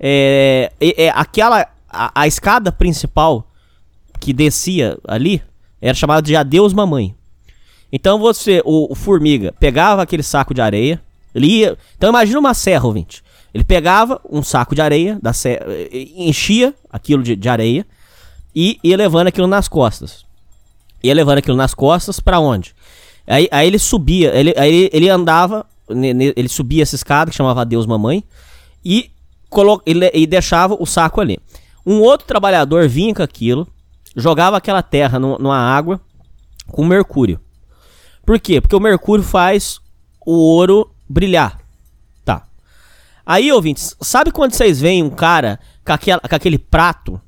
É, 0.00 0.72
é, 0.80 1.10
aquela 1.10 1.68
a, 1.88 2.22
a 2.22 2.26
escada 2.26 2.72
principal 2.72 3.46
que 4.18 4.32
descia 4.32 4.98
ali 5.06 5.42
era 5.80 5.94
chamada 5.94 6.22
de 6.22 6.34
Adeus 6.34 6.72
Mamãe. 6.72 7.14
Então 7.96 8.18
você, 8.18 8.60
o, 8.64 8.90
o, 8.90 8.94
formiga, 8.96 9.54
pegava 9.60 10.02
aquele 10.02 10.24
saco 10.24 10.52
de 10.52 10.60
areia, 10.60 11.00
Ele 11.32 11.46
ia. 11.46 11.78
Então 11.96 12.10
imagina 12.10 12.40
uma 12.40 12.52
serra, 12.52 12.86
ouvinte. 12.88 13.22
Ele 13.54 13.62
pegava 13.62 14.20
um 14.28 14.42
saco 14.42 14.74
de 14.74 14.82
areia, 14.82 15.16
da 15.22 15.32
serra, 15.32 15.64
enchia 15.92 16.74
aquilo 16.90 17.22
de, 17.22 17.36
de 17.36 17.48
areia 17.48 17.86
e 18.52 18.80
ia 18.82 18.96
levando 18.96 19.28
aquilo 19.28 19.46
nas 19.46 19.68
costas. 19.68 20.24
Ia 21.04 21.14
levando 21.14 21.38
aquilo 21.38 21.56
nas 21.56 21.72
costas 21.72 22.18
para 22.18 22.40
onde? 22.40 22.74
Aí, 23.28 23.46
aí 23.52 23.68
ele 23.68 23.78
subia, 23.78 24.34
ele, 24.34 24.52
aí 24.56 24.90
ele 24.92 25.08
andava, 25.08 25.64
ele 25.88 26.48
subia 26.48 26.82
essa 26.82 26.96
escada 26.96 27.30
que 27.30 27.36
chamava 27.36 27.64
Deus 27.64 27.86
Mamãe 27.86 28.24
e, 28.84 29.08
ele, 29.86 30.10
e 30.12 30.26
deixava 30.26 30.74
o 30.76 30.84
saco 30.84 31.20
ali. 31.20 31.38
Um 31.86 32.00
outro 32.00 32.26
trabalhador 32.26 32.88
vinha 32.88 33.14
com 33.14 33.22
aquilo, 33.22 33.68
jogava 34.16 34.56
aquela 34.56 34.82
terra 34.82 35.20
numa 35.20 35.56
água 35.56 36.00
com 36.66 36.84
mercúrio. 36.84 37.38
Por 38.24 38.38
quê? 38.40 38.60
Porque 38.60 38.74
o 38.74 38.80
mercúrio 38.80 39.24
faz 39.24 39.80
o 40.24 40.32
ouro 40.32 40.90
brilhar. 41.08 41.58
Tá. 42.24 42.44
Aí, 43.24 43.52
ouvintes, 43.52 43.96
sabe 44.00 44.30
quando 44.30 44.52
vocês 44.52 44.80
veem 44.80 45.02
um 45.02 45.10
cara 45.10 45.58
com, 45.84 45.92
aquela, 45.92 46.20
com 46.20 46.34
aquele 46.34 46.58
prato? 46.58 47.20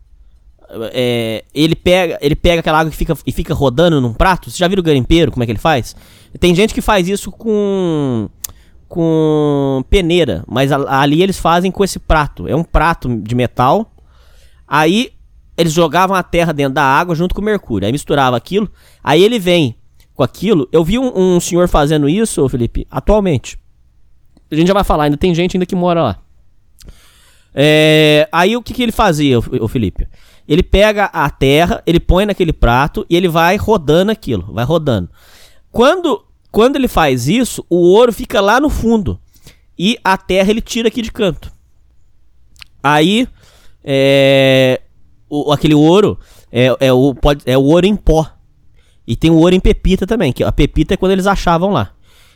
É, 0.92 1.44
ele 1.54 1.76
pega 1.76 2.18
ele 2.20 2.34
pega 2.34 2.58
aquela 2.58 2.80
água 2.80 2.90
e 2.90 2.96
fica, 2.96 3.16
e 3.24 3.32
fica 3.32 3.54
rodando 3.54 4.00
num 4.00 4.12
prato. 4.12 4.50
Você 4.50 4.58
já 4.58 4.66
viu 4.66 4.78
o 4.78 4.82
garimpeiro, 4.82 5.30
como 5.30 5.42
é 5.42 5.46
que 5.46 5.52
ele 5.52 5.58
faz? 5.58 5.94
Tem 6.40 6.54
gente 6.54 6.74
que 6.74 6.80
faz 6.80 7.08
isso 7.08 7.30
com 7.30 8.28
com 8.88 9.84
peneira, 9.90 10.44
mas 10.46 10.70
ali 10.70 11.22
eles 11.22 11.38
fazem 11.38 11.70
com 11.70 11.84
esse 11.84 11.98
prato. 11.98 12.46
É 12.48 12.54
um 12.54 12.64
prato 12.64 13.16
de 13.18 13.34
metal. 13.34 13.92
Aí 14.66 15.12
eles 15.56 15.72
jogavam 15.72 16.16
a 16.16 16.22
terra 16.22 16.52
dentro 16.52 16.74
da 16.74 16.82
água 16.82 17.14
junto 17.14 17.34
com 17.34 17.40
o 17.40 17.44
mercúrio. 17.44 17.86
Aí 17.86 17.92
misturava 17.92 18.36
aquilo. 18.36 18.70
Aí 19.02 19.22
ele 19.22 19.38
vem 19.38 19.76
com 20.16 20.22
aquilo. 20.22 20.68
Eu 20.72 20.82
vi 20.82 20.98
um, 20.98 21.12
um 21.14 21.38
senhor 21.38 21.68
fazendo 21.68 22.08
isso, 22.08 22.48
Felipe, 22.48 22.86
atualmente. 22.90 23.58
A 24.50 24.54
gente 24.54 24.66
já 24.68 24.74
vai 24.74 24.82
falar, 24.82 25.04
ainda 25.04 25.16
tem 25.16 25.34
gente 25.34 25.56
ainda 25.56 25.66
que 25.66 25.76
mora 25.76 26.02
lá. 26.02 26.18
É, 27.54 28.28
aí 28.32 28.56
o 28.56 28.62
que, 28.62 28.74
que 28.74 28.82
ele 28.82 28.92
fazia, 28.92 29.38
o 29.38 29.68
Felipe? 29.68 30.08
Ele 30.48 30.62
pega 30.62 31.06
a 31.06 31.28
terra, 31.28 31.82
ele 31.86 32.00
põe 32.00 32.24
naquele 32.24 32.52
prato 32.52 33.04
e 33.10 33.16
ele 33.16 33.28
vai 33.28 33.56
rodando 33.56 34.10
aquilo, 34.10 34.52
vai 34.52 34.64
rodando. 34.64 35.10
Quando, 35.70 36.24
quando 36.50 36.76
ele 36.76 36.88
faz 36.88 37.28
isso, 37.28 37.64
o 37.68 37.76
ouro 37.76 38.12
fica 38.12 38.40
lá 38.40 38.60
no 38.60 38.70
fundo 38.70 39.20
e 39.78 39.98
a 40.02 40.16
terra 40.16 40.50
ele 40.50 40.60
tira 40.60 40.88
aqui 40.88 41.02
de 41.02 41.10
canto. 41.12 41.52
Aí, 42.82 43.26
é, 43.82 44.80
o, 45.28 45.52
aquele 45.52 45.74
ouro 45.74 46.18
é, 46.52 46.74
é, 46.78 46.92
o, 46.92 47.14
pode, 47.14 47.42
é 47.44 47.58
o 47.58 47.64
ouro 47.64 47.86
em 47.86 47.96
pó. 47.96 48.30
E 49.06 49.14
tem 49.14 49.30
o 49.30 49.36
ouro 49.36 49.54
em 49.54 49.60
pepita 49.60 50.06
também, 50.06 50.32
que 50.32 50.42
a 50.42 50.50
pepita 50.50 50.94
é 50.94 50.96
quando 50.96 51.12
eles 51.12 51.26
achavam 51.26 51.70
lá. 51.70 51.90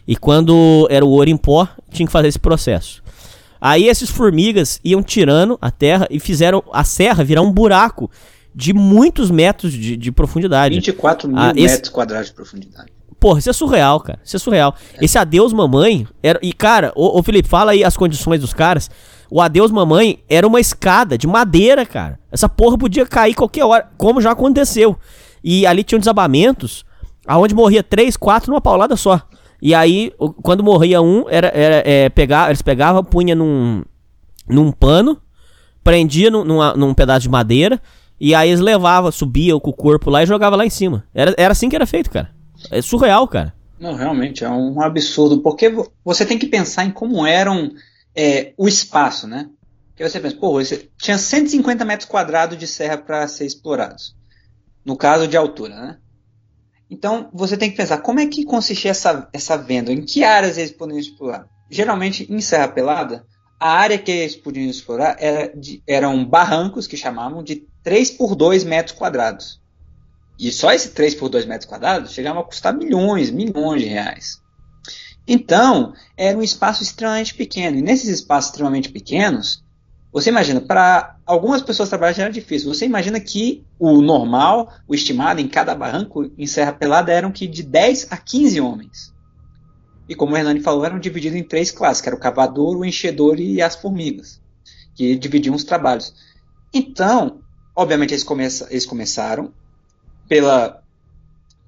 E 0.06 0.16
quando 0.16 0.86
era 0.90 1.04
o 1.04 1.08
ouro 1.08 1.28
em 1.28 1.36
pó, 1.36 1.68
tinha 1.90 2.06
que 2.06 2.12
fazer 2.12 2.28
esse 2.28 2.38
processo. 2.38 3.02
Aí 3.60 3.88
esses 3.88 4.08
formigas 4.08 4.80
iam 4.82 5.02
tirando 5.02 5.58
a 5.60 5.70
terra 5.70 6.06
e 6.10 6.18
fizeram 6.18 6.62
a 6.72 6.82
serra 6.82 7.22
virar 7.22 7.42
um 7.42 7.52
buraco 7.52 8.10
de 8.54 8.72
muitos 8.72 9.30
metros 9.30 9.72
de, 9.72 9.96
de 9.96 10.10
profundidade. 10.10 10.74
24 10.74 11.28
mil 11.28 11.38
ah, 11.38 11.52
esse... 11.54 11.74
metros 11.74 11.90
quadrados 11.90 12.28
de 12.28 12.34
profundidade. 12.34 12.90
Porra, 13.18 13.38
isso 13.38 13.50
é 13.50 13.52
surreal, 13.52 14.00
cara. 14.00 14.18
Isso 14.24 14.36
é 14.36 14.38
surreal. 14.38 14.74
É. 14.94 15.04
Esse 15.04 15.18
adeus 15.18 15.52
mamãe 15.52 16.08
era. 16.22 16.38
E, 16.42 16.54
cara, 16.54 16.90
ô, 16.96 17.18
ô, 17.18 17.22
Felipe, 17.22 17.46
fala 17.46 17.72
aí 17.72 17.84
as 17.84 17.96
condições 17.96 18.40
dos 18.40 18.54
caras. 18.54 18.90
O 19.30 19.40
adeus 19.42 19.70
mamãe 19.70 20.24
era 20.28 20.46
uma 20.46 20.58
escada 20.58 21.18
de 21.18 21.26
madeira, 21.26 21.84
cara. 21.84 22.18
Essa 22.32 22.48
porra 22.48 22.78
podia 22.78 23.04
cair 23.04 23.34
qualquer 23.34 23.64
hora, 23.64 23.88
como 23.98 24.22
já 24.22 24.32
aconteceu. 24.32 24.98
E 25.42 25.66
ali 25.66 25.82
tinham 25.82 25.98
desabamentos, 25.98 26.84
aonde 27.26 27.54
morria 27.54 27.82
três, 27.82 28.16
quatro 28.16 28.50
numa 28.50 28.60
paulada 28.60 28.96
só. 28.96 29.20
E 29.62 29.74
aí, 29.74 30.12
quando 30.42 30.64
morria 30.64 31.02
um, 31.02 31.28
era, 31.28 31.48
era 31.48 31.82
é, 31.84 32.08
pegar, 32.08 32.48
eles 32.48 32.62
pegavam, 32.62 33.04
punha 33.04 33.34
num, 33.34 33.82
num 34.48 34.72
pano, 34.72 35.20
prendia 35.84 36.30
num, 36.30 36.44
numa, 36.44 36.74
num 36.74 36.94
pedaço 36.94 37.22
de 37.22 37.28
madeira, 37.28 37.80
e 38.18 38.34
aí 38.34 38.48
eles 38.48 38.60
levavam, 38.60 39.12
subiam 39.12 39.60
com 39.60 39.70
o 39.70 39.74
corpo 39.74 40.10
lá 40.10 40.22
e 40.22 40.26
jogava 40.26 40.56
lá 40.56 40.64
em 40.64 40.70
cima. 40.70 41.04
Era, 41.14 41.34
era 41.36 41.52
assim 41.52 41.68
que 41.68 41.76
era 41.76 41.86
feito, 41.86 42.10
cara. 42.10 42.30
É 42.70 42.80
surreal, 42.80 43.26
cara. 43.28 43.54
Não, 43.78 43.94
realmente, 43.94 44.44
é 44.44 44.50
um 44.50 44.80
absurdo, 44.82 45.38
porque 45.40 45.74
você 46.04 46.26
tem 46.26 46.38
que 46.38 46.46
pensar 46.46 46.84
em 46.84 46.90
como 46.90 47.26
eram 47.26 47.70
é, 48.14 48.52
o 48.56 48.68
espaço, 48.68 49.26
né? 49.26 49.48
Que 49.96 50.06
você 50.06 50.20
pensa, 50.20 50.36
pô, 50.36 50.52
você 50.52 50.88
tinha 50.98 51.16
150 51.16 51.84
metros 51.84 52.08
quadrados 52.08 52.58
de 52.58 52.66
serra 52.66 52.98
para 52.98 53.26
ser 53.26 53.46
explorados. 53.46 54.14
No 54.84 54.96
caso 54.96 55.28
de 55.28 55.36
altura, 55.36 55.74
né? 55.74 55.98
Então, 56.90 57.30
você 57.32 57.56
tem 57.56 57.70
que 57.70 57.76
pensar 57.76 57.98
como 57.98 58.18
é 58.18 58.26
que 58.26 58.44
consistia 58.44 58.90
essa, 58.90 59.28
essa 59.32 59.56
venda, 59.56 59.92
em 59.92 60.04
que 60.04 60.24
áreas 60.24 60.58
eles 60.58 60.72
podiam 60.72 60.98
explorar. 60.98 61.46
Geralmente, 61.70 62.26
em 62.28 62.40
Serra 62.40 62.66
Pelada, 62.66 63.24
a 63.60 63.70
área 63.70 63.98
que 63.98 64.10
eles 64.10 64.34
podiam 64.34 64.68
explorar 64.68 65.16
era 65.20 65.56
de, 65.56 65.82
eram 65.86 66.24
barrancos, 66.24 66.88
que 66.88 66.96
chamavam 66.96 67.44
de 67.44 67.66
3 67.84 68.10
por 68.12 68.34
2 68.34 68.64
metros 68.64 68.96
quadrados. 68.96 69.60
E 70.38 70.50
só 70.50 70.72
esse 70.72 70.90
3 70.90 71.14
por 71.14 71.28
2 71.28 71.44
metros 71.44 71.68
quadrados 71.68 72.12
chegava 72.12 72.40
a 72.40 72.44
custar 72.44 72.74
milhões, 72.74 73.30
milhões 73.30 73.82
de 73.82 73.88
reais. 73.88 74.40
Então, 75.28 75.92
era 76.16 76.36
um 76.36 76.42
espaço 76.42 76.82
extremamente 76.82 77.34
pequeno. 77.34 77.76
E 77.76 77.82
nesses 77.82 78.08
espaços 78.08 78.50
extremamente 78.50 78.88
pequenos, 78.88 79.62
você 80.12 80.30
imagina, 80.30 80.60
para 80.60 81.16
algumas 81.24 81.62
pessoas 81.62 81.88
trabalhar 81.88 82.12
já 82.12 82.22
era 82.24 82.32
difícil. 82.32 82.72
Você 82.72 82.84
imagina 82.84 83.20
que 83.20 83.64
o 83.78 84.02
normal, 84.02 84.72
o 84.88 84.94
estimado 84.94 85.40
em 85.40 85.46
cada 85.46 85.74
barranco 85.74 86.30
em 86.36 86.46
Serra 86.46 86.72
Pelada 86.72 87.12
eram 87.12 87.30
que 87.30 87.46
de 87.46 87.62
10 87.62 88.08
a 88.10 88.16
15 88.16 88.60
homens. 88.60 89.14
E 90.08 90.14
como 90.16 90.34
o 90.34 90.36
Hernani 90.36 90.60
falou, 90.60 90.84
eram 90.84 90.98
divididos 90.98 91.38
em 91.38 91.44
três 91.44 91.70
classes, 91.70 92.02
que 92.02 92.08
era 92.08 92.16
o 92.16 92.20
cavador, 92.20 92.76
o 92.76 92.84
enchedor 92.84 93.38
e 93.38 93.62
as 93.62 93.76
formigas, 93.76 94.40
que 94.96 95.14
dividiam 95.14 95.54
os 95.54 95.62
trabalhos. 95.62 96.12
Então, 96.74 97.40
obviamente 97.76 98.12
eles, 98.12 98.24
começa, 98.24 98.66
eles 98.70 98.84
começaram 98.84 99.52
pela, 100.28 100.82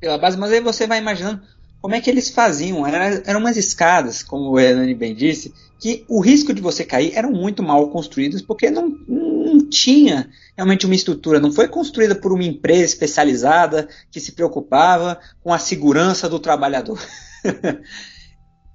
pela 0.01 0.19
base, 0.19 0.37
mas 0.37 0.51
aí 0.51 0.61
você 0.61 0.89
vai 0.89 0.99
imaginando 0.99 1.43
como 1.83 1.97
é 1.97 2.01
que 2.01 2.09
eles 2.09 2.31
faziam? 2.31 2.87
Era, 2.87 3.23
eram 3.27 3.41
umas 3.41 3.57
escadas, 3.57 4.23
como 4.23 4.51
o 4.51 4.61
Hernani 4.61 4.95
bem 4.95 5.17
disse, 5.17 5.53
que 5.81 6.05
o 6.09 6.21
risco 6.21 6.55
de 6.55 6.63
você 6.63 6.85
cair 6.85 7.13
eram 7.13 7.33
muito 7.33 7.61
mal 7.61 7.91
construídas, 7.91 8.41
porque 8.41 8.71
não, 8.71 8.89
não 8.89 9.69
tinha 9.69 10.31
realmente 10.57 10.87
uma 10.87 10.95
estrutura, 10.95 11.41
não 11.41 11.51
foi 11.51 11.67
construída 11.67 12.15
por 12.15 12.33
uma 12.33 12.45
empresa 12.45 12.85
especializada 12.85 13.89
que 14.13 14.21
se 14.21 14.31
preocupava 14.31 15.19
com 15.43 15.53
a 15.53 15.59
segurança 15.59 16.29
do 16.29 16.39
trabalhador. 16.39 17.01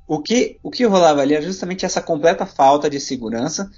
o, 0.05 0.22
que, 0.22 0.60
o 0.62 0.70
que 0.70 0.86
rolava 0.86 1.22
ali 1.22 1.34
era 1.34 1.45
justamente 1.45 1.86
essa 1.86 2.01
completa 2.01 2.45
falta 2.45 2.89
de 2.89 2.99
segurança, 2.99 3.72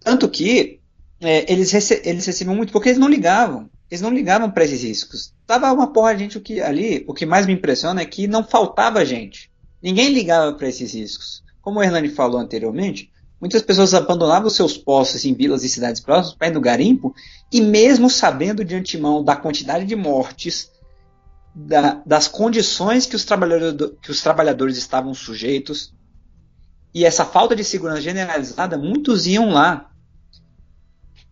tanto 0.00 0.30
que 0.30 0.80
é, 1.20 1.52
eles, 1.52 1.70
rece 1.70 2.00
eles 2.06 2.24
recebiam 2.24 2.56
muito, 2.56 2.72
porque 2.72 2.88
eles 2.88 2.98
não 2.98 3.08
ligavam. 3.08 3.68
Eles 3.90 4.00
não 4.00 4.12
ligavam 4.12 4.50
para 4.50 4.64
esses 4.64 4.82
riscos. 4.82 5.32
Tava 5.46 5.72
uma 5.72 5.92
porra 5.92 6.14
de 6.14 6.24
gente 6.24 6.38
o 6.38 6.40
que, 6.40 6.60
ali. 6.60 7.04
O 7.06 7.14
que 7.14 7.24
mais 7.24 7.46
me 7.46 7.52
impressiona 7.52 8.00
é 8.00 8.04
que 8.04 8.26
não 8.26 8.42
faltava 8.42 9.04
gente. 9.04 9.50
Ninguém 9.82 10.12
ligava 10.12 10.52
para 10.52 10.68
esses 10.68 10.92
riscos. 10.94 11.42
Como 11.60 11.78
o 11.78 11.82
Hernani 11.82 12.08
falou 12.08 12.40
anteriormente, 12.40 13.10
muitas 13.40 13.62
pessoas 13.62 13.94
abandonavam 13.94 14.50
seus 14.50 14.76
postos 14.76 15.24
em 15.24 15.34
vilas 15.34 15.62
e 15.62 15.68
cidades 15.68 16.00
próximas 16.00 16.36
para 16.36 16.48
ir 16.48 16.54
no 16.54 16.60
garimpo, 16.60 17.14
e 17.52 17.60
mesmo 17.60 18.10
sabendo 18.10 18.64
de 18.64 18.74
antemão 18.74 19.22
da 19.22 19.36
quantidade 19.36 19.84
de 19.84 19.94
mortes, 19.94 20.70
da, 21.54 22.02
das 22.04 22.28
condições 22.28 23.06
que 23.06 23.16
os, 23.16 23.24
que 24.02 24.10
os 24.10 24.20
trabalhadores 24.20 24.76
estavam 24.76 25.14
sujeitos, 25.14 25.94
e 26.92 27.04
essa 27.04 27.24
falta 27.24 27.54
de 27.54 27.62
segurança 27.62 28.00
generalizada, 28.00 28.78
muitos 28.78 29.26
iam 29.26 29.50
lá. 29.50 29.90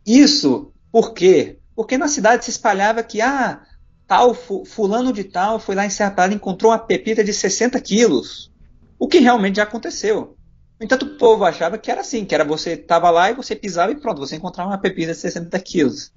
Isso 0.07 0.73
porque 0.93 1.59
porque 1.75 1.99
na 1.99 2.09
cidade 2.09 2.45
se 2.45 2.51
espalhava 2.51 3.03
que, 3.03 3.21
ah, 3.21 3.63
tal, 4.07 4.35
fulano 4.35 5.13
de 5.13 5.25
tal 5.25 5.59
foi 5.59 5.75
lá 5.75 5.85
em 5.87 5.91
Serra 5.91 6.11
Pelada 6.11 6.33
e 6.33 6.37
encontrou 6.37 6.73
uma 6.73 6.79
pepita 6.79 7.25
de 7.25 7.33
60 7.33 7.81
quilos. 7.81 8.53
O 8.99 9.09
que 9.09 9.19
realmente 9.19 9.57
já 9.57 9.65
aconteceu. 9.65 10.37
No 10.79 10.85
entanto, 10.85 11.07
o 11.07 11.17
povo 11.19 11.45
achava 11.45 11.79
que 11.79 11.91
era 11.91 12.01
assim, 12.01 12.25
que 12.25 12.35
era 12.35 12.45
você 12.45 12.73
estava 12.73 13.11
lá 13.11 13.31
e 13.31 13.35
você 13.35 13.55
pisava 13.55 13.93
e 13.93 13.97
pronto, 13.97 14.19
você 14.19 14.37
encontrava 14.37 14.71
uma 14.71 14.79
pepita 14.79 15.13
de 15.13 15.19
60 15.19 15.59
quilos. 15.61 16.13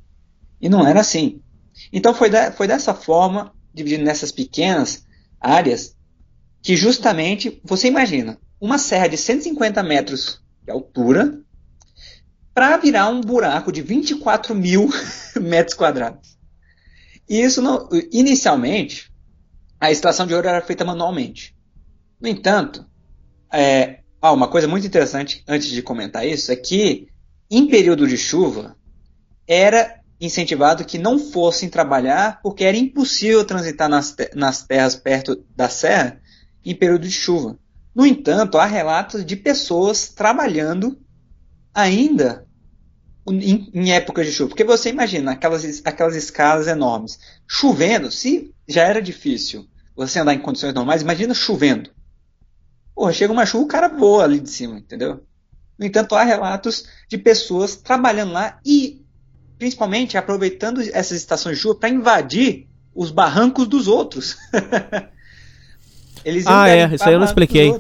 E 0.59 0.69
não 0.69 0.85
era 0.85 0.99
assim. 0.99 1.41
Então 1.91 2.13
foi, 2.13 2.29
de, 2.29 2.51
foi 2.51 2.67
dessa 2.67 2.93
forma, 2.93 3.53
dividindo 3.73 4.03
nessas 4.03 4.31
pequenas 4.31 5.05
áreas, 5.39 5.95
que 6.61 6.75
justamente, 6.75 7.61
você 7.63 7.87
imagina, 7.87 8.37
uma 8.59 8.77
serra 8.77 9.07
de 9.07 9.17
150 9.17 9.81
metros 9.83 10.41
de 10.63 10.71
altura, 10.71 11.39
para 12.57 12.75
virar 12.77 13.07
um 13.09 13.21
buraco 13.21 13.71
de 13.71 13.83
24 13.83 14.55
mil 14.55 14.89
metros 15.39 15.77
quadrados. 15.77 16.39
E 17.29 17.39
isso, 17.39 17.61
não, 17.61 17.87
inicialmente, 18.11 19.13
a 19.79 19.91
extração 19.91 20.25
de 20.25 20.33
ouro 20.33 20.47
era 20.47 20.59
feita 20.59 20.83
manualmente. 20.83 21.55
No 22.19 22.27
entanto, 22.27 22.83
é, 23.53 23.99
ah, 24.19 24.31
uma 24.31 24.47
coisa 24.47 24.67
muito 24.67 24.87
interessante 24.87 25.43
antes 25.47 25.69
de 25.69 25.83
comentar 25.83 26.25
isso 26.25 26.51
é 26.51 26.55
que, 26.55 27.09
em 27.47 27.67
período 27.67 28.07
de 28.07 28.17
chuva, 28.17 28.75
era 29.47 30.01
incentivado 30.19 30.83
que 30.83 30.97
não 30.97 31.19
fossem 31.19 31.69
trabalhar 31.69 32.41
porque 32.41 32.63
era 32.63 32.75
impossível 32.75 33.45
transitar 33.45 33.87
nas, 33.87 34.15
nas 34.33 34.63
terras 34.63 34.95
perto 34.95 35.45
da 35.55 35.69
serra 35.69 36.19
em 36.65 36.73
período 36.73 37.03
de 37.03 37.11
chuva. 37.11 37.59
No 37.93 38.03
entanto, 38.03 38.57
há 38.57 38.65
relatos 38.65 39.23
de 39.23 39.35
pessoas 39.35 40.09
trabalhando 40.09 40.99
ainda 41.71 42.46
em, 43.29 43.69
em 43.73 43.91
épocas 43.91 44.25
de 44.25 44.31
chuva. 44.31 44.49
Porque 44.49 44.63
você 44.63 44.89
imagina 44.89 45.31
aquelas, 45.31 45.81
aquelas 45.85 46.15
escadas 46.15 46.67
enormes. 46.67 47.19
Chovendo, 47.47 48.11
se 48.11 48.53
já 48.67 48.83
era 48.83 49.01
difícil 49.01 49.67
você 49.95 50.19
andar 50.19 50.33
em 50.33 50.39
condições 50.39 50.73
normais, 50.73 51.01
imagina 51.01 51.33
chovendo. 51.33 51.89
Porra, 52.95 53.13
chega 53.13 53.33
uma 53.33 53.45
chuva, 53.45 53.63
o 53.63 53.67
cara 53.67 53.87
voa 53.87 54.23
ali 54.23 54.39
de 54.39 54.49
cima, 54.49 54.77
entendeu? 54.77 55.23
No 55.77 55.85
entanto, 55.85 56.15
há 56.15 56.23
relatos 56.23 56.85
de 57.07 57.17
pessoas 57.17 57.75
trabalhando 57.75 58.31
lá 58.31 58.59
e, 58.65 59.05
principalmente, 59.57 60.17
aproveitando 60.17 60.81
essas 60.81 61.17
estações 61.17 61.57
de 61.57 61.61
chuva 61.63 61.75
para 61.75 61.89
invadir 61.89 62.67
os 62.95 63.11
barrancos 63.11 63.67
dos 63.67 63.87
outros. 63.87 64.37
Eles 66.25 66.45
ah, 66.47 66.67
é, 66.67 66.93
isso 66.93 67.03
aí 67.05 67.13
eu 67.13 67.19
não 67.19 67.25
expliquei. 67.25 67.73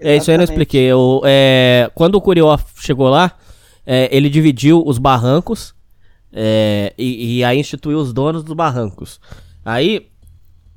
É, 0.00 0.16
isso 0.16 0.30
aí 0.30 0.34
eu 0.34 0.38
não 0.38 0.44
expliquei. 0.44 0.84
Eu, 0.84 1.22
é, 1.24 1.90
quando 1.94 2.16
o 2.16 2.20
Curió 2.20 2.58
chegou 2.80 3.08
lá, 3.08 3.38
é, 3.86 4.08
ele 4.14 4.28
dividiu 4.28 4.82
os 4.84 4.98
barrancos 4.98 5.74
é, 6.32 6.92
e, 6.98 7.38
e, 7.38 7.44
aí 7.44 7.60
instituiu 7.60 7.98
os 7.98 8.12
donos 8.12 8.42
dos 8.42 8.54
barrancos. 8.54 9.20
Aí 9.64 10.08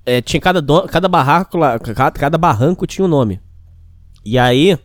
é, 0.06 0.22
tinha 0.22 0.40
cada, 0.40 0.62
dono, 0.62 0.88
cada 0.88 1.08
barraco 1.08 1.58
cada, 1.96 2.12
cada, 2.12 2.38
barranco 2.38 2.86
tinha 2.86 3.06
um 3.06 3.08
nome. 3.08 3.40
E 4.24 4.38
aí 4.38 4.78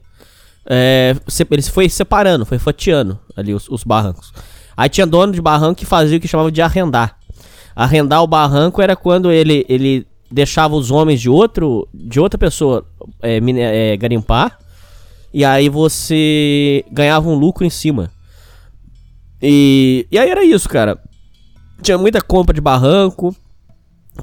é, 0.66 1.14
ele 1.51 1.62
foi 1.62 1.89
separando, 1.89 2.47
foi 2.47 2.59
fatiando 2.59 3.18
ali 3.37 3.53
os, 3.53 3.68
os, 3.68 3.85
barrancos. 3.85 4.33
Aí 4.77 4.89
tinha 4.89 5.07
dono 5.07 5.33
de 5.33 5.43
barranco 5.43 5.77
que 5.77 5.87
fazia 5.87 6.16
o 6.16 6.20
que 6.20 6.29
chamava 6.29 6.51
de 6.51 6.62
arrendar. 6.62 7.18
Arrendar 7.77 8.23
o 8.23 8.27
barranco 8.27 8.81
era 8.81 8.97
quando 8.97 9.31
ele, 9.31 9.66
ele 9.68 10.07
deixava 10.31 10.75
os 10.75 10.91
homens 10.91 11.20
de 11.20 11.29
outro 11.29 11.87
de 11.93 12.18
outra 12.18 12.39
pessoa 12.39 12.87
é, 13.20 13.39
é, 13.39 13.97
garimpar 13.97 14.59
e 15.33 15.45
aí 15.45 15.68
você 15.68 16.85
ganhava 16.91 17.28
um 17.28 17.35
lucro 17.35 17.64
em 17.64 17.70
cima. 17.70 18.11
E, 19.41 20.07
e 20.11 20.18
aí 20.18 20.30
era 20.30 20.45
isso, 20.45 20.68
cara. 20.68 20.99
Tinha 21.80 21.99
muita 21.99 22.20
compra 22.20 22.55
de 22.55 22.61
barranco. 22.61 23.35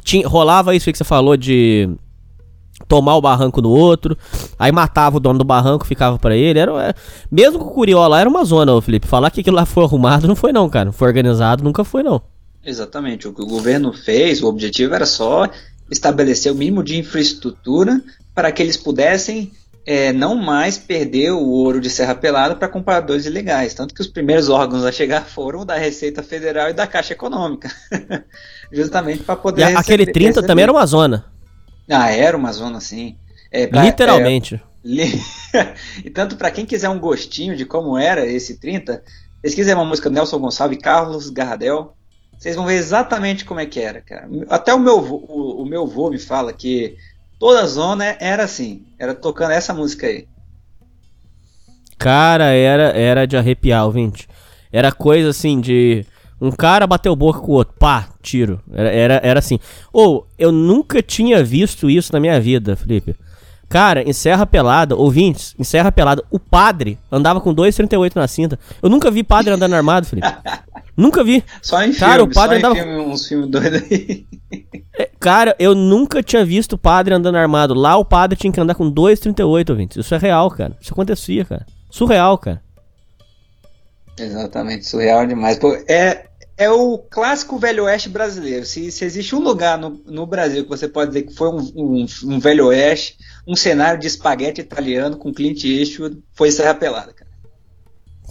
Tinha, 0.03 0.27
rolava 0.27 0.75
isso 0.75 0.91
que 0.91 0.97
você 0.97 1.03
falou 1.03 1.35
de 1.35 1.89
tomar 2.87 3.15
o 3.15 3.21
barranco 3.21 3.61
do 3.61 3.69
outro. 3.69 4.17
Aí 4.57 4.71
matava 4.71 5.17
o 5.17 5.19
dono 5.19 5.39
do 5.39 5.45
barranco, 5.45 5.85
ficava 5.85 6.17
para 6.17 6.37
ele. 6.37 6.59
Era, 6.59 6.71
é, 6.89 6.93
mesmo 7.29 7.59
com 7.59 7.65
o 7.65 7.73
Curiola 7.73 8.19
era 8.19 8.29
uma 8.29 8.45
zona, 8.45 8.73
ô 8.73 8.81
Felipe. 8.81 9.07
Falar 9.07 9.31
que 9.31 9.41
aquilo 9.41 9.55
lá 9.55 9.65
foi 9.65 9.83
arrumado 9.83 10.27
não 10.27 10.35
foi 10.35 10.53
não, 10.53 10.69
cara. 10.69 10.91
Foi 10.91 11.07
organizado, 11.07 11.63
nunca 11.63 11.83
foi 11.83 12.03
não. 12.03 12.21
Exatamente. 12.63 13.27
O 13.27 13.33
que 13.33 13.41
o 13.41 13.47
governo 13.47 13.91
fez, 13.91 14.41
o 14.41 14.47
objetivo 14.47 14.93
era 14.93 15.05
só 15.05 15.49
estabelecer 15.91 16.51
o 16.51 16.55
mínimo 16.55 16.83
de 16.83 16.97
infraestrutura 16.97 18.01
para 18.33 18.51
que 18.51 18.61
eles 18.61 18.77
pudessem 18.77 19.51
é, 19.89 20.13
não 20.13 20.35
mais 20.35 20.77
perder 20.77 21.31
o 21.31 21.47
ouro 21.47 21.81
de 21.81 21.89
Serra 21.89 22.13
Pelada 22.13 22.55
para 22.55 22.67
compradores 22.67 23.25
ilegais. 23.25 23.73
Tanto 23.73 23.91
que 23.91 24.01
os 24.01 24.05
primeiros 24.05 24.47
órgãos 24.47 24.85
a 24.85 24.91
chegar 24.91 25.25
foram 25.25 25.65
da 25.65 25.75
Receita 25.75 26.21
Federal 26.21 26.69
e 26.69 26.73
da 26.73 26.85
Caixa 26.85 27.13
Econômica. 27.13 27.71
Justamente 28.71 29.23
para 29.23 29.35
poder. 29.35 29.63
E 29.63 29.65
receber, 29.65 29.79
aquele 29.79 30.05
30 30.05 30.27
receber. 30.27 30.47
também 30.47 30.61
era 30.61 30.71
uma 30.71 30.85
zona. 30.85 31.25
Ah, 31.89 32.11
era 32.11 32.37
uma 32.37 32.53
zona, 32.53 32.79
sim. 32.79 33.17
É, 33.51 33.65
pra, 33.65 33.83
Literalmente. 33.83 34.61
É, 34.85 35.73
e 36.05 36.09
tanto 36.11 36.37
para 36.37 36.51
quem 36.51 36.67
quiser 36.67 36.89
um 36.89 36.99
gostinho 36.99 37.55
de 37.55 37.65
como 37.65 37.97
era 37.97 38.27
esse 38.27 38.59
30, 38.59 39.03
pesquisa 39.41 39.73
uma 39.73 39.85
música 39.85 40.07
do 40.07 40.13
Nelson 40.13 40.37
Gonçalves 40.37 40.77
e 40.77 40.81
Carlos 40.81 41.31
Gardel. 41.31 41.95
Vocês 42.37 42.55
vão 42.55 42.67
ver 42.67 42.75
exatamente 42.75 43.43
como 43.43 43.59
é 43.59 43.65
que 43.65 43.79
era, 43.79 44.01
cara. 44.01 44.29
Até 44.49 44.71
o 44.71 44.79
meu, 44.79 44.99
o, 44.99 45.63
o 45.63 45.65
meu 45.65 45.87
vô 45.87 46.11
me 46.11 46.19
fala 46.19 46.53
que 46.53 46.95
toda 47.39 47.65
zona 47.65 48.17
era 48.19 48.43
assim, 48.43 48.85
era 48.99 49.15
tocando 49.15 49.51
essa 49.51 49.73
música 49.73 50.05
aí. 50.05 50.27
Cara, 51.97 52.45
era, 52.45 52.89
era 52.97 53.25
de 53.25 53.35
arrepiar, 53.35 53.85
ouvinte. 53.85 54.27
Era 54.71 54.91
coisa 54.91 55.29
assim 55.29 55.59
de. 55.59 56.05
Um 56.41 56.51
cara 56.51 56.87
bateu 56.87 57.13
boca 57.17 57.39
com 57.39 57.51
o 57.51 57.55
outro, 57.55 57.75
pá, 57.77 58.07
tiro. 58.21 58.61
Era, 58.71 58.89
era, 58.89 59.21
era 59.23 59.39
assim. 59.39 59.59
Ou, 59.91 60.19
oh, 60.19 60.33
eu 60.37 60.51
nunca 60.51 61.01
tinha 61.01 61.43
visto 61.43 61.89
isso 61.89 62.13
na 62.13 62.19
minha 62.19 62.39
vida, 62.39 62.77
Felipe. 62.77 63.15
Cara, 63.69 64.01
em 64.01 64.11
Serra 64.11 64.47
Pelada, 64.47 64.95
ouvintes, 64.95 65.53
em 65.59 65.63
Serra 65.63 65.91
Pelada, 65.91 66.23
o 66.31 66.39
padre 66.39 66.97
andava 67.11 67.39
com 67.39 67.53
2,38 67.53 68.15
na 68.15 68.27
cinta. 68.27 68.59
Eu 68.81 68.89
nunca 68.89 69.11
vi 69.11 69.23
padre 69.23 69.53
andando 69.53 69.75
armado, 69.75 70.07
Felipe. 70.07 70.27
nunca 70.97 71.23
vi. 71.23 71.43
Só 71.61 71.83
em 71.83 71.93
cara, 71.93 72.15
filme, 72.15 72.31
o 72.31 72.33
padre 72.33 72.57
andava... 72.57 72.73
filme, 72.73 72.97
uns 72.97 73.27
filmes 73.27 73.47
doidos 73.47 73.83
aí. 73.83 74.25
É, 74.97 75.07
cara, 75.19 75.55
eu 75.59 75.75
nunca 75.75 76.23
tinha 76.23 76.43
visto 76.43 76.73
o 76.73 76.77
padre 76.79 77.13
andando 77.13 77.35
armado. 77.35 77.75
Lá 77.75 77.95
o 77.95 78.03
padre 78.03 78.35
tinha 78.35 78.51
que 78.51 78.59
andar 78.59 78.73
com 78.73 78.91
2,38, 78.91 79.69
ouvintes. 79.69 79.97
Isso 79.97 80.15
é 80.15 80.17
real, 80.17 80.49
cara. 80.49 80.75
Isso 80.81 80.91
acontecia, 80.91 81.45
cara. 81.45 81.65
Surreal, 81.91 82.39
cara. 82.39 82.63
Exatamente, 84.17 84.87
surreal 84.87 85.27
demais. 85.27 85.59
Pô, 85.59 85.73
é, 85.87 86.25
é 86.59 86.69
o 86.69 86.97
clássico 86.97 87.57
Velho 87.57 87.85
Oeste 87.85 88.09
brasileiro. 88.09 88.65
Se, 88.65 88.91
se 88.91 89.05
existe 89.05 89.33
um 89.33 89.39
lugar 89.39 89.77
no, 89.77 90.01
no 90.05 90.27
Brasil 90.27 90.63
que 90.63 90.69
você 90.69 90.89
pode 90.89 91.11
dizer 91.11 91.23
que 91.23 91.33
foi 91.33 91.47
um, 91.47 91.71
um, 91.73 92.05
um 92.25 92.37
Velho 92.37 92.67
Oeste, 92.67 93.17
um 93.47 93.55
cenário 93.55 93.97
de 93.97 94.07
espaguete 94.07 94.59
italiano 94.59 95.15
com 95.15 95.33
Clint 95.33 95.63
Eastwood, 95.63 96.21
foi 96.33 96.51
Serra 96.51 96.75
Pelada, 96.75 97.13
cara. 97.13 97.31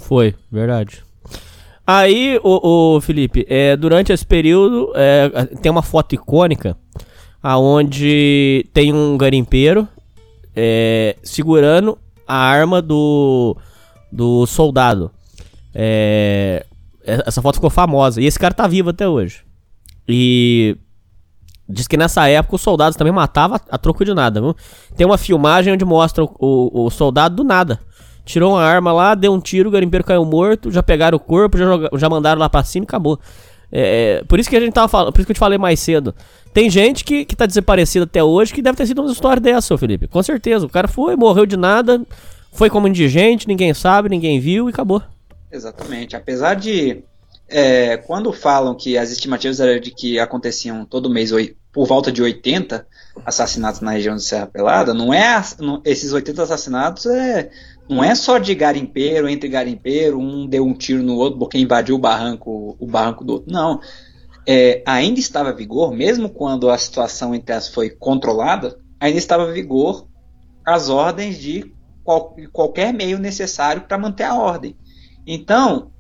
Foi, 0.02 0.34
verdade. 0.52 1.02
Aí, 1.86 2.38
o, 2.44 2.96
o 2.96 3.00
Felipe, 3.00 3.46
é, 3.48 3.74
durante 3.74 4.12
esse 4.12 4.26
período, 4.26 4.92
é, 4.94 5.46
tem 5.62 5.72
uma 5.72 5.82
foto 5.82 6.14
icônica 6.14 6.76
aonde 7.42 8.66
tem 8.74 8.92
um 8.92 9.16
garimpeiro 9.16 9.88
é, 10.54 11.16
segurando 11.22 11.96
a 12.26 12.36
arma 12.36 12.82
do, 12.82 13.56
do 14.12 14.46
soldado. 14.46 15.10
É, 15.74 16.66
essa 17.26 17.40
foto 17.40 17.56
ficou 17.56 17.70
famosa. 17.70 18.20
E 18.20 18.26
esse 18.26 18.38
cara 18.38 18.52
tá 18.52 18.66
vivo 18.66 18.90
até 18.90 19.08
hoje. 19.08 19.42
E 20.06 20.76
diz 21.68 21.86
que 21.86 21.96
nessa 21.96 22.28
época 22.28 22.56
os 22.56 22.62
soldados 22.62 22.96
também 22.96 23.12
matavam 23.12 23.58
a, 23.70 23.78
troco 23.78 24.04
de 24.04 24.14
nada. 24.14 24.40
Viu? 24.40 24.56
Tem 24.96 25.06
uma 25.06 25.18
filmagem 25.18 25.72
onde 25.72 25.84
mostra 25.84 26.24
o, 26.24 26.30
o, 26.38 26.84
o, 26.86 26.90
soldado 26.90 27.36
do 27.36 27.44
nada. 27.44 27.80
Tirou 28.24 28.52
uma 28.52 28.62
arma 28.62 28.92
lá, 28.92 29.14
deu 29.14 29.32
um 29.32 29.40
tiro, 29.40 29.68
o 29.68 29.72
garimpeiro 29.72 30.04
caiu 30.04 30.24
morto, 30.24 30.70
já 30.70 30.82
pegaram 30.82 31.16
o 31.16 31.20
corpo, 31.20 31.56
já, 31.56 31.66
já 31.94 32.08
mandaram 32.10 32.40
lá 32.40 32.48
pra 32.48 32.62
cima 32.62 32.84
e 32.84 32.88
acabou. 32.88 33.18
É, 33.70 34.22
por 34.26 34.38
isso 34.38 34.48
que 34.48 34.56
a 34.56 34.60
gente 34.60 34.72
tava 34.72 34.88
falando, 34.88 35.12
por 35.12 35.20
isso 35.20 35.26
que 35.26 35.32
eu 35.32 35.34
te 35.34 35.40
falei 35.40 35.58
mais 35.58 35.80
cedo. 35.80 36.14
Tem 36.52 36.70
gente 36.70 37.04
que, 37.04 37.24
que 37.24 37.36
tá 37.36 37.46
desaparecido 37.46 38.04
até 38.04 38.22
hoje 38.22 38.52
que 38.52 38.62
deve 38.62 38.76
ter 38.76 38.86
sido 38.86 39.02
uma 39.02 39.12
história 39.12 39.40
dessa, 39.40 39.76
Felipe. 39.76 40.08
Com 40.08 40.22
certeza. 40.22 40.66
O 40.66 40.70
cara 40.70 40.88
foi, 40.88 41.16
morreu 41.16 41.46
de 41.46 41.56
nada, 41.56 42.00
foi 42.52 42.70
como 42.70 42.88
indigente, 42.88 43.46
ninguém 43.46 43.72
sabe, 43.74 44.08
ninguém 44.08 44.40
viu 44.40 44.68
e 44.68 44.72
acabou. 44.72 45.02
Exatamente. 45.50 46.16
Apesar 46.16 46.54
de. 46.54 47.02
É, 47.50 47.96
quando 47.96 48.30
falam 48.30 48.74
que 48.74 48.98
as 48.98 49.10
estimativas 49.10 49.58
eram 49.58 49.80
de 49.80 49.90
que 49.90 50.18
aconteciam 50.18 50.84
todo 50.84 51.08
mês 51.08 51.30
por 51.72 51.86
volta 51.86 52.12
de 52.12 52.20
80 52.20 52.86
assassinatos 53.24 53.80
na 53.80 53.92
região 53.92 54.16
de 54.16 54.22
Serra 54.22 54.46
Pelada, 54.46 54.92
não 54.92 55.14
é 55.14 55.42
não, 55.58 55.80
esses 55.82 56.12
80 56.12 56.42
assassinatos 56.42 57.06
é, 57.06 57.50
não 57.88 58.04
é 58.04 58.14
só 58.14 58.36
de 58.36 58.54
garimpeiro 58.54 59.26
entre 59.26 59.48
garimpeiro, 59.48 60.18
um 60.18 60.46
deu 60.46 60.66
um 60.66 60.74
tiro 60.74 61.02
no 61.02 61.16
outro 61.16 61.38
porque 61.38 61.56
invadiu 61.56 61.94
o 61.94 61.98
barranco, 61.98 62.76
o 62.78 62.86
barranco 62.86 63.24
do 63.24 63.34
outro. 63.34 63.50
Não. 63.50 63.80
É, 64.46 64.82
ainda 64.84 65.18
estava 65.18 65.52
vigor, 65.52 65.92
mesmo 65.92 66.28
quando 66.28 66.68
a 66.68 66.76
situação 66.76 67.34
entre 67.34 67.54
as 67.54 67.68
foi 67.68 67.90
controlada, 67.90 68.78
ainda 69.00 69.18
estava 69.18 69.50
vigor 69.50 70.06
as 70.66 70.90
ordens 70.90 71.38
de 71.38 71.72
qual, 72.04 72.34
qualquer 72.52 72.92
meio 72.92 73.18
necessário 73.18 73.82
para 73.82 73.98
manter 73.98 74.24
a 74.24 74.34
ordem. 74.34 74.76
Então, 75.30 75.90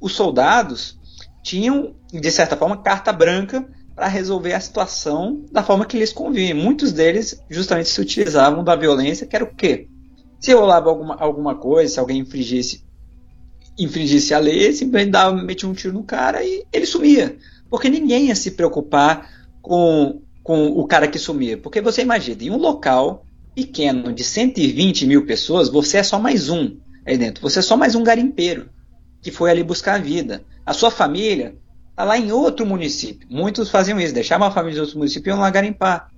os 0.00 0.14
soldados 0.14 0.98
tinham, 1.44 1.94
de 2.12 2.30
certa 2.32 2.56
forma, 2.56 2.82
carta 2.82 3.12
branca 3.12 3.64
para 3.94 4.08
resolver 4.08 4.52
a 4.52 4.58
situação 4.58 5.44
da 5.52 5.62
forma 5.62 5.86
que 5.86 5.96
lhes 5.96 6.12
convinha. 6.12 6.52
Muitos 6.52 6.90
deles 6.90 7.40
justamente 7.48 7.88
se 7.88 8.00
utilizavam 8.00 8.64
da 8.64 8.74
violência, 8.74 9.28
que 9.28 9.36
era 9.36 9.44
o 9.44 9.54
quê? 9.54 9.86
Se 10.40 10.52
rolava 10.52 10.90
alguma, 10.90 11.14
alguma 11.14 11.54
coisa, 11.54 11.94
se 11.94 12.00
alguém 12.00 12.18
infringisse, 12.18 12.84
infringisse 13.78 14.34
a 14.34 14.40
lei, 14.40 14.72
simplesmente 14.72 15.12
dava, 15.12 15.40
metia 15.40 15.68
um 15.68 15.72
tiro 15.72 15.94
no 15.94 16.02
cara 16.02 16.42
e 16.42 16.64
ele 16.72 16.84
sumia. 16.84 17.36
Porque 17.70 17.88
ninguém 17.88 18.26
ia 18.26 18.34
se 18.34 18.50
preocupar 18.50 19.30
com, 19.60 20.20
com 20.42 20.66
o 20.66 20.84
cara 20.84 21.06
que 21.06 21.18
sumia. 21.18 21.56
Porque 21.56 21.80
você 21.80 22.02
imagina, 22.02 22.42
em 22.42 22.50
um 22.50 22.58
local 22.58 23.24
pequeno 23.54 24.12
de 24.12 24.24
120 24.24 25.06
mil 25.06 25.26
pessoas, 25.26 25.68
você 25.68 25.98
é 25.98 26.02
só 26.02 26.18
mais 26.18 26.48
um 26.48 26.81
aí 27.04 27.16
dentro. 27.16 27.42
Você 27.42 27.58
é 27.58 27.62
só 27.62 27.76
mais 27.76 27.94
um 27.94 28.02
garimpeiro 28.02 28.68
que 29.20 29.30
foi 29.30 29.50
ali 29.50 29.62
buscar 29.62 29.94
a 29.94 29.98
vida. 29.98 30.44
A 30.64 30.72
sua 30.72 30.90
família 30.90 31.56
está 31.90 32.04
lá 32.04 32.18
em 32.18 32.32
outro 32.32 32.66
município. 32.66 33.26
Muitos 33.30 33.70
faziam 33.70 34.00
isso, 34.00 34.14
deixavam 34.14 34.46
a 34.46 34.50
família 34.50 34.74
de 34.74 34.80
outro 34.80 34.98
município 34.98 35.30
e 35.30 35.32
iam 35.32 35.40
lá 35.40 35.50
garimpar. 35.50 36.10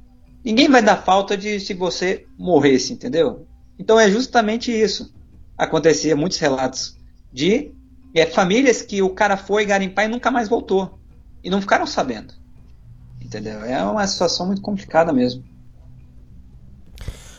Ninguém 0.45 0.69
vai 0.69 0.83
dar 0.83 0.97
falta 0.97 1.37
de 1.37 1.59
se 1.59 1.75
você 1.75 2.27
morresse, 2.39 2.93
entendeu? 2.93 3.47
Então 3.79 3.99
é 3.99 4.11
justamente 4.11 4.71
isso. 4.71 5.13
Acontecia 5.57 6.17
muitos 6.17 6.39
relatos 6.39 6.97
de 7.33 7.73
é, 8.15 8.27
famílias 8.27 8.83
que 8.83 9.03
o 9.03 9.11
cara 9.11 9.37
foi 9.37 9.65
garimpar 9.65 10.05
e 10.05 10.09
nunca 10.09 10.31
mais 10.31 10.49
voltou. 10.49 10.99
E 11.43 11.51
não 11.51 11.61
ficaram 11.61 11.87
sabendo. 11.87 12.35
Entendeu? 13.21 13.65
É 13.65 13.83
uma 13.83 14.07
situação 14.07 14.47
muito 14.47 14.63
complicada 14.63 15.13
mesmo. 15.13 15.43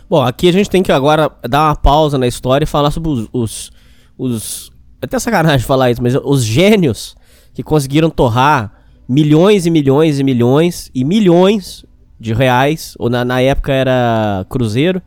Bom, 0.10 0.22
aqui 0.22 0.47
a 0.47 0.51
gente 0.51 0.70
tem 0.70 0.84
que 0.84 0.91
agora 0.91 1.32
dar 1.47 1.70
uma 1.70 1.76
pausa 1.76 2.18
na 2.18 2.28
história 2.28 2.64
e 2.64 2.68
falar 2.68 2.91
sobre 2.91 3.10
os. 3.10 3.30
os, 3.34 3.72
os 4.18 4.72
é 5.01 5.06
até 5.06 5.20
sacanagem 5.20 5.66
falar 5.66 5.91
isso, 5.91 6.01
mas 6.01 6.16
os 6.16 6.43
gênios 6.43 7.16
que 7.53 7.64
conseguiram 7.64 8.10
torrar 8.10 8.74
milhões 9.08 9.66
e 9.66 9.70
milhões 9.70 10.20
e 10.20 10.24
milhões 10.24 10.89
e 10.93 11.03
milhões 11.03 11.86
de 12.20 12.34
reais, 12.34 12.95
ou 12.97 13.10
na, 13.10 13.26
na 13.26 13.41
época 13.41 13.72
era 13.72 14.45
cruzeiro, 14.49 15.01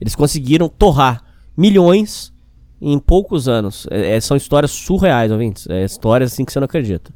eles 0.00 0.14
conseguiram 0.14 0.68
torrar 0.68 1.22
milhões 1.56 2.32
em 2.80 2.98
poucos 2.98 3.48
anos. 3.48 3.86
É, 3.90 4.16
é, 4.16 4.20
são 4.20 4.36
histórias 4.36 4.70
surreais, 4.72 5.30
ouvintes. 5.30 5.66
É 5.68 5.84
histórias 5.84 6.32
assim 6.32 6.44
que 6.44 6.52
você 6.52 6.58
não 6.58 6.64
acredita. 6.64 7.12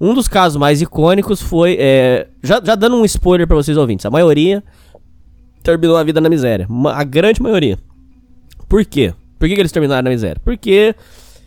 Um 0.00 0.14
dos 0.14 0.28
casos 0.28 0.56
mais 0.56 0.80
icônicos 0.80 1.40
foi. 1.40 1.76
É, 1.78 2.28
já, 2.42 2.60
já 2.62 2.74
dando 2.74 2.96
um 2.96 3.04
spoiler 3.04 3.46
para 3.46 3.56
vocês 3.56 3.76
ouvintes, 3.76 4.06
a 4.06 4.10
maioria 4.10 4.62
terminou 5.62 5.96
a 5.96 6.04
vida 6.04 6.20
na 6.20 6.28
miséria. 6.28 6.66
A 6.92 7.04
grande 7.04 7.42
maioria. 7.42 7.78
Por 8.68 8.84
quê? 8.84 9.14
Por 9.38 9.48
que, 9.48 9.54
que 9.54 9.60
eles 9.60 9.72
terminaram 9.72 10.02
na 10.02 10.10
miséria? 10.10 10.40
Porque 10.44 10.94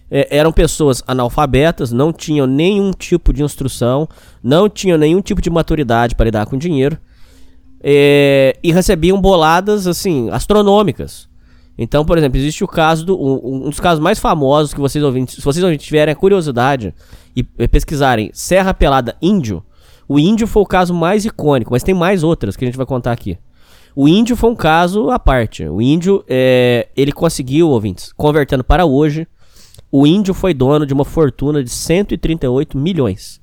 é, 0.09 0.37
eram 0.37 0.51
pessoas 0.51 1.03
analfabetas, 1.07 1.91
não 1.91 2.11
tinham 2.11 2.47
nenhum 2.47 2.91
tipo 2.91 3.31
de 3.31 3.43
instrução, 3.43 4.07
não 4.43 4.69
tinham 4.69 4.97
nenhum 4.97 5.21
tipo 5.21 5.41
de 5.41 5.49
maturidade 5.49 6.15
para 6.15 6.25
lidar 6.25 6.45
com 6.45 6.57
dinheiro 6.57 6.97
é, 7.83 8.57
e 8.63 8.71
recebiam 8.71 9.19
boladas 9.19 9.87
assim 9.87 10.29
astronômicas. 10.29 11.29
Então, 11.77 12.05
por 12.05 12.17
exemplo, 12.17 12.37
existe 12.37 12.63
o 12.63 12.67
caso 12.67 13.05
do 13.05 13.17
um, 13.17 13.65
um 13.65 13.69
dos 13.69 13.79
casos 13.79 14.03
mais 14.03 14.19
famosos 14.19 14.73
que 14.73 14.79
vocês 14.79 15.03
ouvintes, 15.03 15.35
se 15.35 15.41
vocês 15.41 15.63
ouvintes 15.63 15.85
tiverem 15.85 16.11
a 16.11 16.15
curiosidade 16.15 16.93
e, 17.35 17.45
e 17.57 17.67
pesquisarem 17.67 18.29
Serra 18.33 18.73
Pelada 18.73 19.15
Índio, 19.21 19.63
o 20.07 20.19
índio 20.19 20.45
foi 20.45 20.61
o 20.61 20.65
caso 20.65 20.93
mais 20.93 21.25
icônico, 21.25 21.71
mas 21.71 21.83
tem 21.83 21.95
mais 21.95 22.21
outras 22.21 22.57
que 22.57 22.65
a 22.65 22.67
gente 22.67 22.77
vai 22.77 22.85
contar 22.85 23.13
aqui. 23.13 23.37
O 23.95 24.07
índio 24.07 24.35
foi 24.35 24.49
um 24.49 24.55
caso 24.55 25.09
à 25.09 25.19
parte. 25.19 25.65
O 25.67 25.81
índio, 25.81 26.23
é, 26.27 26.87
ele 26.95 27.11
conseguiu, 27.11 27.69
ouvintes, 27.69 28.13
convertendo 28.13 28.63
para 28.63 28.85
hoje, 28.85 29.27
o 29.91 30.07
índio 30.07 30.33
foi 30.33 30.53
dono 30.53 30.85
de 30.85 30.93
uma 30.93 31.03
fortuna 31.03 31.63
de 31.63 31.69
138 31.69 32.77
milhões. 32.77 33.41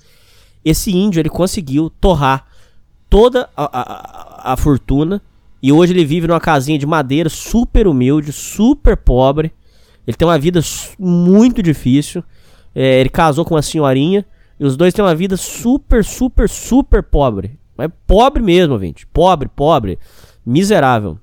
Esse 0.65 0.91
índio, 0.95 1.21
ele 1.21 1.29
conseguiu 1.29 1.91
torrar 1.91 2.47
toda 3.11 3.49
a, 3.57 3.81
a, 3.81 4.53
a 4.53 4.57
fortuna 4.57 5.23
e 5.63 5.73
hoje 5.73 5.93
ele 5.93 6.05
vive 6.05 6.27
numa 6.27 6.41
casinha 6.41 6.79
de 6.79 6.87
madeira 6.87 7.29
super 7.29 7.87
humilde, 7.87 8.33
super 8.33 8.97
pobre. 8.97 9.53
Ele 10.07 10.17
tem 10.17 10.27
uma 10.27 10.39
vida 10.39 10.61
muito 10.99 11.63
difícil. 11.63 12.25
É, 12.75 13.01
ele 13.01 13.11
casou 13.11 13.45
com 13.45 13.55
uma 13.55 13.63
senhorinha. 13.63 14.25
E 14.59 14.65
os 14.65 14.77
dois 14.77 14.95
têm 14.95 15.05
uma 15.05 15.15
vida 15.15 15.37
super, 15.37 16.05
super, 16.05 16.49
super 16.49 17.03
pobre. 17.03 17.59
Mas 17.77 17.91
pobre 18.07 18.43
mesmo, 18.43 18.79
gente. 18.79 19.07
Pobre, 19.07 19.49
pobre 19.49 19.99
miserável. 20.49 21.19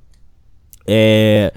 É, 0.88 1.51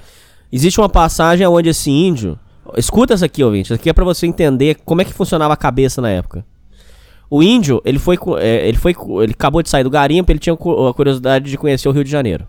existe 0.50 0.80
uma 0.80 0.88
passagem 0.88 1.46
onde 1.46 1.68
esse 1.68 1.90
índio. 1.90 2.38
Escuta 2.76 3.14
essa 3.14 3.26
aqui, 3.26 3.42
ouvinte. 3.42 3.66
Isso 3.66 3.74
aqui 3.74 3.90
é 3.90 3.92
para 3.92 4.04
você 4.04 4.26
entender 4.26 4.76
como 4.84 5.00
é 5.02 5.04
que 5.04 5.12
funcionava 5.12 5.54
a 5.54 5.56
cabeça 5.56 6.00
na 6.00 6.10
época. 6.10 6.44
O 7.30 7.42
índio, 7.42 7.82
ele 7.84 7.98
foi, 7.98 8.18
é, 8.38 8.66
ele 8.66 8.78
foi, 8.78 8.94
ele 9.22 9.32
acabou 9.32 9.62
de 9.62 9.68
sair 9.68 9.84
do 9.84 9.90
garimpo, 9.90 10.32
ele 10.32 10.38
tinha 10.38 10.54
a 10.54 10.94
curiosidade 10.94 11.50
de 11.50 11.58
conhecer 11.58 11.88
o 11.88 11.92
Rio 11.92 12.04
de 12.04 12.10
Janeiro. 12.10 12.46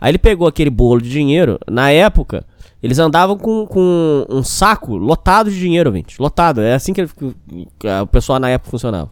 Aí 0.00 0.10
ele 0.10 0.18
pegou 0.18 0.46
aquele 0.46 0.70
bolo 0.70 1.00
de 1.00 1.10
dinheiro. 1.10 1.58
Na 1.68 1.90
época, 1.90 2.44
eles 2.82 2.98
andavam 2.98 3.36
com, 3.36 3.66
com 3.66 4.26
um 4.28 4.42
saco 4.42 4.96
lotado 4.96 5.50
de 5.50 5.58
dinheiro, 5.58 5.92
gente. 5.92 6.20
Lotado. 6.20 6.60
É 6.60 6.74
assim 6.74 6.92
que, 6.92 7.06
que 7.06 7.88
o 8.02 8.06
pessoal 8.06 8.38
na 8.38 8.50
época 8.50 8.70
funcionava. 8.70 9.10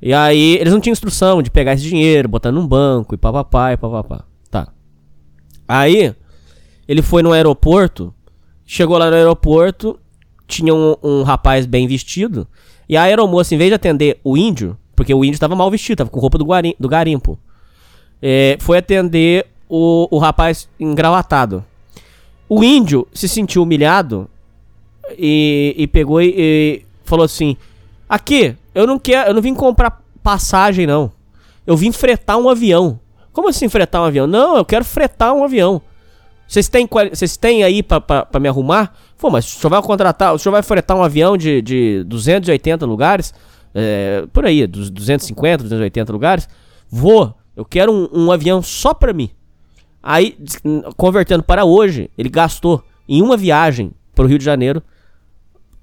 E 0.00 0.14
aí, 0.14 0.56
eles 0.60 0.72
não 0.72 0.80
tinham 0.80 0.92
instrução 0.92 1.42
de 1.42 1.50
pegar 1.50 1.72
esse 1.72 1.82
dinheiro, 1.82 2.28
botar 2.28 2.52
num 2.52 2.66
banco 2.66 3.14
e 3.14 3.18
papapá 3.18 3.72
e 3.72 3.76
papapá. 3.76 4.27
Aí, 5.68 6.14
ele 6.88 7.02
foi 7.02 7.22
no 7.22 7.32
aeroporto, 7.32 8.14
chegou 8.64 8.96
lá 8.96 9.10
no 9.10 9.16
aeroporto, 9.16 10.00
tinha 10.46 10.74
um, 10.74 10.96
um 11.02 11.22
rapaz 11.22 11.66
bem 11.66 11.86
vestido, 11.86 12.48
e 12.88 12.96
a 12.96 13.02
aeromoça, 13.02 13.54
em 13.54 13.58
vez 13.58 13.70
de 13.70 13.74
atender 13.74 14.18
o 14.24 14.36
índio, 14.36 14.76
porque 14.96 15.12
o 15.12 15.22
índio 15.22 15.38
tava 15.38 15.54
mal 15.54 15.70
vestido, 15.70 15.98
tava 15.98 16.10
com 16.10 16.18
roupa 16.18 16.38
do, 16.38 16.44
guarim, 16.46 16.74
do 16.80 16.88
garimpo, 16.88 17.38
é, 18.22 18.56
foi 18.60 18.78
atender 18.78 19.46
o, 19.68 20.08
o 20.10 20.18
rapaz 20.18 20.68
engravatado. 20.80 21.64
O 22.48 22.64
índio 22.64 23.06
se 23.12 23.28
sentiu 23.28 23.62
humilhado 23.62 24.28
e, 25.18 25.74
e 25.76 25.86
pegou 25.86 26.20
e, 26.22 26.34
e 26.36 26.82
falou 27.04 27.24
assim: 27.24 27.56
Aqui, 28.08 28.56
eu 28.74 28.86
não 28.86 28.98
quero, 28.98 29.30
eu 29.30 29.34
não 29.34 29.42
vim 29.42 29.54
comprar 29.54 30.02
passagem 30.22 30.86
não. 30.86 31.12
Eu 31.66 31.76
vim 31.76 31.92
fretar 31.92 32.38
um 32.38 32.48
avião. 32.48 32.98
Como 33.38 33.50
assim 33.50 33.68
fretar 33.68 34.02
um 34.02 34.04
avião? 34.04 34.26
Não, 34.26 34.56
eu 34.56 34.64
quero 34.64 34.84
fretar 34.84 35.32
um 35.32 35.44
avião. 35.44 35.80
Vocês 36.44 36.68
têm, 36.68 36.88
vocês 37.08 37.36
têm 37.36 37.62
aí 37.62 37.84
pra, 37.84 38.02
me 38.40 38.48
arrumar? 38.48 38.92
Pô, 39.16 39.30
mas 39.30 39.46
o 39.46 39.60
senhor 39.60 39.70
vai 39.70 39.80
contratar, 39.80 40.34
o 40.34 40.38
senhor 40.40 40.50
vai 40.50 40.60
fretar 40.60 40.96
um 40.96 41.04
avião 41.04 41.36
de, 41.36 41.62
de 41.62 42.02
280 42.02 42.84
lugares? 42.84 43.32
É, 43.72 44.24
por 44.32 44.44
aí, 44.44 44.66
dos 44.66 44.90
250, 44.90 45.62
280 45.62 46.12
lugares? 46.12 46.48
Vou, 46.90 47.32
eu 47.54 47.64
quero 47.64 47.92
um, 47.92 48.08
um 48.24 48.32
avião 48.32 48.60
só 48.60 48.92
pra 48.92 49.12
mim. 49.12 49.30
Aí, 50.02 50.36
convertendo 50.96 51.44
para 51.44 51.64
hoje, 51.64 52.10
ele 52.18 52.28
gastou 52.28 52.82
em 53.08 53.22
uma 53.22 53.36
viagem 53.36 53.92
para 54.16 54.24
o 54.24 54.26
Rio 54.26 54.40
de 54.40 54.44
Janeiro 54.44 54.82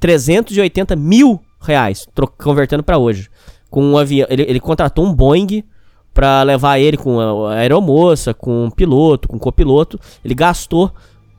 380 0.01 0.93
mil 0.97 1.41
reais, 1.61 2.05
convertendo 2.37 2.83
para 2.83 2.97
hoje. 2.97 3.29
Com 3.69 3.81
um 3.81 3.97
avião, 3.97 4.27
ele, 4.29 4.41
ele 4.41 4.59
contratou 4.59 5.05
um 5.05 5.13
Boeing 5.13 5.63
para 6.15 6.43
levar 6.43 6.79
ele 6.79 6.95
com 6.95 7.19
a 7.45 7.55
aeromoça, 7.55 8.33
com 8.33 8.63
um 8.63 8.71
piloto, 8.71 9.27
com 9.27 9.35
um 9.35 9.39
copiloto. 9.39 9.99
Ele 10.23 10.33
gastou 10.33 10.89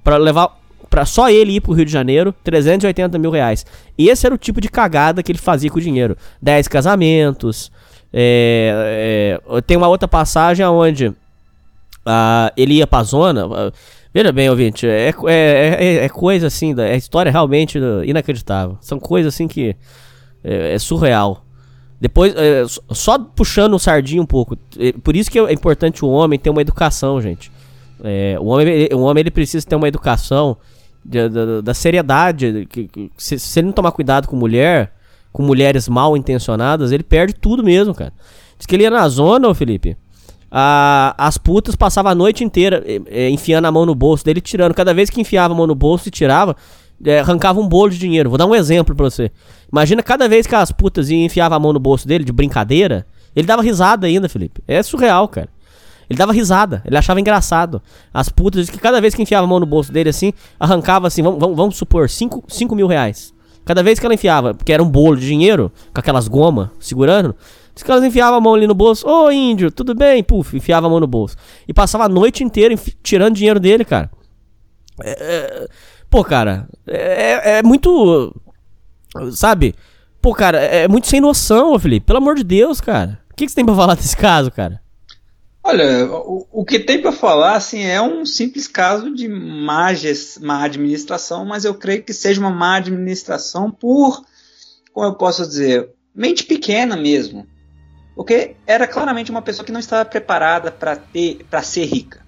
para 0.04 0.18
levar 0.18 0.54
para 0.90 1.06
só 1.06 1.30
ele 1.30 1.56
ir 1.56 1.62
pro 1.62 1.72
Rio 1.72 1.86
de 1.86 1.90
Janeiro 1.90 2.32
380 2.44 3.18
mil 3.18 3.30
reais. 3.30 3.64
E 3.96 4.10
esse 4.10 4.26
era 4.26 4.34
o 4.34 4.38
tipo 4.38 4.60
de 4.60 4.68
cagada 4.68 5.22
que 5.22 5.32
ele 5.32 5.38
fazia 5.38 5.70
com 5.70 5.78
o 5.78 5.80
dinheiro. 5.80 6.14
10 6.42 6.68
casamentos. 6.68 7.72
É, 8.12 9.40
é, 9.48 9.60
tem 9.62 9.78
uma 9.78 9.88
outra 9.88 10.06
passagem 10.06 10.64
onde 10.66 11.06
uh, 11.08 12.52
ele 12.54 12.74
ia 12.74 12.86
pra 12.86 13.02
zona. 13.02 13.46
Uh, 13.46 13.72
veja 14.12 14.30
bem, 14.30 14.50
ouvinte, 14.50 14.86
é, 14.86 15.08
é, 15.08 15.14
é, 15.26 15.94
é 16.04 16.08
coisa 16.10 16.48
assim, 16.48 16.74
é 16.78 16.94
história 16.96 17.32
realmente 17.32 17.78
inacreditável. 18.04 18.76
São 18.82 19.00
coisas 19.00 19.34
assim 19.34 19.48
que 19.48 19.74
é, 20.44 20.74
é 20.74 20.78
surreal. 20.78 21.45
Depois, 22.00 22.34
é, 22.36 22.64
só 22.90 23.18
puxando 23.18 23.74
o 23.74 23.78
sardinho 23.78 24.22
um 24.22 24.26
pouco. 24.26 24.56
É, 24.78 24.92
por 24.92 25.16
isso 25.16 25.30
que 25.30 25.38
é 25.38 25.52
importante 25.52 26.04
o 26.04 26.08
homem 26.08 26.38
ter 26.38 26.50
uma 26.50 26.60
educação, 26.60 27.20
gente. 27.20 27.50
É, 28.04 28.36
o, 28.38 28.46
homem, 28.46 28.88
o 28.92 29.00
homem 29.00 29.22
ele 29.22 29.30
precisa 29.30 29.66
ter 29.66 29.76
uma 29.76 29.88
educação 29.88 30.56
da, 31.04 31.28
da, 31.28 31.60
da 31.62 31.74
seriedade. 31.74 32.66
Que, 32.70 32.86
que, 32.88 33.10
se, 33.16 33.38
se, 33.38 33.58
ele 33.58 33.68
não 33.68 33.72
tomar 33.72 33.92
cuidado 33.92 34.28
com 34.28 34.36
mulher, 34.36 34.92
com 35.32 35.42
mulheres 35.42 35.88
mal 35.88 36.16
intencionadas, 36.16 36.92
ele 36.92 37.02
perde 37.02 37.34
tudo 37.34 37.64
mesmo, 37.64 37.94
cara. 37.94 38.12
Diz 38.58 38.66
que 38.66 38.74
ele 38.74 38.82
ia 38.82 38.90
na 38.90 39.08
zona, 39.08 39.48
ô 39.48 39.54
Felipe. 39.54 39.96
A, 40.50 41.14
as 41.18 41.38
putas 41.38 41.74
passavam 41.74 42.12
a 42.12 42.14
noite 42.14 42.44
inteira 42.44 42.84
é, 42.86 43.28
enfiando 43.30 43.64
a 43.66 43.72
mão 43.72 43.86
no 43.86 43.94
bolso 43.94 44.24
dele, 44.24 44.40
tirando. 44.40 44.74
Cada 44.74 44.92
vez 44.92 45.08
que 45.08 45.20
enfiava 45.20 45.54
a 45.54 45.56
mão 45.56 45.66
no 45.66 45.74
bolso 45.74 46.08
e 46.08 46.10
tirava, 46.10 46.56
é, 47.04 47.20
arrancava 47.20 47.60
um 47.60 47.68
bolo 47.68 47.90
de 47.90 47.98
dinheiro. 47.98 48.28
Vou 48.28 48.38
dar 48.38 48.46
um 48.46 48.54
exemplo 48.54 48.94
pra 48.94 49.04
você. 49.04 49.30
Imagina 49.70 50.02
cada 50.02 50.28
vez 50.28 50.46
que 50.46 50.54
as 50.54 50.72
putas 50.72 51.10
enfiavam 51.10 51.56
a 51.56 51.60
mão 51.60 51.72
no 51.72 51.80
bolso 51.80 52.06
dele, 52.06 52.24
de 52.24 52.32
brincadeira, 52.32 53.06
ele 53.34 53.46
dava 53.46 53.62
risada 53.62 54.06
ainda, 54.06 54.28
Felipe. 54.28 54.62
É 54.66 54.82
surreal, 54.82 55.28
cara. 55.28 55.48
Ele 56.08 56.16
dava 56.16 56.32
risada, 56.32 56.82
ele 56.84 56.96
achava 56.96 57.20
engraçado. 57.20 57.82
As 58.14 58.28
putas, 58.28 58.70
que 58.70 58.78
cada 58.78 59.00
vez 59.00 59.14
que 59.14 59.22
enfiava 59.22 59.44
a 59.44 59.48
mão 59.48 59.58
no 59.58 59.66
bolso 59.66 59.92
dele 59.92 60.10
assim, 60.10 60.32
arrancava 60.58 61.08
assim, 61.08 61.22
vamos, 61.22 61.40
vamos, 61.40 61.56
vamos 61.56 61.76
supor, 61.76 62.08
5 62.08 62.44
mil 62.74 62.86
reais. 62.86 63.34
Cada 63.64 63.82
vez 63.82 63.98
que 63.98 64.06
ela 64.06 64.14
enfiava, 64.14 64.54
porque 64.54 64.72
era 64.72 64.80
um 64.80 64.88
bolo 64.88 65.16
de 65.16 65.26
dinheiro, 65.26 65.72
com 65.92 65.98
aquelas 65.98 66.28
gomas 66.28 66.68
segurando, 66.78 67.34
que 67.74 67.90
elas 67.90 68.04
enfiavam 68.04 68.38
a 68.38 68.40
mão 68.40 68.54
ali 68.54 68.66
no 68.66 68.74
bolso, 68.74 69.06
ô 69.06 69.30
índio, 69.30 69.70
tudo 69.70 69.94
bem? 69.94 70.22
Puf, 70.22 70.56
enfiava 70.56 70.86
a 70.86 70.90
mão 70.90 71.00
no 71.00 71.06
bolso. 71.06 71.36
E 71.66 71.74
passava 71.74 72.04
a 72.04 72.08
noite 72.08 72.44
inteira 72.44 72.74
tirando 73.02 73.34
dinheiro 73.34 73.58
dele, 73.58 73.84
cara. 73.84 74.08
É, 75.02 75.10
é, 75.10 75.68
Pô, 76.10 76.24
cara, 76.24 76.68
é, 76.86 77.58
é 77.58 77.62
muito. 77.62 78.34
Sabe? 79.32 79.74
Pô, 80.20 80.34
cara, 80.34 80.58
é 80.58 80.88
muito 80.88 81.06
sem 81.06 81.20
noção, 81.20 81.78
Felipe. 81.78 82.06
Pelo 82.06 82.18
amor 82.18 82.34
de 82.34 82.44
Deus, 82.44 82.80
cara. 82.80 83.20
O 83.30 83.34
que, 83.36 83.44
que 83.44 83.50
você 83.50 83.56
tem 83.56 83.64
pra 83.64 83.74
falar 83.76 83.94
desse 83.94 84.16
caso, 84.16 84.50
cara? 84.50 84.80
Olha, 85.62 86.06
o, 86.12 86.46
o 86.52 86.64
que 86.64 86.78
tem 86.78 87.02
para 87.02 87.10
falar, 87.10 87.56
assim, 87.56 87.82
é 87.82 88.00
um 88.00 88.24
simples 88.24 88.68
caso 88.68 89.12
de 89.12 89.28
má, 89.28 89.88
má 90.40 90.62
administração, 90.62 91.44
mas 91.44 91.64
eu 91.64 91.74
creio 91.74 92.04
que 92.04 92.12
seja 92.12 92.40
uma 92.40 92.50
má 92.50 92.76
administração 92.76 93.68
por, 93.68 94.24
como 94.92 95.06
eu 95.06 95.14
posso 95.14 95.46
dizer, 95.46 95.90
mente 96.14 96.44
pequena 96.44 96.96
mesmo. 96.96 97.46
Porque 98.14 98.56
era 98.64 98.86
claramente 98.86 99.30
uma 99.30 99.42
pessoa 99.42 99.66
que 99.66 99.72
não 99.72 99.80
estava 99.80 100.04
preparada 100.04 100.70
para 100.70 100.94
ter, 100.94 101.44
para 101.50 101.62
ser 101.62 101.84
rica. 101.84 102.24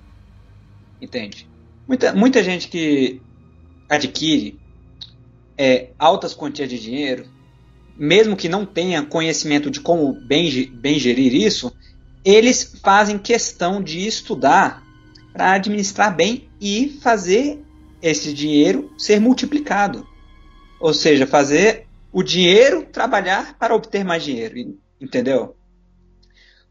Entende? 1.00 1.48
Muita, 1.86 2.12
muita 2.12 2.42
gente 2.42 2.68
que 2.68 3.22
adquire 3.88 4.58
é, 5.56 5.90
altas 5.98 6.34
quantias 6.34 6.68
de 6.68 6.78
dinheiro, 6.78 7.26
mesmo 7.96 8.36
que 8.36 8.48
não 8.48 8.64
tenha 8.64 9.02
conhecimento 9.02 9.70
de 9.70 9.80
como 9.80 10.12
bem, 10.12 10.70
bem 10.70 10.98
gerir 10.98 11.34
isso, 11.34 11.72
eles 12.24 12.76
fazem 12.82 13.18
questão 13.18 13.82
de 13.82 14.06
estudar 14.06 14.82
para 15.32 15.52
administrar 15.52 16.14
bem 16.14 16.48
e 16.60 16.98
fazer 17.02 17.62
esse 18.00 18.32
dinheiro 18.32 18.92
ser 18.96 19.20
multiplicado. 19.20 20.06
Ou 20.80 20.94
seja, 20.94 21.26
fazer 21.26 21.86
o 22.12 22.22
dinheiro 22.22 22.86
trabalhar 22.92 23.56
para 23.58 23.74
obter 23.74 24.04
mais 24.04 24.22
dinheiro, 24.22 24.78
entendeu? 25.00 25.56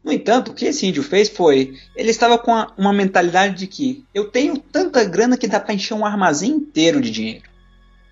No 0.02 0.12
entanto, 0.12 0.50
o 0.50 0.54
que 0.54 0.66
esse 0.66 0.86
índio 0.86 1.02
fez 1.02 1.28
foi, 1.28 1.76
ele 1.96 2.10
estava 2.10 2.38
com 2.38 2.52
uma 2.76 2.92
mentalidade 2.92 3.56
de 3.56 3.66
que 3.66 4.04
eu 4.14 4.30
tenho 4.30 4.56
tanta 4.56 5.04
grana 5.04 5.36
que 5.36 5.48
dá 5.48 5.60
para 5.60 5.74
encher 5.74 5.94
um 5.94 6.06
armazém 6.06 6.50
inteiro 6.50 7.00
de 7.00 7.10
dinheiro, 7.10 7.48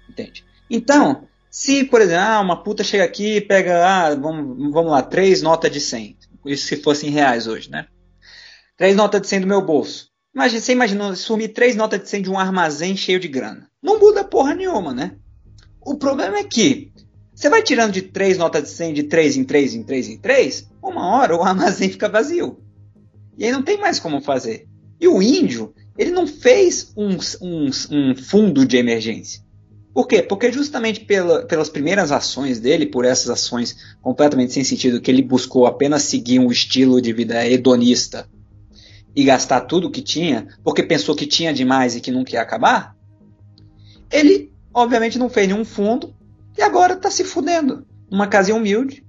entende? 0.09 0.45
Então, 0.69 1.27
se, 1.51 1.85
por 1.85 2.01
exemplo, 2.01 2.25
ah, 2.25 2.41
uma 2.41 2.63
puta 2.63 2.85
chega 2.85 3.05
aqui 3.05 3.37
e 3.37 3.41
pega, 3.41 3.87
ah, 3.87 4.15
vamos, 4.15 4.73
vamos 4.73 4.91
lá, 4.91 5.01
três 5.01 5.41
notas 5.43 5.71
de 5.71 5.81
100, 5.81 6.17
isso 6.45 6.67
se 6.67 6.77
fossem 6.77 7.11
reais 7.11 7.47
hoje, 7.47 7.71
né? 7.71 7.87
Três 8.77 8.95
notas 8.95 9.23
de 9.23 9.29
100 9.29 9.41
do 9.41 9.47
meu 9.47 9.63
bolso. 9.63 10.11
Imagina, 10.35 10.61
você 10.61 10.73
imaginou 10.73 11.17
sumir 11.17 11.55
três 11.55 11.75
notas 11.75 12.03
de 12.03 12.11
100 12.11 12.23
de 12.23 12.31
um 12.31 12.39
armazém 12.39 12.95
cheio 12.95 13.19
de 13.19 13.27
grana. 13.27 13.71
Não 13.83 13.99
muda 13.99 14.23
porra 14.23 14.55
nenhuma, 14.55 14.93
né? 14.93 15.17
O 15.81 15.95
problema 15.95 16.37
é 16.37 16.45
que 16.45 16.93
você 17.35 17.49
vai 17.49 17.63
tirando 17.63 17.93
de 17.93 18.03
três 18.03 18.37
notas 18.37 18.65
de 18.65 18.69
100, 18.71 18.95
de 18.95 19.03
três 19.05 19.37
em 19.37 19.45
três 19.45 19.75
em 19.75 19.83
três 19.83 20.09
em 20.09 20.19
três, 20.19 20.69
uma 20.91 21.07
hora 21.17 21.37
o 21.37 21.43
armazém 21.43 21.91
fica 21.91 22.09
vazio. 22.09 22.59
E 23.37 23.45
aí 23.45 23.53
não 23.53 23.63
tem 23.63 23.79
mais 23.79 24.01
como 24.01 24.21
fazer. 24.21 24.67
E 25.01 25.07
o 25.07 25.21
índio, 25.21 25.75
ele 25.97 26.11
não 26.11 26.27
fez 26.27 26.93
um, 26.97 27.17
um, 27.43 27.71
um 27.91 28.17
fundo 28.17 28.65
de 28.65 28.77
emergência. 28.77 29.45
Por 29.93 30.07
quê? 30.07 30.23
Porque 30.23 30.53
justamente 30.53 31.01
pela, 31.01 31.47
pelas 31.47 31.71
primeiras 31.71 32.13
ações 32.13 32.61
dele, 32.61 32.85
por 32.85 33.05
essas 33.05 33.31
ações 33.31 33.97
completamente 34.03 34.53
sem 34.53 34.63
sentido, 34.63 35.01
que 35.01 35.11
ele 35.11 35.23
buscou 35.23 35.67
apenas 35.67 36.03
seguir 36.03 36.39
um 36.39 36.51
estilo 36.51 37.01
de 37.01 37.13
vida 37.15 37.47
hedonista 37.47 38.29
e 39.15 39.25
gastar 39.25 39.63
tudo 39.63 39.91
que 39.91 40.03
tinha, 40.03 40.49
porque 40.63 40.83
pensou 40.83 41.17
que 41.17 41.27
tinha 41.27 41.53
demais 41.53 41.97
e 41.97 42.01
que 42.03 42.11
nunca 42.11 42.35
ia 42.35 42.43
acabar, 42.43 42.95
ele 44.13 44.53
obviamente 44.73 45.19
não 45.19 45.31
fez 45.31 45.49
nenhum 45.49 45.65
fundo 45.65 46.15
e 46.59 46.63
agora 46.63 46.93
está 46.93 47.11
se 47.11 47.25
fudendo 47.25 47.87
numa 48.11 48.27
casinha 48.27 48.57
humilde. 48.57 49.03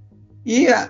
E 0.45 0.67
ah, 0.69 0.89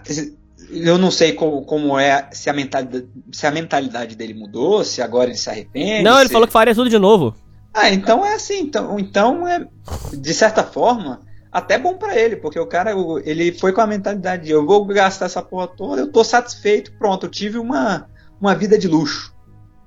eu 0.70 0.97
não 0.97 1.11
sei 1.11 1.34
como, 1.34 1.63
como 1.63 1.97
é, 1.97 2.28
se 2.32 2.49
a, 2.49 2.53
mentalidade, 2.53 3.07
se 3.32 3.47
a 3.47 3.51
mentalidade 3.51 4.15
dele 4.15 4.34
mudou, 4.34 4.84
se 4.84 5.01
agora 5.01 5.30
ele 5.30 5.38
se 5.38 5.49
arrepende. 5.49 6.03
Não, 6.03 6.20
ele 6.20 6.28
se... 6.28 6.34
falou 6.34 6.47
que 6.47 6.53
faria 6.53 6.76
tudo 6.76 6.89
de 6.89 6.99
novo. 6.99 7.36
Ah, 7.74 7.89
então 7.89 8.26
é 8.26 8.34
assim. 8.34 8.59
Então, 8.59 8.99
então 8.99 9.47
é, 9.47 9.65
de 10.11 10.34
certa 10.34 10.63
forma, 10.63 11.22
até 11.51 11.78
bom 11.78 11.95
para 11.95 12.18
ele, 12.18 12.36
porque 12.36 12.59
o 12.59 12.68
cara, 12.68 12.91
ele 13.24 13.51
foi 13.51 13.72
com 13.72 13.82
a 13.82 13.88
mentalidade 13.88 14.45
de 14.45 14.51
eu 14.51 14.65
vou 14.65 14.86
gastar 14.86 15.26
essa 15.26 15.41
porra 15.41 15.68
toda, 15.68 16.01
eu 16.01 16.11
tô 16.11 16.24
satisfeito, 16.24 16.91
pronto, 16.97 17.26
eu 17.26 17.30
tive 17.30 17.57
uma, 17.57 18.07
uma 18.39 18.53
vida 18.53 18.78
de 18.78 18.88
luxo. 18.88 19.36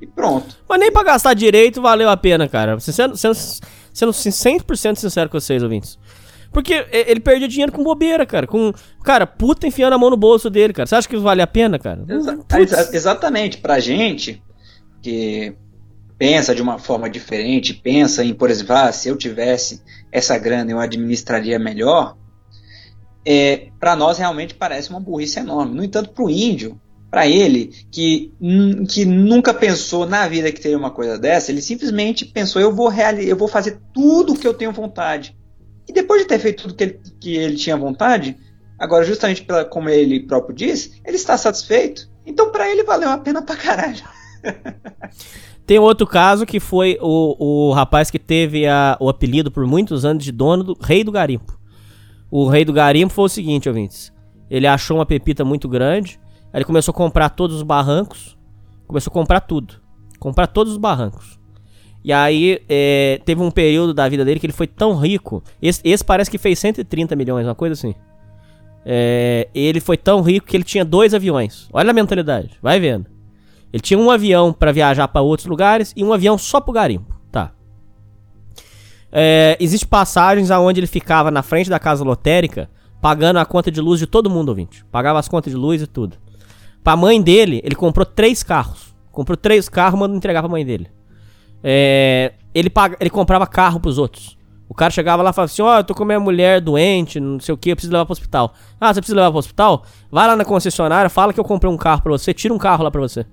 E 0.01 0.07
pronto. 0.07 0.57
Mas 0.67 0.81
nem 0.81 0.91
pra 0.91 1.03
gastar 1.03 1.35
direito 1.35 1.83
valeu 1.83 2.09
a 2.09 2.17
pena, 2.17 2.49
cara. 2.49 2.81
Sendo, 2.81 3.17
sendo, 3.19 3.35
sendo 3.93 4.13
100% 4.13 4.97
sincero 4.97 5.29
com 5.29 5.39
vocês, 5.39 5.63
ouvintes. 5.63 5.99
Porque 6.53 6.87
ele 6.91 7.21
perdia 7.21 7.47
dinheiro 7.47 7.73
com 7.73 7.85
bobeira, 7.85 8.27
cara. 8.27 8.47
Com, 8.47 8.73
cara, 9.05 9.27
puta 9.27 9.67
enfiando 9.67 9.93
a 9.93 9.99
mão 9.99 10.11
no 10.11 10.17
bolso 10.17 10.51
dele, 10.51 10.73
cara. 10.73 10.87
Você 10.87 10.97
acha 10.97 11.09
que 11.09 11.15
isso 11.15 11.23
vale 11.23 11.43
a 11.43 11.47
pena, 11.47 11.79
cara? 11.79 12.05
Exa 12.09 12.91
exatamente. 12.93 13.59
Pra 13.59 13.79
gente 13.79 14.43
que 15.01 15.55
pensa 16.19 16.55
de 16.55 16.61
uma 16.61 16.79
forma 16.79 17.09
diferente, 17.09 17.73
pensa 17.73 18.25
em, 18.25 18.35
por 18.35 18.51
exemplo, 18.51 18.75
ah, 18.75 18.93
se 18.93 19.09
eu 19.09 19.17
tivesse 19.17 19.81
essa 20.13 20.37
grana 20.37 20.71
eu 20.71 20.79
administraria 20.79 21.59
melhor, 21.59 22.17
é, 23.25 23.69
para 23.79 23.97
nós 23.97 24.19
realmente 24.19 24.55
parece 24.55 24.91
uma 24.91 25.01
burrice 25.01 25.39
enorme. 25.39 25.75
No 25.75 25.85
entanto, 25.85 26.11
para 26.11 26.25
o 26.25 26.31
índio, 26.31 26.81
para 27.11 27.27
ele, 27.27 27.73
que, 27.91 28.33
que 28.89 29.05
nunca 29.05 29.53
pensou 29.53 30.07
na 30.07 30.29
vida 30.29 30.53
que 30.53 30.61
teria 30.61 30.79
uma 30.79 30.91
coisa 30.91 31.19
dessa, 31.19 31.51
ele 31.51 31.63
simplesmente 31.63 32.25
pensou: 32.25 32.61
eu 32.61 32.75
vou, 32.75 32.93
eu 32.93 33.37
vou 33.37 33.49
fazer 33.49 33.81
tudo 33.93 34.33
o 34.33 34.39
que 34.39 34.47
eu 34.47 34.55
tenho 34.55 34.73
vontade. 34.73 35.37
E 35.91 35.93
depois 35.93 36.23
de 36.23 36.29
ter 36.29 36.39
feito 36.39 36.63
tudo 36.63 36.75
que 36.77 36.85
ele, 36.85 37.01
que 37.21 37.37
ele 37.37 37.57
tinha 37.57 37.77
vontade, 37.77 38.37
agora, 38.79 39.03
justamente 39.03 39.43
pela, 39.43 39.65
como 39.65 39.89
ele 39.89 40.21
próprio 40.21 40.55
diz, 40.55 40.93
ele 41.05 41.17
está 41.17 41.37
satisfeito. 41.37 42.09
Então, 42.25 42.53
para 42.53 42.71
ele, 42.71 42.85
valeu 42.85 43.11
a 43.11 43.19
pena 43.19 43.43
pra 43.43 43.57
caralho. 43.57 44.01
Tem 45.67 45.81
outro 45.81 46.07
caso 46.07 46.47
que 46.47 46.61
foi 46.61 46.97
o, 47.01 47.69
o 47.69 47.73
rapaz 47.73 48.09
que 48.09 48.21
teve 48.21 48.69
a, 48.69 48.97
o 49.01 49.09
apelido 49.09 49.51
por 49.51 49.67
muitos 49.67 50.05
anos 50.05 50.23
de 50.23 50.31
dono 50.31 50.63
do 50.63 50.79
Rei 50.81 51.03
do 51.03 51.11
Garimpo. 51.11 51.59
O 52.31 52.49
Rei 52.49 52.65
do 52.65 52.73
Garimpo 52.73 53.13
foi 53.13 53.25
o 53.25 53.29
seguinte, 53.29 53.69
ouvintes. 53.69 54.13
Ele 54.49 54.69
achou 54.69 54.99
uma 54.99 55.07
pepita 55.07 55.45
muito 55.45 55.69
grande, 55.69 56.21
ele 56.55 56.65
começou 56.65 56.93
a 56.93 56.97
comprar 56.97 57.31
todos 57.31 57.57
os 57.57 57.63
barrancos, 57.65 58.39
começou 58.87 59.11
a 59.11 59.15
comprar 59.15 59.41
tudo. 59.41 59.75
Comprar 60.21 60.47
todos 60.47 60.73
os 60.73 60.79
barrancos. 60.79 61.40
E 62.03 62.13
aí 62.13 62.63
é, 62.69 63.21
teve 63.25 63.43
um 63.43 63.51
período 63.51 63.93
da 63.93 64.09
vida 64.09 64.25
dele 64.25 64.41
que 64.41 64.47
ele 64.47 64.53
foi 64.53 64.67
tão 64.67 64.95
rico. 64.95 65.43
Esse, 65.61 65.81
esse 65.85 66.05
parece 66.05 66.31
que 66.31 66.39
fez 66.39 66.59
130 66.59 67.15
milhões, 67.15 67.47
uma 67.47 67.55
coisa 67.55 67.75
assim. 67.75 67.95
É, 68.85 69.49
ele 69.55 69.81
foi 69.81 69.97
tão 69.97 70.23
rico 70.23 70.47
que 70.47 70.57
ele 70.57 70.65
tinha 70.65 70.85
dois 70.85 71.13
aviões. 71.13 71.69
Olha 71.73 71.91
a 71.91 71.95
mentalidade, 71.95 72.51
vai 72.63 72.81
vendo. 72.81 73.07
Ele 73.73 73.81
tinha 73.81 73.99
um 73.99 74.11
avião 74.11 74.53
para 74.53 74.73
viajar 74.73 75.07
para 75.09 75.21
outros 75.21 75.47
lugares 75.47 75.93
e 75.95 76.03
um 76.03 76.13
avião 76.13 76.37
só 76.39 76.61
pro 76.61 76.73
garimpo. 76.73 77.15
Tá. 77.31 77.53
É, 79.13 79.57
Existem 79.61 79.89
passagens 79.89 80.51
aonde 80.51 80.81
ele 80.81 80.87
ficava 80.87 81.31
na 81.31 81.43
frente 81.43 81.69
da 81.69 81.79
casa 81.79 82.03
lotérica 82.03 82.69
pagando 83.01 83.39
a 83.39 83.47
conta 83.47 83.71
de 83.71 83.81
luz 83.81 83.99
de 83.99 84.07
todo 84.07 84.31
mundo, 84.31 84.49
ouvinte. 84.49 84.85
Pagava 84.91 85.19
as 85.19 85.29
contas 85.29 85.53
de 85.53 85.57
luz 85.57 85.81
e 85.83 85.87
tudo. 85.87 86.17
Pra 86.83 86.97
mãe 86.97 87.21
dele, 87.21 87.61
ele 87.65 87.75
comprou 87.75 88.05
três 88.07 88.43
carros. 88.43 88.95
Comprou 89.13 89.37
três 89.37 89.69
carros 89.69 89.99
mandou 89.99 90.17
entregar 90.17 90.43
pra 90.43 90.51
mãe 90.51 90.65
dele. 90.65 90.89
É, 91.63 92.33
ele, 92.55 92.71
paga, 92.71 92.97
ele 93.01 93.11
comprava 93.11 93.47
carro 93.47 93.81
pros 93.81 93.99
outros. 93.99 94.39
O 94.69 94.75
cara 94.75 94.91
chegava 94.91 95.23
lá 95.23 95.31
e 95.31 95.33
falava 95.33 95.51
assim: 95.51 95.63
Ó, 95.63 95.75
oh, 95.75 95.79
eu 95.79 95.85
tô 95.85 95.95
com 95.95 96.05
minha 96.05 96.21
mulher 96.21 96.61
doente, 96.61 97.19
não 97.19 97.41
sei 97.41 97.53
o 97.53 97.59
que, 97.59 97.71
eu 97.71 97.77
preciso 97.77 97.93
levar 97.93 98.05
pro 98.05 98.13
hospital. 98.13 98.55
Ah, 98.81 98.95
você 98.95 99.01
precisa 99.01 99.17
levar 99.17 99.31
pro 99.31 99.39
hospital? 99.39 99.85
Vai 100.11 100.27
lá 100.27 100.37
na 100.37 100.45
concessionária, 100.45 101.11
fala 101.11 101.33
que 101.33 101.41
eu 101.41 101.45
comprei 101.45 101.71
um 101.71 101.77
carro 101.77 102.03
pra 102.03 102.13
você, 102.13 102.33
tira 102.33 102.55
um 102.55 102.59
carro 102.59 102.85
lá 102.85 102.91
pra 102.91 103.01
você. 103.01 103.27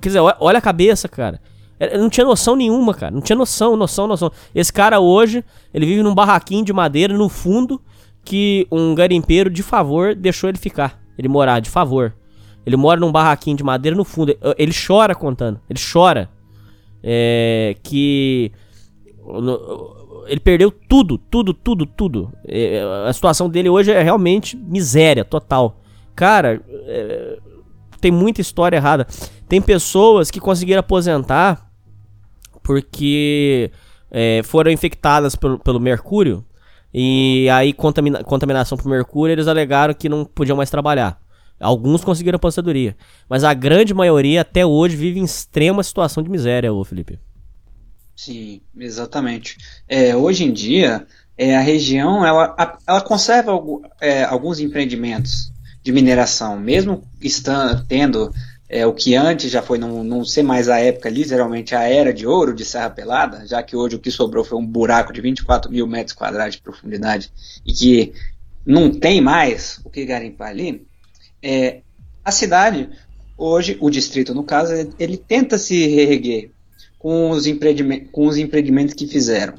Quer 0.00 0.08
dizer, 0.08 0.20
olha 0.20 0.58
a 0.58 0.62
cabeça, 0.62 1.08
cara. 1.08 1.40
Ele 1.78 1.98
não 1.98 2.08
tinha 2.08 2.24
noção 2.24 2.54
nenhuma, 2.54 2.94
cara. 2.94 3.10
Não 3.10 3.20
tinha 3.20 3.36
noção, 3.36 3.76
noção, 3.76 4.06
noção. 4.06 4.30
Esse 4.54 4.72
cara 4.72 5.00
hoje, 5.00 5.44
ele 5.72 5.86
vive 5.86 6.02
num 6.02 6.14
barraquinho 6.14 6.64
de 6.64 6.72
madeira 6.72 7.12
no 7.14 7.28
fundo 7.28 7.80
que 8.24 8.66
um 8.70 8.94
garimpeiro 8.94 9.50
de 9.50 9.62
favor 9.62 10.14
deixou 10.14 10.48
ele 10.48 10.58
ficar. 10.58 11.00
Ele 11.18 11.28
morar, 11.28 11.60
de 11.60 11.68
favor. 11.68 12.14
Ele 12.64 12.76
mora 12.76 12.98
num 12.98 13.12
barraquinho 13.12 13.56
de 13.56 13.64
madeira 13.64 13.96
no 13.96 14.04
fundo. 14.04 14.36
Ele 14.56 14.72
chora 14.72 15.14
contando. 15.14 15.60
Ele 15.68 15.78
chora 15.92 16.30
é, 17.06 17.76
que 17.82 18.50
ele 20.26 20.40
perdeu 20.40 20.70
tudo, 20.70 21.18
tudo, 21.18 21.52
tudo, 21.52 21.84
tudo. 21.84 22.32
É, 22.48 22.82
a 23.06 23.12
situação 23.12 23.48
dele 23.48 23.68
hoje 23.68 23.92
é 23.92 24.02
realmente 24.02 24.56
miséria 24.56 25.24
total. 25.24 25.80
Cara, 26.16 26.62
é, 26.86 27.38
tem 28.00 28.10
muita 28.10 28.40
história 28.40 28.76
errada. 28.76 29.06
Tem 29.46 29.60
pessoas 29.60 30.30
que 30.30 30.40
conseguiram 30.40 30.80
aposentar 30.80 31.70
porque 32.62 33.70
é, 34.10 34.40
foram 34.42 34.70
infectadas 34.70 35.36
pelo, 35.36 35.58
pelo 35.58 35.78
mercúrio 35.78 36.42
e 36.92 37.48
aí 37.50 37.74
contamina, 37.74 38.24
contaminação 38.24 38.78
por 38.78 38.88
mercúrio 38.88 39.32
eles 39.32 39.48
alegaram 39.48 39.92
que 39.92 40.08
não 40.08 40.24
podiam 40.24 40.56
mais 40.56 40.70
trabalhar. 40.70 41.20
Alguns 41.60 42.04
conseguiram 42.04 42.36
aposentadoria. 42.36 42.96
Mas 43.28 43.44
a 43.44 43.54
grande 43.54 43.94
maioria 43.94 44.40
até 44.40 44.66
hoje 44.66 44.96
vive 44.96 45.20
em 45.20 45.24
extrema 45.24 45.82
situação 45.82 46.22
de 46.22 46.30
miséria, 46.30 46.72
ô 46.72 46.84
Felipe. 46.84 47.18
Sim, 48.16 48.60
exatamente. 48.76 49.56
É, 49.88 50.14
hoje 50.14 50.44
em 50.44 50.52
dia, 50.52 51.06
é, 51.36 51.56
a 51.56 51.60
região 51.60 52.24
ela, 52.24 52.54
ela 52.86 53.00
conserva 53.00 53.52
é, 54.00 54.24
alguns 54.24 54.60
empreendimentos 54.60 55.52
de 55.82 55.92
mineração, 55.92 56.58
mesmo 56.58 57.02
estando, 57.20 57.84
tendo 57.86 58.32
é, 58.68 58.86
o 58.86 58.92
que 58.94 59.14
antes 59.14 59.50
já 59.50 59.60
foi 59.60 59.78
não, 59.78 60.02
não 60.02 60.24
ser 60.24 60.42
mais 60.42 60.68
a 60.68 60.78
época, 60.78 61.10
literalmente 61.10 61.74
a 61.74 61.82
era 61.82 62.12
de 62.12 62.26
ouro 62.26 62.54
de 62.54 62.64
Serra 62.64 62.88
Pelada, 62.88 63.46
já 63.46 63.62
que 63.62 63.76
hoje 63.76 63.96
o 63.96 63.98
que 63.98 64.10
sobrou 64.10 64.44
foi 64.44 64.58
um 64.58 64.66
buraco 64.66 65.12
de 65.12 65.20
24 65.20 65.70
mil 65.70 65.86
metros 65.86 66.16
quadrados 66.16 66.56
de 66.56 66.62
profundidade 66.62 67.30
e 67.66 67.72
que 67.72 68.14
não 68.64 68.90
tem 68.90 69.20
mais 69.20 69.80
o 69.84 69.90
que 69.90 70.04
garimpar 70.06 70.48
ali. 70.48 70.86
É, 71.44 71.82
a 72.24 72.32
cidade, 72.32 72.88
hoje, 73.36 73.76
o 73.78 73.90
distrito 73.90 74.34
no 74.34 74.42
caso, 74.42 74.72
ele 74.98 75.18
tenta 75.18 75.58
se 75.58 75.86
reerguer 75.86 76.50
com 76.98 77.28
os, 77.30 77.44
com 78.10 78.26
os 78.26 78.38
empreendimentos 78.38 78.94
que 78.94 79.06
fizeram. 79.06 79.54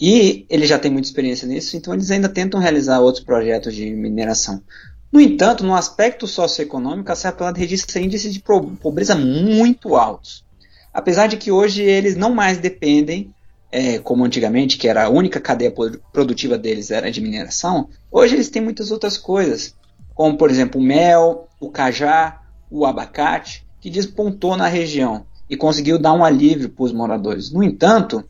E 0.00 0.46
ele 0.48 0.64
já 0.64 0.78
tem 0.78 0.92
muita 0.92 1.08
experiência 1.08 1.48
nisso, 1.48 1.76
então 1.76 1.92
eles 1.92 2.10
ainda 2.10 2.28
tentam 2.28 2.60
realizar 2.60 3.00
outros 3.00 3.24
projetos 3.24 3.74
de 3.74 3.90
mineração. 3.90 4.62
No 5.10 5.20
entanto, 5.20 5.64
no 5.64 5.74
aspecto 5.74 6.26
socioeconômico, 6.26 7.10
a 7.10 7.16
Serra 7.16 7.34
Pelada 7.34 7.58
registra 7.58 8.00
índices 8.00 8.32
de 8.32 8.40
pobreza 8.40 9.16
muito 9.16 9.96
altos. 9.96 10.44
Apesar 10.92 11.26
de 11.26 11.36
que 11.36 11.50
hoje 11.50 11.82
eles 11.82 12.16
não 12.16 12.32
mais 12.32 12.58
dependem, 12.58 13.34
é, 13.72 13.98
como 13.98 14.24
antigamente, 14.24 14.78
que 14.78 14.86
era 14.86 15.04
a 15.04 15.08
única 15.08 15.40
cadeia 15.40 15.72
produtiva 16.12 16.56
deles 16.56 16.92
era 16.92 17.10
de 17.10 17.20
mineração, 17.20 17.88
hoje 18.10 18.34
eles 18.34 18.48
têm 18.48 18.62
muitas 18.62 18.92
outras 18.92 19.18
coisas 19.18 19.74
como 20.14 20.36
por 20.36 20.50
exemplo 20.50 20.80
o 20.80 20.84
mel, 20.84 21.48
o 21.60 21.70
cajá, 21.70 22.40
o 22.70 22.86
abacate, 22.86 23.66
que 23.80 23.90
despontou 23.90 24.56
na 24.56 24.66
região. 24.66 25.26
e 25.48 25.58
conseguiu 25.58 25.98
dar 25.98 26.14
um 26.14 26.24
alívio 26.24 26.70
para 26.70 26.84
os 26.84 26.92
moradores. 26.92 27.52
No 27.52 27.62
entanto, 27.62 28.24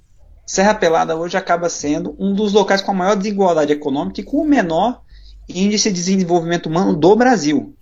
Serra 0.44 0.74
Pelada 0.74 1.16
hoje 1.16 1.36
acaba 1.36 1.70
sendo 1.70 2.14
um 2.18 2.34
dos 2.34 2.52
locais 2.52 2.82
com 2.82 2.90
a 2.90 2.94
maior 2.94 3.14
desigualdade 3.14 3.72
econômica 3.72 4.20
e 4.20 4.24
com 4.24 4.38
o 4.38 4.44
menor 4.44 5.00
índice 5.48 5.90
de 5.90 5.94
desenvolvimento 5.94 6.66
humano 6.66 6.94
do 6.94 7.14
Brasil. 7.14 7.72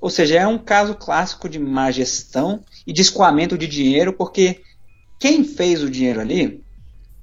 Ou 0.00 0.08
seja, 0.08 0.36
é 0.36 0.46
um 0.46 0.56
caso 0.56 0.94
clássico 0.94 1.48
de 1.48 1.58
má 1.58 1.90
gestão 1.90 2.60
e 2.86 2.92
de 2.92 3.02
escoamento 3.02 3.58
de 3.58 3.66
dinheiro, 3.66 4.12
porque 4.12 4.60
quem 5.18 5.42
fez 5.42 5.82
o 5.82 5.90
dinheiro 5.90 6.20
ali 6.20 6.62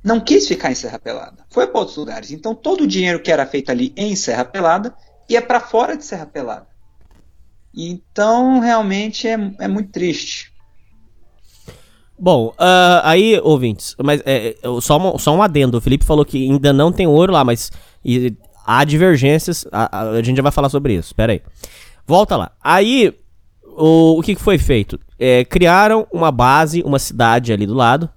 não 0.04 0.20
quis 0.20 0.48
ficar 0.48 0.72
em 0.72 0.76
Serra 0.76 1.00
Pelada, 1.00 1.46
foi 1.50 1.68
para 1.68 1.80
outros 1.80 1.98
lugares. 1.98 2.32
Então 2.32 2.54
todo 2.56 2.84
o 2.84 2.88
dinheiro 2.88 3.22
que 3.22 3.32
era 3.32 3.46
feito 3.46 3.70
ali 3.70 3.94
em 3.96 4.16
Serra 4.16 4.44
Pelada 4.44 4.94
ia 5.34 5.42
para 5.42 5.60
fora 5.60 5.98
de 5.98 6.06
Serra 6.06 6.26
Pelada. 6.26 6.68
Então 7.76 8.60
realmente 8.60 9.28
é, 9.28 9.38
é 9.60 9.68
muito 9.68 9.92
triste. 9.92 10.52
Bom, 12.24 12.50
uh, 12.50 13.02
aí, 13.02 13.40
ouvintes, 13.42 13.96
mas 14.04 14.22
é, 14.26 14.56
só, 14.80 14.98
um, 14.98 15.18
só 15.18 15.36
um 15.36 15.42
adendo. 15.42 15.80
O 15.80 15.82
Felipe 15.82 16.06
falou 16.06 16.24
que 16.24 16.52
ainda 16.52 16.72
não 16.72 16.92
tem 16.92 17.08
ouro 17.08 17.34
lá, 17.34 17.44
mas 17.44 17.72
e, 18.06 18.38
há 18.64 18.84
divergências. 18.84 19.66
A, 19.72 20.10
a, 20.10 20.22
gente 20.22 20.38
já 20.38 20.44
vai 20.44 20.52
falar 20.52 20.70
sobre 20.70 20.94
isso. 20.94 21.16
Pera 21.16 21.34
aí. 21.34 21.42
Volta 22.06 22.38
lá. 22.38 22.52
Aí, 22.64 23.12
o, 23.66 24.20
o 24.20 24.22
que, 24.22 24.36
foi 24.36 24.60
feito? 24.60 25.00
É, 25.18 25.44
criaram 25.46 26.06
uma 26.12 26.32
base, 26.32 26.84
uma 26.84 27.00
cidade 27.00 27.52
ali 27.52 27.66
do 27.66 27.74
lado. 27.74 28.08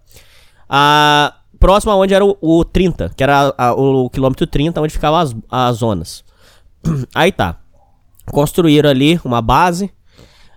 A, 0.68 1.34
próximo 1.58 1.90
a 1.92 1.96
onde 1.96 2.12
era 2.12 2.24
o, 2.24 2.36
o 2.42 2.62
30, 2.62 3.10
que 3.16 3.22
era 3.22 3.54
a, 3.56 3.72
o, 3.72 4.04
o, 4.04 4.10
quilômetro 4.10 4.46
30, 4.46 4.82
onde 4.82 4.92
ficavam 4.92 5.18
as, 5.18 5.34
as 5.50 5.76
zonas. 5.76 6.24
Aí 7.14 7.32
tá. 7.32 7.58
Construíram 8.26 8.90
ali 8.90 9.20
uma 9.24 9.42
base. 9.42 9.86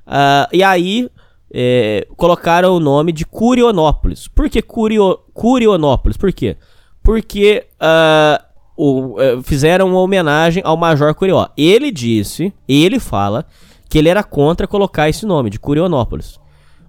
Uh, 0.07 0.47
e 0.53 0.63
aí 0.63 1.09
é, 1.53 2.07
colocaram 2.15 2.75
o 2.75 2.79
nome 2.79 3.11
de 3.11 3.25
Curionópolis. 3.25 4.27
Por 4.27 4.49
que 4.49 4.61
Curio, 4.61 5.19
Curionópolis? 5.33 6.15
Por 6.15 6.31
quê? 6.31 6.55
Porque 7.03 7.65
uh, 7.81 8.43
o, 8.77 9.15
uh, 9.15 9.43
fizeram 9.43 9.89
uma 9.89 9.99
homenagem 9.99 10.61
ao 10.65 10.77
Major 10.77 11.13
Curió. 11.13 11.47
Ele 11.57 11.91
disse, 11.91 12.53
ele 12.67 12.99
fala, 12.99 13.45
que 13.89 13.97
ele 13.97 14.09
era 14.09 14.23
contra 14.23 14.67
colocar 14.67 15.09
esse 15.09 15.25
nome 15.25 15.49
de 15.49 15.59
Curionópolis. 15.59 16.39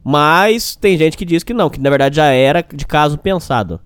Mas 0.05 0.77
tem 0.77 0.97
gente 0.97 1.17
que 1.17 1.25
diz 1.25 1.43
que 1.43 1.53
não, 1.53 1.69
que 1.69 1.81
na 1.81 1.91
verdade 1.91 2.17
já 2.17 2.27
era 2.27 2.63
de 2.63 2.87
caso 2.87 3.19
pensado. 3.19 3.81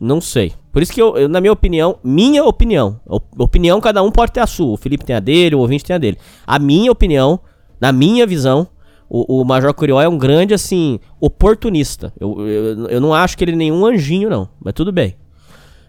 Não 0.00 0.20
sei. 0.20 0.52
Por 0.76 0.82
isso 0.82 0.92
que 0.92 1.00
eu, 1.00 1.16
eu 1.16 1.26
na 1.26 1.40
minha 1.40 1.54
opinião, 1.54 1.98
minha 2.04 2.44
opinião, 2.44 3.00
opinião 3.38 3.80
cada 3.80 4.02
um 4.02 4.10
pode 4.10 4.30
ter 4.30 4.40
a 4.40 4.46
sua. 4.46 4.74
O 4.74 4.76
Felipe 4.76 5.06
tem 5.06 5.16
a 5.16 5.20
dele, 5.20 5.54
o 5.54 5.60
ouvinte 5.60 5.82
tem 5.82 5.96
a 5.96 5.98
dele. 5.98 6.18
A 6.46 6.58
minha 6.58 6.92
opinião, 6.92 7.40
na 7.80 7.92
minha 7.92 8.26
visão, 8.26 8.68
o, 9.08 9.40
o 9.40 9.42
Major 9.42 9.72
Curió 9.72 10.02
é 10.02 10.06
um 10.06 10.18
grande, 10.18 10.52
assim, 10.52 11.00
oportunista. 11.18 12.12
Eu, 12.20 12.46
eu, 12.46 12.88
eu 12.88 13.00
não 13.00 13.14
acho 13.14 13.38
que 13.38 13.44
ele 13.44 13.52
é 13.52 13.56
nenhum 13.56 13.86
anjinho, 13.86 14.28
não. 14.28 14.50
Mas 14.62 14.74
tudo 14.74 14.92
bem. 14.92 15.16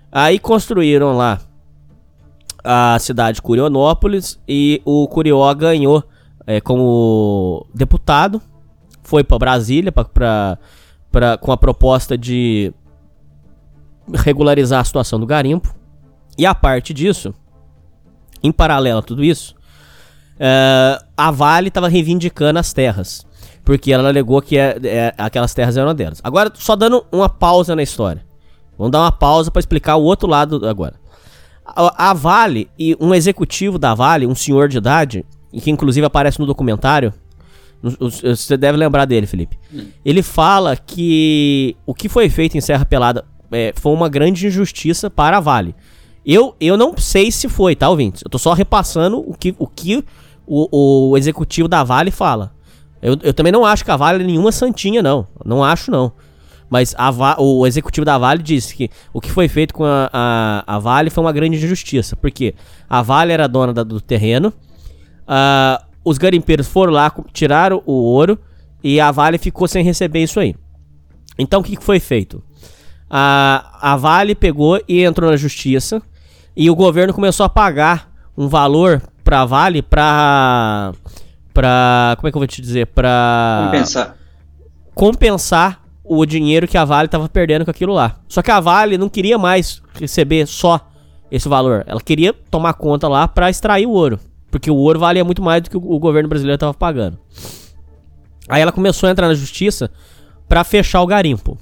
Aí 0.10 0.40
construíram 0.40 1.18
lá 1.18 1.42
a 2.64 2.98
cidade 2.98 3.36
de 3.36 3.42
Curionópolis 3.42 4.40
e 4.48 4.82
o 4.86 5.06
Curió 5.10 5.54
ganhou 5.54 6.02
é, 6.46 6.62
como 6.62 7.68
deputado. 7.76 8.42
Foi 9.04 9.22
para 9.22 9.38
Brasília 9.38 9.92
pra, 9.92 10.06
pra, 10.06 10.58
pra, 11.12 11.38
com 11.38 11.52
a 11.52 11.58
proposta 11.58 12.18
de 12.18 12.74
regularizar 14.14 14.80
a 14.80 14.84
situação 14.84 15.20
do 15.20 15.26
garimpo. 15.26 15.74
E 16.38 16.46
a 16.46 16.54
parte 16.54 16.94
disso, 16.94 17.34
em 18.44 18.52
paralelo 18.52 19.00
a 19.00 19.02
tudo 19.02 19.24
isso, 19.24 19.56
uh, 20.36 21.04
a 21.16 21.32
Vale 21.32 21.70
estava 21.70 21.88
reivindicando 21.88 22.60
as 22.60 22.74
terras. 22.74 23.26
Porque 23.64 23.92
ela 23.92 24.08
alegou 24.08 24.42
que 24.42 24.58
é, 24.58 24.78
é, 24.84 25.14
aquelas 25.18 25.54
terras 25.54 25.76
eram 25.76 25.94
delas. 25.94 26.22
Agora, 26.24 26.52
só 26.56 26.76
dando 26.76 27.06
uma 27.12 27.28
pausa 27.28 27.76
na 27.76 27.84
história. 27.84 28.24
Vamos 28.78 28.92
dar 28.92 29.02
uma 29.02 29.12
pausa 29.12 29.52
para 29.52 29.60
explicar 29.60 29.98
o 29.98 30.04
outro 30.04 30.28
lado 30.28 30.66
agora. 30.68 30.96
A, 31.66 32.12
a, 32.12 32.14
Vale 32.14 32.70
e 32.80 32.96
um 33.00 33.14
executivo 33.14 33.78
da 33.78 33.94
Vale, 33.94 34.26
um 34.26 34.36
senhor 34.36 34.70
de 34.70 34.78
idade, 34.78 35.26
que 35.52 35.70
inclusive 35.70 36.06
aparece 36.06 36.40
no 36.40 36.46
documentário, 36.46 37.14
você 37.82 38.56
deve 38.56 38.78
lembrar 38.78 39.06
dele, 39.06 39.28
Felipe. 39.28 39.58
Hum. 39.74 39.88
Ele 40.06 40.22
fala 40.22 40.76
que 40.76 41.76
o 41.86 41.94
que 41.94 42.08
foi 42.08 42.30
feito 42.30 42.58
em 42.58 42.62
Serra 42.62 42.86
Pelada 42.86 43.26
é, 43.52 43.74
foi 43.76 43.94
uma 43.94 44.10
grande 44.10 44.48
injustiça 44.48 45.10
para 45.10 45.38
a 45.38 45.40
Vale. 45.40 45.76
Eu, 46.26 46.56
eu 46.60 46.76
não 46.76 46.98
sei 46.98 47.32
se 47.32 47.48
foi, 47.48 47.76
tá, 47.76 47.90
ouvintes? 47.90 48.22
Eu 48.24 48.30
tô 48.30 48.38
só 48.38 48.54
repassando 48.54 49.20
o 49.20 49.34
que 49.34 49.56
o, 49.58 49.66
que 49.66 50.04
o, 50.46 51.12
o 51.12 51.18
executivo 51.18 51.68
da 51.68 51.84
Vale 51.84 52.12
fala. 52.12 52.54
Eu, 53.02 53.18
eu 53.24 53.34
também 53.34 53.52
não 53.52 53.66
acho 53.66 53.86
que 53.86 53.92
a 53.92 53.98
Vale 53.98 54.24
é 54.24 54.28
nenhuma 54.28 54.52
santinha, 54.52 55.02
não. 55.02 55.26
Não 55.46 55.64
acho, 55.64 55.90
não. 55.92 56.12
Mas 56.70 56.94
a, 56.98 57.42
o 57.42 57.66
executivo 57.66 58.04
da 58.04 58.18
Vale 58.18 58.44
disse 58.44 58.76
que 58.76 58.90
o 59.14 59.22
que 59.22 59.32
foi 59.32 59.48
feito 59.48 59.74
com 59.74 59.86
a, 59.86 60.10
a, 60.12 60.76
a 60.76 60.80
Vale 60.80 61.10
foi 61.10 61.24
uma 61.24 61.32
grande 61.32 61.56
injustiça. 61.56 62.16
Porque 62.16 62.56
a 62.90 63.02
Vale 63.02 63.32
era 63.32 63.48
dona 63.48 63.74
da, 63.74 63.84
do 63.84 64.02
terreno, 64.02 64.50
uh, 64.50 65.86
os 66.04 66.18
garimpeiros 66.18 66.68
foram 66.68 66.92
lá, 66.94 67.14
tiraram 67.32 67.82
o 67.86 67.94
ouro 67.94 68.38
e 68.84 69.00
a 69.00 69.12
Vale 69.12 69.38
ficou 69.38 69.68
sem 69.68 69.84
receber 69.84 70.24
isso 70.24 70.40
aí. 70.40 70.56
Então 71.38 71.62
o 71.62 71.64
que, 71.64 71.76
que 71.78 71.84
foi 71.84 72.00
feito? 72.00 72.44
A, 73.10 73.94
a 73.94 73.96
Vale 73.96 74.36
pegou 74.36 74.82
e 74.88 75.04
entrou 75.04 75.30
na 75.30 75.38
justiça 75.38 76.02
e 76.56 76.70
o 76.70 76.76
governo 76.76 77.14
começou 77.14 77.46
a 77.46 77.50
pagar 77.50 78.12
um 78.38 78.48
valor 78.48 79.02
pra 79.24 79.46
Vale 79.46 79.82
pra. 79.82 80.92
pra. 81.54 82.16
como 82.18 82.28
é 82.28 82.32
que 82.32 82.38
eu 82.38 82.40
vou 82.40 82.48
te 82.48 82.62
dizer? 82.62 82.88
Pra. 82.88 83.70
Compensar. 83.72 84.18
Compensar 84.94 85.82
o 86.04 86.26
dinheiro 86.26 86.68
que 86.68 86.78
a 86.78 86.86
Vale 86.86 87.08
tava 87.08 87.28
perdendo 87.30 87.66
com 87.66 87.72
aquilo 87.72 87.94
lá. 87.94 88.18
Só 88.28 88.42
que 88.42 88.52
a 88.52 88.60
Vale 88.60 88.98
não 88.98 89.10
queria 89.10 89.38
mais 89.38 89.82
receber 90.00 90.46
só 90.48 90.90
esse 91.30 91.48
valor. 91.48 91.84
Ela 91.86 92.02
queria 92.02 92.34
tomar 92.34 92.74
conta 92.74 93.08
lá 93.08 93.28
para 93.28 93.50
extrair 93.50 93.86
o 93.86 93.92
ouro. 93.92 94.20
Porque 94.50 94.72
o 94.72 94.76
ouro 94.76 95.00
valia 95.00 95.24
muito 95.24 95.42
mais 95.42 95.62
do 95.62 95.70
que 95.70 95.78
o 95.78 96.00
governo 96.00 96.30
brasileiro 96.30 96.58
tava 96.58 96.74
pagando. 96.74 97.18
Aí 98.48 98.62
ela 98.62 98.72
começou 98.72 99.08
a 99.08 99.12
entrar 99.12 99.28
na 99.28 99.34
justiça 99.34 99.92
para 100.48 100.64
fechar 100.64 101.02
o 101.02 101.08
garimpo. 101.08 101.58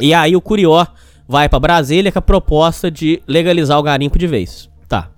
E 0.00 0.12
aí 0.12 0.34
o 0.34 0.40
Curió 0.40 0.86
vai 1.26 1.48
para 1.48 1.60
Brasília 1.60 2.12
com 2.12 2.18
a 2.18 2.22
proposta 2.22 2.90
de 2.90 3.22
legalizar 3.26 3.78
o 3.78 3.82
garimpo 3.82 4.18
de 4.18 4.26
vez. 4.26 4.68
Tá. 4.88 5.10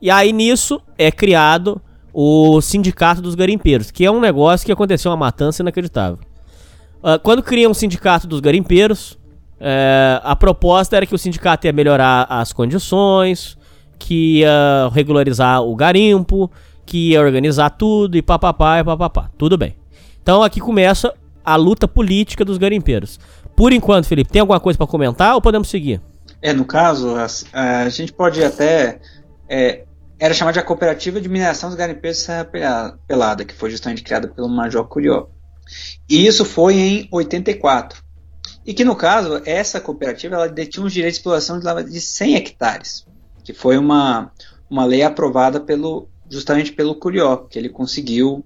E 0.00 0.10
aí 0.10 0.32
nisso 0.32 0.80
é 0.96 1.10
criado 1.10 1.80
o 2.12 2.60
Sindicato 2.60 3.20
dos 3.20 3.34
Garimpeiros, 3.34 3.90
que 3.90 4.04
é 4.04 4.10
um 4.10 4.20
negócio 4.20 4.64
que 4.64 4.72
aconteceu 4.72 5.10
uma 5.10 5.16
matança 5.16 5.62
inacreditável. 5.62 6.18
Uh, 7.02 7.18
quando 7.22 7.42
criam 7.42 7.72
o 7.72 7.74
Sindicato 7.74 8.26
dos 8.26 8.40
Garimpeiros, 8.40 9.18
é, 9.66 10.20
a 10.22 10.36
proposta 10.36 10.96
era 10.96 11.06
que 11.06 11.14
o 11.14 11.18
sindicato 11.18 11.66
ia 11.66 11.72
melhorar 11.72 12.26
as 12.28 12.52
condições, 12.52 13.56
que 13.98 14.40
ia 14.40 14.90
regularizar 14.92 15.62
o 15.62 15.74
garimpo, 15.74 16.50
que 16.84 17.12
ia 17.12 17.20
organizar 17.20 17.70
tudo 17.70 18.16
e 18.16 18.22
papapá 18.22 18.80
e 18.80 18.84
papapá. 18.84 19.30
Tudo 19.38 19.56
bem. 19.56 19.74
Então 20.22 20.42
aqui 20.42 20.60
começa 20.60 21.14
a 21.44 21.56
luta 21.56 21.86
política 21.88 22.44
dos 22.44 22.58
garimpeiros. 22.58 23.18
Por 23.56 23.72
enquanto, 23.72 24.06
Felipe, 24.06 24.30
tem 24.30 24.40
alguma 24.40 24.60
coisa 24.60 24.76
para 24.76 24.86
comentar 24.86 25.34
ou 25.34 25.40
podemos 25.40 25.68
seguir? 25.68 26.00
É, 26.42 26.52
no 26.52 26.64
caso, 26.64 27.14
a, 27.16 27.82
a 27.82 27.88
gente 27.88 28.12
pode 28.12 28.42
até. 28.42 29.00
É, 29.48 29.84
era 30.18 30.34
chamada 30.34 30.54
de 30.54 30.58
a 30.60 30.62
Cooperativa 30.62 31.20
de 31.20 31.28
Mineração 31.28 31.68
dos 31.68 31.78
Garimpeiros 31.78 32.18
de 32.18 32.24
Serra 32.24 32.48
Pelada, 33.06 33.44
que 33.44 33.54
foi 33.54 33.70
justamente 33.70 34.02
criada 34.02 34.28
pelo 34.28 34.48
Major 34.48 34.84
Curió. 34.86 35.26
E 36.08 36.26
isso 36.26 36.44
foi 36.44 36.74
em 36.74 37.08
84. 37.10 38.02
E 38.66 38.72
que, 38.72 38.84
no 38.84 38.96
caso, 38.96 39.42
essa 39.44 39.80
cooperativa 39.80 40.36
ela 40.36 40.48
detinha 40.48 40.86
os 40.86 40.92
direitos 40.92 41.16
de 41.16 41.20
exploração 41.20 41.58
de, 41.58 41.90
de 41.90 42.00
100 42.00 42.36
hectares, 42.36 43.06
que 43.42 43.52
foi 43.52 43.76
uma, 43.76 44.32
uma 44.70 44.84
lei 44.84 45.02
aprovada 45.02 45.60
pelo, 45.60 46.08
justamente 46.30 46.72
pelo 46.72 46.94
Curió, 46.94 47.36
que 47.36 47.58
ele 47.58 47.68
conseguiu 47.68 48.44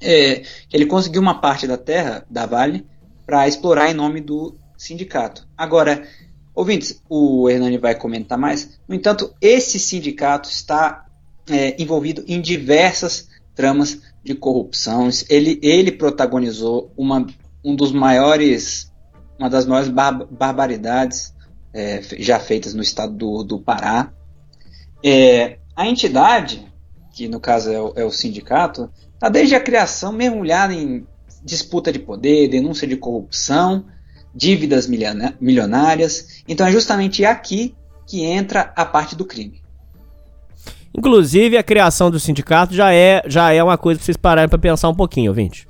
é, 0.00 0.42
que 0.68 0.76
ele 0.76 0.86
conseguiu 0.86 1.22
uma 1.22 1.40
parte 1.40 1.66
da 1.66 1.76
terra 1.76 2.24
da 2.28 2.46
Vale 2.46 2.86
para 3.26 3.48
explorar 3.48 3.90
em 3.90 3.94
nome 3.94 4.20
do 4.20 4.56
sindicato. 4.78 5.46
Agora, 5.56 6.06
ouvintes, 6.54 7.02
o 7.08 7.50
Hernani 7.50 7.76
vai 7.76 7.94
comentar 7.94 8.38
mais. 8.38 8.78
No 8.88 8.94
entanto, 8.94 9.34
esse 9.40 9.78
sindicato 9.78 10.48
está 10.48 11.06
é, 11.50 11.80
envolvido 11.82 12.24
em 12.26 12.40
diversas 12.40 13.28
tramas 13.54 14.00
de 14.22 14.34
corrupção. 14.34 15.08
Ele, 15.28 15.58
ele 15.62 15.90
protagonizou 15.90 16.92
uma, 16.96 17.26
um 17.64 17.74
dos 17.74 17.92
maiores, 17.92 18.92
uma 19.38 19.50
das 19.50 19.66
maiores 19.66 19.90
bar 19.90 20.26
barbaridades 20.30 21.34
é, 21.72 22.00
já 22.18 22.38
feitas 22.38 22.74
no 22.74 22.82
estado 22.82 23.12
do, 23.14 23.42
do 23.42 23.58
Pará. 23.58 24.12
É, 25.04 25.58
a 25.74 25.86
entidade, 25.86 26.66
que 27.14 27.28
no 27.28 27.38
caso 27.38 27.70
é 27.70 27.80
o, 27.80 27.92
é 27.96 28.04
o 28.04 28.10
sindicato, 28.10 28.90
está 29.14 29.28
desde 29.28 29.54
a 29.54 29.60
criação 29.60 30.12
mergulhada 30.12 30.72
em 30.72 31.06
disputa 31.46 31.92
de 31.92 32.00
poder, 32.00 32.48
denúncia 32.48 32.86
de 32.86 32.96
corrupção, 32.96 33.86
dívidas 34.34 34.88
milionárias. 35.40 36.42
Então 36.46 36.66
é 36.66 36.72
justamente 36.72 37.24
aqui 37.24 37.74
que 38.06 38.22
entra 38.22 38.72
a 38.76 38.84
parte 38.84 39.14
do 39.14 39.24
crime. 39.24 39.62
Inclusive, 40.96 41.56
a 41.56 41.62
criação 41.62 42.10
do 42.10 42.18
sindicato 42.18 42.74
já 42.74 42.92
é, 42.92 43.22
já 43.26 43.52
é 43.52 43.62
uma 43.62 43.78
coisa 43.78 43.98
para 43.98 44.04
vocês 44.04 44.16
pararem 44.16 44.48
para 44.48 44.58
pensar 44.58 44.88
um 44.88 44.94
pouquinho, 44.94 45.30
ouvinte. 45.30 45.66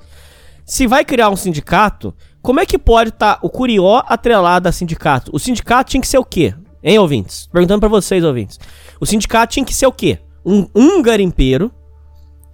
Se 0.65 0.87
vai 0.87 1.05
criar 1.05 1.31
um 1.31 1.37
sindicato, 1.37 2.15
como 2.41 2.61
é 2.61 2.67
que 2.67 2.79
pode 2.79 3.11
estar 3.11 3.35
tá 3.35 3.41
o 3.43 3.51
Curió 3.51 4.03
atrelado 4.07 4.69
a 4.69 4.73
sindicato? 4.73 5.31
O 5.35 5.39
sindicato 5.39 5.91
tinha 5.91 6.01
que 6.01 6.09
ser 6.09 6.19
o 6.19 6.25
quê? 6.25 6.55
Hein, 6.83 6.99
ouvintes? 6.99 7.49
Perguntando 7.53 7.81
para 7.81 7.89
vocês, 7.89 8.23
ouvintes. 8.23 8.59
O 9.01 9.07
sindicato 9.07 9.53
tinha 9.53 9.67
que 9.67 9.75
ser 9.75 9.87
o 9.87 9.93
quê? 9.93 10.21
Um, 10.45 10.69
um 10.75 11.03
garimpeiro 11.03 11.73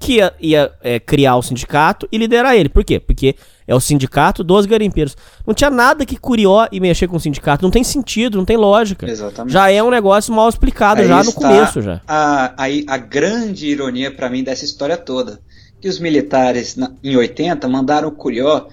que 0.02 0.14
ia, 0.14 0.34
ia 0.40 0.72
é, 0.82 0.98
criar 0.98 1.36
o 1.36 1.42
sindicato 1.42 2.08
e 2.10 2.18
liderar 2.18 2.56
ele. 2.56 2.68
Por 2.68 2.84
quê? 2.84 2.98
Porque 2.98 3.36
é 3.66 3.74
o 3.74 3.80
sindicato 3.80 4.42
dos 4.42 4.66
garimpeiros. 4.66 5.16
Não 5.46 5.54
tinha 5.54 5.70
nada 5.70 6.04
que 6.04 6.16
Curió 6.16 6.66
e 6.72 6.80
mexer 6.80 7.06
com 7.06 7.16
o 7.16 7.20
sindicato. 7.20 7.62
Não 7.62 7.70
tem 7.70 7.84
sentido, 7.84 8.36
não 8.36 8.44
tem 8.44 8.56
lógica. 8.56 9.08
Exatamente. 9.08 9.52
Já 9.52 9.70
é 9.70 9.80
um 9.80 9.90
negócio 9.90 10.34
mal 10.34 10.48
explicado 10.48 11.00
Aí 11.00 11.06
já 11.06 11.22
no 11.22 11.32
começo 11.32 11.80
já. 11.80 12.00
A, 12.06 12.52
a, 12.56 12.66
a 12.88 12.98
grande 12.98 13.68
ironia 13.68 14.10
para 14.10 14.28
mim 14.28 14.42
dessa 14.42 14.64
história 14.64 14.96
toda. 14.96 15.40
Que 15.80 15.88
os 15.88 16.00
militares 16.00 16.76
na, 16.76 16.92
em 17.02 17.16
80 17.16 17.66
mandaram 17.68 18.08
o 18.08 18.12
Curió 18.12 18.66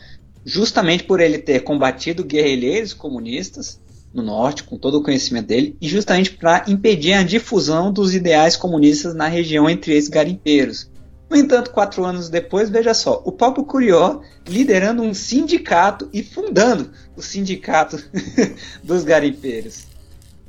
justamente 0.44 1.04
por 1.04 1.20
ele 1.20 1.38
ter 1.38 1.60
combatido 1.60 2.24
guerrilheiros 2.24 2.94
comunistas 2.94 3.80
no 4.12 4.24
norte, 4.24 4.64
com 4.64 4.78
todo 4.78 4.96
o 4.96 5.04
conhecimento 5.04 5.48
dele, 5.48 5.78
e 5.80 5.88
justamente 5.88 6.32
para 6.32 6.66
impedir 6.68 7.14
a 7.14 7.22
difusão 7.22 7.94
dos 7.94 8.16
ideais 8.16 8.56
comunistas 8.56 9.14
na 9.14 9.28
região 9.28 9.70
entre 9.70 9.94
esses 9.96 10.10
garimpeiros. 10.10 10.89
No 11.30 11.38
entanto, 11.38 11.70
quatro 11.72 12.04
anos 12.04 12.28
depois, 12.30 12.70
veja 12.70 12.94
só, 12.94 13.22
o 13.24 13.32
próprio 13.32 13.64
Curió 13.64 14.22
liderando 14.48 15.04
um 15.04 15.14
sindicato 15.14 16.10
e 16.12 16.24
fundando 16.24 16.90
o 17.16 17.22
sindicato 17.22 18.02
dos 18.84 19.04
garimpeiros. 19.04 19.84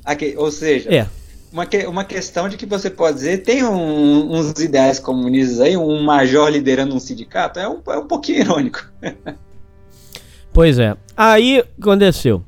Aqui, 0.05 0.35
ou 0.39 0.51
seja, 0.51 0.89
É. 0.93 1.07
uma, 1.53 1.66
que- 1.66 1.87
uma 1.87 2.05
questão 2.05 2.49
de 2.49 2.57
que 2.57 2.64
você 2.64 2.89
pode 2.89 3.18
dizer, 3.18 3.43
tem 3.43 3.62
um- 3.62 4.33
uns 4.33 4.59
ideais 4.59 4.99
comunistas 4.99 5.61
aí, 5.61 5.76
um 5.76 6.03
major 6.03 6.49
liderando 6.49 6.95
um 6.95 7.01
sindicato, 7.01 7.59
é 7.59 7.68
um, 7.68 7.81
é 7.89 7.99
um 7.99 8.07
pouquinho 8.07 8.41
irônico. 8.41 8.83
Pois 10.53 10.81
é. 10.81 10.97
Aí 11.16 11.61
o 11.61 11.62
que 11.62 11.70
aconteceu? 11.81 12.43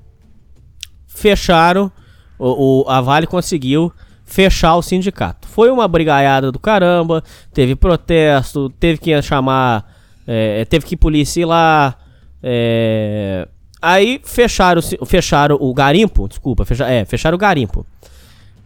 Fecharam, 1.06 1.90
o, 2.38 2.82
o- 2.84 2.88
a 2.90 3.00
Vale 3.00 3.28
conseguiu 3.28 3.92
fechar 4.32 4.76
o 4.76 4.82
sindicato. 4.82 5.46
Foi 5.46 5.70
uma 5.70 5.86
brigaiada 5.86 6.50
do 6.50 6.58
caramba, 6.58 7.22
teve 7.52 7.76
protesto, 7.76 8.70
teve 8.80 8.98
que 8.98 9.20
chamar, 9.20 9.84
é, 10.26 10.64
teve 10.64 10.86
que 10.86 10.96
polícia 10.96 11.42
ir 11.42 11.44
lá. 11.44 11.94
é, 12.42 13.46
aí 13.80 14.20
fecharam, 14.24 14.80
fecharam 15.04 15.56
o 15.60 15.74
garimpo, 15.74 16.26
desculpa, 16.28 16.64
fecha, 16.64 16.88
é, 16.88 17.04
fecharam 17.04 17.34
o 17.36 17.38
garimpo. 17.38 17.84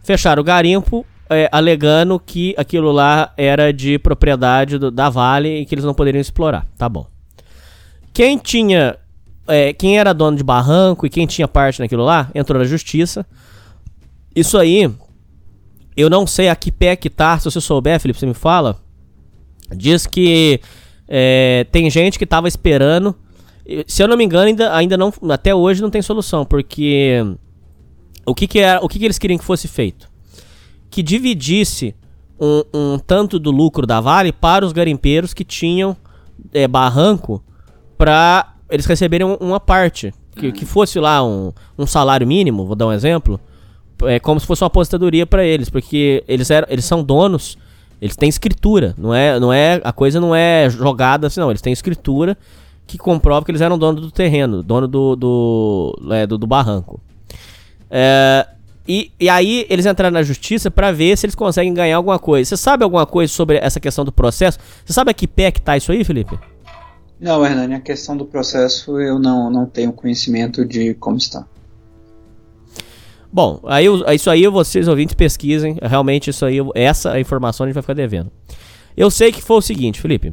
Fecharam 0.05 0.41
o 0.41 0.45
garimpo, 0.45 1.05
é, 1.29 1.49
alegando 1.51 2.21
que 2.25 2.55
aquilo 2.57 2.93
lá 2.93 3.33
era 3.37 3.73
de 3.73 3.99
propriedade 3.99 4.79
do- 4.79 4.91
da 4.93 5.11
Vale 5.11 5.49
e 5.63 5.67
que 5.67 5.75
eles 5.75 5.85
não 5.85 5.93
poderiam 5.95 6.21
explorar. 6.21 6.65
Tá 6.79 6.89
bom. 6.89 7.07
Quem 8.15 8.39
tinha. 8.39 8.97
é, 9.49 9.73
quem 9.73 9.99
era 9.99 10.13
dono 10.13 10.37
de 10.37 10.43
barranco 10.45 11.07
e 11.07 11.11
quem 11.11 11.27
tinha 11.27 11.47
parte 11.49 11.81
naquilo 11.81 12.05
lá, 12.05 12.31
entrou 12.35 12.59
na 12.61 12.65
justiça. 12.65 13.27
Isso 14.35 14.57
aí, 14.59 14.91
eu 15.97 16.11
não 16.11 16.27
sei 16.27 16.49
a 16.49 16.57
que 16.57 16.71
pé 16.71 16.95
que 16.97 17.09
tá. 17.11 17.39
Se 17.39 17.45
você 17.47 17.61
souber, 17.61 17.99
Felipe, 18.01 18.19
você 18.19 18.27
me 18.27 18.35
fala. 18.35 18.77
Diz 19.75 20.07
que 20.07 20.61
é, 21.09 21.67
tem 21.73 21.89
gente 21.91 22.19
que 22.19 22.27
tava 22.27 22.47
esperando. 22.49 23.15
Se 23.87 24.03
eu 24.03 24.07
não 24.09 24.17
me 24.17 24.25
engano, 24.25 24.47
ainda, 24.47 24.75
ainda 24.75 24.97
não. 24.97 25.13
Até 25.31 25.55
hoje 25.55 25.83
não 25.83 25.91
tem 25.91 26.03
solução, 26.03 26.45
porque. 26.45 27.25
O 28.25 28.35
que, 28.35 28.47
que, 28.49 28.59
era, 28.59 28.85
o 28.85 28.89
que, 28.89 28.99
que 28.99 29.05
eles 29.05 29.19
queriam 29.19 29.39
que 29.39 29.45
fosse 29.45 29.69
feito? 29.69 30.09
Que 30.91 31.01
dividisse 31.03 31.95
um, 32.41 32.63
um 32.75 32.99
tanto 32.99 33.39
do 33.39 33.51
lucro 33.53 33.87
da 33.87 34.01
Vale 34.01 34.33
para 34.33 34.65
os 34.67 34.73
garimpeiros 34.73 35.33
que 35.33 35.45
tinham 35.45 35.97
é, 36.53 36.67
barranco 36.67 37.43
para 37.97 38.55
eles 38.69 38.85
receberem 38.85 39.27
um- 39.27 39.37
uma 39.37 39.61
parte. 39.61 40.13
Que, 40.37 40.53
que 40.53 40.67
fosse 40.67 40.99
lá 41.01 41.25
um, 41.25 41.51
um 41.79 41.87
salário 41.87 42.27
mínimo, 42.27 42.67
vou 42.67 42.77
dar 42.77 42.89
um 42.89 42.93
exemplo. 42.93 43.41
É 44.05 44.21
como 44.21 44.39
se 44.39 44.47
fosse 44.47 44.63
uma 44.63 44.67
aposentadoria 44.67 45.27
para 45.27 45.45
eles, 45.45 45.71
porque 45.71 46.23
eles, 46.29 46.51
eram, 46.51 46.67
eles 46.71 46.85
são 46.85 47.03
donos, 47.03 47.57
eles 48.01 48.17
têm 48.17 48.29
escritura, 48.29 48.95
não 48.99 49.15
é, 49.15 49.41
não 49.41 49.53
é 49.53 49.81
a 49.83 49.93
coisa 49.93 50.21
não 50.21 50.35
é 50.35 50.69
jogada 50.69 51.27
assim, 51.27 51.41
não. 51.41 51.51
Eles 51.51 51.63
têm 51.63 51.73
escritura 51.73 52.37
que 52.87 52.99
comprova 52.99 53.45
que 53.45 53.51
eles 53.51 53.61
eram 53.61 53.79
dono 53.79 54.01
do 54.01 54.11
terreno, 54.11 54.63
dono 54.63 54.87
do, 54.87 55.17
do, 55.17 55.99
é, 56.13 56.27
do, 56.27 56.39
do 56.39 56.47
barranco. 56.47 57.01
É, 57.91 58.47
e, 58.89 59.11
e 59.19 59.29
aí 59.29 59.67
eles 59.69 59.87
entraram 59.87 60.13
na 60.13 60.23
justiça 60.23 60.71
pra 60.71 60.93
ver 60.93 61.17
se 61.19 61.27
eles 61.27 61.35
conseguem 61.35 61.75
ganhar 61.75 61.97
alguma 61.97 62.19
coisa. 62.19 62.49
Você 62.49 62.57
sabe 62.57 62.85
alguma 62.85 63.07
coisa 63.07 63.33
sobre 63.33 63.59
essa 63.59 63.81
questão 63.81 64.05
do 64.05 64.13
processo? 64.13 64.59
Você 64.85 64.93
sabe 64.93 65.11
a 65.11 65.15
que 65.15 65.27
pé 65.27 65.51
que 65.51 65.61
tá 65.61 65.77
isso 65.77 65.91
aí, 65.91 66.05
Felipe? 66.05 66.39
Não, 67.19 67.45
Hernani, 67.45 67.75
a 67.75 67.81
questão 67.81 68.17
do 68.17 68.27
processo 68.27 69.01
eu 69.01 69.19
não, 69.19 69.51
não 69.51 69.67
tenho 69.67 69.93
conhecimento 69.93 70.65
de 70.65 70.95
como 70.95 71.17
está. 71.17 71.47
Bom, 73.37 73.61
aí 73.67 73.85
isso 74.15 74.31
aí 74.31 74.47
vocês 74.47 74.89
ouvintes 74.89 75.15
pesquisem. 75.15 75.77
Realmente 75.83 76.31
isso 76.31 76.43
aí, 76.47 76.57
essa 76.75 77.21
informação 77.21 77.65
a 77.65 77.69
gente 77.69 77.75
vai 77.75 77.83
ficar 77.83 77.93
devendo. 77.93 78.33
Eu 78.97 79.11
sei 79.11 79.31
que 79.31 79.43
foi 79.43 79.59
o 79.59 79.61
seguinte, 79.61 80.01
Felipe. 80.01 80.33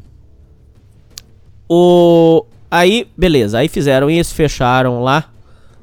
O 1.68 2.46
aí, 2.72 3.06
beleza, 3.18 3.58
aí 3.60 3.68
fizeram 3.68 4.10
isso, 4.10 4.34
fecharam 4.34 5.04
lá 5.04 5.26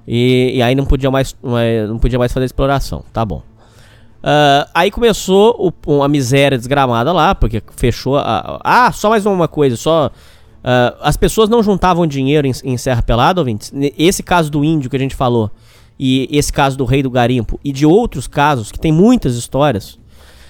e, 0.08 0.52
e 0.54 0.62
aí 0.62 0.74
não 0.74 0.86
podia 0.86 1.10
mais 1.10 1.36
não 1.86 1.98
podia 1.98 2.18
mais 2.18 2.32
fazer 2.32 2.46
exploração, 2.46 3.04
tá 3.12 3.22
bom. 3.22 3.42
Ah, 4.22 4.66
aí 4.74 4.90
começou 4.90 5.54
o- 5.86 5.92
uma 5.94 6.08
miséria 6.08 6.56
desgramada 6.56 7.12
lá, 7.12 7.34
porque 7.34 7.62
fechou 7.76 8.16
a. 8.16 8.60
Ah, 8.64 8.90
só 8.92 9.10
mais 9.10 9.26
uma 9.26 9.46
coisa, 9.46 9.76
só. 9.76 10.10
ah, 10.64 10.94
as 11.02 11.18
pessoas 11.18 11.50
não 11.50 11.62
juntavam 11.62 12.06
dinheiro 12.06 12.46
em, 12.46 12.52
em 12.64 12.78
Serra 12.78 13.02
Pelada, 13.02 13.42
ouvintes. 13.42 13.70
Esse 13.98 14.22
caso 14.22 14.50
do 14.50 14.64
índio 14.64 14.88
que 14.88 14.96
a 14.96 15.00
gente 15.00 15.14
falou, 15.14 15.50
e 16.02 16.26
esse 16.30 16.50
caso 16.50 16.78
do 16.78 16.86
rei 16.86 17.02
do 17.02 17.10
garimpo, 17.10 17.60
e 17.62 17.70
de 17.72 17.84
outros 17.84 18.26
casos, 18.26 18.72
que 18.72 18.78
tem 18.80 18.90
muitas 18.90 19.36
histórias, 19.36 19.98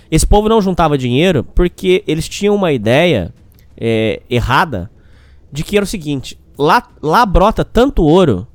esse 0.08 0.24
povo 0.24 0.48
não 0.48 0.62
juntava 0.62 0.96
dinheiro 0.96 1.42
porque 1.42 2.04
eles 2.06 2.28
tinham 2.28 2.54
uma 2.54 2.70
ideia 2.72 3.34
é, 3.76 4.22
errada 4.30 4.88
de 5.50 5.64
que 5.64 5.76
era 5.76 5.82
o 5.82 5.88
seguinte: 5.88 6.38
lá, 6.56 6.88
lá 7.02 7.26
brota 7.26 7.64
tanto 7.64 8.04
ouro 8.04 8.46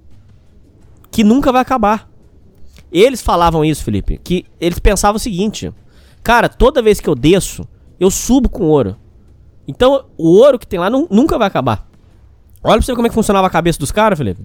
que 1.12 1.22
nunca 1.22 1.52
vai 1.52 1.62
acabar. 1.62 2.10
Eles 2.92 3.22
falavam 3.22 3.66
isso, 3.66 3.84
Felipe, 3.84 4.18
que 4.24 4.46
eles 4.60 4.80
pensavam 4.80 5.18
o 5.18 5.20
seguinte: 5.20 5.74
cara, 6.24 6.48
toda 6.48 6.82
vez 6.82 7.02
que 7.02 7.10
eu 7.10 7.16
desço, 7.16 7.68
eu 8.00 8.10
subo 8.10 8.48
com 8.48 8.64
ouro. 8.66 8.96
Então, 9.68 10.06
o 10.18 10.30
ouro 10.38 10.58
que 10.60 10.68
tem 10.68 10.80
lá 10.80 10.90
nu- 10.90 11.08
nunca 11.12 11.38
vai 11.38 11.48
acabar. 11.48 11.90
Olha 12.64 12.78
pra 12.78 12.86
você 12.86 12.96
como 12.96 13.08
é 13.08 13.10
que 13.10 13.16
funcionava 13.16 13.48
a 13.48 13.50
cabeça 13.50 13.80
dos 13.80 13.92
caras, 13.92 14.18
Felipe. 14.18 14.44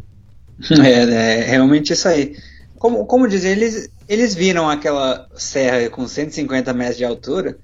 É, 0.85 1.03
é 1.03 1.43
realmente 1.45 1.93
isso 1.93 2.09
aí. 2.09 2.37
Como, 2.79 3.05
como 3.07 3.29
dizer, 3.29 3.51
eles, 3.51 3.91
eles 4.09 4.35
viram 4.35 4.69
aquela 4.69 5.29
serra 5.35 5.89
com 5.91 6.07
150 6.07 6.73
metros 6.73 6.97
de 6.97 7.05
altura 7.05 7.59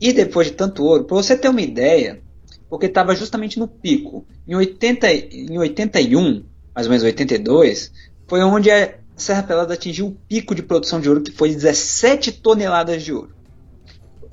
e 0.00 0.12
depois 0.12 0.48
de 0.48 0.54
tanto 0.54 0.84
ouro, 0.84 1.04
para 1.04 1.16
você 1.16 1.36
ter 1.36 1.48
uma 1.48 1.60
ideia, 1.60 2.20
porque 2.68 2.86
estava 2.86 3.14
justamente 3.14 3.58
no 3.58 3.68
pico. 3.68 4.26
Em, 4.46 4.54
80, 4.54 5.12
em 5.12 5.58
81, 5.58 6.44
mais 6.74 6.86
ou 6.86 6.90
menos 6.90 7.04
82, 7.04 7.92
foi 8.26 8.42
onde 8.42 8.70
a 8.70 8.94
Serra 9.16 9.42
Pelada 9.42 9.74
atingiu 9.74 10.06
o 10.06 10.16
pico 10.28 10.54
de 10.54 10.62
produção 10.62 11.00
de 11.00 11.08
ouro, 11.08 11.22
que 11.22 11.32
foi 11.32 11.54
17 11.54 12.32
toneladas 12.32 13.02
de 13.02 13.12
ouro. 13.12 13.34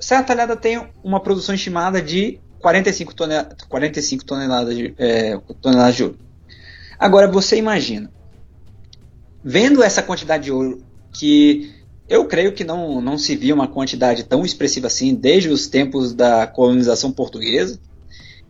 Serra 0.00 0.22
Talhada 0.22 0.56
tem 0.56 0.80
uma 1.02 1.20
produção 1.20 1.54
estimada 1.54 2.00
de 2.00 2.38
45, 2.60 3.14
tonel 3.14 3.46
45 3.68 4.24
toneladas, 4.24 4.76
de, 4.76 4.94
é, 4.96 5.38
toneladas 5.60 5.96
de 5.96 6.04
ouro. 6.04 6.18
Agora 6.98 7.30
você 7.30 7.56
imagina, 7.56 8.12
vendo 9.42 9.82
essa 9.82 10.02
quantidade 10.02 10.44
de 10.44 10.52
ouro, 10.52 10.84
que 11.12 11.72
eu 12.08 12.26
creio 12.26 12.54
que 12.54 12.64
não, 12.64 13.00
não 13.00 13.18
se 13.18 13.36
via 13.36 13.54
uma 13.54 13.68
quantidade 13.68 14.24
tão 14.24 14.44
expressiva 14.44 14.86
assim 14.86 15.14
desde 15.14 15.48
os 15.48 15.68
tempos 15.68 16.14
da 16.14 16.46
colonização 16.46 17.12
portuguesa 17.12 17.78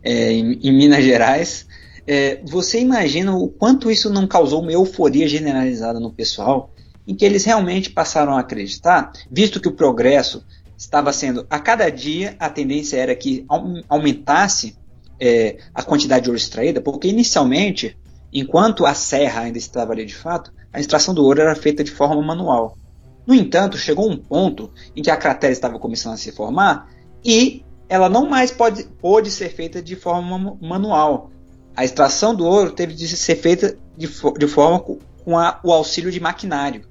é, 0.03 0.31
em, 0.31 0.53
em 0.63 0.73
Minas 0.73 1.03
Gerais, 1.03 1.67
é, 2.07 2.41
você 2.45 2.79
imagina 2.79 3.35
o 3.35 3.49
quanto 3.49 3.91
isso 3.91 4.09
não 4.09 4.27
causou 4.27 4.61
uma 4.61 4.71
euforia 4.71 5.27
generalizada 5.27 5.99
no 5.99 6.13
pessoal, 6.13 6.73
em 7.07 7.15
que 7.15 7.25
eles 7.25 7.45
realmente 7.45 7.91
passaram 7.91 8.33
a 8.35 8.39
acreditar, 8.41 9.11
visto 9.31 9.59
que 9.61 9.67
o 9.67 9.75
progresso 9.75 10.45
estava 10.77 11.11
sendo 11.13 11.45
a 11.49 11.59
cada 11.59 11.89
dia, 11.89 12.35
a 12.39 12.49
tendência 12.49 12.97
era 12.97 13.15
que 13.15 13.45
au- 13.49 13.83
aumentasse 13.89 14.77
é, 15.19 15.57
a 15.73 15.83
quantidade 15.83 16.23
de 16.23 16.29
ouro 16.29 16.39
extraída, 16.39 16.81
porque 16.81 17.07
inicialmente, 17.07 17.97
enquanto 18.33 18.85
a 18.85 18.93
serra 18.93 19.41
ainda 19.41 19.57
estava 19.57 19.93
ali 19.93 20.05
de 20.05 20.15
fato, 20.15 20.51
a 20.71 20.79
extração 20.79 21.13
do 21.13 21.23
ouro 21.23 21.41
era 21.41 21.55
feita 21.55 21.83
de 21.83 21.91
forma 21.91 22.21
manual. 22.21 22.77
No 23.25 23.33
entanto, 23.35 23.77
chegou 23.77 24.09
um 24.09 24.17
ponto 24.17 24.71
em 24.95 25.01
que 25.01 25.11
a 25.11 25.17
cratera 25.17 25.53
estava 25.53 25.77
começando 25.79 26.13
a 26.13 26.17
se 26.17 26.31
formar 26.31 26.89
e 27.23 27.63
ela 27.87 28.07
não 28.09 28.27
mais 28.27 28.51
pode, 28.51 28.83
pôde 28.83 29.31
ser 29.31 29.49
feita 29.49 29.81
de 29.81 29.95
forma 29.95 30.37
ma- 30.37 30.57
manual. 30.61 31.31
A 31.75 31.83
extração 31.83 32.35
do 32.35 32.45
ouro 32.45 32.71
teve 32.71 32.93
de 32.93 33.07
ser 33.07 33.35
feita 33.35 33.77
de, 33.97 34.07
de 34.07 34.47
forma 34.47 34.79
co- 34.79 34.99
com 35.23 35.37
a- 35.37 35.59
o 35.63 35.71
auxílio 35.71 36.11
de 36.11 36.19
maquinário. 36.19 36.83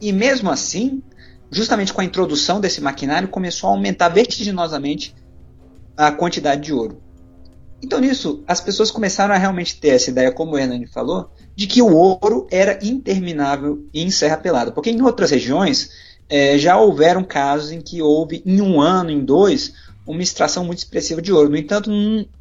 E 0.00 0.12
mesmo 0.12 0.50
assim, 0.50 1.02
justamente 1.50 1.92
com 1.92 2.00
a 2.00 2.04
introdução 2.04 2.60
desse 2.60 2.80
maquinário, 2.80 3.28
começou 3.28 3.70
a 3.70 3.72
aumentar 3.72 4.08
vertiginosamente 4.08 5.14
a 5.96 6.12
quantidade 6.12 6.62
de 6.62 6.72
ouro. 6.72 7.00
Então, 7.82 8.00
nisso, 8.00 8.42
as 8.46 8.60
pessoas 8.60 8.90
começaram 8.90 9.34
a 9.34 9.38
realmente 9.38 9.78
ter 9.78 9.90
essa 9.90 10.10
ideia, 10.10 10.32
como 10.32 10.52
o 10.52 10.58
Hernani 10.58 10.86
falou, 10.86 11.30
de 11.54 11.66
que 11.66 11.80
o 11.80 11.94
ouro 11.94 12.46
era 12.50 12.78
interminável 12.82 13.86
em 13.94 14.10
Serra 14.10 14.36
Pelada. 14.36 14.72
Porque 14.72 14.90
em 14.90 15.00
outras 15.02 15.30
regiões 15.30 15.90
é, 16.28 16.58
já 16.58 16.76
houveram 16.76 17.22
casos 17.22 17.70
em 17.70 17.80
que 17.80 18.02
houve, 18.02 18.42
em 18.44 18.60
um 18.60 18.80
ano, 18.80 19.10
em 19.10 19.24
dois, 19.24 19.74
uma 20.06 20.22
extração 20.22 20.64
muito 20.64 20.78
expressiva 20.78 21.22
de 21.22 21.32
ouro. 21.32 21.50
No 21.50 21.56
entanto, 21.56 21.90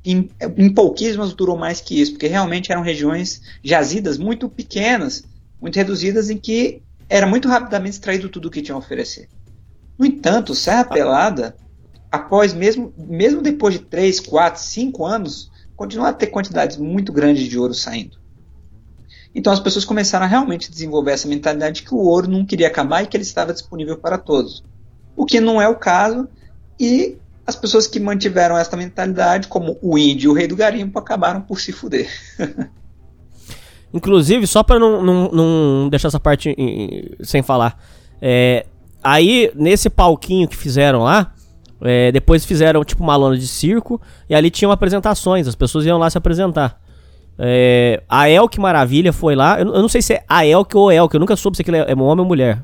em, 0.04 0.30
em 0.58 0.74
pouquíssimas 0.74 1.34
durou 1.34 1.58
mais 1.58 1.82
que 1.82 2.00
isso, 2.00 2.14
porque 2.14 2.28
realmente 2.28 2.72
eram 2.72 2.82
regiões 2.82 3.42
jazidas 3.64 4.18
muito 4.18 4.50
pequenas, 4.50 5.24
muito 5.62 5.76
reduzidas, 5.76 6.30
em 6.30 6.38
que 6.38 6.82
era 7.10 7.28
muito 7.28 7.48
rapidamente 7.48 7.94
extraído 7.94 8.30
tudo 8.30 8.48
o 8.48 8.52
que 8.52 8.62
tinha 8.62 8.76
a 8.76 8.80
oferecer. 8.80 9.30
No 9.98 10.06
entanto, 10.06 10.56
Serra 10.56 10.84
Pelada 10.84 11.56
após 12.12 12.54
mesmo, 12.54 12.94
mesmo 12.98 13.42
depois 13.42 13.74
de 13.74 13.82
3, 13.82 14.20
4, 14.20 14.62
5 14.62 15.06
anos, 15.06 15.52
continua 15.76 16.10
a 16.10 16.14
ter 16.14 16.28
quantidades 16.28 16.78
muito 16.78 17.12
grandes 17.12 17.48
de 17.48 17.58
ouro 17.58 17.74
saindo. 17.74 18.18
Então 19.34 19.54
as 19.54 19.60
pessoas 19.60 19.86
começaram 19.86 20.26
a 20.26 20.28
realmente 20.28 20.72
desenvolver 20.72 21.12
essa 21.12 21.28
mentalidade 21.28 21.82
de 21.82 21.88
que 21.88 21.94
o 21.94 22.00
ouro 22.00 22.28
não 22.28 22.46
queria 22.46 22.68
acabar 22.68 23.04
e 23.04 23.08
que 23.08 23.16
ele 23.16 23.24
estava 23.24 23.54
disponível 23.54 23.98
para 23.98 24.18
todos. 24.18 24.64
O 25.16 25.26
que 25.26 25.40
não 25.40 25.62
é 25.62 25.68
o 25.68 25.76
caso, 25.76 26.28
e 26.80 27.18
as 27.46 27.56
pessoas 27.56 27.88
que 27.88 28.00
mantiveram 28.00 28.58
essa 28.58 28.76
mentalidade, 28.76 29.48
como 29.48 29.78
o 29.82 29.98
índio 29.98 30.30
e 30.30 30.32
o 30.32 30.34
rei 30.34 30.48
do 30.48 30.56
garimpo, 30.56 30.98
acabaram 31.00 31.42
por 31.42 31.60
se 31.62 31.72
fuder. 31.72 32.10
Inclusive, 33.94 34.46
só 34.46 34.64
para 34.64 34.80
não, 34.80 35.02
não, 35.02 35.32
não, 35.32 35.90
deixar 35.90 36.10
essa 36.10 36.20
parte 36.20 36.54
sem 37.24 37.42
falar, 37.42 37.82
é, 38.22 38.66
aí 39.02 39.50
nesse 39.56 39.90
palquinho 39.90 40.48
que 40.48 40.58
fizeram 40.58 41.04
lá, 41.04 41.34
é, 41.82 42.12
depois 42.12 42.46
fizeram 42.46 42.84
tipo 42.84 43.04
uma 43.04 43.16
lona 43.16 43.38
de 43.38 43.48
circo 43.48 44.02
e 44.30 44.36
ali 44.36 44.50
tinham 44.50 44.72
apresentações, 44.72 45.48
as 45.48 45.56
pessoas 45.56 45.86
iam 45.86 45.98
lá 45.98 46.10
se 46.10 46.18
apresentar. 46.18 46.82
É, 47.40 48.02
a 48.10 48.30
Elke 48.30 48.60
Maravilha 48.60 49.14
foi 49.14 49.36
lá, 49.36 49.60
eu, 49.60 49.68
eu, 49.68 49.82
não 49.82 49.90
sei 49.90 50.02
se 50.02 50.14
é 50.14 50.24
a 50.28 50.46
Elke 50.46 50.76
ou 50.76 50.92
Elke, 50.92 51.16
eu 51.16 51.20
nunca 51.20 51.36
soube 51.36 51.56
se 51.56 51.62
aquilo 51.62 51.78
é, 51.78 51.92
é 51.92 51.94
homem 51.94 52.22
ou 52.22 52.26
mulher. 52.26 52.64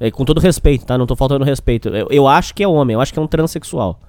É, 0.00 0.10
com 0.10 0.24
todo 0.24 0.40
respeito, 0.40 0.86
tá? 0.86 0.96
Não 0.96 1.06
tô 1.06 1.14
faltando 1.14 1.44
respeito. 1.44 1.90
Eu, 1.90 2.08
eu, 2.10 2.26
acho 2.26 2.54
que 2.54 2.62
é 2.62 2.68
homem, 2.68 2.94
eu 2.94 3.00
acho 3.02 3.12
que 3.12 3.18
é 3.18 3.22
um 3.22 3.26
transexual. 3.26 4.00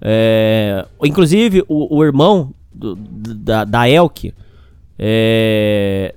É, 0.00 0.84
inclusive, 1.04 1.64
o, 1.68 1.96
o 1.96 2.04
irmão 2.04 2.52
do, 2.74 2.96
da, 2.96 3.64
da 3.64 3.88
Elke 3.88 4.34
é, 4.98 6.14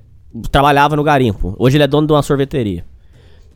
trabalhava 0.50 0.96
no 0.96 1.04
garimpo. 1.04 1.54
Hoje 1.56 1.76
ele 1.76 1.84
é 1.84 1.86
dono 1.86 2.06
de 2.06 2.12
uma 2.12 2.22
sorveteria. 2.22 2.84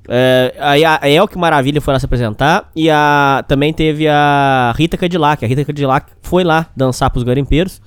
É, 0.08 0.54
aí 0.58 0.84
a 0.84 0.98
Elke 1.08 1.38
Maravilha 1.38 1.80
foi 1.80 1.92
lá 1.92 2.00
se 2.00 2.06
apresentar 2.06 2.70
e 2.74 2.90
a, 2.90 3.44
também 3.46 3.72
teve 3.72 4.08
a 4.08 4.72
Rita 4.76 4.96
Cadillac. 4.96 5.44
A 5.44 5.48
Rita 5.48 5.64
Cadillac 5.64 6.12
foi 6.22 6.44
lá 6.44 6.66
dançar 6.76 7.10
pros 7.10 7.22
garimpeiros. 7.22 7.80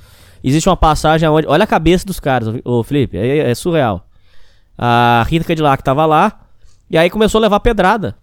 Existe 0.44 0.70
uma 0.70 0.78
passagem 0.78 1.28
onde. 1.28 1.48
Olha 1.48 1.64
a 1.64 1.68
cabeça 1.68 2.06
dos 2.06 2.20
caras, 2.20 2.54
ô 2.64 2.84
Felipe, 2.84 3.18
é, 3.18 3.52
é 3.52 3.56
surreal. 3.56 4.06
A 4.78 5.26
Rita 5.28 5.46
Cadillac 5.46 5.84
tava 5.84 6.06
lá 6.06 6.42
e 6.90 6.98
aí 6.98 7.10
começou 7.10 7.40
a 7.40 7.42
levar 7.42 7.60
pedrada. 7.60 8.16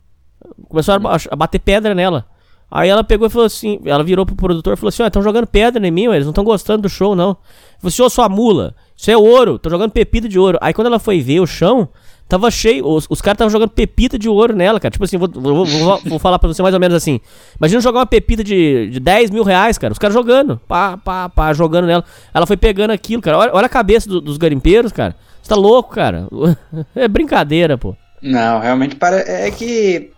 Começou 0.68 0.94
a, 0.94 1.16
a 1.30 1.36
bater 1.36 1.58
pedra 1.58 1.94
nela. 1.94 2.26
Aí 2.70 2.88
ela 2.88 3.02
pegou 3.02 3.26
e 3.26 3.30
falou 3.30 3.46
assim: 3.46 3.80
ela 3.84 4.04
virou 4.04 4.24
pro 4.24 4.36
produtor 4.36 4.74
e 4.74 4.76
falou 4.76 4.90
assim: 4.90 5.02
Ó, 5.02 5.06
estão 5.06 5.22
jogando 5.22 5.46
pedra 5.46 5.84
em 5.84 5.90
mim, 5.90 6.04
eles 6.04 6.24
não 6.24 6.30
estão 6.30 6.44
gostando 6.44 6.82
do 6.82 6.88
show, 6.88 7.16
não. 7.16 7.36
Falou 7.78 7.88
assim: 7.88 8.02
Ô, 8.02 8.08
sua 8.08 8.28
mula, 8.28 8.74
isso 8.96 9.10
é 9.10 9.16
ouro, 9.16 9.58
tô 9.58 9.68
jogando 9.68 9.90
pepita 9.90 10.28
de 10.28 10.38
ouro. 10.38 10.56
Aí 10.60 10.72
quando 10.72 10.86
ela 10.86 11.00
foi 11.00 11.20
ver 11.20 11.40
o 11.40 11.46
chão, 11.46 11.88
Tava 12.30 12.48
cheio, 12.48 12.86
os, 12.86 13.08
os 13.10 13.20
caras 13.20 13.34
estavam 13.34 13.50
jogando 13.50 13.70
pepita 13.70 14.16
de 14.16 14.28
ouro 14.28 14.54
nela, 14.54 14.78
cara. 14.78 14.92
Tipo 14.92 15.04
assim, 15.04 15.18
vou, 15.18 15.28
vou, 15.28 15.66
vou, 15.66 16.00
vou, 16.04 16.18
falar 16.20 16.38
pra 16.38 16.46
você 16.46 16.62
mais 16.62 16.72
ou 16.72 16.80
menos 16.80 16.96
assim. 16.96 17.20
Imagina 17.58 17.80
jogar 17.80 17.98
uma 17.98 18.06
pepita 18.06 18.44
de, 18.44 18.88
de 18.88 19.00
10 19.00 19.30
mil 19.30 19.42
reais, 19.42 19.76
cara. 19.76 19.92
Os 19.92 19.98
caras 19.98 20.14
jogando, 20.14 20.56
pá, 20.68 20.96
pá, 20.96 21.28
pá, 21.28 21.52
jogando 21.52 21.88
nela. 21.88 22.04
Ela 22.32 22.46
foi 22.46 22.56
pegando 22.56 22.92
aquilo, 22.92 23.20
cara. 23.20 23.36
Olha, 23.36 23.50
olha 23.52 23.66
a 23.66 23.68
cabeça 23.68 24.08
do, 24.08 24.20
dos 24.20 24.38
garimpeiros, 24.38 24.92
cara. 24.92 25.16
Você 25.42 25.48
tá 25.48 25.56
louco, 25.56 25.90
cara. 25.92 26.28
É 26.94 27.08
brincadeira, 27.08 27.76
pô. 27.76 27.96
Não, 28.22 28.60
realmente 28.60 28.94
para... 28.94 29.16
é 29.28 29.50
que 29.50 30.12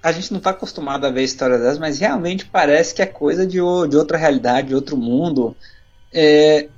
a 0.00 0.12
gente 0.12 0.32
não 0.32 0.38
tá 0.38 0.50
acostumado 0.50 1.04
a 1.04 1.10
ver 1.10 1.24
histórias 1.24 1.60
dessas, 1.60 1.78
mas 1.80 1.98
realmente 1.98 2.46
parece 2.46 2.94
que 2.94 3.02
é 3.02 3.06
coisa 3.06 3.44
de, 3.44 3.56
de 3.56 3.60
outra 3.96 4.16
realidade, 4.16 4.68
de 4.68 4.74
outro 4.76 4.96
mundo. 4.96 5.56
É, 6.14 6.68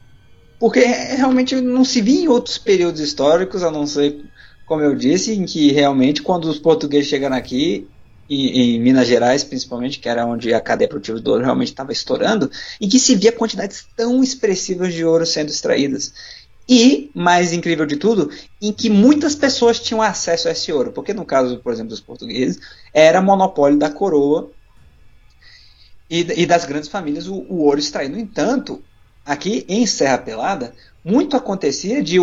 porque 0.58 0.80
realmente 0.80 1.54
não 1.60 1.84
se 1.84 2.00
via 2.00 2.22
em 2.22 2.28
outros 2.28 2.56
períodos 2.56 3.02
históricos, 3.02 3.62
a 3.62 3.70
não 3.70 3.86
ser 3.86 4.24
como 4.68 4.82
eu 4.82 4.94
disse, 4.94 5.32
em 5.32 5.46
que 5.46 5.72
realmente 5.72 6.22
quando 6.22 6.44
os 6.44 6.58
portugueses 6.58 7.08
chegaram 7.08 7.34
aqui, 7.34 7.88
em, 8.28 8.76
em 8.76 8.80
Minas 8.80 9.08
Gerais 9.08 9.42
principalmente, 9.42 9.98
que 9.98 10.08
era 10.08 10.26
onde 10.26 10.52
a 10.52 10.60
cadeia 10.60 10.88
produtiva 10.88 11.18
do 11.18 11.30
ouro 11.30 11.42
realmente 11.42 11.68
estava 11.68 11.90
estourando, 11.90 12.50
e 12.78 12.86
que 12.86 13.00
se 13.00 13.16
via 13.16 13.32
quantidades 13.32 13.86
tão 13.96 14.22
expressivas 14.22 14.92
de 14.92 15.02
ouro 15.04 15.24
sendo 15.24 15.48
extraídas. 15.48 16.12
E, 16.68 17.10
mais 17.14 17.54
incrível 17.54 17.86
de 17.86 17.96
tudo, 17.96 18.30
em 18.60 18.70
que 18.70 18.90
muitas 18.90 19.34
pessoas 19.34 19.80
tinham 19.80 20.02
acesso 20.02 20.48
a 20.48 20.50
esse 20.50 20.70
ouro, 20.70 20.92
porque 20.92 21.14
no 21.14 21.24
caso, 21.24 21.58
por 21.60 21.72
exemplo, 21.72 21.88
dos 21.88 22.00
portugueses, 22.00 22.60
era 22.92 23.22
monopólio 23.22 23.78
da 23.78 23.90
coroa 23.90 24.50
e, 26.10 26.42
e 26.42 26.44
das 26.44 26.66
grandes 26.66 26.90
famílias 26.90 27.26
o, 27.26 27.36
o 27.48 27.64
ouro 27.64 27.78
extraído. 27.78 28.16
No 28.16 28.20
entanto, 28.20 28.82
aqui 29.24 29.64
em 29.66 29.86
Serra 29.86 30.18
Pelada, 30.18 30.74
muito 31.02 31.38
acontecia 31.38 32.02
de 32.02 32.20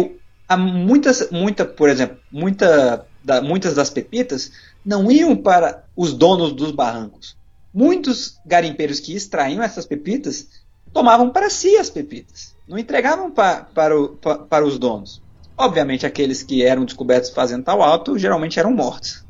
há 0.47 0.57
muitas, 0.57 1.29
muita, 1.31 1.65
por 1.65 1.89
exemplo, 1.89 2.17
muita, 2.31 3.05
da, 3.23 3.41
muitas 3.41 3.75
das 3.75 3.89
pepitas 3.89 4.51
não 4.85 5.11
iam 5.11 5.35
para 5.35 5.83
os 5.95 6.13
donos 6.13 6.53
dos 6.53 6.71
barrancos. 6.71 7.35
Muitos 7.73 8.39
garimpeiros 8.45 8.99
que 8.99 9.15
extraíam 9.15 9.61
essas 9.61 9.85
pepitas 9.85 10.47
tomavam 10.93 11.29
para 11.29 11.49
si 11.49 11.75
as 11.75 11.89
pepitas, 11.89 12.55
não 12.67 12.77
entregavam 12.77 13.29
pa, 13.29 13.67
para, 13.73 13.99
o, 13.99 14.09
pa, 14.09 14.37
para 14.37 14.65
os 14.65 14.79
donos. 14.79 15.21
Obviamente, 15.57 16.05
aqueles 16.05 16.41
que 16.41 16.63
eram 16.63 16.85
descobertos 16.85 17.29
fazendo 17.31 17.63
tal 17.63 17.81
alto 17.81 18.17
geralmente 18.17 18.59
eram 18.59 18.71
mortos. 18.71 19.25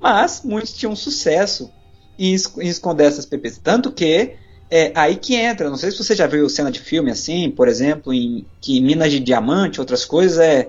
Mas 0.00 0.42
muitos 0.44 0.74
tinham 0.74 0.94
sucesso 0.94 1.70
em, 2.18 2.34
em 2.34 2.68
esconder 2.68 3.04
essas 3.06 3.26
pepitas. 3.26 3.58
Tanto 3.58 3.92
que 3.92 4.36
é 4.70 4.92
aí 4.94 5.16
que 5.16 5.34
entra. 5.34 5.70
Não 5.70 5.76
sei 5.76 5.90
se 5.90 5.98
você 5.98 6.14
já 6.14 6.26
viu 6.26 6.48
cena 6.48 6.70
de 6.70 6.80
filme 6.80 7.10
assim, 7.10 7.50
por 7.50 7.68
exemplo, 7.68 8.12
em 8.12 8.44
que 8.60 8.80
minas 8.80 9.10
de 9.10 9.20
diamante, 9.20 9.80
outras 9.80 10.04
coisas, 10.04 10.38
é, 10.38 10.68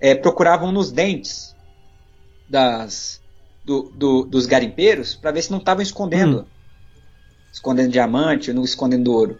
é 0.00 0.14
procuravam 0.14 0.72
nos 0.72 0.90
dentes 0.90 1.54
das 2.48 3.20
do, 3.64 3.92
do, 3.94 4.24
dos 4.24 4.46
garimpeiros 4.46 5.14
para 5.14 5.30
ver 5.30 5.42
se 5.42 5.50
não 5.50 5.58
estavam 5.58 5.82
escondendo, 5.82 6.40
hum. 6.40 6.44
escondendo 7.52 7.90
diamante, 7.90 8.52
não 8.52 8.64
escondendo 8.64 9.12
ouro. 9.12 9.38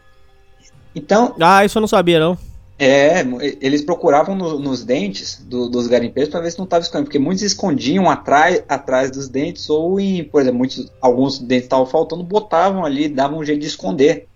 Então. 0.95 1.35
Ah, 1.41 1.65
isso 1.65 1.79
eu 1.79 1.81
não 1.81 1.89
sabia 1.89 2.21
não. 2.21 2.48
É, 2.79 3.23
eles 3.61 3.83
procuravam 3.83 4.37
no, 4.37 4.59
nos 4.59 4.85
dentes 4.85 5.45
do, 5.45 5.69
dos 5.69 5.89
garimpeiros 5.89 6.31
para 6.31 6.41
ver 6.41 6.53
se 6.53 6.59
não 6.59 6.65
estava 6.65 6.83
escondendo, 6.83 7.07
porque 7.07 7.19
muitos 7.19 7.43
escondiam 7.43 8.09
atrás, 8.09 8.63
atrás 8.69 9.11
dos 9.11 9.29
dentes, 9.29 9.69
ou 9.69 9.99
em, 9.99 10.23
por 10.23 10.41
exemplo, 10.41 10.59
muitos, 10.59 10.93
alguns 11.01 11.41
dentes 11.41 11.65
estavam 11.65 11.87
faltando, 11.87 12.23
botavam 12.23 12.85
ali, 12.85 13.09
davam 13.09 13.41
um 13.41 13.45
jeito 13.45 13.61
de 13.61 13.67
esconder. 13.67 14.29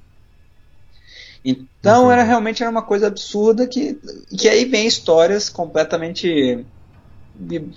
Então 1.44 2.10
era 2.10 2.22
realmente 2.22 2.62
era 2.62 2.70
uma 2.70 2.82
coisa 2.82 3.08
absurda 3.08 3.66
que, 3.66 3.98
que 4.36 4.48
aí 4.48 4.64
vem 4.64 4.86
histórias 4.86 5.48
completamente 5.48 6.64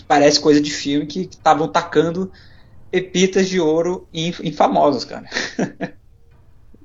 parece 0.07 0.39
coisa 0.39 0.61
de 0.61 0.71
filme 0.71 1.05
que 1.05 1.21
estavam 1.21 1.67
tacando 1.67 2.31
pepitas 2.91 3.47
de 3.47 3.59
ouro 3.59 4.07
em, 4.13 4.33
em 4.41 4.51
famosos, 4.51 5.05
cara. 5.05 5.27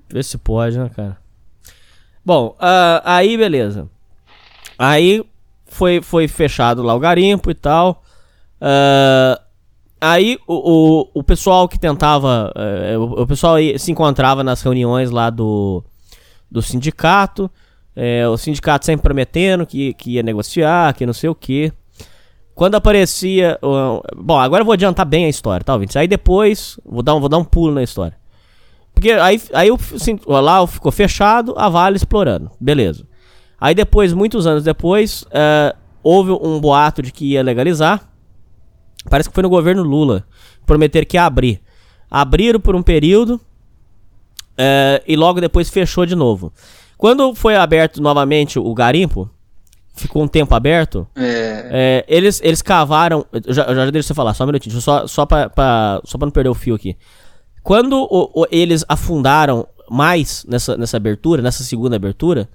Vê 0.09 0.23
se 0.23 0.37
pode, 0.39 0.79
né, 0.79 0.91
cara? 0.95 1.19
Bom, 2.31 2.55
uh, 2.61 3.03
aí 3.03 3.37
beleza. 3.37 3.89
Aí 4.79 5.21
foi, 5.67 6.01
foi 6.01 6.29
fechado 6.29 6.81
lá 6.81 6.95
o 6.95 7.01
garimpo 7.01 7.51
e 7.51 7.55
tal. 7.55 8.05
Uh, 8.63 9.37
aí 10.01 10.39
o, 10.47 10.55
o, 10.55 11.11
o, 11.13 11.25
pessoal 11.25 11.69
que 11.69 11.77
tentava. 11.77 12.53
Uh, 12.55 13.01
o, 13.01 13.23
o, 13.23 13.27
pessoal 13.27 13.57
se 13.77 13.91
encontrava 13.91 14.45
nas 14.45 14.63
reuniões 14.63 15.11
lá 15.11 15.29
do, 15.29 15.83
do 16.49 16.63
sindicato. 16.63 17.51
É, 17.97 18.29
o 18.29 18.37
sindicato 18.37 18.87
sempre 18.87 19.03
prometendo 19.03 19.67
que, 19.67 19.93
que 19.95 20.13
ia 20.13 20.23
negociar, 20.23 20.95
que 20.95 21.05
não 21.05 21.13
sei 21.13 21.29
o 21.29 21.35
que. 21.35 21.73
Quando 22.55 22.77
aparecia. 22.77 23.59
Bom, 24.17 24.39
agora 24.39 24.61
eu 24.61 24.65
vou 24.65 24.75
adiantar 24.75 25.05
bem 25.05 25.25
a 25.25 25.29
história, 25.29 25.65
tá, 25.65 25.73
ouvintes? 25.73 25.97
Aí 25.97 26.07
depois. 26.07 26.79
Vou 26.85 27.03
dar 27.03 27.17
um, 27.17 27.19
vou 27.19 27.29
dar 27.29 27.39
um 27.39 27.45
pulo 27.45 27.75
na 27.75 27.83
história. 27.83 28.20
Porque 29.01 29.13
aí, 29.13 29.41
aí 29.55 29.71
assim, 29.95 30.21
lá 30.27 30.67
ficou 30.67 30.93
fechado, 30.93 31.55
a 31.57 31.71
Vale 31.71 31.97
explorando. 31.97 32.51
Beleza. 32.61 33.07
Aí 33.59 33.75
depois, 33.75 34.13
muitos 34.13 34.47
anos 34.47 34.63
depois, 34.63 35.23
uh, 35.23 35.75
houve 36.03 36.31
um 36.33 36.61
boato 36.61 37.01
de 37.01 37.11
que 37.11 37.33
ia 37.33 37.43
legalizar. 37.43 38.07
Parece 39.09 39.31
que 39.31 39.35
foi 39.35 39.43
no 39.43 39.49
governo 39.49 39.83
Lula. 39.83 40.27
Prometer 40.67 41.07
que 41.07 41.17
ia 41.17 41.25
abrir. 41.25 41.63
Abriram 42.11 42.61
por 42.61 42.77
um 42.77 42.83
período. 42.83 43.41
Uh, 44.53 45.01
e 45.09 45.17
logo 45.17 45.41
depois 45.41 45.71
fechou 45.71 46.05
de 46.05 46.15
novo. 46.15 46.53
Quando 46.99 47.35
foi 47.35 47.57
aberto 47.57 48.03
novamente 48.03 48.59
o 48.59 48.75
garimpo, 48.75 49.31
ficou 49.95 50.23
um 50.23 50.29
tempo 50.29 50.55
aberto. 50.55 51.09
É. 51.17 51.71
É, 51.73 52.05
eles, 52.07 52.39
eles 52.45 52.61
cavaram. 52.61 53.25
Já, 53.49 53.75
já 53.75 53.91
deixa 53.91 54.09
você 54.09 54.15
falar, 54.15 54.35
só 54.35 54.45
um 54.45 54.49
minutinho. 54.49 54.79
Só, 54.79 55.07
só, 55.07 55.25
pra, 55.25 55.49
pra, 55.49 56.03
só 56.05 56.19
pra 56.19 56.27
não 56.27 56.33
perder 56.33 56.51
o 56.51 56.55
fio 56.55 56.75
aqui. 56.75 56.95
Quando 57.63 57.95
o, 57.95 58.43
o, 58.43 58.47
eles 58.51 58.85
afundaram 58.89 59.67
mais 59.91 60.45
nessa, 60.49 60.77
nessa 60.77 60.97
abertura, 60.97 61.43
nessa 61.43 61.63
segunda 61.63 61.97
abertura, 61.97 62.49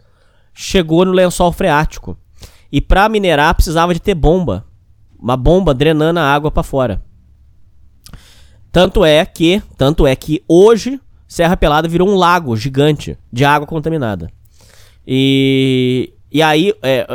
chegou 0.54 1.06
no 1.06 1.12
lençol 1.12 1.52
freático. 1.52 2.18
E 2.72 2.82
para 2.82 3.10
minerar 3.10 3.54
precisava 3.54 3.94
de 3.94 4.00
ter 4.00 4.16
bomba, 4.16 4.66
uma 5.20 5.38
bomba 5.38 5.74
drenando 5.74 6.20
a 6.20 6.24
água 6.24 6.50
para 6.50 6.64
fora. 6.64 7.02
Tanto 8.72 9.06
é 9.06 9.26
que, 9.26 9.62
tanto 9.78 10.06
é 10.06 10.16
que 10.16 10.44
hoje 10.48 11.00
Serra 11.28 11.56
Pelada 11.56 11.88
virou 11.88 12.10
um 12.10 12.16
lago 12.16 12.56
gigante 12.56 13.18
de 13.32 13.46
água 13.46 13.68
contaminada. 13.68 14.30
E, 15.08 16.14
e 16.32 16.42
aí 16.42 16.74
é, 16.82 17.08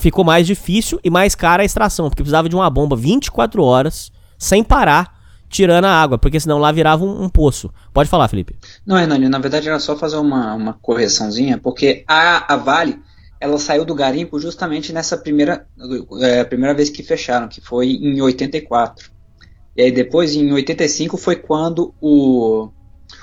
ficou 0.00 0.24
mais 0.24 0.46
difícil 0.46 0.98
e 1.04 1.10
mais 1.10 1.34
cara 1.34 1.62
a 1.62 1.66
extração, 1.66 2.08
porque 2.08 2.22
precisava 2.22 2.48
de 2.48 2.56
uma 2.56 2.68
bomba 2.70 2.96
24 2.96 3.62
horas, 3.62 4.10
sem 4.38 4.64
parar, 4.64 5.15
tirando 5.48 5.84
a 5.84 5.90
água, 5.90 6.18
porque 6.18 6.40
senão 6.40 6.58
lá 6.58 6.72
virava 6.72 7.04
um, 7.04 7.24
um 7.24 7.28
poço. 7.28 7.72
Pode 7.92 8.08
falar, 8.08 8.28
Felipe. 8.28 8.56
Não, 8.84 8.98
Hernani, 8.98 9.28
na 9.28 9.38
verdade 9.38 9.68
era 9.68 9.78
só 9.78 9.96
fazer 9.96 10.16
uma, 10.16 10.54
uma 10.54 10.74
correçãozinha, 10.74 11.58
porque 11.58 12.04
a, 12.06 12.54
a 12.54 12.56
Vale 12.56 13.00
ela 13.40 13.58
saiu 13.58 13.84
do 13.84 13.94
garimpo 13.94 14.38
justamente 14.38 14.92
nessa 14.92 15.16
primeira, 15.16 15.66
é, 16.20 16.42
primeira 16.44 16.74
vez 16.74 16.88
que 16.88 17.02
fecharam, 17.02 17.48
que 17.48 17.60
foi 17.60 17.90
em 17.90 18.20
84. 18.20 19.10
E 19.76 19.82
aí 19.82 19.92
depois, 19.92 20.34
em 20.34 20.50
85, 20.52 21.18
foi 21.18 21.36
quando 21.36 21.94
o, 22.00 22.70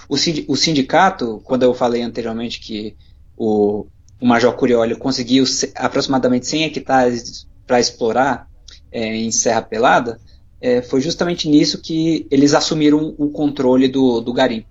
o, 0.07 0.15
o 0.47 0.55
sindicato, 0.55 1.41
quando 1.43 1.63
eu 1.63 1.73
falei 1.73 2.03
anteriormente 2.03 2.59
que 2.59 2.95
o, 3.35 3.87
o 4.21 4.25
Major 4.25 4.53
Curioli 4.53 4.95
conseguiu 4.95 5.45
aproximadamente 5.75 6.45
100 6.45 6.63
hectares 6.65 7.47
para 7.65 7.79
explorar 7.79 8.47
é, 8.91 9.15
em 9.15 9.31
Serra 9.31 9.63
Pelada, 9.63 10.19
é, 10.63 10.81
foi 10.81 11.01
justamente 11.01 11.49
nisso 11.49 11.81
que 11.81 12.25
eles 12.31 12.53
assumiram 12.53 13.13
o 13.17 13.29
controle 13.29 13.89
do, 13.89 14.21
do 14.21 14.31
garimpo, 14.31 14.65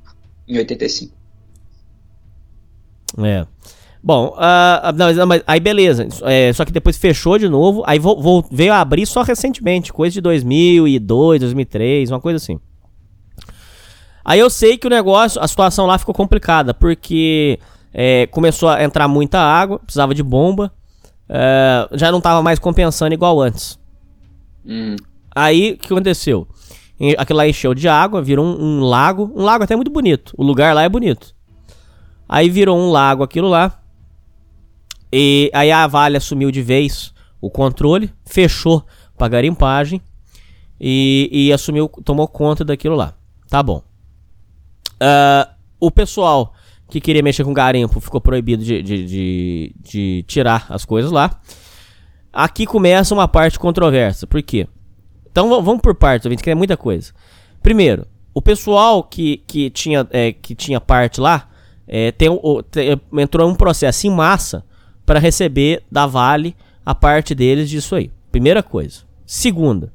em 0.49 0.57
85. 0.57 1.13
É. 3.19 3.47
Bom, 4.03 4.35
uh, 4.35 4.93
não, 4.97 5.27
mas, 5.27 5.43
aí 5.47 5.61
beleza. 5.61 6.09
É, 6.23 6.51
só 6.55 6.65
que 6.65 6.73
depois 6.73 6.97
fechou 6.97 7.37
de 7.37 7.47
novo. 7.47 7.83
Aí 7.87 7.99
vou, 7.99 8.21
vou, 8.21 8.43
veio 8.51 8.73
a 8.73 8.81
abrir 8.81 9.05
só 9.05 9.21
recentemente, 9.21 9.93
coisa 9.93 10.15
de 10.15 10.23
2002, 10.23 11.41
2003, 11.41 12.11
uma 12.11 12.21
coisa 12.21 12.39
assim. 12.39 12.59
Aí 14.25 14.41
eu 14.41 14.49
sei 14.49 14.79
que 14.79 14.87
o 14.87 14.91
negócio, 14.91 15.43
a 15.43 15.47
situação 15.47 15.85
lá 15.85 15.99
ficou 15.99 16.15
complicada, 16.15 16.73
porque 16.73 17.59
é, 17.93 18.27
começou 18.29 18.71
a 18.71 18.83
entrar 18.83 19.07
muita 19.09 19.39
água, 19.39 19.79
precisava 19.79 20.15
de 20.15 20.23
bomba, 20.23 20.73
é, 21.29 21.87
já 21.93 22.11
não 22.11 22.19
estava 22.19 22.41
mais 22.43 22.59
compensando 22.59 23.13
igual 23.13 23.43
antes. 23.43 23.79
Hum. 24.65 24.97
Aí 25.35 25.73
o 25.73 25.79
que 25.79 25.93
aconteceu? 25.93 26.47
Aquilo 27.19 27.39
lá 27.39 27.49
encheu 27.49 27.75
de 27.75 27.89
água, 27.89 28.23
virou 28.23 28.45
um, 28.45 28.63
um, 28.63 28.81
lago. 28.81 29.33
Um 29.35 29.43
lago 29.43 29.65
até 29.65 29.75
muito 29.75 29.91
bonito. 29.91 30.35
O 30.37 30.45
lugar 30.45 30.75
lá 30.75 30.83
é 30.83 30.89
bonito. 30.89 31.35
Aí 32.29 32.49
virou 32.49 32.79
um 32.79 32.91
lago 32.91 33.23
aquilo 33.23 33.49
lá. 33.49 33.81
E 35.13 35.51
aí 35.53 35.71
a 35.71 35.87
Vale 35.87 36.17
assumiu 36.17 36.51
de 36.51 36.63
vez 36.63 37.13
o 37.41 37.51
controle, 37.51 38.11
fechou 38.25 38.87
pra 39.19 39.29
garimpagem 39.29 40.01
e, 40.81 41.29
e 41.31 41.53
assumiu, 41.53 41.89
tomou 42.05 42.27
conta 42.29 42.65
daquilo 42.65 42.95
lá. 42.95 43.15
Tá 43.49 43.63
bom. 43.63 43.83
Uh, 44.95 45.51
o 45.81 45.91
pessoal 45.91 46.55
que 46.89 47.01
queria 47.01 47.23
mexer 47.23 47.45
com 47.45 47.53
garimpo 47.53 48.01
ficou 48.01 48.21
proibido 48.21 48.65
de, 48.65 48.83
de, 48.83 49.05
de, 49.05 49.75
de 49.81 50.25
tirar 50.29 50.67
as 50.69 50.85
coisas 50.85 51.11
lá. 51.11 51.41
Aqui 52.33 52.65
começa 52.65 53.13
uma 53.13 53.27
parte 53.27 53.59
controversa. 53.59 54.27
Por 54.27 54.43
quê? 54.43 54.67
Então 55.33 55.49
vamos 55.63 55.81
por 55.81 55.95
partes, 55.95 56.31
que 56.41 56.51
é 56.51 56.55
muita 56.55 56.77
coisa. 56.77 57.13
Primeiro, 57.63 58.07
o 58.35 58.43
pessoal 58.43 59.03
que, 59.03 59.39
que, 59.47 59.71
tinha, 59.71 60.07
é, 60.11 60.33
que 60.33 60.55
tinha 60.55 60.81
parte 60.81 61.21
lá 61.21 61.49
é, 61.89 62.13
tem, 62.13 62.29
tem, 62.71 63.01
entrou 63.21 63.49
um 63.49 63.55
processo 63.55 64.07
em 64.07 64.11
massa 64.11 64.65
para 65.05 65.19
receber 65.19 65.83
da 65.91 66.07
Vale 66.07 66.55
a 66.85 66.95
parte 66.95 67.35
deles 67.35 67.69
disso 67.69 67.95
aí. 67.95 68.11
Primeira 68.31 68.63
coisa. 68.63 69.01
Segunda, 69.27 69.93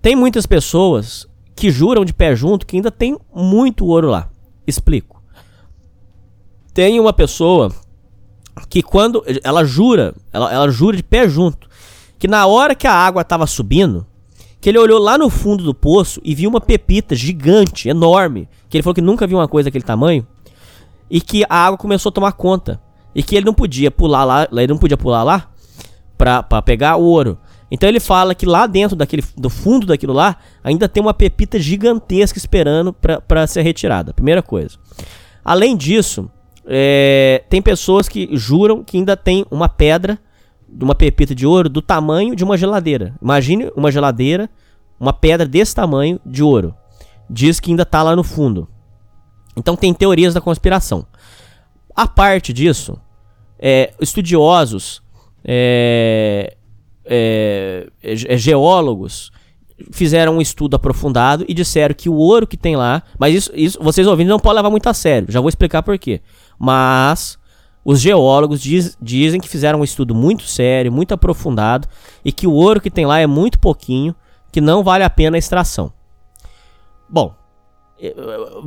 tem 0.00 0.14
muitas 0.14 0.46
pessoas 0.46 1.26
que 1.54 1.70
juram 1.70 2.04
de 2.04 2.14
pé 2.14 2.36
junto 2.36 2.66
que 2.66 2.76
ainda 2.76 2.90
tem 2.90 3.18
muito 3.34 3.86
ouro 3.86 4.08
lá. 4.08 4.30
Explico. 4.66 5.22
Tem 6.72 7.00
uma 7.00 7.12
pessoa 7.12 7.72
que 8.68 8.82
quando 8.82 9.24
ela 9.42 9.64
jura, 9.64 10.14
ela, 10.32 10.52
ela 10.52 10.70
jura 10.70 10.96
de 10.96 11.02
pé 11.02 11.28
junto, 11.28 11.68
que 12.18 12.28
na 12.28 12.46
hora 12.46 12.74
que 12.74 12.86
a 12.86 12.92
água 12.92 13.22
estava 13.22 13.46
subindo, 13.46 14.06
que 14.66 14.70
ele 14.70 14.80
olhou 14.80 14.98
lá 14.98 15.16
no 15.16 15.30
fundo 15.30 15.62
do 15.62 15.72
poço 15.72 16.20
e 16.24 16.34
viu 16.34 16.50
uma 16.50 16.60
pepita 16.60 17.14
gigante, 17.14 17.88
enorme, 17.88 18.48
que 18.68 18.76
ele 18.76 18.82
falou 18.82 18.96
que 18.96 19.00
nunca 19.00 19.24
viu 19.24 19.38
uma 19.38 19.46
coisa 19.46 19.68
daquele 19.68 19.84
tamanho, 19.84 20.26
e 21.08 21.20
que 21.20 21.44
a 21.48 21.66
água 21.66 21.78
começou 21.78 22.10
a 22.10 22.12
tomar 22.12 22.32
conta. 22.32 22.80
E 23.14 23.22
que 23.22 23.36
ele 23.36 23.46
não 23.46 23.54
podia 23.54 23.92
pular 23.92 24.24
lá, 24.24 24.48
ele 24.50 24.66
não 24.66 24.76
podia 24.76 24.96
pular 24.96 25.22
lá 25.22 25.48
pra, 26.18 26.42
pra 26.42 26.60
pegar 26.60 26.96
o 26.96 27.04
ouro. 27.04 27.38
Então 27.70 27.88
ele 27.88 28.00
fala 28.00 28.34
que 28.34 28.44
lá 28.44 28.66
dentro 28.66 28.96
daquele, 28.96 29.22
do 29.36 29.48
fundo 29.48 29.86
daquilo 29.86 30.12
lá, 30.12 30.36
ainda 30.64 30.88
tem 30.88 31.00
uma 31.00 31.14
pepita 31.14 31.60
gigantesca 31.60 32.36
esperando 32.36 32.92
para 32.92 33.46
ser 33.46 33.62
retirada. 33.62 34.12
Primeira 34.12 34.42
coisa. 34.42 34.76
Além 35.44 35.76
disso, 35.76 36.28
é, 36.66 37.44
tem 37.48 37.62
pessoas 37.62 38.08
que 38.08 38.30
juram 38.32 38.82
que 38.82 38.96
ainda 38.96 39.16
tem 39.16 39.46
uma 39.48 39.68
pedra 39.68 40.18
de 40.76 40.84
uma 40.84 40.94
pepita 40.94 41.34
de 41.34 41.46
ouro 41.46 41.70
do 41.70 41.80
tamanho 41.80 42.36
de 42.36 42.44
uma 42.44 42.58
geladeira. 42.58 43.14
Imagine 43.22 43.72
uma 43.74 43.90
geladeira, 43.90 44.50
uma 45.00 45.12
pedra 45.12 45.46
desse 45.46 45.74
tamanho 45.74 46.20
de 46.24 46.42
ouro. 46.42 46.74
Diz 47.30 47.58
que 47.58 47.70
ainda 47.70 47.82
está 47.82 48.02
lá 48.02 48.14
no 48.14 48.22
fundo. 48.22 48.68
Então 49.56 49.74
tem 49.74 49.94
teorias 49.94 50.34
da 50.34 50.40
conspiração. 50.40 51.06
A 51.94 52.06
parte 52.06 52.52
disso, 52.52 53.00
é, 53.58 53.94
estudiosos, 53.98 55.02
é, 55.42 56.56
é, 57.06 57.88
é, 58.02 58.36
geólogos 58.36 59.32
fizeram 59.92 60.36
um 60.36 60.40
estudo 60.42 60.76
aprofundado 60.76 61.44
e 61.48 61.54
disseram 61.54 61.94
que 61.94 62.10
o 62.10 62.14
ouro 62.14 62.46
que 62.46 62.56
tem 62.56 62.76
lá, 62.76 63.02
mas 63.18 63.34
isso, 63.34 63.50
isso 63.54 63.78
vocês 63.80 64.06
ouvindo 64.06 64.28
não 64.28 64.38
pode 64.38 64.56
levar 64.56 64.70
muito 64.70 64.88
a 64.88 64.94
sério. 64.94 65.30
Já 65.30 65.40
vou 65.40 65.48
explicar 65.48 65.82
por 65.82 65.98
quê. 65.98 66.20
Mas 66.58 67.38
os 67.88 68.00
geólogos 68.00 68.60
diz, 68.60 68.98
dizem 69.00 69.40
que 69.40 69.48
fizeram 69.48 69.78
um 69.78 69.84
estudo 69.84 70.12
muito 70.12 70.42
sério, 70.42 70.90
muito 70.90 71.14
aprofundado, 71.14 71.86
e 72.24 72.32
que 72.32 72.44
o 72.44 72.52
ouro 72.52 72.80
que 72.80 72.90
tem 72.90 73.06
lá 73.06 73.20
é 73.20 73.28
muito 73.28 73.60
pouquinho, 73.60 74.12
que 74.50 74.60
não 74.60 74.82
vale 74.82 75.04
a 75.04 75.08
pena 75.08 75.36
a 75.36 75.38
extração. 75.38 75.92
Bom, 77.08 77.32
eh, 78.02 78.12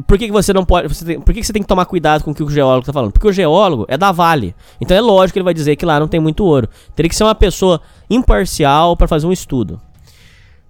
por 0.07 0.17
que, 0.17 0.27
que 0.27 0.31
você 0.31 0.53
não 0.53 0.63
pode. 0.63 0.87
Você 0.87 1.03
tem, 1.03 1.19
por 1.19 1.33
que, 1.33 1.41
que 1.41 1.45
você 1.45 1.51
tem 1.51 1.61
que 1.61 1.67
tomar 1.67 1.85
cuidado 1.85 2.23
com 2.23 2.31
o 2.31 2.33
que 2.33 2.41
o 2.41 2.49
geólogo 2.49 2.79
está 2.79 2.93
falando? 2.93 3.11
Porque 3.11 3.27
o 3.27 3.33
geólogo 3.33 3.85
é 3.89 3.97
da 3.97 4.13
Vale. 4.13 4.55
Então 4.79 4.95
é 4.95 5.01
lógico 5.01 5.33
que 5.33 5.39
ele 5.39 5.43
vai 5.43 5.53
dizer 5.53 5.75
que 5.75 5.85
lá 5.85 5.99
não 5.99 6.07
tem 6.07 6.21
muito 6.21 6.45
ouro. 6.45 6.69
Teria 6.95 7.09
que 7.09 7.15
ser 7.15 7.25
uma 7.25 7.35
pessoa 7.35 7.81
imparcial 8.09 8.95
para 8.95 9.05
fazer 9.05 9.27
um 9.27 9.33
estudo. 9.33 9.81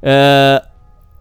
É, 0.01 0.65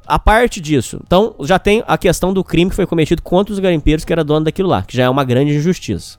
a 0.06 0.18
parte 0.18 0.62
disso, 0.62 0.98
então 1.04 1.34
já 1.40 1.58
tem 1.58 1.84
a 1.86 1.98
questão 1.98 2.32
do 2.32 2.42
crime 2.42 2.70
que 2.70 2.76
foi 2.76 2.86
cometido 2.86 3.20
contra 3.20 3.52
os 3.52 3.58
garimpeiros 3.58 4.02
que 4.02 4.12
era 4.14 4.24
dono 4.24 4.46
daquilo 4.46 4.70
lá, 4.70 4.82
que 4.82 4.96
já 4.96 5.04
é 5.04 5.10
uma 5.10 5.24
grande 5.24 5.54
injustiça. 5.54 6.18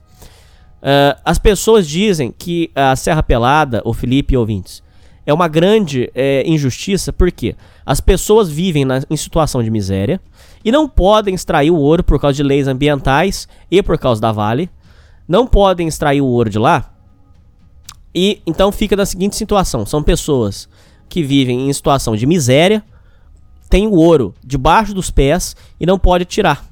Uh, 0.82 1.20
as 1.26 1.38
pessoas 1.38 1.88
dizem 1.88 2.34
que 2.38 2.72
a 2.74 2.96
Serra 2.96 3.22
Pelada, 3.22 3.82
o 3.84 3.94
Felipe 3.94 4.34
e 4.34 4.38
ouvintes, 4.38 4.82
é 5.26 5.34
uma 5.34 5.48
grande 5.48 6.10
é, 6.16 6.44
injustiça 6.48 7.14
porque 7.14 7.56
as 7.86 8.00
pessoas 8.02 8.50
vivem 8.50 8.84
na, 8.84 9.02
em 9.10 9.16
situação 9.16 9.62
de 9.62 9.70
miséria 9.70 10.20
e 10.66 10.72
não 10.72 10.90
podem 10.90 11.36
extrair 11.36 11.70
o 11.70 11.78
ouro 11.78 12.04
por 12.04 12.20
causa 12.20 12.38
de 12.38 12.44
leis 12.44 12.68
ambientais 12.68 13.48
e 13.70 13.84
por 13.84 13.98
causa 13.98 14.20
da 14.20 14.32
Vale. 14.32 14.70
Não 15.28 15.46
podem 15.46 15.88
extrair 15.88 16.22
o 16.22 16.26
ouro 16.26 16.50
de 16.50 16.58
lá. 16.58 16.92
E 18.16 18.42
então 18.48 18.72
fica 18.72 18.96
na 18.96 19.06
seguinte 19.06 19.36
situação: 19.36 19.86
são 19.86 20.02
pessoas 20.02 20.68
que 21.08 21.22
vivem 21.22 21.70
em 21.70 21.74
situação 21.74 22.16
de 22.16 22.26
miséria, 22.26 22.84
têm 23.70 23.86
o 23.86 23.94
ouro 23.94 24.34
debaixo 24.44 24.94
dos 24.94 25.12
pés 25.12 25.56
e 25.80 25.86
não 25.86 26.00
pode 26.00 26.26
tirar. 26.26 26.66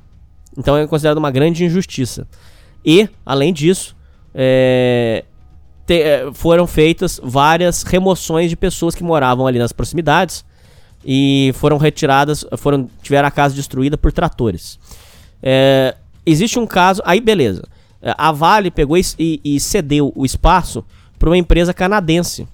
Então 0.58 0.76
é 0.76 0.88
considerado 0.88 1.18
uma 1.18 1.30
grande 1.30 1.64
injustiça. 1.64 2.28
E, 2.88 3.10
além 3.26 3.52
disso, 3.52 3.94
é, 4.34 5.26
te, 5.86 6.02
é, 6.02 6.32
foram 6.32 6.66
feitas 6.66 7.20
várias 7.22 7.84
remoções 7.84 8.50
de 8.50 8.56
pessoas 8.56 8.96
que 8.96 9.04
moravam 9.04 9.46
ali 9.46 9.60
nas 9.60 9.74
proximidades 9.74 10.46
e 11.06 11.52
foram 11.56 11.76
retiradas, 11.76 12.46
foram 12.56 12.90
tiveram 13.02 13.28
a 13.28 13.32
casa 13.32 13.54
destruída 13.54 13.98
por 13.98 14.14
tratores. 14.14 14.80
É, 15.44 15.98
existe 16.26 16.58
um 16.58 16.66
caso, 16.66 17.02
aí 17.04 17.20
beleza. 17.20 17.68
É, 18.02 18.16
a 18.18 18.32
Vale 18.32 18.72
pegou 18.72 18.98
e, 18.98 19.42
e 19.44 19.60
cedeu 19.60 20.14
o 20.16 20.26
espaço 20.26 20.86
para 21.20 21.28
uma 21.28 21.38
empresa 21.38 21.74
canadense. 21.74 22.48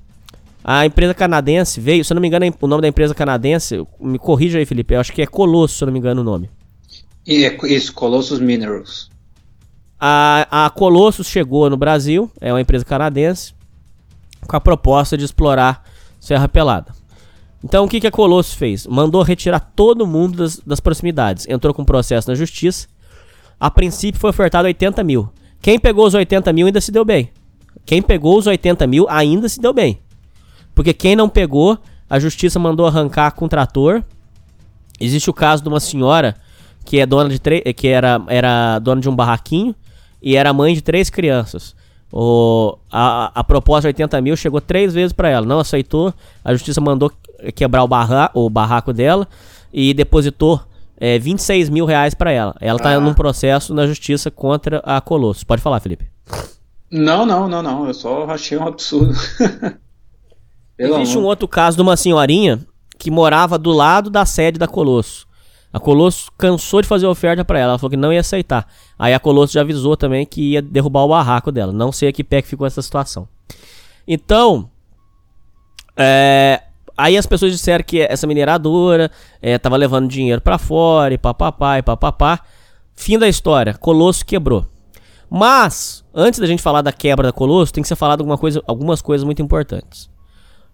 A 0.64 0.84
empresa 0.84 1.14
canadense 1.14 1.80
veio, 1.80 2.04
se 2.04 2.12
eu 2.12 2.16
não 2.16 2.22
me 2.22 2.28
engano, 2.28 2.52
o 2.60 2.68
nome 2.68 2.82
da 2.82 2.88
empresa 2.88 3.14
canadense, 3.14 3.86
me 4.00 4.18
corrija 4.18 4.58
aí, 4.58 4.66
Felipe, 4.66 4.96
eu 4.96 5.00
acho 5.00 5.14
que 5.14 5.22
é 5.22 5.28
Colosso, 5.28 5.76
se 5.76 5.84
eu 5.84 5.86
não 5.86 5.94
me 5.94 6.00
engano 6.00 6.22
o 6.22 6.24
nome. 6.24 6.50
Isso, 7.28 7.94
Colossus 7.94 8.40
Minerals. 8.40 9.13
A, 10.06 10.66
a 10.66 10.70
Colossus 10.70 11.28
chegou 11.28 11.70
no 11.70 11.78
Brasil, 11.78 12.30
é 12.42 12.52
uma 12.52 12.60
empresa 12.60 12.84
canadense, 12.84 13.54
com 14.46 14.58
a 14.58 14.60
proposta 14.60 15.18
de 15.18 15.24
explorar 15.24 15.82
Serra 16.20 16.50
Pelada. 16.50 16.94
Então 17.64 17.86
o 17.86 17.88
que, 17.88 18.02
que 18.02 18.08
a 18.08 18.12
Colossus 18.12 18.54
fez? 18.54 18.86
Mandou 18.86 19.22
retirar 19.22 19.62
todo 19.62 20.06
mundo 20.06 20.40
das, 20.40 20.58
das 20.58 20.82
proximidades. 20.82 21.48
Entrou 21.48 21.74
com 21.74 21.86
processo 21.86 22.30
na 22.30 22.36
justiça. 22.36 22.90
a 23.58 23.72
princípio 23.72 24.20
foi 24.20 24.32
ofertado 24.32 24.66
80 24.66 25.02
mil. 25.06 25.32
Quem 25.62 25.80
pegou 25.80 26.06
os 26.06 26.14
80 26.14 26.52
mil 26.52 26.68
ainda 26.68 26.82
se 26.82 26.92
deu 26.92 27.06
bem. 27.06 27.32
Quem 27.86 28.02
pegou 28.02 28.38
os 28.38 28.46
80 28.46 28.86
mil 28.86 29.06
ainda 29.10 29.48
se 29.48 29.62
deu 29.62 29.72
bem. 29.72 30.00
Porque 30.76 30.94
quem 30.94 31.16
não 31.16 31.30
pegou, 31.30 31.80
a 32.10 32.20
justiça 32.20 32.60
mandou 32.60 32.86
arrancar 32.86 33.32
com 33.32 33.48
trator. 33.48 34.04
Existe 35.00 35.30
o 35.30 35.34
caso 35.34 35.64
de 35.64 35.70
uma 35.70 35.80
senhora 35.80 36.36
que 36.84 37.00
é 37.00 37.06
dona 37.06 37.30
de 37.30 37.40
que 37.74 37.88
era, 37.88 38.22
era 38.28 38.80
dona 38.80 39.00
de 39.00 39.08
um 39.08 39.16
barraquinho 39.16 39.74
e 40.24 40.38
era 40.38 40.54
mãe 40.54 40.74
de 40.74 40.82
três 40.82 41.10
crianças. 41.10 41.76
O, 42.12 42.78
a, 42.92 43.32
a 43.36 43.44
proposta 43.44 43.82
de 43.82 43.88
80 43.88 44.22
mil 44.22 44.38
chegou 44.38 44.62
três 44.62 44.94
vezes 44.94 45.12
para 45.12 45.30
ela, 45.30 45.46
não 45.46 45.60
aceitou. 45.60 46.14
A 46.46 46.54
justiça 46.54 46.80
mandou 46.80 47.12
quebrar 47.56 47.84
o, 47.84 47.88
barra, 47.88 48.32
o 48.34 48.50
barraco 48.50 48.94
dela 48.94 49.28
e 49.74 49.94
depositou 49.94 50.62
é, 50.98 51.20
26 51.20 51.70
mil 51.70 51.86
reais 51.86 52.14
para 52.14 52.32
ela. 52.32 52.56
Ela 52.62 52.80
tá 52.80 52.92
ah. 52.92 53.00
num 53.00 53.14
processo 53.14 53.74
na 53.74 53.86
justiça 53.86 54.32
contra 54.32 54.78
a 54.86 55.02
Colosso. 55.02 55.46
Pode 55.46 55.62
falar, 55.62 55.80
Felipe. 55.80 56.06
Não, 56.90 57.26
não, 57.26 57.50
não, 57.50 57.62
não. 57.64 57.88
Eu 57.88 57.94
só 57.94 58.26
achei 58.30 58.58
um 58.58 58.68
absurdo. 58.68 59.14
Existe 60.78 61.18
um 61.18 61.24
outro 61.24 61.48
caso 61.48 61.76
de 61.76 61.82
uma 61.82 61.98
senhorinha 61.98 62.60
que 62.98 63.12
morava 63.12 63.58
do 63.58 63.72
lado 63.72 64.10
da 64.10 64.26
sede 64.26 64.60
da 64.60 64.68
Colosso. 64.68 65.28
A 65.74 65.80
Colosso 65.80 66.32
cansou 66.38 66.84
de 66.84 66.88
fazer 66.88 67.08
oferta 67.08 67.44
para 67.44 67.58
ela, 67.58 67.72
ela 67.72 67.80
falou 67.80 67.90
que 67.90 67.98
não 67.98 68.14
ia 68.14 68.20
aceitar. 68.20 68.68
Aí 68.98 69.12
a 69.12 69.20
Colosso 69.20 69.54
já 69.54 69.62
avisou 69.62 69.98
também 69.98 70.24
que 70.24 70.52
ia 70.52 70.62
derrubar 70.62 71.04
o 71.04 71.08
barraco 71.08 71.52
dela. 71.52 71.74
Não 71.74 71.92
sei 71.92 72.10
a 72.10 72.14
que 72.14 72.24
pé 72.24 72.44
que 72.44 72.48
ficou 72.48 72.68
essa 72.68 72.80
situação. 72.80 73.28
Então, 74.08 74.70
é, 75.98 76.62
aí 76.96 77.18
as 77.18 77.26
pessoas 77.26 77.52
disseram 77.52 77.84
que 77.84 78.02
essa 78.02 78.28
mineradora 78.28 79.10
é, 79.42 79.58
tava 79.58 79.76
levando 79.76 80.08
dinheiro 80.08 80.42
para 80.42 80.60
fora 80.60 81.16
e 81.16 81.18
papapá 81.18 81.80
e 81.80 81.82
papapá. 81.82 82.42
Fim 82.96 83.18
da 83.18 83.28
história, 83.28 83.74
Colosso 83.74 84.24
quebrou. 84.24 84.68
Mas, 85.28 86.06
antes 86.14 86.40
da 86.40 86.46
gente 86.46 86.62
falar 86.62 86.84
da 86.84 86.92
quebra 86.92 87.30
da 87.30 87.34
Colosso, 87.34 87.74
tem 87.74 87.82
que 87.82 87.88
ser 87.88 87.96
falado 87.96 88.22
alguma 88.22 88.38
coisa, 88.38 88.62
algumas 88.68 89.02
coisas 89.02 89.26
muito 89.26 89.42
importantes. 89.42 90.08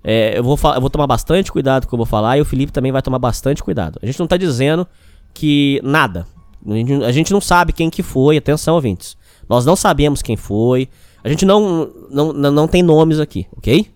É, 0.03 0.37
eu, 0.37 0.43
vou 0.43 0.57
eu 0.73 0.81
vou 0.81 0.89
tomar 0.89 1.07
bastante 1.07 1.51
cuidado 1.51 1.83
com 1.83 1.87
o 1.87 1.89
que 1.89 1.95
eu 1.95 1.97
vou 1.97 2.05
falar 2.05 2.37
e 2.37 2.41
o 2.41 2.45
Felipe 2.45 2.71
também 2.71 2.91
vai 2.91 3.01
tomar 3.01 3.19
bastante 3.19 3.63
cuidado. 3.63 3.99
A 4.01 4.05
gente 4.05 4.19
não 4.19 4.27
tá 4.27 4.37
dizendo 4.37 4.87
que 5.33 5.79
nada. 5.83 6.25
A 7.05 7.11
gente 7.11 7.31
não 7.31 7.39
sabe 7.39 7.71
quem 7.71 7.89
que 7.89 8.03
foi, 8.03 8.37
atenção, 8.37 8.75
ouvintes. 8.75 9.17
Nós 9.47 9.65
não 9.65 9.75
sabemos 9.75 10.21
quem 10.21 10.35
foi. 10.35 10.89
A 11.23 11.29
gente 11.29 11.45
não, 11.45 11.89
não, 12.09 12.33
não 12.33 12.67
tem 12.67 12.83
nomes 12.83 13.19
aqui, 13.19 13.47
ok? 13.55 13.89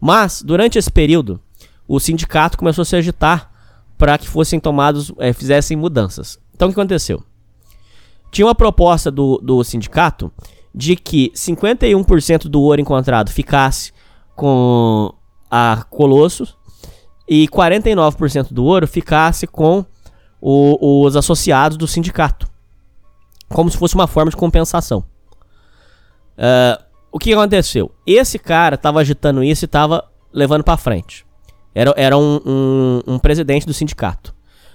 Mas, 0.00 0.42
durante 0.42 0.78
esse 0.78 0.90
período, 0.90 1.40
o 1.88 1.98
sindicato 1.98 2.58
começou 2.58 2.82
a 2.82 2.84
se 2.84 2.96
agitar 2.96 3.50
para 3.96 4.18
que 4.18 4.28
fossem 4.28 4.60
tomados, 4.60 5.12
é, 5.18 5.32
fizessem 5.32 5.76
mudanças. 5.76 6.38
Então, 6.54 6.68
o 6.68 6.72
que 6.72 6.78
aconteceu? 6.78 7.22
Tinha 8.30 8.46
uma 8.46 8.54
proposta 8.54 9.10
do, 9.10 9.38
do 9.38 9.62
sindicato 9.64 10.30
de 10.74 10.94
que 10.94 11.32
51% 11.34 12.48
do 12.48 12.60
ouro 12.60 12.80
encontrado 12.80 13.30
ficasse 13.30 13.92
com 14.36 15.12
a 15.50 15.84
Colossus 15.90 16.54
e 17.28 17.48
49% 17.48 18.52
do 18.52 18.64
ouro 18.64 18.86
ficasse 18.86 19.46
com 19.46 19.84
o, 20.40 21.04
os 21.04 21.16
associados 21.16 21.76
do 21.76 21.88
sindicato. 21.88 22.46
Como 23.48 23.70
se 23.70 23.76
fosse 23.76 23.94
uma 23.94 24.06
forma 24.06 24.30
de 24.30 24.36
compensação. 24.36 25.04
Uh, 26.36 26.84
o 27.10 27.18
que 27.18 27.32
aconteceu? 27.32 27.90
Esse 28.06 28.38
cara 28.38 28.74
estava 28.74 29.00
agitando 29.00 29.42
isso 29.42 29.64
e 29.64 29.66
estava 29.66 30.04
levando 30.32 30.62
para 30.62 30.76
frente. 30.76 31.24
Era, 31.74 31.94
era 31.96 32.16
um, 32.16 32.40
um, 32.44 33.00
um, 33.06 33.18
presidente 33.18 33.66
do 33.66 33.72
sindicato. 33.72 34.34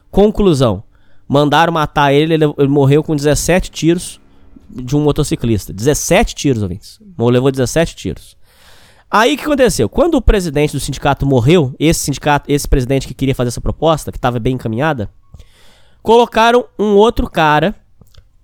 Conclusão: 0.09 0.83
mandaram 1.27 1.71
matar 1.71 2.13
ele, 2.13 2.33
ele, 2.33 2.45
ele 2.57 2.67
morreu 2.67 3.03
com 3.03 3.15
17 3.15 3.69
tiros 3.69 4.19
de 4.69 4.95
um 4.95 5.01
motociclista. 5.01 5.71
17 5.73 6.33
tiros, 6.33 6.63
ouvintes. 6.63 6.99
Levou 7.19 7.51
17 7.51 7.95
tiros. 7.95 8.38
Aí 9.11 9.33
o 9.33 9.38
que 9.38 9.43
aconteceu? 9.43 9.89
Quando 9.89 10.15
o 10.15 10.21
presidente 10.21 10.71
do 10.71 10.79
sindicato 10.79 11.25
morreu, 11.25 11.75
esse 11.77 11.99
sindicato, 11.99 12.49
esse 12.49 12.65
presidente 12.65 13.05
que 13.05 13.13
queria 13.13 13.35
fazer 13.35 13.49
essa 13.49 13.59
proposta, 13.59 14.09
que 14.09 14.17
estava 14.17 14.39
bem 14.39 14.53
encaminhada, 14.53 15.11
colocaram 16.01 16.65
um 16.79 16.95
outro 16.95 17.29
cara 17.29 17.75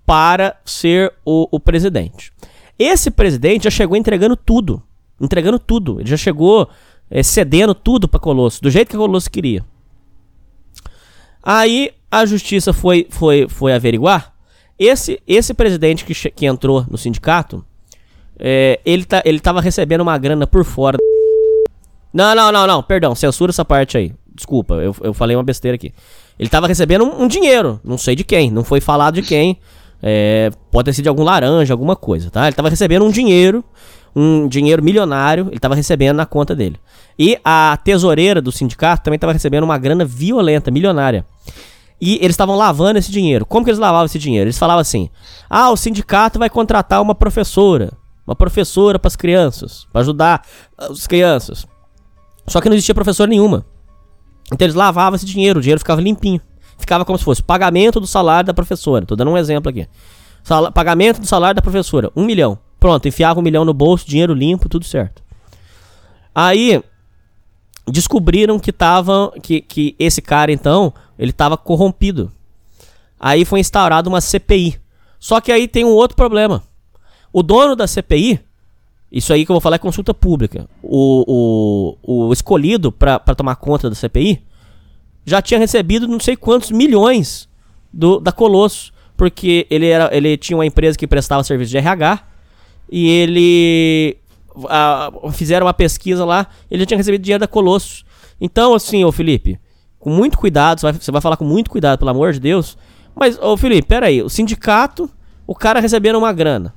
para 0.05 0.59
ser 0.65 1.13
o, 1.25 1.47
o 1.49 1.57
presidente. 1.57 2.33
Esse 2.77 3.09
presidente 3.09 3.63
já 3.63 3.69
chegou 3.69 3.95
entregando 3.95 4.35
tudo. 4.35 4.83
Entregando 5.21 5.57
tudo. 5.57 6.01
Ele 6.01 6.09
já 6.09 6.17
chegou 6.17 6.69
é, 7.09 7.23
cedendo 7.23 7.73
tudo 7.73 8.05
para 8.05 8.19
Colosso, 8.19 8.61
do 8.61 8.69
jeito 8.69 8.89
que 8.89 8.97
Colosso 8.97 9.31
queria. 9.31 9.65
Aí 11.41 11.91
a 12.11 12.25
justiça 12.25 12.73
foi, 12.73 13.07
foi, 13.09 13.47
foi 13.47 13.73
averiguar. 13.73 14.33
Esse, 14.77 15.21
esse 15.25 15.53
presidente 15.53 16.03
que, 16.03 16.13
que 16.31 16.45
entrou 16.45 16.85
no 16.89 16.97
sindicato 16.97 17.65
é, 18.39 18.79
ele, 18.85 19.05
tá, 19.05 19.21
ele 19.25 19.39
tava 19.39 19.61
recebendo 19.61 20.01
uma 20.01 20.17
grana 20.17 20.45
por 20.45 20.63
fora. 20.63 20.97
Não, 22.13 22.35
não, 22.35 22.51
não, 22.51 22.67
não, 22.67 22.83
perdão, 22.83 23.13
censura 23.15 23.51
essa 23.51 23.65
parte 23.65 23.97
aí. 23.97 24.13
Desculpa, 24.33 24.75
eu, 24.75 24.95
eu 25.01 25.13
falei 25.13 25.35
uma 25.35 25.43
besteira 25.43 25.75
aqui. 25.75 25.93
Ele 26.37 26.49
tava 26.49 26.67
recebendo 26.67 27.03
um, 27.03 27.23
um 27.23 27.27
dinheiro, 27.27 27.79
não 27.83 27.97
sei 27.97 28.15
de 28.15 28.23
quem, 28.23 28.51
não 28.51 28.63
foi 28.63 28.79
falado 28.79 29.15
de 29.15 29.23
quem. 29.23 29.57
É, 30.01 30.51
pode 30.71 30.85
ter 30.85 30.93
sido 30.93 31.03
de 31.03 31.09
algum 31.09 31.23
laranja, 31.23 31.73
alguma 31.73 31.95
coisa, 31.95 32.29
tá? 32.29 32.45
Ele 32.45 32.55
tava 32.55 32.69
recebendo 32.69 33.03
um 33.03 33.09
dinheiro, 33.09 33.63
um 34.15 34.47
dinheiro 34.47 34.83
milionário, 34.83 35.47
ele 35.49 35.59
tava 35.59 35.73
recebendo 35.73 36.17
na 36.17 36.25
conta 36.25 36.55
dele. 36.55 36.79
E 37.17 37.39
a 37.43 37.79
tesoureira 37.83 38.39
do 38.39 38.51
sindicato 38.51 39.03
também 39.03 39.17
tava 39.17 39.33
recebendo 39.33 39.63
uma 39.63 39.77
grana 39.79 40.05
violenta, 40.05 40.69
milionária. 40.69 41.25
E 41.99 42.17
eles 42.17 42.31
estavam 42.31 42.55
lavando 42.55 42.99
esse 42.99 43.11
dinheiro. 43.11 43.43
Como 43.43 43.65
que 43.65 43.71
eles 43.71 43.79
lavavam 43.79 44.05
esse 44.05 44.19
dinheiro? 44.19 44.45
Eles 44.45 44.59
falavam 44.59 44.81
assim: 44.81 45.09
ah, 45.49 45.71
o 45.71 45.75
sindicato 45.75 46.37
vai 46.37 46.47
contratar 46.47 47.01
uma 47.01 47.15
professora 47.15 47.91
uma 48.27 48.35
professora 48.35 48.99
para 48.99 49.07
as 49.07 49.15
crianças, 49.15 49.87
para 49.91 50.01
ajudar 50.01 50.45
as 50.77 51.07
crianças. 51.07 51.65
Só 52.45 52.59
que 52.59 52.67
não 52.67 52.75
existia 52.75 52.93
professora 52.93 53.29
nenhuma. 53.29 53.65
Então 54.51 54.65
eles 54.65 54.75
lavavam 54.75 55.15
esse 55.15 55.25
dinheiro, 55.25 55.59
o 55.59 55.61
dinheiro 55.61 55.79
ficava 55.79 56.01
limpinho. 56.01 56.41
Ficava 56.77 57.03
como 57.03 57.17
se 57.17 57.23
fosse 57.23 57.41
pagamento 57.41 57.99
do 57.99 58.05
salário 58.05 58.47
da 58.47 58.53
professora. 58.53 59.05
Tô 59.05 59.15
dando 59.15 59.31
um 59.31 59.37
exemplo 59.37 59.69
aqui. 59.69 59.87
Sal 60.43 60.71
pagamento 60.71 61.19
do 61.19 61.27
salário 61.27 61.55
da 61.55 61.61
professora, 61.61 62.11
um 62.15 62.23
milhão. 62.23 62.59
Pronto, 62.79 63.07
enfiava 63.07 63.39
um 63.39 63.43
milhão 63.43 63.65
no 63.65 63.73
bolso, 63.73 64.07
dinheiro 64.07 64.33
limpo, 64.33 64.69
tudo 64.69 64.85
certo. 64.85 65.23
Aí 66.35 66.81
descobriram 67.87 68.59
que 68.59 68.71
tava 68.71 69.31
que, 69.41 69.61
que 69.61 69.95
esse 69.97 70.21
cara 70.21 70.51
então 70.51 70.93
ele 71.17 71.31
estava 71.31 71.57
corrompido. 71.57 72.31
Aí 73.19 73.43
foi 73.45 73.59
instaurada 73.59 74.07
uma 74.07 74.21
CPI. 74.21 74.79
Só 75.19 75.41
que 75.41 75.51
aí 75.51 75.67
tem 75.67 75.83
um 75.83 75.89
outro 75.89 76.15
problema. 76.15 76.61
O 77.37 77.43
dono 77.43 77.75
da 77.75 77.85
CPI, 77.85 78.39
isso 79.11 79.31
aí 79.31 79.45
que 79.45 79.51
eu 79.51 79.53
vou 79.53 79.61
falar 79.61 79.75
é 79.75 79.77
consulta 79.77 80.11
pública, 80.11 80.67
o, 80.81 81.95
o, 82.01 82.25
o 82.29 82.33
escolhido 82.33 82.91
para 82.91 83.19
tomar 83.35 83.57
conta 83.57 83.87
da 83.91 83.95
CPI, 83.95 84.41
já 85.23 85.39
tinha 85.39 85.59
recebido 85.59 86.07
não 86.07 86.19
sei 86.19 86.35
quantos 86.35 86.71
milhões 86.71 87.47
do, 87.93 88.19
da 88.19 88.31
Colosso, 88.31 88.91
porque 89.15 89.67
ele, 89.69 89.85
era, 89.85 90.09
ele 90.17 90.35
tinha 90.35 90.57
uma 90.57 90.65
empresa 90.65 90.97
que 90.97 91.05
prestava 91.05 91.43
serviço 91.43 91.69
de 91.69 91.77
RH 91.77 92.23
e 92.91 93.07
ele 93.07 94.17
a, 94.67 95.11
fizeram 95.31 95.67
uma 95.67 95.75
pesquisa 95.75 96.25
lá, 96.25 96.47
ele 96.71 96.79
já 96.79 96.85
tinha 96.87 96.97
recebido 96.97 97.21
dinheiro 97.21 97.41
da 97.41 97.47
Colosso. 97.47 98.03
Então, 98.41 98.73
assim, 98.73 99.05
ô 99.05 99.11
Felipe, 99.11 99.59
com 99.99 100.09
muito 100.09 100.39
cuidado, 100.39 100.79
você 100.79 100.87
vai, 100.87 100.93
você 100.93 101.11
vai 101.11 101.21
falar 101.21 101.37
com 101.37 101.45
muito 101.45 101.69
cuidado, 101.69 101.99
pelo 101.99 102.09
amor 102.09 102.33
de 102.33 102.39
Deus. 102.39 102.75
Mas, 103.15 103.37
ô 103.37 103.55
Felipe, 103.55 103.87
peraí, 103.87 104.23
o 104.23 104.27
sindicato, 104.27 105.07
o 105.45 105.53
cara 105.53 105.79
recebendo 105.79 106.17
uma 106.17 106.33
grana 106.33 106.73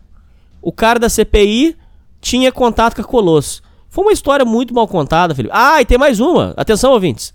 o 0.62 0.72
cara 0.72 0.98
da 0.98 1.08
CPI 1.08 1.76
tinha 2.20 2.52
contato 2.52 2.94
com 2.96 3.02
a 3.02 3.04
Colosso. 3.04 3.62
Foi 3.88 4.04
uma 4.04 4.12
história 4.12 4.44
muito 4.44 4.74
mal 4.74 4.86
contada, 4.86 5.34
Felipe. 5.34 5.52
Ah, 5.56 5.80
e 5.80 5.84
tem 5.84 5.98
mais 5.98 6.20
uma. 6.20 6.54
Atenção, 6.56 6.92
ouvintes. 6.92 7.34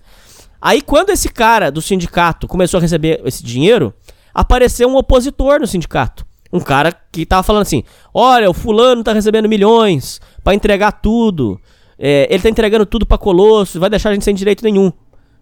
Aí, 0.60 0.80
quando 0.80 1.10
esse 1.10 1.28
cara 1.28 1.70
do 1.70 1.82
sindicato 1.82 2.46
começou 2.46 2.78
a 2.78 2.80
receber 2.80 3.20
esse 3.24 3.44
dinheiro, 3.44 3.92
apareceu 4.32 4.88
um 4.88 4.96
opositor 4.96 5.60
no 5.60 5.66
sindicato. 5.66 6.24
Um 6.52 6.60
cara 6.60 6.92
que 7.12 7.26
tava 7.26 7.42
falando 7.42 7.62
assim: 7.62 7.82
olha, 8.14 8.48
o 8.48 8.54
fulano 8.54 9.04
tá 9.04 9.12
recebendo 9.12 9.48
milhões 9.48 10.20
para 10.42 10.54
entregar 10.54 10.92
tudo. 10.92 11.60
É, 11.98 12.26
ele 12.30 12.42
tá 12.42 12.48
entregando 12.48 12.86
tudo 12.86 13.04
pra 13.04 13.18
Colosso, 13.18 13.80
vai 13.80 13.90
deixar 13.90 14.10
a 14.10 14.12
gente 14.12 14.24
sem 14.24 14.34
direito 14.34 14.64
nenhum. 14.64 14.92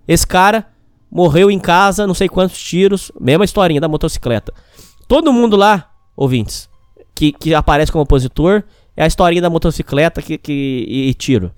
Esse 0.06 0.27
cara 0.27 0.66
morreu 1.11 1.51
em 1.51 1.59
casa, 1.59 2.06
não 2.06 2.15
sei 2.15 2.28
quantos 2.28 2.61
tiros. 2.61 3.12
Mesma 3.20 3.44
historinha 3.44 3.81
da 3.81 3.89
motocicleta. 3.89 4.52
Todo 5.06 5.32
mundo 5.32 5.56
lá, 5.56 5.90
ouvintes, 6.16 6.69
que, 7.15 7.32
que 7.32 7.55
aparece 7.55 7.93
como 7.93 8.03
opositor 8.03 8.62
é 8.97 9.05
a 9.05 9.07
historinha 9.07 9.43
da 9.43 9.51
motocicleta 9.51 10.23
que, 10.23 10.39
que, 10.39 10.86
e, 10.89 11.09
e 11.09 11.15
tiro. 11.15 11.53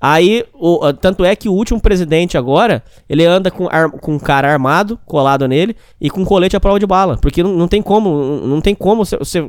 Aí, 0.00 0.44
o, 0.52 0.92
tanto 0.92 1.24
é 1.24 1.34
que 1.34 1.48
o 1.48 1.52
último 1.52 1.80
presidente 1.80 2.36
agora, 2.36 2.84
ele 3.08 3.24
anda 3.24 3.50
com, 3.50 3.66
ar, 3.70 3.90
com 3.90 4.14
um 4.14 4.18
cara 4.18 4.52
armado, 4.52 4.98
colado 5.06 5.48
nele, 5.48 5.74
e 6.00 6.10
com 6.10 6.24
colete 6.24 6.56
à 6.56 6.60
prova 6.60 6.78
de 6.78 6.86
bala. 6.86 7.16
Porque 7.16 7.42
não, 7.42 7.52
não 7.52 7.66
tem 7.66 7.80
como, 7.80 8.40
não 8.46 8.60
tem 8.60 8.74
como 8.74 9.04
você... 9.04 9.48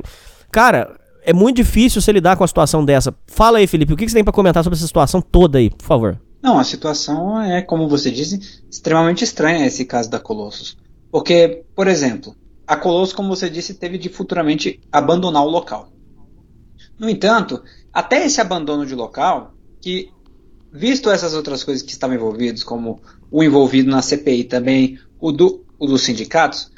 Cara, 0.50 0.98
é 1.22 1.32
muito 1.34 1.56
difícil 1.56 2.00
você 2.00 2.10
lidar 2.10 2.36
com 2.36 2.44
a 2.44 2.48
situação 2.48 2.84
dessa. 2.84 3.14
Fala 3.26 3.58
aí, 3.58 3.66
Felipe, 3.66 3.92
o 3.92 3.96
que 3.96 4.08
você 4.08 4.14
tem 4.14 4.24
para 4.24 4.32
comentar 4.32 4.64
sobre 4.64 4.76
essa 4.76 4.86
situação 4.86 5.20
toda 5.20 5.58
aí, 5.58 5.68
por 5.68 5.84
favor? 5.84 6.18
Não, 6.42 6.58
a 6.58 6.64
situação 6.64 7.40
é, 7.40 7.60
como 7.60 7.86
você 7.86 8.10
disse, 8.10 8.62
extremamente 8.70 9.24
estranha 9.24 9.66
esse 9.66 9.84
caso 9.84 10.10
da 10.10 10.18
Colossus. 10.18 10.78
Porque, 11.10 11.64
por 11.74 11.86
exemplo, 11.86 12.34
a 12.68 12.76
Colosso, 12.76 13.16
como 13.16 13.34
você 13.34 13.48
disse, 13.48 13.72
teve 13.72 13.96
de 13.96 14.10
futuramente 14.10 14.78
abandonar 14.92 15.42
o 15.42 15.48
local. 15.48 15.90
No 16.98 17.08
entanto, 17.08 17.62
até 17.90 18.26
esse 18.26 18.42
abandono 18.42 18.84
de 18.84 18.94
local, 18.94 19.54
que 19.80 20.10
visto 20.70 21.10
essas 21.10 21.32
outras 21.32 21.64
coisas 21.64 21.82
que 21.82 21.92
estavam 21.92 22.14
envolvidas, 22.14 22.62
como 22.62 23.00
o 23.30 23.42
envolvido 23.42 23.90
na 23.90 24.02
CPI 24.02 24.44
também, 24.44 24.98
o, 25.18 25.32
do, 25.32 25.64
o 25.78 25.86
dos 25.86 26.02
sindicatos, 26.02 26.70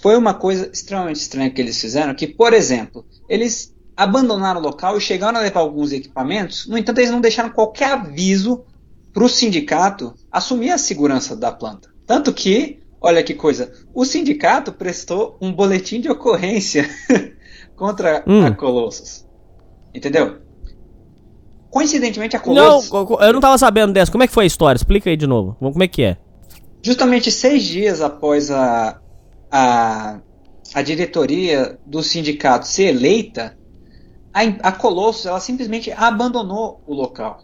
foi 0.00 0.16
uma 0.16 0.34
coisa 0.34 0.70
extremamente 0.72 1.16
estranha 1.16 1.50
que 1.50 1.60
eles 1.60 1.80
fizeram, 1.80 2.14
que, 2.14 2.28
por 2.28 2.52
exemplo, 2.52 3.04
eles 3.28 3.74
abandonaram 3.96 4.60
o 4.60 4.62
local 4.62 4.96
e 4.96 5.00
chegaram 5.00 5.40
a 5.40 5.42
levar 5.42 5.60
alguns 5.60 5.90
equipamentos, 5.90 6.68
no 6.68 6.78
entanto, 6.78 6.98
eles 6.98 7.10
não 7.10 7.20
deixaram 7.20 7.50
qualquer 7.50 7.90
aviso 7.90 8.64
para 9.12 9.24
o 9.24 9.28
sindicato 9.28 10.14
assumir 10.30 10.70
a 10.70 10.78
segurança 10.78 11.34
da 11.34 11.50
planta. 11.50 11.90
Tanto 12.06 12.32
que, 12.32 12.78
olha 13.00 13.22
que 13.22 13.34
coisa, 13.34 13.72
o 13.94 14.04
sindicato 14.04 14.72
prestou 14.72 15.36
um 15.40 15.52
boletim 15.52 16.00
de 16.00 16.10
ocorrência 16.10 16.88
contra 17.76 18.24
hum. 18.26 18.44
a 18.44 18.50
Colossus. 18.50 19.26
Entendeu? 19.94 20.38
Coincidentemente, 21.70 22.36
a 22.36 22.40
Colossus. 22.40 22.90
Não, 22.90 23.20
eu 23.20 23.32
não 23.32 23.38
estava 23.38 23.58
sabendo 23.58 23.92
dessa. 23.92 24.10
Como 24.10 24.24
é 24.24 24.26
que 24.26 24.32
foi 24.32 24.44
a 24.44 24.46
história? 24.46 24.76
Explica 24.76 25.10
aí 25.10 25.16
de 25.16 25.26
novo. 25.26 25.56
Como 25.58 25.82
é 25.82 25.88
que 25.88 26.02
é? 26.02 26.16
Justamente 26.82 27.30
seis 27.30 27.64
dias 27.64 28.00
após 28.00 28.50
a, 28.50 29.00
a, 29.50 30.20
a 30.72 30.82
diretoria 30.82 31.78
do 31.84 32.02
sindicato 32.02 32.66
ser 32.66 32.94
eleita, 32.94 33.58
a, 34.32 34.42
a 34.68 34.72
Colossus 34.72 35.26
ela 35.26 35.40
simplesmente 35.40 35.90
abandonou 35.92 36.80
o 36.86 36.94
local. 36.94 37.40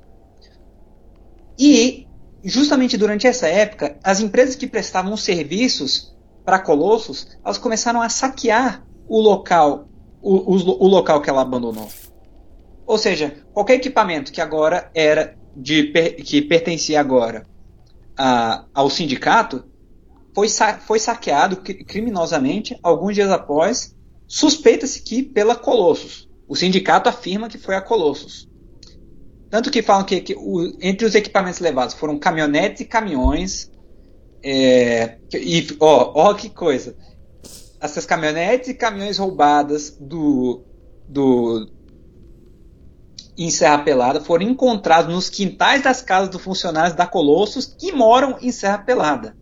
E, 1.58 2.06
justamente 2.44 2.96
durante 2.96 3.26
essa 3.26 3.46
época, 3.46 3.98
as 4.02 4.20
empresas 4.20 4.56
que 4.56 4.66
prestavam 4.66 5.16
serviços 5.16 6.14
para 6.44 6.58
Colossus, 6.58 7.28
elas 7.44 7.58
começaram 7.58 8.02
a 8.02 8.08
saquear 8.08 8.84
o 9.08 9.20
local, 9.20 9.88
o, 10.20 10.54
o, 10.54 10.84
o 10.84 10.88
local 10.88 11.20
que 11.20 11.30
ela 11.30 11.42
abandonou. 11.42 11.88
Ou 12.86 12.98
seja, 12.98 13.36
qualquer 13.52 13.74
equipamento 13.74 14.32
que 14.32 14.40
agora 14.40 14.90
era 14.94 15.36
de 15.56 15.84
que 16.24 16.42
pertencia 16.42 16.98
agora 16.98 17.46
a, 18.16 18.64
ao 18.74 18.90
sindicato 18.90 19.64
foi, 20.34 20.48
sa 20.48 20.78
foi 20.78 20.98
saqueado 20.98 21.56
criminosamente 21.56 22.78
alguns 22.82 23.14
dias 23.14 23.30
após. 23.30 23.94
Suspeita-se 24.26 25.02
que 25.02 25.22
pela 25.22 25.54
Colossus. 25.54 26.28
O 26.48 26.56
sindicato 26.56 27.08
afirma 27.08 27.48
que 27.48 27.58
foi 27.58 27.74
a 27.74 27.82
Colossus. 27.82 28.48
Tanto 29.52 29.70
que 29.70 29.82
falam 29.82 30.02
que, 30.02 30.18
que 30.22 30.34
o, 30.34 30.78
entre 30.80 31.06
os 31.06 31.14
equipamentos 31.14 31.60
levados 31.60 31.94
foram 31.94 32.18
caminhonetes 32.18 32.80
e 32.80 32.84
caminhões. 32.86 33.70
É, 34.42 35.18
e 35.30 35.76
ó, 35.78 36.10
ó 36.14 36.32
que 36.32 36.48
coisa! 36.48 36.96
Essas 37.78 38.06
caminhonetes 38.06 38.70
e 38.70 38.74
caminhões 38.74 39.18
roubadas 39.18 39.94
do, 40.00 40.64
do 41.06 41.68
em 43.36 43.50
Serra 43.50 43.80
Pelada 43.80 44.22
foram 44.22 44.46
encontrados 44.46 45.12
nos 45.14 45.28
quintais 45.28 45.82
das 45.82 46.00
casas 46.00 46.30
dos 46.30 46.40
funcionários 46.40 46.96
da 46.96 47.06
Colossus 47.06 47.66
que 47.66 47.92
moram 47.92 48.38
em 48.40 48.50
Serra 48.50 48.78
Pelada. 48.78 49.36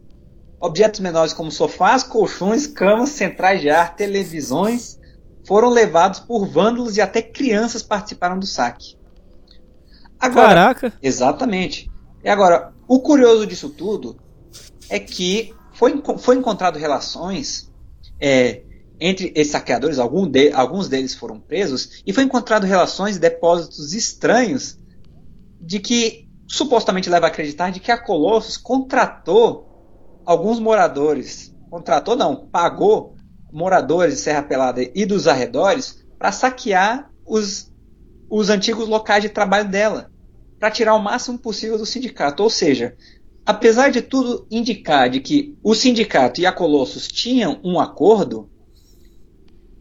Objetos 0.60 0.98
menores 0.98 1.32
como 1.32 1.52
sofás, 1.52 2.02
colchões, 2.02 2.66
camas, 2.66 3.10
centrais 3.10 3.60
de 3.60 3.70
ar, 3.70 3.94
televisões 3.94 4.98
foram 5.46 5.68
levados 5.68 6.18
por 6.18 6.48
vândalos 6.48 6.96
e 6.96 7.00
até 7.00 7.22
crianças 7.22 7.80
participaram 7.80 8.40
do 8.40 8.46
saque. 8.46 8.98
Agora, 10.20 10.48
Caraca! 10.48 10.92
Exatamente. 11.02 11.90
E 12.22 12.28
agora, 12.28 12.72
o 12.86 13.00
curioso 13.00 13.46
disso 13.46 13.70
tudo 13.70 14.16
é 14.88 14.98
que 14.98 15.54
foi, 15.72 16.02
foi 16.18 16.36
encontrado 16.36 16.78
relações 16.78 17.72
é, 18.20 18.62
entre 19.00 19.32
esses 19.34 19.52
saqueadores, 19.52 19.98
algum 19.98 20.28
de, 20.28 20.52
alguns 20.52 20.88
deles 20.88 21.14
foram 21.14 21.40
presos, 21.40 22.02
e 22.06 22.12
foi 22.12 22.24
encontrado 22.24 22.66
relações 22.66 23.16
e 23.16 23.20
depósitos 23.20 23.94
estranhos 23.94 24.78
de 25.58 25.80
que 25.80 26.28
supostamente 26.46 27.08
leva 27.08 27.26
a 27.26 27.28
acreditar 27.30 27.70
de 27.70 27.80
que 27.80 27.90
a 27.90 27.98
Colossus 27.98 28.58
contratou 28.58 30.22
alguns 30.26 30.58
moradores, 30.58 31.54
contratou 31.70 32.14
não, 32.14 32.48
pagou 32.48 33.16
moradores 33.50 34.14
de 34.14 34.20
Serra 34.20 34.42
Pelada 34.42 34.82
e 34.94 35.06
dos 35.06 35.26
arredores 35.26 36.04
para 36.18 36.32
saquear 36.32 37.10
os 37.26 37.72
os 38.30 38.48
antigos 38.48 38.88
locais 38.88 39.22
de 39.22 39.28
trabalho 39.28 39.68
dela, 39.68 40.10
para 40.58 40.70
tirar 40.70 40.94
o 40.94 41.02
máximo 41.02 41.38
possível 41.38 41.76
do 41.76 41.84
sindicato. 41.84 42.42
Ou 42.42 42.48
seja, 42.48 42.96
apesar 43.44 43.90
de 43.90 44.00
tudo 44.00 44.46
indicar 44.50 45.10
de 45.10 45.20
que 45.20 45.58
o 45.62 45.74
sindicato 45.74 46.40
e 46.40 46.46
a 46.46 46.52
Colossus 46.52 47.08
tinham 47.08 47.58
um 47.64 47.80
acordo, 47.80 48.48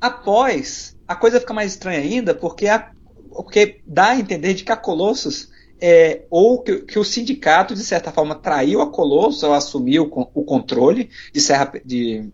após 0.01 0.97
a 1.07 1.15
coisa 1.15 1.39
fica 1.39 1.53
mais 1.53 1.73
estranha 1.73 1.99
ainda, 1.99 2.33
porque, 2.33 2.67
a, 2.67 2.91
porque 3.29 3.81
dá 3.85 4.09
a 4.09 4.19
entender 4.19 4.55
de 4.55 4.63
que 4.63 4.71
a 4.71 4.77
Colossus 4.77 5.49
é, 5.81 6.25
ou 6.29 6.61
que, 6.61 6.79
que, 6.79 6.99
o 6.99 7.05
sindicato, 7.05 7.75
de 7.75 7.83
certa 7.83 8.11
forma, 8.11 8.35
traiu 8.35 8.81
a 8.81 8.91
Colossus 8.91 9.43
ou 9.43 9.53
assumiu 9.53 10.09
o, 10.11 10.29
o 10.33 10.43
controle 10.43 11.09
de 11.31 11.39
Serra, 11.39 11.71
de, 11.85 12.29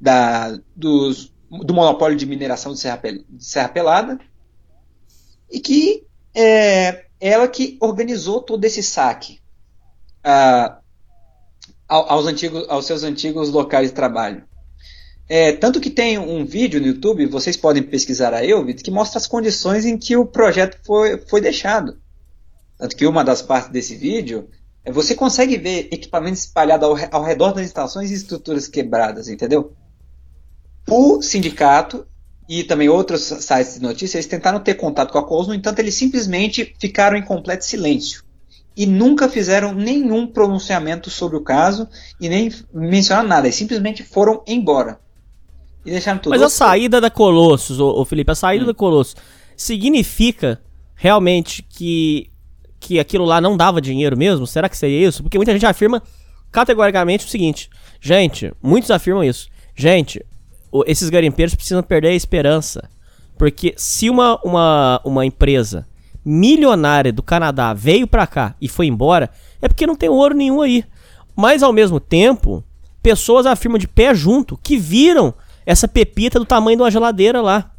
da, 0.00 0.58
dos, 0.74 1.32
do 1.50 1.72
monopólio 1.72 2.16
de 2.16 2.26
mineração 2.26 2.72
de 2.72 2.80
Serra, 2.80 3.00
de 3.02 3.44
Serra 3.44 3.68
Pelada 3.68 4.18
e 5.54 5.60
que 5.60 6.04
é 6.34 7.04
ela 7.20 7.46
que 7.46 7.78
organizou 7.80 8.42
todo 8.42 8.64
esse 8.64 8.82
saque 8.82 9.38
aos, 11.88 12.26
antigos, 12.26 12.68
aos 12.68 12.84
seus 12.86 13.04
antigos 13.04 13.50
locais 13.50 13.88
de 13.90 13.94
trabalho. 13.94 14.44
É, 15.28 15.52
tanto 15.52 15.80
que 15.80 15.90
tem 15.90 16.18
um 16.18 16.44
vídeo 16.44 16.80
no 16.80 16.88
YouTube, 16.88 17.26
vocês 17.26 17.56
podem 17.56 17.82
pesquisar 17.82 18.34
aí, 18.34 18.50
que 18.74 18.90
mostra 18.90 19.18
as 19.18 19.28
condições 19.28 19.86
em 19.86 19.96
que 19.96 20.16
o 20.16 20.26
projeto 20.26 20.76
foi, 20.84 21.18
foi 21.18 21.40
deixado. 21.40 21.98
Tanto 22.76 22.96
que 22.96 23.06
uma 23.06 23.24
das 23.24 23.40
partes 23.40 23.70
desse 23.70 23.94
vídeo, 23.94 24.48
é, 24.84 24.90
você 24.90 25.14
consegue 25.14 25.56
ver 25.56 25.88
equipamentos 25.92 26.40
espalhados 26.40 26.88
ao, 26.88 27.20
ao 27.20 27.24
redor 27.24 27.52
das 27.52 27.64
instalações 27.64 28.10
e 28.10 28.14
estruturas 28.14 28.66
quebradas, 28.66 29.28
entendeu? 29.28 29.72
O 30.90 31.22
sindicato 31.22 32.06
e 32.48 32.62
também 32.62 32.88
outros 32.88 33.22
sites 33.22 33.74
de 33.74 33.82
notícias, 33.82 34.14
eles 34.14 34.26
tentaram 34.26 34.60
ter 34.60 34.74
contato 34.74 35.12
com 35.12 35.18
a 35.18 35.24
Colos, 35.24 35.48
no 35.48 35.54
entanto, 35.54 35.78
eles 35.78 35.94
simplesmente 35.94 36.74
ficaram 36.78 37.16
em 37.16 37.22
completo 37.22 37.64
silêncio. 37.64 38.22
E 38.76 38.86
nunca 38.86 39.28
fizeram 39.28 39.72
nenhum 39.72 40.26
pronunciamento 40.26 41.08
sobre 41.08 41.36
o 41.36 41.40
caso 41.40 41.88
e 42.20 42.28
nem 42.28 42.52
mencionaram 42.72 43.28
nada. 43.28 43.46
Eles 43.46 43.54
simplesmente 43.54 44.02
foram 44.02 44.42
embora. 44.46 44.98
E 45.86 45.90
deixaram 45.90 46.18
tudo. 46.18 46.32
Mas 46.32 46.42
a 46.42 46.48
saída 46.48 47.00
da 47.00 47.08
Colossus, 47.08 47.78
ô, 47.78 48.00
ô 48.00 48.04
Felipe, 48.04 48.32
a 48.32 48.34
saída 48.34 48.64
hum. 48.64 48.66
da 48.66 48.74
Colossus 48.74 49.16
significa 49.56 50.60
realmente 50.96 51.62
que, 51.62 52.30
que 52.80 52.98
aquilo 52.98 53.24
lá 53.24 53.40
não 53.40 53.56
dava 53.56 53.80
dinheiro 53.80 54.16
mesmo? 54.16 54.46
Será 54.46 54.68
que 54.68 54.76
seria 54.76 55.06
isso? 55.06 55.22
Porque 55.22 55.38
muita 55.38 55.52
gente 55.52 55.66
afirma 55.66 56.02
categoricamente 56.50 57.26
o 57.26 57.28
seguinte: 57.28 57.70
gente, 58.00 58.52
muitos 58.62 58.90
afirmam 58.90 59.22
isso. 59.22 59.48
Gente, 59.76 60.24
esses 60.86 61.08
garimpeiros 61.10 61.54
precisam 61.54 61.82
perder 61.82 62.08
a 62.08 62.14
esperança. 62.14 62.88
Porque 63.36 63.74
se 63.76 64.08
uma, 64.08 64.38
uma, 64.42 65.00
uma 65.04 65.26
empresa 65.26 65.86
milionária 66.24 67.12
do 67.12 67.22
Canadá 67.22 67.74
veio 67.74 68.06
para 68.06 68.26
cá 68.26 68.54
e 68.60 68.68
foi 68.68 68.86
embora, 68.86 69.30
é 69.60 69.68
porque 69.68 69.86
não 69.86 69.96
tem 69.96 70.08
ouro 70.08 70.34
nenhum 70.34 70.62
aí. 70.62 70.84
Mas 71.36 71.62
ao 71.62 71.72
mesmo 71.72 72.00
tempo, 72.00 72.64
pessoas 73.02 73.44
afirmam 73.44 73.78
de 73.78 73.88
pé 73.88 74.14
junto 74.14 74.58
que 74.62 74.76
viram 74.76 75.34
essa 75.66 75.86
pepita 75.86 76.38
do 76.38 76.46
tamanho 76.46 76.76
de 76.76 76.82
uma 76.82 76.90
geladeira 76.90 77.40
lá. 77.40 77.70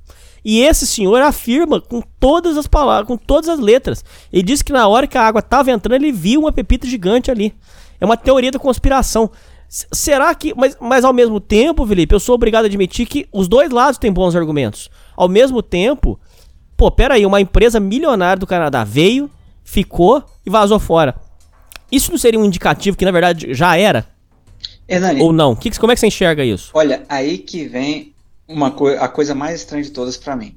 E 0.43 0.61
esse 0.61 0.85
senhor 0.85 1.21
afirma 1.21 1.81
com 1.81 2.03
todas 2.19 2.55
as 2.55 2.67
palavras, 2.67 3.07
com 3.07 3.17
todas 3.17 3.49
as 3.49 3.59
letras. 3.59 4.05
Ele 4.31 4.43
disse 4.43 4.63
que 4.63 4.71
na 4.71 4.87
hora 4.87 5.07
que 5.07 5.17
a 5.17 5.23
água 5.23 5.39
estava 5.39 5.71
entrando, 5.71 5.95
ele 5.95 6.11
viu 6.11 6.41
uma 6.41 6.51
pepita 6.51 6.85
gigante 6.85 7.31
ali. 7.31 7.55
É 7.99 8.05
uma 8.05 8.15
teoria 8.15 8.51
da 8.51 8.59
conspiração. 8.59 9.31
Será 9.67 10.33
que. 10.33 10.53
Mas, 10.55 10.77
mas 10.79 11.03
ao 11.03 11.13
mesmo 11.13 11.39
tempo, 11.39 11.85
Felipe, 11.85 12.13
eu 12.13 12.19
sou 12.19 12.35
obrigado 12.35 12.65
a 12.65 12.67
admitir 12.67 13.05
que 13.05 13.27
os 13.31 13.47
dois 13.47 13.69
lados 13.69 13.97
têm 13.97 14.11
bons 14.11 14.35
argumentos. 14.35 14.89
Ao 15.15 15.27
mesmo 15.27 15.61
tempo, 15.61 16.19
pô, 16.77 16.93
aí, 17.09 17.25
uma 17.25 17.41
empresa 17.41 17.79
milionária 17.79 18.39
do 18.39 18.47
Canadá 18.47 18.83
veio, 18.83 19.29
ficou 19.63 20.23
e 20.45 20.49
vazou 20.49 20.79
fora. 20.79 21.15
Isso 21.91 22.11
não 22.11 22.17
seria 22.17 22.39
um 22.39 22.45
indicativo 22.45 22.97
que 22.97 23.05
na 23.05 23.11
verdade 23.11 23.53
já 23.53 23.77
era? 23.77 24.07
Hernani, 24.87 25.21
Ou 25.21 25.33
não? 25.33 25.55
Que, 25.55 25.71
como 25.79 25.91
é 25.91 25.95
que 25.95 25.99
você 25.99 26.07
enxerga 26.07 26.43
isso? 26.43 26.71
Olha, 26.73 27.03
aí 27.09 27.37
que 27.37 27.65
vem 27.65 28.13
uma 28.47 28.69
co 28.71 28.87
a 28.87 29.07
coisa 29.07 29.33
mais 29.33 29.61
estranha 29.61 29.83
de 29.83 29.91
todas 29.91 30.15
para 30.15 30.35
mim. 30.35 30.55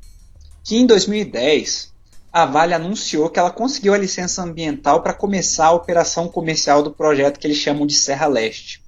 Que 0.63 0.77
em 0.77 0.87
2010, 0.87 1.93
a 2.33 2.45
Vale 2.45 2.75
anunciou 2.75 3.31
que 3.31 3.39
ela 3.39 3.51
conseguiu 3.51 3.95
a 3.95 3.99
licença 3.99 4.43
ambiental 4.43 5.03
para 5.03 5.15
começar 5.15 5.67
a 5.67 5.73
operação 5.73 6.29
comercial 6.29 6.83
do 6.83 6.91
projeto 6.91 7.39
que 7.39 7.47
eles 7.47 7.57
chamam 7.57 7.87
de 7.87 7.95
Serra 7.95 8.27
Leste 8.27 8.83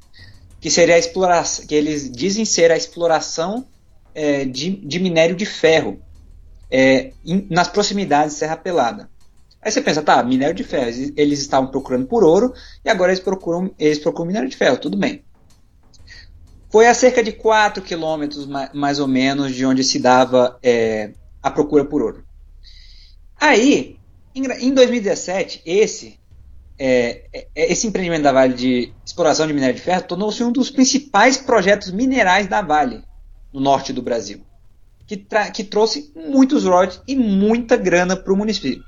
que 0.61 0.71
seria 0.71 0.95
a 0.95 0.99
exploração, 0.99 1.67
que 1.67 1.75
eles 1.75 2.11
dizem 2.11 2.45
ser 2.45 2.71
a 2.71 2.77
exploração 2.77 3.67
é, 4.15 4.45
de, 4.45 4.71
de, 4.71 5.01
minério 5.01 5.35
de 5.35 5.47
ferro 5.47 5.99
é, 6.71 7.13
in, 7.25 7.47
nas 7.51 7.69
proximidades 7.69 8.35
de 8.35 8.41
Serra 8.41 8.57
Pelada. 8.57 9.09
Aí 9.63 9.71
você 9.71 9.81
pensa, 9.81 10.03
tá, 10.03 10.23
minério 10.23 10.55
de 10.55 10.65
ferro, 10.65 10.89
eles 11.17 11.41
estavam 11.41 11.71
procurando 11.71 12.07
por 12.07 12.25
ouro 12.25 12.53
e 12.85 12.91
agora 12.91 13.11
eles 13.11 13.23
procuram, 13.23 13.75
eles 13.79 13.99
procuram 13.99 14.27
minério 14.27 14.49
de 14.49 14.57
ferro, 14.57 14.79
tudo 14.79 14.97
bem. 14.97 15.25
Foi 16.71 16.87
a 16.87 16.95
cerca 16.95 17.23
de 17.23 17.33
4 17.33 17.83
quilômetros, 17.83 18.47
mais 18.73 19.01
ou 19.01 19.09
menos, 19.09 19.55
de 19.55 19.67
onde 19.67 19.83
se 19.83 19.99
dava 19.99 20.59
é, 20.63 21.11
a 21.43 21.51
procura 21.51 21.85
por 21.85 22.01
ouro. 22.01 22.25
Aí, 23.39 23.99
em 24.35 24.73
2017, 24.73 25.63
esse, 25.65 26.20
é, 26.83 27.27
é, 27.35 27.73
esse 27.73 27.87
empreendimento 27.87 28.23
da 28.23 28.33
Vale 28.33 28.55
de 28.55 28.91
exploração 29.05 29.47
de 29.47 29.53
minério 29.53 29.77
de 29.77 29.83
ferro 29.83 30.03
tornou-se 30.03 30.43
um 30.43 30.51
dos 30.51 30.71
principais 30.71 31.37
projetos 31.37 31.91
minerais 31.91 32.47
da 32.47 32.63
Vale, 32.63 33.05
no 33.53 33.61
norte 33.61 33.93
do 33.93 34.01
Brasil, 34.01 34.41
que, 35.07 35.27
que 35.53 35.63
trouxe 35.63 36.11
muitos 36.17 36.65
royalties 36.65 37.03
e 37.07 37.15
muita 37.15 37.77
grana 37.77 38.17
para 38.17 38.33
o 38.33 38.37
município. 38.37 38.83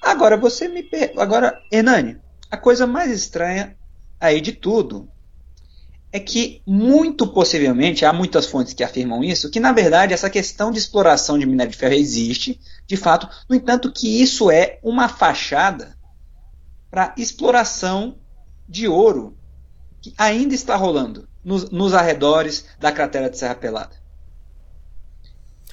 Agora 0.00 0.36
você 0.36 0.68
me 0.68 0.84
per... 0.84 1.12
agora 1.18 1.60
Hernani, 1.72 2.18
a 2.48 2.56
coisa 2.56 2.86
mais 2.86 3.10
estranha 3.10 3.76
aí 4.20 4.40
de 4.40 4.52
tudo 4.52 5.08
é 6.12 6.20
que 6.20 6.62
muito 6.64 7.26
possivelmente 7.26 8.04
há 8.04 8.12
muitas 8.12 8.46
fontes 8.46 8.74
que 8.74 8.84
afirmam 8.84 9.24
isso, 9.24 9.50
que 9.50 9.58
na 9.58 9.72
verdade 9.72 10.14
essa 10.14 10.30
questão 10.30 10.70
de 10.70 10.78
exploração 10.78 11.36
de 11.36 11.46
minério 11.46 11.72
de 11.72 11.78
ferro 11.78 11.94
existe, 11.94 12.60
de 12.86 12.96
fato, 12.96 13.28
no 13.48 13.56
entanto 13.56 13.90
que 13.90 14.22
isso 14.22 14.52
é 14.52 14.78
uma 14.84 15.08
fachada 15.08 16.00
para 16.92 17.14
exploração 17.16 18.16
de 18.68 18.86
ouro 18.86 19.34
que 20.02 20.12
ainda 20.18 20.54
está 20.54 20.76
rolando 20.76 21.26
nos, 21.42 21.70
nos 21.70 21.94
arredores 21.94 22.66
da 22.78 22.92
cratera 22.92 23.30
de 23.30 23.38
Serra 23.38 23.54
Pelada. 23.54 23.96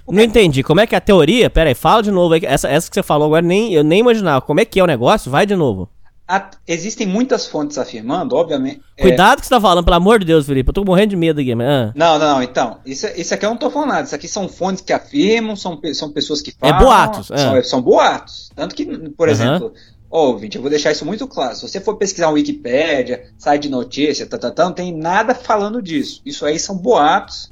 Não 0.07 0.23
entendi. 0.23 0.63
Como 0.63 0.79
é 0.79 0.87
que 0.87 0.95
é 0.95 0.97
a 0.97 1.01
teoria? 1.01 1.49
Pera 1.49 1.69
aí, 1.69 1.75
fala 1.75 2.01
de 2.01 2.09
novo. 2.09 2.33
Essa, 2.43 2.69
essa 2.69 2.89
que 2.89 2.95
você 2.95 3.03
falou 3.03 3.27
agora, 3.27 3.43
nem, 3.43 3.73
eu 3.73 3.83
nem 3.83 3.99
imaginava. 3.99 4.41
Como 4.41 4.59
é 4.59 4.65
que 4.65 4.79
é 4.79 4.83
o 4.83 4.87
negócio? 4.87 5.29
Vai 5.29 5.45
de 5.45 5.55
novo. 5.55 5.89
A, 6.27 6.49
existem 6.67 7.05
muitas 7.05 7.45
fontes 7.45 7.77
afirmando, 7.77 8.35
obviamente. 8.35 8.81
É 8.97 9.01
Cuidado 9.01 9.37
é... 9.37 9.41
que 9.41 9.45
você 9.45 9.49
tá 9.49 9.61
falando, 9.61 9.83
pelo 9.83 9.97
amor 9.97 10.19
de 10.19 10.25
Deus, 10.25 10.45
Felipe. 10.45 10.69
Eu 10.69 10.73
tô 10.73 10.85
morrendo 10.85 11.09
de 11.09 11.15
medo 11.15 11.41
aqui. 11.41 11.51
Ah. 11.53 11.91
Não, 11.93 12.17
não, 12.17 12.41
então. 12.41 12.79
Isso, 12.85 13.07
isso 13.15 13.33
aqui 13.33 13.45
eu 13.45 13.49
não 13.49 13.57
tô 13.57 13.69
falando 13.69 13.89
nada. 13.89 14.03
Isso 14.03 14.15
aqui 14.15 14.27
são 14.27 14.47
fontes 14.47 14.81
que 14.81 14.93
afirmam, 14.93 15.55
são, 15.55 15.79
são 15.93 16.11
pessoas 16.11 16.41
que 16.41 16.51
falam. 16.51 16.75
É 16.75 16.79
boatos. 16.79 17.27
São, 17.27 17.63
são 17.63 17.81
boatos. 17.81 18.51
Tanto 18.55 18.73
que, 18.73 18.85
por 18.85 19.27
uhum. 19.27 19.33
exemplo, 19.33 19.73
ouvinte, 20.09 20.55
eu 20.55 20.61
vou 20.61 20.69
deixar 20.69 20.91
isso 20.91 21.05
muito 21.05 21.27
claro. 21.27 21.55
Se 21.55 21.61
você 21.61 21.79
for 21.79 21.95
pesquisar 21.95 22.27
no 22.27 22.33
Wikipedia, 22.33 23.31
site 23.37 23.63
de 23.63 23.69
notícia, 23.69 24.25
tá, 24.25 24.37
tá, 24.37 24.49
tá, 24.49 24.65
não 24.65 24.73
tem 24.73 24.95
nada 24.95 25.35
falando 25.35 25.81
disso. 25.81 26.21
Isso 26.25 26.45
aí 26.45 26.57
são 26.57 26.75
boatos 26.75 27.51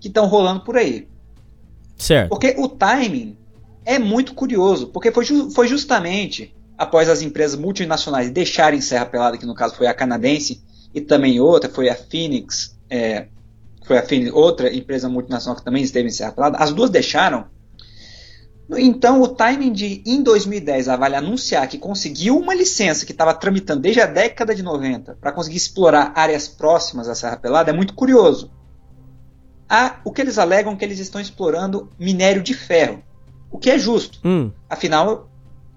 que 0.00 0.08
estão 0.08 0.26
rolando 0.26 0.60
por 0.60 0.76
aí. 0.76 1.08
Certo. 1.96 2.28
Porque 2.28 2.54
o 2.58 2.68
timing 2.68 3.38
é 3.84 3.98
muito 3.98 4.34
curioso, 4.34 4.88
porque 4.88 5.10
foi, 5.10 5.24
ju 5.24 5.50
foi 5.50 5.66
justamente 5.68 6.54
após 6.76 7.08
as 7.08 7.22
empresas 7.22 7.58
multinacionais 7.58 8.30
deixarem 8.30 8.80
Serra 8.80 9.06
Pelada, 9.06 9.38
que 9.38 9.46
no 9.46 9.54
caso 9.54 9.74
foi 9.74 9.86
a 9.86 9.94
canadense, 9.94 10.62
e 10.94 11.00
também 11.00 11.40
outra, 11.40 11.70
foi 11.70 11.88
a 11.88 11.94
Phoenix, 11.94 12.76
é, 12.90 13.26
foi 13.86 13.98
a 13.98 14.02
Phoenix, 14.02 14.32
outra 14.32 14.74
empresa 14.74 15.08
multinacional 15.08 15.56
que 15.56 15.64
também 15.64 15.82
esteve 15.82 16.08
em 16.08 16.12
Serra 16.12 16.32
Pelada, 16.32 16.58
as 16.58 16.72
duas 16.72 16.90
deixaram. 16.90 17.46
Então, 18.76 19.20
o 19.20 19.28
timing 19.28 19.72
de, 19.72 20.02
em 20.06 20.22
2010, 20.22 20.88
a 20.88 20.96
Vale 20.96 21.16
anunciar 21.16 21.68
que 21.68 21.76
conseguiu 21.76 22.38
uma 22.38 22.54
licença 22.54 23.04
que 23.04 23.12
estava 23.12 23.34
tramitando 23.34 23.82
desde 23.82 24.00
a 24.00 24.06
década 24.06 24.54
de 24.54 24.62
90 24.62 25.18
para 25.20 25.32
conseguir 25.32 25.58
explorar 25.58 26.12
áreas 26.14 26.48
próximas 26.48 27.08
à 27.08 27.14
Serra 27.14 27.36
Pelada 27.36 27.70
é 27.70 27.74
muito 27.74 27.92
curioso 27.94 28.50
a, 29.68 30.00
o 30.04 30.12
que 30.12 30.20
eles 30.20 30.38
alegam 30.38 30.72
é 30.72 30.76
que 30.76 30.84
eles 30.84 30.98
estão 30.98 31.20
explorando 31.20 31.90
minério 31.98 32.42
de 32.42 32.54
ferro, 32.54 33.02
o 33.50 33.58
que 33.58 33.70
é 33.70 33.78
justo. 33.78 34.18
Hum. 34.24 34.50
Afinal, 34.68 35.28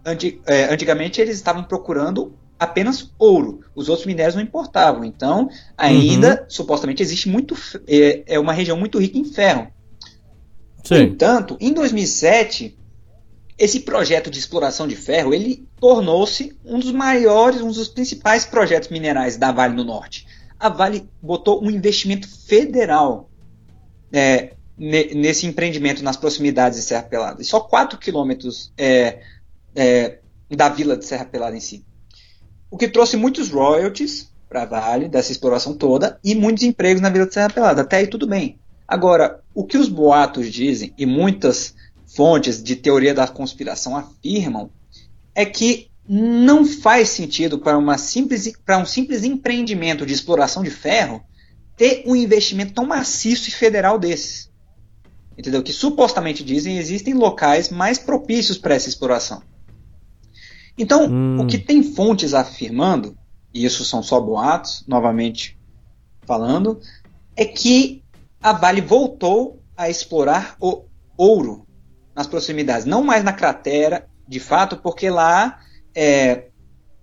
anti, 0.05 0.41
é, 0.45 0.65
antigamente 0.73 1.21
eles 1.21 1.35
estavam 1.35 1.63
procurando 1.63 2.33
apenas 2.59 3.11
ouro, 3.19 3.61
os 3.75 3.87
outros 3.87 4.05
minérios 4.05 4.35
não 4.35 4.41
importavam. 4.41 5.03
Então, 5.03 5.49
ainda 5.77 6.41
uhum. 6.41 6.49
supostamente 6.49 7.01
existe 7.01 7.29
muito 7.29 7.55
é, 7.87 8.23
é, 8.25 8.39
uma 8.39 8.53
região 8.53 8.77
muito 8.77 8.99
rica 8.99 9.17
em 9.17 9.25
ferro. 9.25 9.67
Sim. 10.87 10.95
No 10.95 11.01
entanto, 11.01 11.57
em 11.59 11.73
2007 11.73 12.77
esse 13.57 13.79
projeto 13.79 14.29
de 14.29 14.37
exploração 14.37 14.87
de 14.87 14.95
ferro 14.95 15.33
ele 15.33 15.67
tornou-se 15.79 16.55
um 16.63 16.79
dos 16.79 16.91
maiores, 16.91 17.59
um 17.59 17.71
dos 17.71 17.87
principais 17.87 18.45
projetos 18.45 18.89
minerais 18.89 19.35
da 19.35 19.51
Vale 19.51 19.75
do 19.75 19.83
Norte. 19.83 20.27
A 20.59 20.69
Vale 20.69 21.09
botou 21.21 21.63
um 21.63 21.69
investimento 21.69 22.27
federal 22.45 23.29
é, 24.13 24.53
nesse 24.77 25.45
empreendimento 25.45 26.03
nas 26.03 26.15
proximidades 26.15 26.79
de 26.79 26.85
Serra 26.85 27.03
Pelada. 27.03 27.43
Só 27.43 27.59
4 27.59 27.97
quilômetros 27.97 28.71
é, 28.77 29.21
é, 29.75 30.19
da 30.49 30.69
vila 30.69 30.95
de 30.95 31.05
Serra 31.05 31.25
Pelada 31.25 31.57
em 31.57 31.59
si. 31.59 31.83
O 32.69 32.77
que 32.77 32.87
trouxe 32.87 33.17
muitos 33.17 33.49
royalties 33.49 34.31
para 34.47 34.61
a 34.61 34.65
Vale, 34.65 35.09
dessa 35.09 35.31
exploração 35.31 35.73
toda, 35.73 36.19
e 36.23 36.33
muitos 36.35 36.63
empregos 36.63 37.01
na 37.01 37.09
vila 37.09 37.25
de 37.25 37.33
Serra 37.33 37.49
Pelada. 37.49 37.81
Até 37.81 37.97
aí 37.97 38.07
tudo 38.07 38.27
bem. 38.27 38.59
Agora, 38.87 39.43
o 39.53 39.65
que 39.65 39.77
os 39.77 39.89
boatos 39.89 40.51
dizem, 40.51 40.93
e 40.97 41.05
muitas 41.05 41.75
fontes 42.15 42.63
de 42.63 42.75
teoria 42.75 43.13
da 43.13 43.27
conspiração 43.27 43.97
afirmam, 43.97 44.69
é 45.35 45.45
que 45.45 45.89
não 46.07 46.65
faz 46.65 47.09
sentido 47.09 47.59
para, 47.59 47.77
uma 47.77 47.97
simples, 47.97 48.53
para 48.65 48.77
um 48.77 48.85
simples 48.85 49.23
empreendimento 49.23 50.05
de 50.05 50.13
exploração 50.13 50.63
de 50.63 50.69
ferro 50.71 51.21
ter 51.75 52.03
um 52.07 52.15
investimento 52.15 52.73
tão 52.73 52.85
maciço 52.85 53.49
e 53.49 53.51
federal 53.51 53.99
desses. 53.99 54.49
Entendeu? 55.37 55.61
Que 55.61 55.73
supostamente 55.73 56.43
dizem 56.43 56.77
existem 56.77 57.13
locais 57.13 57.69
mais 57.69 57.99
propícios 57.99 58.57
para 58.57 58.73
essa 58.73 58.89
exploração. 58.89 59.43
Então, 60.77 61.07
hum. 61.07 61.41
o 61.41 61.45
que 61.45 61.57
tem 61.57 61.83
fontes 61.83 62.33
afirmando, 62.33 63.17
e 63.53 63.65
isso 63.65 63.83
são 63.83 64.01
só 64.01 64.19
boatos, 64.19 64.83
novamente 64.87 65.57
falando, 66.25 66.79
é 67.35 67.45
que 67.45 68.03
a 68.49 68.53
Vale 68.53 68.79
voltou 68.79 69.61
a 69.75 69.89
explorar 69.89 70.55
o 70.61 70.85
ouro 71.17 71.67
nas 72.15 72.27
proximidades, 72.27 72.85
não 72.85 73.03
mais 73.03 73.21
na 73.21 73.33
cratera, 73.33 74.07
de 74.25 74.39
fato, 74.39 74.77
porque 74.77 75.09
lá 75.09 75.59
é, 75.93 76.47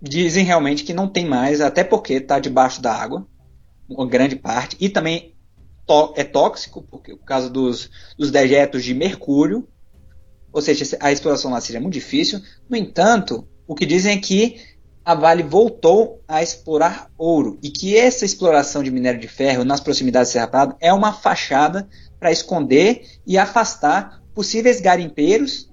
dizem 0.01 0.43
realmente 0.43 0.83
que 0.83 0.91
não 0.91 1.07
tem 1.07 1.23
mais, 1.23 1.61
até 1.61 1.83
porque 1.83 2.13
está 2.13 2.39
debaixo 2.39 2.81
da 2.81 2.93
água 2.93 3.27
uma 3.87 4.07
grande 4.07 4.35
parte, 4.35 4.75
e 4.79 4.89
também 4.89 5.35
é 6.15 6.23
tóxico, 6.23 6.81
porque 6.81 7.15
por 7.15 7.25
causa 7.25 7.47
dos, 7.47 7.91
dos 8.17 8.31
dejetos 8.31 8.83
de 8.83 8.95
mercúrio, 8.95 9.67
ou 10.51 10.63
seja, 10.63 10.97
a 10.99 11.11
exploração 11.11 11.51
lá 11.51 11.61
seria 11.61 11.79
muito 11.79 11.93
difícil. 11.93 12.41
No 12.67 12.75
entanto, 12.75 13.47
o 13.67 13.75
que 13.75 13.85
dizem 13.85 14.17
é 14.17 14.19
que 14.19 14.59
a 15.05 15.13
Vale 15.13 15.43
voltou 15.43 16.23
a 16.27 16.41
explorar 16.41 17.11
ouro 17.15 17.59
e 17.61 17.69
que 17.69 17.95
essa 17.95 18.25
exploração 18.25 18.81
de 18.81 18.89
minério 18.89 19.19
de 19.19 19.27
ferro 19.27 19.63
nas 19.63 19.79
proximidades 19.79 20.29
de 20.29 20.33
Serra 20.33 20.47
Pelada 20.47 20.75
é 20.79 20.91
uma 20.91 21.13
fachada 21.13 21.87
para 22.19 22.31
esconder 22.31 23.05
e 23.25 23.37
afastar 23.37 24.19
possíveis 24.33 24.81
garimpeiros 24.81 25.71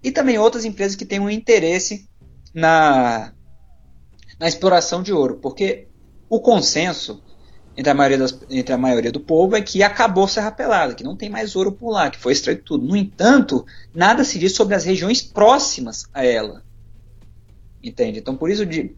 e 0.00 0.12
também 0.12 0.38
outras 0.38 0.64
empresas 0.64 0.94
que 0.94 1.04
tenham 1.04 1.28
interesse 1.28 2.08
na, 2.54 3.32
na 4.38 4.46
exploração 4.46 5.02
de 5.02 5.12
ouro, 5.12 5.38
porque 5.42 5.88
o 6.30 6.40
consenso 6.40 7.20
entre 7.76 7.90
a, 7.90 7.94
maioria 7.94 8.18
das, 8.18 8.38
entre 8.48 8.72
a 8.72 8.78
maioria 8.78 9.10
do 9.10 9.20
povo 9.20 9.56
é 9.56 9.60
que 9.60 9.82
acabou 9.82 10.26
Serra 10.28 10.52
Pelada, 10.52 10.94
que 10.94 11.04
não 11.04 11.16
tem 11.16 11.28
mais 11.28 11.54
ouro 11.56 11.72
por 11.72 11.90
lá, 11.90 12.10
que 12.10 12.18
foi 12.18 12.32
extraído 12.32 12.62
tudo. 12.62 12.86
No 12.86 12.96
entanto, 12.96 13.64
nada 13.94 14.24
se 14.24 14.38
diz 14.38 14.52
sobre 14.52 14.74
as 14.74 14.84
regiões 14.84 15.22
próximas 15.22 16.04
a 16.12 16.24
ela. 16.24 16.64
Entende? 17.82 18.18
Então, 18.18 18.36
por 18.36 18.50
isso, 18.50 18.66
de, 18.66 18.94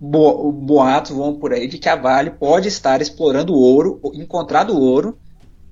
bo, 0.00 0.52
boatos 0.52 1.12
vão 1.12 1.34
por 1.34 1.52
aí 1.52 1.66
de 1.66 1.78
que 1.78 1.88
a 1.88 1.96
Vale 1.96 2.30
pode 2.30 2.68
estar 2.68 3.00
explorando 3.00 3.54
ouro, 3.54 4.00
encontrado 4.14 4.78
ouro, 4.78 5.18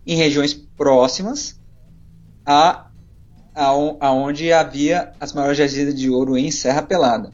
em 0.06 0.16
regiões 0.16 0.52
próximas 0.52 1.58
a, 2.44 2.88
a, 3.54 3.68
a 4.00 4.12
onde 4.12 4.52
havia 4.52 5.12
as 5.18 5.32
maiores 5.32 5.56
jazidas 5.56 5.94
de 5.94 6.10
ouro 6.10 6.36
em 6.36 6.50
Serra 6.50 6.82
Pelada. 6.82 7.32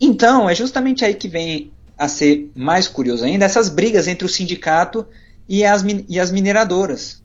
Então, 0.00 0.48
é 0.48 0.54
justamente 0.54 1.04
aí 1.04 1.14
que 1.14 1.28
vem 1.28 1.70
a 1.98 2.08
ser 2.08 2.50
mais 2.54 2.88
curioso 2.88 3.24
ainda 3.24 3.44
essas 3.44 3.68
brigas 3.68 4.08
entre 4.08 4.24
o 4.24 4.28
sindicato 4.28 5.06
e 5.46 5.64
as, 5.64 5.84
e 6.08 6.18
as 6.18 6.30
mineradoras. 6.30 7.22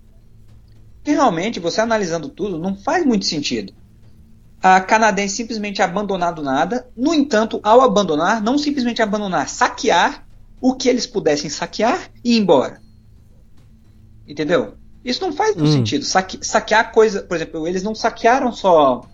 Que 1.02 1.12
realmente, 1.12 1.60
você 1.60 1.80
analisando 1.80 2.28
tudo, 2.28 2.60
não 2.60 2.76
faz 2.76 3.06
muito 3.06 3.26
sentido. 3.26 3.74
A 4.62 4.82
canadense 4.82 5.36
simplesmente 5.36 5.82
abandonar 5.82 6.34
do 6.34 6.42
nada, 6.42 6.88
no 6.96 7.14
entanto, 7.14 7.60
ao 7.62 7.82
abandonar, 7.82 8.42
não 8.42 8.58
simplesmente 8.58 9.02
abandonar, 9.02 9.48
saquear 9.48 10.26
o 10.60 10.74
que 10.74 10.90
eles 10.90 11.06
pudessem 11.06 11.50
saquear 11.50 12.10
e 12.24 12.36
ir 12.36 12.40
embora. 12.40 12.82
Entendeu? 14.28 14.74
Isso 15.04 15.22
não 15.22 15.32
faz 15.32 15.56
hum. 15.56 15.68
sentido. 15.68 16.04
Saque, 16.04 16.40
saquear 16.42 16.92
coisa, 16.92 17.22
por 17.22 17.36
exemplo, 17.36 17.68
eles 17.68 17.84
não 17.84 17.94
saquearam 17.94 18.52
só 18.52 19.08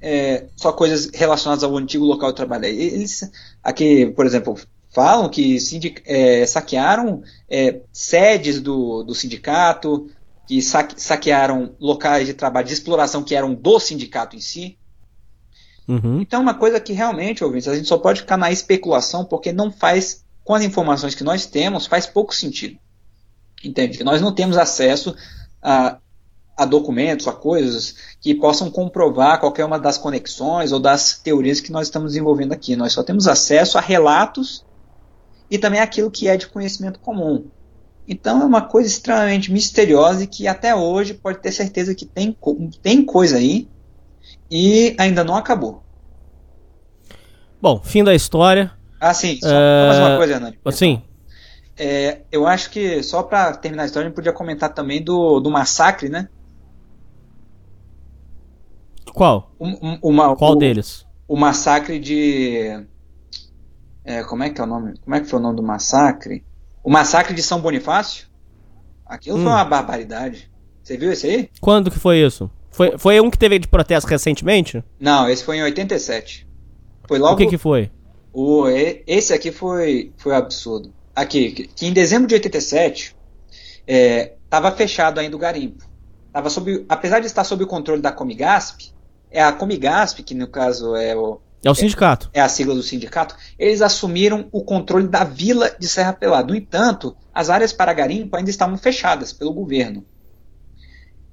é, 0.00 0.46
só 0.56 0.72
coisas 0.72 1.10
relacionadas 1.12 1.64
ao 1.64 1.76
antigo 1.76 2.04
local 2.04 2.30
de 2.30 2.36
trabalho. 2.36 2.64
Eles, 2.64 3.30
aqui, 3.62 4.06
por 4.06 4.24
exemplo, 4.24 4.56
falam 4.90 5.28
que 5.28 5.58
é, 6.06 6.46
saquearam 6.46 7.22
é, 7.48 7.80
sedes 7.92 8.60
do, 8.60 9.02
do 9.02 9.14
sindicato, 9.14 10.08
que 10.48 10.62
saque, 10.62 11.00
saquearam 11.00 11.76
locais 11.78 12.26
de 12.26 12.32
trabalho 12.32 12.66
de 12.66 12.72
exploração 12.72 13.22
que 13.22 13.34
eram 13.34 13.54
do 13.54 13.78
sindicato 13.78 14.34
em 14.34 14.40
si. 14.40 14.78
Uhum. 15.86 16.22
Então, 16.22 16.40
uma 16.40 16.54
coisa 16.54 16.80
que 16.80 16.94
realmente, 16.94 17.44
ouvintes, 17.44 17.68
a 17.68 17.76
gente 17.76 17.86
só 17.86 17.98
pode 17.98 18.22
ficar 18.22 18.38
na 18.38 18.50
especulação 18.50 19.26
porque 19.26 19.52
não 19.52 19.70
faz, 19.70 20.24
com 20.42 20.54
as 20.54 20.62
informações 20.62 21.14
que 21.14 21.22
nós 21.22 21.44
temos, 21.44 21.86
faz 21.86 22.06
pouco 22.06 22.34
sentido. 22.34 22.78
Entende? 23.62 24.02
Nós 24.02 24.22
não 24.22 24.34
temos 24.34 24.56
acesso 24.56 25.14
a, 25.60 25.98
a 26.56 26.64
documentos, 26.64 27.28
a 27.28 27.32
coisas 27.32 27.96
que 28.18 28.34
possam 28.34 28.70
comprovar 28.70 29.40
qualquer 29.40 29.66
uma 29.66 29.78
das 29.78 29.98
conexões 29.98 30.72
ou 30.72 30.80
das 30.80 31.18
teorias 31.18 31.60
que 31.60 31.70
nós 31.70 31.88
estamos 31.88 32.12
desenvolvendo 32.12 32.52
aqui. 32.52 32.74
Nós 32.74 32.94
só 32.94 33.02
temos 33.02 33.28
acesso 33.28 33.76
a 33.76 33.82
relatos 33.82 34.64
e 35.50 35.58
também 35.58 35.80
aquilo 35.80 36.10
que 36.10 36.26
é 36.26 36.38
de 36.38 36.46
conhecimento 36.48 37.00
comum. 37.00 37.50
Então 38.08 38.40
é 38.40 38.44
uma 38.46 38.62
coisa 38.62 38.88
extremamente 38.88 39.52
misteriosa 39.52 40.24
e 40.24 40.26
que 40.26 40.48
até 40.48 40.74
hoje 40.74 41.12
pode 41.12 41.40
ter 41.40 41.52
certeza 41.52 41.94
que 41.94 42.06
tem, 42.06 42.34
tem 42.82 43.04
coisa 43.04 43.36
aí 43.36 43.68
e 44.50 44.96
ainda 44.98 45.22
não 45.22 45.36
acabou. 45.36 45.82
Bom, 47.60 47.82
fim 47.84 48.02
da 48.02 48.14
história. 48.14 48.72
Ah, 48.98 49.12
sim, 49.12 49.38
só 49.40 49.50
é... 49.50 49.86
mais 49.88 49.98
uma 49.98 50.16
coisa, 50.16 50.32
Hernani. 50.34 50.58
Sim. 50.72 51.02
É, 51.76 52.22
eu 52.32 52.46
acho 52.46 52.70
que, 52.70 53.02
só 53.02 53.22
para 53.22 53.54
terminar 53.54 53.82
a 53.84 53.86
história, 53.86 54.06
a 54.06 54.08
gente 54.08 54.16
podia 54.16 54.32
comentar 54.32 54.72
também 54.72 55.02
do, 55.02 55.38
do 55.38 55.50
massacre, 55.50 56.08
né? 56.08 56.28
Qual? 59.12 59.52
Um, 59.60 59.98
uma, 60.02 60.34
Qual 60.34 60.52
o, 60.52 60.56
deles? 60.56 61.06
O 61.26 61.36
massacre 61.36 61.98
de. 61.98 62.84
É, 64.04 64.24
como 64.24 64.42
é 64.42 64.50
que 64.50 64.60
é 64.60 64.64
o 64.64 64.66
nome? 64.66 64.98
Como 64.98 65.14
é 65.14 65.20
que 65.20 65.26
foi 65.26 65.38
o 65.38 65.42
nome 65.42 65.56
do 65.56 65.62
massacre? 65.62 66.44
O 66.88 66.90
massacre 66.90 67.34
de 67.34 67.42
São 67.42 67.60
Bonifácio? 67.60 68.26
Aquilo 69.04 69.36
hum. 69.36 69.42
foi 69.42 69.52
uma 69.52 69.62
barbaridade. 69.62 70.50
Você 70.82 70.96
viu 70.96 71.12
esse 71.12 71.26
aí? 71.26 71.50
Quando 71.60 71.90
que 71.90 71.98
foi 71.98 72.24
isso? 72.24 72.50
Foi, 72.70 72.96
foi 72.96 73.20
um 73.20 73.28
que 73.30 73.36
teve 73.36 73.58
de 73.58 73.68
protesto 73.68 74.08
recentemente? 74.08 74.82
Não, 74.98 75.28
esse 75.28 75.44
foi 75.44 75.58
em 75.58 75.62
87. 75.64 76.48
Foi 77.06 77.18
logo. 77.18 77.34
O 77.34 77.36
que 77.36 77.46
que 77.46 77.58
foi? 77.58 77.90
O, 78.32 78.64
esse 79.06 79.34
aqui 79.34 79.52
foi, 79.52 80.14
foi 80.16 80.34
absurdo. 80.34 80.90
Aqui, 81.14 81.68
que 81.76 81.84
em 81.84 81.92
dezembro 81.92 82.26
de 82.26 82.32
87 82.32 83.14
estava 83.86 84.68
é, 84.68 84.70
fechado 84.70 85.20
ainda 85.20 85.36
o 85.36 85.38
garimpo. 85.38 85.84
Tava 86.32 86.48
sob, 86.48 86.86
apesar 86.88 87.20
de 87.20 87.26
estar 87.26 87.44
sob 87.44 87.62
o 87.64 87.66
controle 87.66 88.00
da 88.00 88.12
Comigasp, 88.12 88.94
é 89.30 89.42
a 89.42 89.52
Comigasp, 89.52 90.22
que 90.22 90.34
no 90.34 90.48
caso 90.48 90.96
é 90.96 91.14
o. 91.14 91.38
É 91.64 91.70
o 91.70 91.74
sindicato. 91.74 92.30
É, 92.32 92.38
é 92.38 92.42
a 92.42 92.48
sigla 92.48 92.74
do 92.74 92.82
sindicato. 92.82 93.34
Eles 93.58 93.82
assumiram 93.82 94.48
o 94.52 94.62
controle 94.62 95.08
da 95.08 95.24
vila 95.24 95.74
de 95.78 95.88
Serra 95.88 96.12
Pelada. 96.12 96.48
No 96.48 96.54
entanto, 96.54 97.16
as 97.34 97.50
áreas 97.50 97.72
para 97.72 97.92
garimpo 97.92 98.36
ainda 98.36 98.50
estavam 98.50 98.76
fechadas 98.76 99.32
pelo 99.32 99.52
governo. 99.52 100.04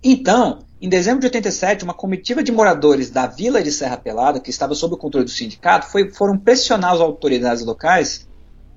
Então, 0.04 0.60
em 0.82 0.90
dezembro 0.90 1.20
de 1.22 1.28
87, 1.28 1.84
uma 1.84 1.94
comitiva 1.94 2.44
de 2.44 2.52
moradores 2.52 3.10
da 3.10 3.28
vila 3.28 3.64
de 3.64 3.72
Serra 3.72 3.98
Pelada, 3.98 4.40
que 4.40 4.50
estava 4.50 4.76
sob 4.76 4.94
o 4.94 4.98
controle 4.98 5.26
do 5.26 5.32
sindicato, 5.32 5.88
foi, 5.88 6.12
foram 6.12 6.38
pressionar 6.38 6.94
as 6.94 7.02
autoridades 7.02 7.64
locais 7.64 8.28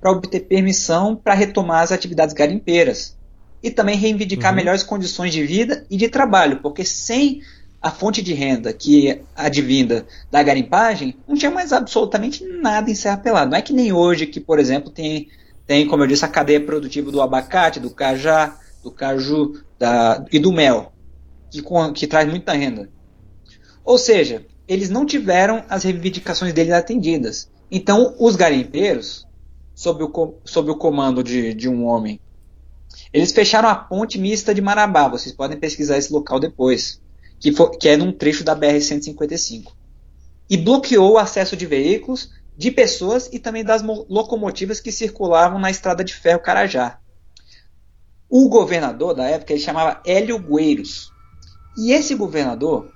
para 0.01 0.13
obter 0.13 0.41
permissão 0.41 1.17
para 1.17 1.35
retomar 1.35 1.83
as 1.83 1.93
atividades 1.93 2.35
garimpeiras 2.35 3.17
e 3.63 3.71
também 3.71 3.97
reivindicar 3.97 4.53
uhum. 4.53 4.57
melhores 4.57 4.83
condições 4.83 5.33
de 5.33 5.45
vida 5.45 5.85
e 5.91 5.97
de 5.97 6.09
trabalho, 6.09 6.61
porque 6.63 6.85
sem 6.85 7.43
a 7.81 7.91
fonte 7.91 8.21
de 8.23 8.35
renda 8.35 8.73
que 8.73 9.21
advinda 9.37 10.07
da 10.31 10.43
garimpagem, 10.43 11.17
não 11.27 11.37
tinha 11.37 11.51
mais 11.51 11.73
absolutamente 11.73 12.45
nada 12.45 12.91
em 12.91 12.95
Serra 12.95 13.19
Pelada. 13.19 13.51
Não 13.51 13.57
é 13.57 13.63
que 13.63 13.73
nem 13.73 13.93
hoje 13.93 14.27
que, 14.27 14.41
por 14.41 14.59
exemplo, 14.59 14.91
tem, 14.91 15.29
tem 15.67 15.87
como 15.87 16.03
eu 16.03 16.07
disse, 16.07 16.25
a 16.25 16.29
cadeia 16.29 16.61
produtiva 16.61 17.11
do 17.13 17.23
abacate, 17.23 17.79
do 17.79 17.91
cajá, 17.91 18.59
do 18.83 18.91
caju 18.91 19.63
da, 19.79 20.25
e 20.33 20.39
do 20.39 20.53
mel, 20.53 20.93
que, 21.51 21.63
que 21.95 22.07
traz 22.07 22.29
muita 22.29 22.53
renda. 22.53 22.91
Ou 23.85 23.97
seja, 23.97 24.45
eles 24.67 24.91
não 24.91 25.07
tiveram 25.07 25.65
as 25.69 25.85
reivindicações 25.85 26.53
deles 26.53 26.73
atendidas. 26.73 27.49
Então, 27.71 28.15
os 28.19 28.35
garimpeiros, 28.35 29.27
sob 29.75 30.03
o, 30.03 30.35
sob 30.45 30.71
o 30.71 30.77
comando 30.77 31.23
de, 31.23 31.55
de 31.55 31.69
um 31.69 31.87
homem, 31.87 32.21
eles 33.13 33.31
fecharam 33.33 33.69
a 33.69 33.75
ponte 33.75 34.19
mista 34.19 34.53
de 34.53 34.61
Marabá. 34.61 35.09
Vocês 35.09 35.35
podem 35.35 35.59
pesquisar 35.59 35.97
esse 35.97 36.13
local 36.13 36.41
depois 36.41 37.01
que, 37.41 37.53
for, 37.53 37.71
que 37.71 37.89
é 37.89 37.97
num 37.97 38.13
trecho 38.13 38.45
da 38.45 38.57
BR-155. 38.57 39.73
E 40.51 40.57
bloqueou 40.57 41.13
o 41.13 41.19
acesso 41.19 41.57
de 41.57 41.67
veículos, 41.67 42.31
de 42.57 42.71
pessoas 42.71 43.29
e 43.33 43.39
também 43.39 43.63
das 43.63 43.83
locomotivas 43.83 44.81
que 44.81 44.91
circulavam 44.91 45.59
na 45.59 45.71
estrada 45.71 46.03
de 46.03 46.15
ferro 46.15 46.41
Carajá. 46.41 46.99
O 48.29 48.49
governador 48.49 49.15
da 49.15 49.25
época 49.25 49.53
ele 49.53 49.61
chamava 49.61 50.01
Hélio 50.05 50.39
Gueiros. 50.39 51.13
E 51.77 51.93
esse 51.93 52.15
governador, 52.15 52.93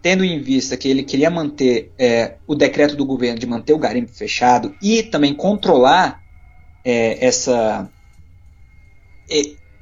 tendo 0.00 0.24
em 0.24 0.40
vista 0.40 0.76
que 0.76 0.88
ele 0.88 1.02
queria 1.02 1.30
manter 1.30 1.92
é, 1.98 2.36
o 2.46 2.54
decreto 2.54 2.96
do 2.96 3.04
governo 3.04 3.38
de 3.38 3.46
manter 3.46 3.74
o 3.74 3.78
garimpo 3.78 4.10
fechado 4.10 4.74
e 4.82 5.02
também 5.02 5.34
controlar 5.34 6.22
é, 6.84 7.24
essa, 7.24 7.90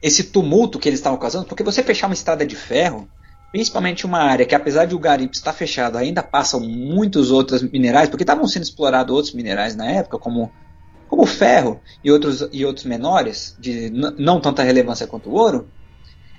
esse 0.03 0.25
tumulto 0.25 0.79
que 0.79 0.89
eles 0.89 0.99
estavam 0.99 1.19
causando, 1.19 1.47
porque 1.47 1.63
você 1.63 1.83
fechar 1.83 2.09
uma 2.09 2.15
estrada 2.15 2.45
de 2.45 2.57
ferro 2.57 3.09
principalmente 3.53 4.07
uma 4.07 4.19
área 4.19 4.47
que, 4.47 4.55
apesar 4.55 4.85
de 4.85 4.95
o 4.95 4.99
garimpo 4.99 5.35
estar 5.35 5.53
fechado, 5.53 5.99
ainda 5.99 6.23
passam 6.23 6.61
muitos 6.61 7.31
outros 7.31 7.63
minerais, 7.63 8.09
porque 8.09 8.23
estavam 8.23 8.47
sendo 8.47 8.63
explorados 8.63 9.15
outros 9.15 9.35
minerais 9.35 9.75
na 9.75 9.91
época, 9.91 10.19
como, 10.19 10.53
como 11.09 11.27
ferro 11.27 11.81
e 12.03 12.11
outros, 12.11 12.49
e 12.53 12.65
outros 12.65 12.87
menores, 12.87 13.57
de 13.59 13.91
não 13.91 14.41
tanta 14.41 14.63
relevância 14.63 15.07
quanto 15.07 15.31
o 15.31 15.35
ouro, 15.35 15.69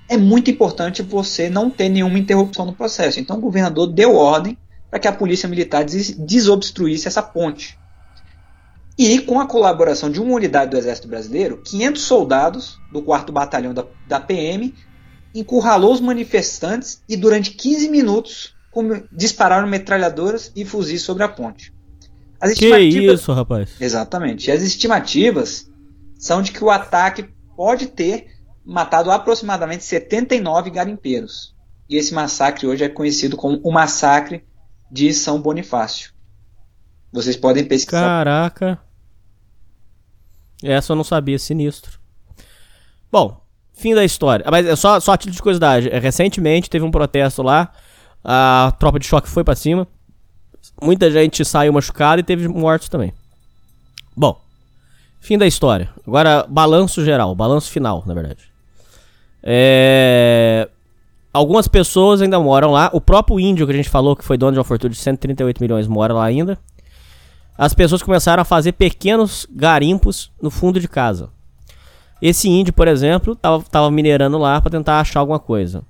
é 0.08 0.18
muito 0.18 0.50
importante 0.52 1.02
você 1.02 1.50
não 1.50 1.70
ter 1.70 1.90
nenhuma 1.90 2.20
interrupção 2.20 2.66
no 2.66 2.74
processo. 2.74 3.20
Então 3.20 3.38
o 3.38 3.42
governador 3.42 3.88
deu 3.88 4.16
ordem 4.16 4.58
para 4.90 5.00
que 5.00 5.08
a 5.08 5.14
polícia 5.14 5.48
militar 5.48 5.86
des 5.86 6.12
desobstruísse 6.12 7.08
essa 7.08 7.24
ponte. 7.24 7.80
E 8.98 9.20
com 9.20 9.40
a 9.40 9.48
colaboração 9.48 10.10
de 10.10 10.22
uma 10.22 10.34
unidade 10.34 10.72
do 10.72 10.78
Exército 10.78 11.08
Brasileiro, 11.08 11.62
500 11.64 12.02
soldados 12.02 12.78
do 12.92 13.02
4 13.02 13.32
Batalhão 13.32 13.74
da, 13.74 13.86
da 14.06 14.20
PM 14.20 14.74
encurralou 15.34 15.94
os 15.94 16.02
manifestantes 16.02 17.02
e 17.08 17.16
durante 17.16 17.52
15 17.52 17.90
minutos 17.90 18.56
dispararam 19.12 19.68
metralhadoras 19.68 20.52
e 20.56 20.64
fuzis 20.64 21.02
sobre 21.02 21.24
a 21.24 21.30
ponte. 21.30 21.74
As 22.40 22.54
que 22.54 22.76
isso, 22.78 23.32
rapaz? 23.34 23.76
Exatamente. 23.80 24.50
As 24.50 24.64
estimativas 24.64 25.70
são 26.18 26.42
de 26.42 26.52
que 26.52 26.64
o 26.64 26.70
ataque 26.70 27.30
pode 27.56 27.88
ter 27.88 28.28
matado 28.66 29.12
aproximadamente 29.12 29.84
79 29.84 30.70
garimpeiros. 30.70 31.56
E 31.90 31.98
esse 31.98 32.14
massacre 32.14 32.66
hoje 32.66 32.84
é 32.84 32.90
conhecido 32.90 33.36
como 33.36 33.60
o 33.64 33.72
Massacre 33.72 34.46
de 34.90 35.14
São 35.14 35.42
Bonifácio. 35.42 36.14
Vocês 37.12 37.36
podem 37.36 37.66
pesquisar. 37.66 38.02
Caraca. 38.02 38.80
Essa 40.64 40.94
eu 40.94 40.96
não 40.96 41.04
sabia, 41.04 41.38
sinistro. 41.38 42.00
Bom, 43.12 43.41
Fim 43.82 43.96
da 43.96 44.06
história. 44.06 44.46
Mas 44.52 44.68
é 44.68 44.76
só, 44.76 45.00
só 45.00 45.14
a 45.14 45.18
título 45.18 45.36
de 45.36 45.42
curiosidade. 45.42 45.90
É, 45.90 45.98
recentemente 45.98 46.70
teve 46.70 46.86
um 46.86 46.92
protesto 46.92 47.42
lá. 47.42 47.72
A 48.24 48.72
tropa 48.78 49.00
de 49.00 49.08
choque 49.08 49.28
foi 49.28 49.44
para 49.44 49.56
cima. 49.56 49.88
Muita 50.80 51.10
gente 51.10 51.44
saiu 51.44 51.74
machucada 51.74 52.22
e 52.22 52.24
teve 52.24 52.48
mortos 52.48 52.88
também. 52.90 53.12
Bom, 54.16 54.40
fim 55.20 55.36
da 55.36 55.48
história. 55.48 55.90
Agora, 56.06 56.46
balanço 56.48 57.04
geral, 57.04 57.34
balanço 57.34 57.72
final, 57.72 58.04
na 58.06 58.14
verdade. 58.14 58.44
É... 59.42 60.70
Algumas 61.34 61.68
pessoas 61.68 62.22
ainda 62.22 62.40
moram 62.40 62.70
lá. 62.70 62.92
O 62.94 63.02
próprio 63.02 63.40
índio 63.40 63.66
que 63.66 63.74
a 63.74 63.76
gente 63.76 63.90
falou, 63.90 64.16
que 64.16 64.24
foi 64.24 64.38
dono 64.38 64.52
de 64.52 64.60
uma 64.60 64.64
fortuna 64.64 64.92
de 64.92 65.00
138 65.00 65.60
milhões, 65.60 65.88
mora 65.88 66.14
lá 66.14 66.26
ainda. 66.26 66.60
As 67.58 67.74
pessoas 67.74 68.04
começaram 68.04 68.42
a 68.42 68.46
fazer 68.46 68.74
pequenos 68.74 69.48
garimpos 69.50 70.32
no 70.40 70.52
fundo 70.52 70.80
de 70.80 70.88
casa. 70.88 71.32
Esse 72.22 72.48
índio, 72.48 72.74
por 72.74 72.88
exemplo, 72.88 73.36
tava, 73.36 73.64
tava 73.64 73.90
minerando 73.90 74.38
lá 74.38 74.62
para 74.62 74.72
tentar 74.72 75.00
achar 75.00 75.20
alguma 75.20 75.40
coisa. 75.40 75.84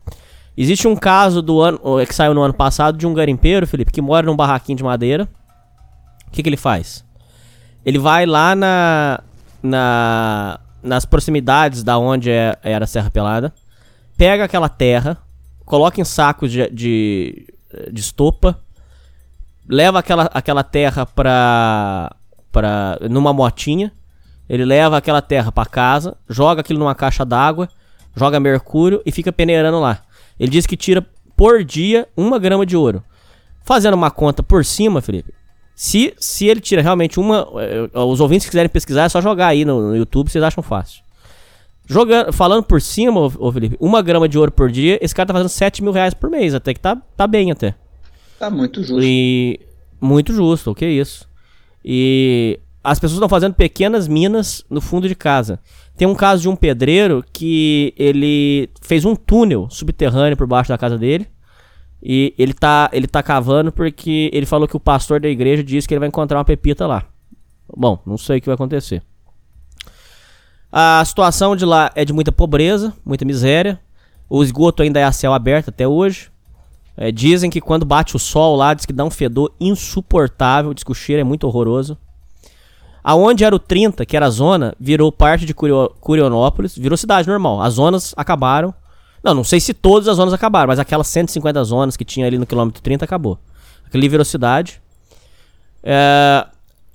Existe 0.55 0.87
um 0.87 0.95
caso 0.95 1.41
do 1.41 1.61
ano 1.61 1.79
que 2.07 2.15
saiu 2.15 2.33
no 2.33 2.41
ano 2.41 2.53
passado 2.53 2.97
de 2.97 3.05
um 3.05 3.13
garimpeiro, 3.13 3.67
Felipe, 3.67 3.91
que 3.91 4.01
mora 4.01 4.25
num 4.25 4.35
barraquinho 4.35 4.77
de 4.77 4.83
madeira. 4.83 5.27
O 6.27 6.31
que, 6.31 6.41
que 6.41 6.49
ele 6.49 6.57
faz? 6.57 7.03
Ele 7.85 7.97
vai 7.97 8.25
lá 8.25 8.55
na, 8.55 9.19
na 9.61 10.59
nas 10.83 11.05
proximidades 11.05 11.83
da 11.83 11.97
onde 11.97 12.31
é, 12.31 12.57
era 12.63 12.85
a 12.85 12.87
Serra 12.87 13.11
Pelada, 13.11 13.53
pega 14.17 14.45
aquela 14.45 14.67
terra, 14.67 15.17
coloca 15.65 16.01
em 16.01 16.03
sacos 16.03 16.51
de, 16.51 16.69
de, 16.69 17.47
de 17.91 18.01
estopa, 18.01 18.59
leva 19.67 19.99
aquela, 19.99 20.23
aquela 20.33 20.63
terra 20.63 21.05
pra, 21.05 22.15
pra, 22.51 22.97
numa 23.09 23.31
motinha 23.31 23.91
ele 24.51 24.65
leva 24.65 24.97
aquela 24.97 25.21
terra 25.21 25.49
para 25.49 25.65
casa, 25.65 26.17
joga 26.27 26.59
aquilo 26.59 26.77
numa 26.77 26.93
caixa 26.93 27.23
d'água, 27.23 27.69
joga 28.13 28.37
mercúrio 28.37 29.01
e 29.05 29.09
fica 29.09 29.31
peneirando 29.31 29.79
lá. 29.79 30.01
Ele 30.37 30.51
diz 30.51 30.67
que 30.67 30.75
tira 30.75 31.07
por 31.37 31.63
dia 31.63 32.05
uma 32.17 32.37
grama 32.37 32.65
de 32.65 32.75
ouro. 32.75 33.01
Fazendo 33.63 33.93
uma 33.93 34.11
conta 34.11 34.43
por 34.43 34.65
cima, 34.65 34.99
Felipe, 34.99 35.33
se, 35.73 36.13
se 36.17 36.47
ele 36.47 36.59
tira 36.59 36.81
realmente 36.81 37.17
uma. 37.17 37.47
Eh, 37.61 37.97
os 37.97 38.19
ouvintes 38.19 38.45
que 38.45 38.51
quiserem 38.51 38.67
pesquisar, 38.67 39.05
é 39.05 39.09
só 39.09 39.21
jogar 39.21 39.47
aí 39.47 39.63
no, 39.63 39.91
no 39.91 39.95
YouTube, 39.95 40.29
vocês 40.29 40.43
acham 40.43 40.61
fácil. 40.61 41.01
Jogando, 41.87 42.33
falando 42.33 42.63
por 42.63 42.81
cima, 42.81 43.21
ô, 43.21 43.31
ô, 43.39 43.51
Felipe, 43.53 43.77
uma 43.79 44.01
grama 44.01 44.27
de 44.27 44.37
ouro 44.37 44.51
por 44.51 44.69
dia, 44.69 44.99
esse 45.01 45.15
cara 45.15 45.27
tá 45.27 45.33
fazendo 45.33 45.47
7 45.47 45.81
mil 45.81 45.93
reais 45.93 46.13
por 46.13 46.29
mês, 46.29 46.53
até 46.53 46.73
que 46.73 46.79
tá, 46.81 46.97
tá 47.15 47.25
bem 47.25 47.51
até. 47.51 47.73
Tá 48.37 48.49
muito 48.49 48.83
justo. 48.83 49.01
E. 49.01 49.61
Muito 50.01 50.33
justo, 50.33 50.71
o 50.71 50.75
que 50.75 50.83
é 50.83 50.89
isso? 50.89 51.25
E 51.85 52.59
as 52.83 52.99
pessoas 52.99 53.17
estão 53.17 53.29
fazendo 53.29 53.53
pequenas 53.53 54.07
minas 54.07 54.63
no 54.69 54.81
fundo 54.81 55.07
de 55.07 55.15
casa. 55.15 55.59
Tem 55.95 56.07
um 56.07 56.15
caso 56.15 56.41
de 56.41 56.49
um 56.49 56.55
pedreiro 56.55 57.23
que 57.31 57.93
ele 57.95 58.69
fez 58.81 59.05
um 59.05 59.15
túnel 59.15 59.67
subterrâneo 59.69 60.35
por 60.35 60.47
baixo 60.47 60.69
da 60.69 60.77
casa 60.77 60.97
dele. 60.97 61.27
E 62.01 62.33
ele 62.37 62.53
tá, 62.53 62.89
ele 62.91 63.05
tá 63.05 63.21
cavando 63.21 63.71
porque 63.71 64.31
ele 64.33 64.47
falou 64.47 64.67
que 64.67 64.75
o 64.75 64.79
pastor 64.79 65.19
da 65.19 65.29
igreja 65.29 65.63
disse 65.63 65.87
que 65.87 65.93
ele 65.93 65.99
vai 65.99 66.07
encontrar 66.07 66.39
uma 66.39 66.45
pepita 66.45 66.87
lá. 66.87 67.05
Bom, 67.77 68.01
não 68.05 68.17
sei 68.17 68.39
o 68.39 68.41
que 68.41 68.47
vai 68.47 68.55
acontecer. 68.55 69.03
A 70.71 71.03
situação 71.05 71.55
de 71.55 71.65
lá 71.65 71.91
é 71.93 72.03
de 72.03 72.13
muita 72.13 72.31
pobreza, 72.31 72.93
muita 73.05 73.23
miséria. 73.23 73.79
O 74.27 74.41
esgoto 74.41 74.81
ainda 74.81 74.99
é 74.99 75.03
a 75.03 75.11
céu 75.11 75.33
aberto 75.33 75.69
até 75.69 75.87
hoje. 75.87 76.31
É, 76.97 77.11
dizem 77.11 77.49
que 77.49 77.61
quando 77.61 77.85
bate 77.85 78.15
o 78.15 78.19
sol 78.19 78.55
lá, 78.55 78.73
diz 78.73 78.85
que 78.85 78.93
dá 78.93 79.03
um 79.03 79.11
fedor 79.11 79.53
insuportável, 79.59 80.73
diz 80.73 80.83
que 80.83 80.91
o 80.91 80.95
cheiro 80.95 81.21
é 81.21 81.23
muito 81.23 81.45
horroroso. 81.45 81.97
Aonde 83.03 83.43
era 83.43 83.55
o 83.55 83.59
30, 83.59 84.05
que 84.05 84.15
era 84.15 84.27
a 84.27 84.29
zona, 84.29 84.75
virou 84.79 85.11
parte 85.11 85.45
de 85.45 85.53
Curio 85.53 85.89
Curionópolis, 85.99 86.77
virou 86.77 86.95
cidade 86.97 87.27
normal. 87.27 87.61
As 87.61 87.73
zonas 87.73 88.13
acabaram. 88.15 88.73
Não, 89.23 89.33
não 89.33 89.43
sei 89.43 89.59
se 89.59 89.73
todas 89.73 90.07
as 90.07 90.17
zonas 90.17 90.33
acabaram, 90.33 90.67
mas 90.67 90.79
aquelas 90.79 91.07
150 91.07 91.63
zonas 91.63 91.97
que 91.97 92.05
tinha 92.05 92.25
ali 92.25 92.37
no 92.37 92.45
quilômetro 92.45 92.81
30 92.81 93.05
acabou. 93.05 93.37
Aquilo 93.85 94.09
virou 94.09 94.25
cidade. 94.25 94.81
É, 95.83 96.45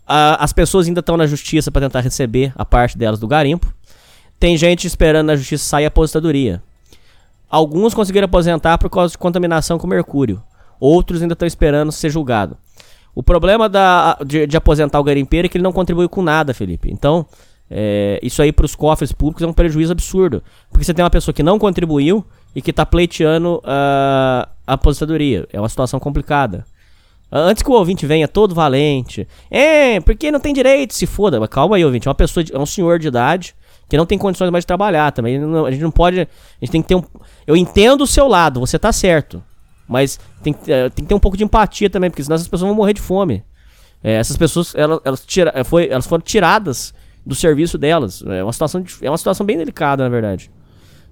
a, 0.07 0.43
as 0.45 0.53
pessoas 0.53 0.87
ainda 0.87 1.01
estão 1.01 1.17
na 1.17 1.27
justiça 1.27 1.71
para 1.71 1.83
tentar 1.83 2.01
receber 2.01 2.53
a 2.57 2.65
parte 2.65 2.97
delas 2.97 3.19
do 3.19 3.27
garimpo. 3.27 3.73
Tem 4.39 4.57
gente 4.57 4.87
esperando 4.87 5.27
na 5.27 5.37
justiça 5.37 5.65
sair 5.65 5.85
a 5.85 5.89
aposentadoria. 5.89 6.63
Alguns 7.49 7.95
conseguiram 7.95 8.27
aposentar 8.27 8.79
por 8.79 8.91
causa 8.91 9.13
de 9.13 9.19
contaminação 9.19 9.79
com 9.79 9.87
mercúrio. 9.87 10.43
Outros 10.79 11.23
ainda 11.23 11.33
estão 11.33 11.47
esperando 11.47 11.91
ser 11.91 12.11
julgado. 12.11 12.57
O 13.17 13.23
problema 13.23 13.67
da, 13.67 14.19
de, 14.27 14.47
de, 14.47 14.57
aposentar 14.59 15.01
o 15.01 15.03
garimpeiro 15.03 15.47
é 15.47 15.49
que 15.49 15.57
ele 15.57 15.65
não 15.65 15.73
contribuiu 15.73 16.07
com 16.07 16.21
nada, 16.21 16.53
Felipe. 16.53 16.91
Então, 16.93 17.25
é, 17.71 18.21
isso 18.23 18.43
aí 18.43 18.53
para 18.53 18.67
os 18.67 18.75
cofres 18.75 19.11
públicos 19.11 19.43
é 19.43 19.47
um 19.47 19.55
prejuízo 19.55 19.91
absurdo. 19.91 20.43
Porque 20.71 20.85
você 20.85 20.93
tem 20.93 21.03
uma 21.03 21.11
pessoa 21.11 21.33
que 21.33 21.43
não 21.43 21.59
contribuiu 21.59 22.23
e 22.55 22.61
que 22.61 22.71
está 22.71 22.85
pleiteando 22.85 23.55
uh, 23.57 24.47
a 24.67 24.75
aposentadoria. 24.75 25.49
É 25.51 25.59
uma 25.59 25.69
situação 25.71 25.99
complicada. 25.99 26.67
Antes 27.33 27.63
que 27.63 27.71
o 27.71 27.73
ouvinte 27.73 28.05
venha 28.05 28.29
todo 28.29 28.55
valente. 28.55 29.27
É, 29.51 29.99
porque 30.01 30.31
não 30.31 30.39
tem 30.39 30.53
direito, 30.53 30.93
se 30.93 31.07
foda. 31.07 31.41
Mas 31.41 31.49
calma 31.49 31.77
aí, 31.77 31.85
ouvinte. 31.87 32.07
É 32.07 32.11
uma 32.11 32.15
pessoa, 32.15 32.45
de, 32.45 32.55
é 32.55 32.59
um 32.59 32.67
senhor 32.67 32.99
de 32.99 33.09
idade 33.09 33.55
que 33.89 33.97
não 33.97 34.05
tem 34.05 34.19
condições 34.19 34.51
mais 34.51 34.63
de 34.63 34.67
trabalhar 34.67 35.11
também. 35.13 35.39
a 35.67 35.71
gente 35.71 35.83
não 35.83 35.91
pode. 35.91 36.21
A 36.21 36.27
gente 36.61 36.71
tem 36.71 36.83
que 36.83 36.89
ter 36.89 36.97
um. 36.97 37.03
Eu 37.47 37.57
entendo 37.57 38.03
o 38.03 38.07
seu 38.07 38.29
lado, 38.29 38.61
você 38.61 38.79
tá 38.79 38.93
certo. 38.93 39.43
Mas 39.89 40.19
tem, 40.43 40.55
é, 40.67 40.89
tem 40.89 41.05
que 41.05 41.09
ter 41.09 41.15
um 41.15 41.21
pouco 41.21 41.37
de 41.37 41.45
empatia 41.45 41.89
também, 41.89 42.11
porque 42.11 42.23
senão 42.23 42.35
essas 42.35 42.49
pessoas 42.49 42.69
vão 42.69 42.77
morrer 42.77 42.93
de 42.93 43.01
fome. 43.01 43.45
É, 44.03 44.15
essas 44.15 44.37
pessoas, 44.37 44.75
elas, 44.75 45.01
elas, 45.05 45.25
tira, 45.25 45.53
é, 45.55 45.65
foi, 45.65 45.89
elas 45.89 46.07
foram 46.07 46.23
tiradas 46.23 46.95
do 47.25 47.35
serviço 47.35 47.79
delas. 47.79 48.23
É 48.23 48.43
uma 48.43 48.53
situação, 48.53 48.85
é 49.03 49.11
uma 49.11 49.19
situação 49.19 49.47
bem 49.47 49.59
delicada, 49.59 50.03
na 50.03 50.09
verdade. 50.09 50.51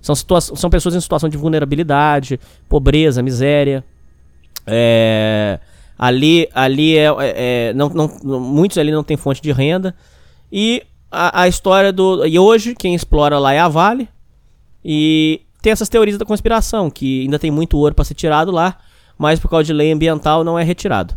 São, 0.01 0.15
situa 0.15 0.41
são 0.41 0.69
pessoas 0.69 0.95
em 0.95 1.01
situação 1.01 1.29
de 1.29 1.37
vulnerabilidade, 1.37 2.39
pobreza, 2.69 3.23
miséria. 3.23 3.83
É, 4.67 5.59
ali 5.99 6.49
ali 6.55 6.97
é, 6.97 7.07
é, 7.07 7.69
é 7.69 7.75
não, 7.75 7.89
não, 7.89 8.41
muitos 8.41 8.79
ali 8.79 8.93
não 8.93 9.03
têm 9.03 9.17
fonte 9.17 9.41
de 9.41 9.51
renda. 9.51 9.95
E 10.53 10.83
a, 11.11 11.43
a 11.43 11.49
história 11.49 11.93
do. 11.93 12.27
E 12.27 12.39
hoje, 12.39 12.75
quem 12.75 12.95
explora 12.95 13.39
lá 13.39 13.53
é 13.53 13.59
a 13.61 13.69
Vale. 13.69 14.09
E 14.85 15.41
tem 15.65 15.73
essas 15.73 15.89
teorias 15.89 16.19
da 16.19 16.27
conspiração, 16.27 16.91
que 16.91 17.23
ainda 17.23 17.39
tem 17.39 17.51
muito 17.51 17.79
ouro 17.79 17.95
para 17.95 18.05
ser 18.05 18.13
tirado 18.13 18.53
lá, 18.53 18.77
mas 19.17 19.41
por 19.41 19.49
causa 19.49 19.65
de 19.65 19.73
lei 19.73 19.91
ambiental 19.91 20.45
não 20.45 20.59
é 20.59 20.63
retirado. 20.63 21.17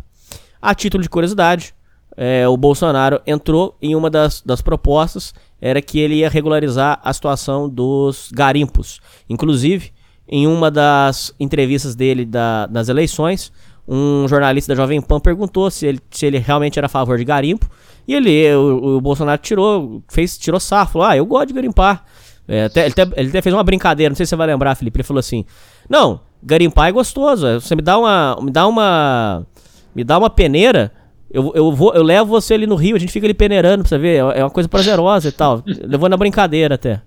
A 0.60 0.74
título 0.74 1.02
de 1.02 1.08
curiosidade, 1.10 1.74
é, 2.16 2.48
o 2.48 2.56
Bolsonaro 2.56 3.20
entrou 3.26 3.76
em 3.82 3.94
uma 3.94 4.08
das, 4.08 4.40
das 4.40 4.62
propostas, 4.62 5.34
era 5.60 5.82
que 5.82 5.98
ele 5.98 6.14
ia 6.14 6.30
regularizar 6.30 6.98
a 7.04 7.12
situação 7.12 7.68
dos 7.68 8.30
garimpos. 8.32 9.00
Inclusive, 9.28 9.92
em 10.26 10.46
uma 10.46 10.70
das 10.70 11.30
entrevistas 11.38 11.94
dele 11.94 12.24
da, 12.24 12.64
das 12.68 12.88
eleições, 12.88 13.52
um 13.86 14.26
jornalista 14.26 14.74
da 14.74 14.80
Jovem 14.80 15.02
Pan 15.02 15.20
perguntou 15.20 15.70
se 15.70 15.86
ele, 15.86 16.00
se 16.10 16.24
ele 16.24 16.38
realmente 16.38 16.78
era 16.78 16.86
a 16.86 16.88
favor 16.88 17.18
de 17.18 17.24
garimpo. 17.24 17.68
E 18.06 18.14
ele, 18.14 18.54
o, 18.54 18.96
o 18.96 19.00
Bolsonaro 19.02 19.42
tirou, 19.42 20.02
fez, 20.08 20.38
tirou 20.38 20.58
sarro, 20.58 20.92
falou: 20.92 21.06
Ah, 21.06 21.16
eu 21.18 21.26
gosto 21.26 21.48
de 21.48 21.54
garimpar. 21.54 22.02
É, 22.48 22.64
até, 22.64 22.86
ele, 22.86 22.92
até, 22.92 23.20
ele, 23.20 23.28
até, 23.28 23.42
fez 23.42 23.54
uma 23.54 23.62
brincadeira, 23.62 24.10
não 24.10 24.16
sei 24.16 24.24
se 24.24 24.30
você 24.30 24.36
vai 24.36 24.46
lembrar, 24.46 24.74
Felipe. 24.74 24.96
Ele 24.96 25.06
falou 25.06 25.20
assim: 25.20 25.44
Não, 25.88 26.20
garimpar 26.42 26.88
é 26.88 26.92
gostoso. 26.92 27.46
É, 27.46 27.54
você 27.54 27.76
me 27.76 27.82
dá 27.82 27.98
uma. 27.98 28.38
Me 28.40 28.50
dá 28.50 28.66
uma. 28.66 29.46
Me 29.94 30.02
dá 30.02 30.16
uma 30.16 30.30
peneira. 30.30 30.90
Eu, 31.30 31.52
eu, 31.54 31.70
vou, 31.72 31.92
eu 31.94 32.02
levo 32.02 32.30
você 32.30 32.54
ali 32.54 32.66
no 32.66 32.74
rio, 32.74 32.96
a 32.96 32.98
gente 32.98 33.12
fica 33.12 33.26
ali 33.26 33.34
peneirando 33.34 33.82
pra 33.82 33.88
você 33.90 33.98
ver. 33.98 34.16
É, 34.16 34.40
é 34.40 34.44
uma 34.44 34.50
coisa 34.50 34.68
prazerosa 34.68 35.28
e 35.28 35.32
tal. 35.32 35.62
Levou 35.66 36.08
na 36.08 36.16
brincadeira 36.16 36.76
até. 36.76 37.02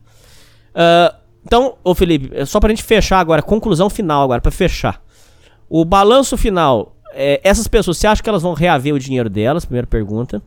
Uh, 0.75 1.15
então, 1.43 1.75
ô 1.83 1.95
Felipe, 1.95 2.29
é 2.33 2.45
só 2.45 2.59
pra 2.59 2.69
gente 2.69 2.83
fechar 2.83 3.19
agora, 3.19 3.41
conclusão 3.41 3.89
final 3.89 4.23
agora, 4.23 4.39
pra 4.39 4.51
fechar. 4.51 5.01
O 5.67 5.83
balanço 5.83 6.37
final, 6.37 6.95
é, 7.13 7.41
essas 7.43 7.67
pessoas, 7.67 7.97
você 7.97 8.05
acha 8.05 8.21
que 8.21 8.29
elas 8.29 8.43
vão 8.43 8.53
reaver 8.53 8.93
o 8.93 8.99
dinheiro 8.99 9.29
delas? 9.29 9.65
Primeira 9.65 9.87
pergunta. 9.87 10.41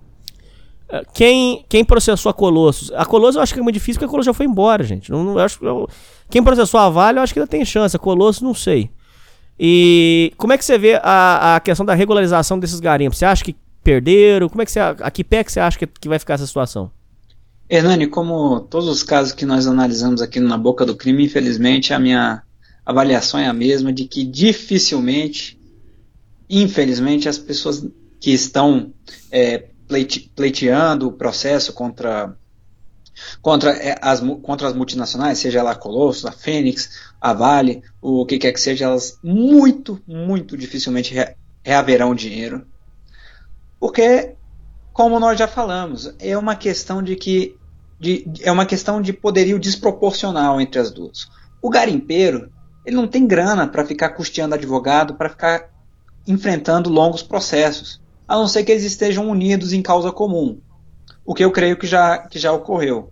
Quem, 1.13 1.65
quem 1.69 1.85
processou 1.85 2.31
a 2.31 2.35
Colossus? 2.35 2.93
A 2.93 3.05
Colossus 3.05 3.37
eu 3.37 3.43
acho 3.43 3.55
que 3.55 3.61
é 3.61 3.63
muito 3.63 3.75
difícil 3.75 3.95
porque 3.95 4.07
a 4.07 4.09
Colossus 4.09 4.27
já 4.27 4.35
foi 4.35 4.47
embora, 4.47 4.85
gente. 4.85 5.11
Não, 5.11 5.25
não, 5.25 5.33
eu 5.33 5.41
acho, 5.41 5.65
eu, 5.65 5.89
quem 6.31 6.43
processou 6.43 6.79
a 6.79 6.89
Vale 6.89 7.19
eu 7.19 7.23
acho 7.23 7.33
que 7.33 7.41
ainda 7.41 7.51
tem 7.51 7.65
chance. 7.65 7.97
A 7.97 7.99
Colossus 7.99 8.43
não 8.43 8.55
sei. 8.55 8.91
E 9.59 10.33
como 10.37 10.53
é 10.53 10.59
que 10.59 10.65
você 10.65 10.77
vê 10.79 11.01
a, 11.03 11.57
a 11.57 11.61
questão 11.61 11.87
da 11.87 11.95
regularização 11.95 12.59
desses 12.59 12.81
garimpos? 12.81 13.19
Você 13.19 13.25
acha 13.25 13.45
que 13.45 13.57
perderam? 13.83 14.49
Como 14.49 14.63
é 14.63 14.65
que 14.65 14.73
você, 14.73 14.81
a 14.81 15.11
que 15.11 15.23
pé 15.23 15.45
que 15.45 15.53
você 15.53 15.61
acha 15.61 15.79
que, 15.79 15.87
que 15.87 16.09
vai 16.09 16.19
ficar 16.19 16.35
essa 16.35 16.47
situação? 16.47 16.91
Hernani, 17.69 18.07
como 18.07 18.61
todos 18.61 18.89
os 18.89 19.03
casos 19.03 19.33
que 19.33 19.47
nós 19.47 19.67
analisamos 19.67 20.21
aqui 20.21 20.39
na 20.39 20.59
boca 20.59 20.85
do 20.85 20.97
crime, 20.97 21.25
infelizmente 21.25 21.95
a 21.95 21.99
minha 21.99 22.43
avaliação 22.85 23.41
é 23.41 23.47
a 23.47 23.53
mesma 23.53 23.93
de 23.93 24.05
que 24.05 24.25
dificilmente, 24.25 25.59
infelizmente, 26.49 27.29
as 27.29 27.39
pessoas 27.39 27.87
que 28.21 28.33
estão 28.33 28.93
é, 29.31 29.65
pleite, 29.95 30.33
pleiteando 30.35 31.07
o 31.07 31.13
processo 31.13 31.73
contra, 31.73 32.37
contra, 33.41 33.71
é, 33.71 33.97
as, 34.03 34.21
contra 34.43 34.67
as 34.67 34.75
multinacionais, 34.75 35.39
seja 35.39 35.63
lá 35.63 35.71
a 35.71 35.77
Colossus, 35.77 36.27
a 36.27 36.33
Fênix, 36.33 37.13
a 37.21 37.33
Vale, 37.33 37.83
o 38.03 38.27
que 38.27 38.39
quer 38.39 38.53
que 38.53 38.61
seja, 38.61 38.87
elas 38.87 39.17
muito, 39.23 40.03
muito 40.05 40.57
dificilmente 40.57 41.15
re, 41.15 41.37
reaverão 41.63 42.13
dinheiro. 42.13 42.67
Porque, 43.79 44.35
como 44.93 45.21
nós 45.21 45.39
já 45.39 45.47
falamos, 45.47 46.13
é 46.19 46.37
uma 46.37 46.57
questão 46.57 47.01
de 47.01 47.15
que 47.15 47.57
de, 48.01 48.25
é 48.43 48.51
uma 48.51 48.67
questão 48.67 49.01
de 49.01 49.13
poderio 49.13 49.61
desproporcional 49.61 50.61
entre 50.61 50.81
as 50.81 50.91
duas. 50.91 51.29
O 51.63 51.71
garimpeiro, 51.71 52.51
ele 52.85 52.97
não 52.97 53.07
tem 53.07 53.27
grana 53.27 53.69
para 53.69 53.87
ficar 53.87 54.11
custeando 54.11 54.57
advogado, 54.57 55.15
para 55.15 55.31
ficar 55.31 55.71
enfrentando 56.27 56.91
longos 56.91 57.23
processos 57.23 58.03
a 58.27 58.37
não 58.37 58.49
ser 58.49 58.65
que 58.65 58.73
eles 58.73 58.85
estejam 58.85 59.29
unidos 59.29 59.73
em 59.73 59.83
causa 59.83 60.11
comum, 60.11 60.59
o 61.25 61.35
que 61.35 61.45
eu 61.45 61.51
creio 61.51 61.77
que 61.77 61.87
já, 61.87 62.19
que 62.19 62.39
já 62.39 62.53
ocorreu. 62.53 63.11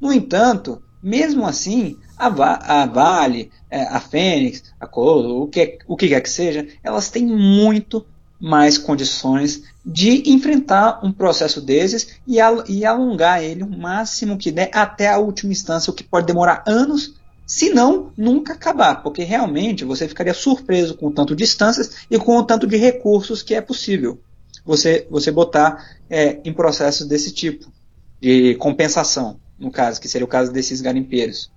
No 0.00 0.12
entanto, 0.12 0.82
mesmo 1.02 1.46
assim, 1.46 1.96
a, 2.16 2.28
Va 2.28 2.54
a 2.54 2.86
Vale, 2.86 3.50
é, 3.70 3.82
a 3.82 4.00
Fênix, 4.00 4.62
a 4.80 4.86
Colo, 4.86 5.42
o 5.42 5.48
que, 5.48 5.78
o 5.86 5.96
que 5.96 6.08
quer 6.08 6.20
que 6.20 6.30
seja, 6.30 6.66
elas 6.82 7.10
têm 7.10 7.26
muito 7.26 8.04
mais 8.38 8.76
condições 8.76 9.62
de 9.84 10.30
enfrentar 10.30 11.00
um 11.02 11.12
processo 11.12 11.60
desses 11.60 12.08
e, 12.26 12.38
al 12.38 12.64
e 12.68 12.84
alongar 12.84 13.42
ele 13.42 13.62
o 13.62 13.78
máximo 13.78 14.36
que 14.36 14.50
der 14.50 14.70
até 14.74 15.08
a 15.08 15.18
última 15.18 15.52
instância, 15.52 15.90
o 15.90 15.94
que 15.94 16.04
pode 16.04 16.26
demorar 16.26 16.62
anos, 16.66 17.14
se 17.46 17.70
não 17.70 18.10
nunca 18.16 18.52
acabar, 18.52 19.02
porque 19.02 19.22
realmente 19.22 19.84
você 19.84 20.08
ficaria 20.08 20.34
surpreso 20.34 20.96
com 20.96 21.06
o 21.06 21.12
tanto 21.12 21.34
de 21.34 21.44
distâncias 21.44 21.92
e 22.10 22.18
com 22.18 22.36
o 22.36 22.44
tanto 22.44 22.66
de 22.66 22.76
recursos 22.76 23.42
que 23.42 23.54
é 23.54 23.60
possível 23.60 24.18
você, 24.66 25.06
você 25.08 25.30
botar 25.30 25.98
é, 26.10 26.40
em 26.44 26.52
processos 26.52 27.06
desse 27.06 27.32
tipo, 27.32 27.72
de 28.20 28.54
compensação, 28.56 29.38
no 29.58 29.70
caso, 29.70 30.00
que 30.00 30.08
seria 30.08 30.24
o 30.24 30.28
caso 30.28 30.52
desses 30.52 30.80
garimpeiros. 30.80 31.50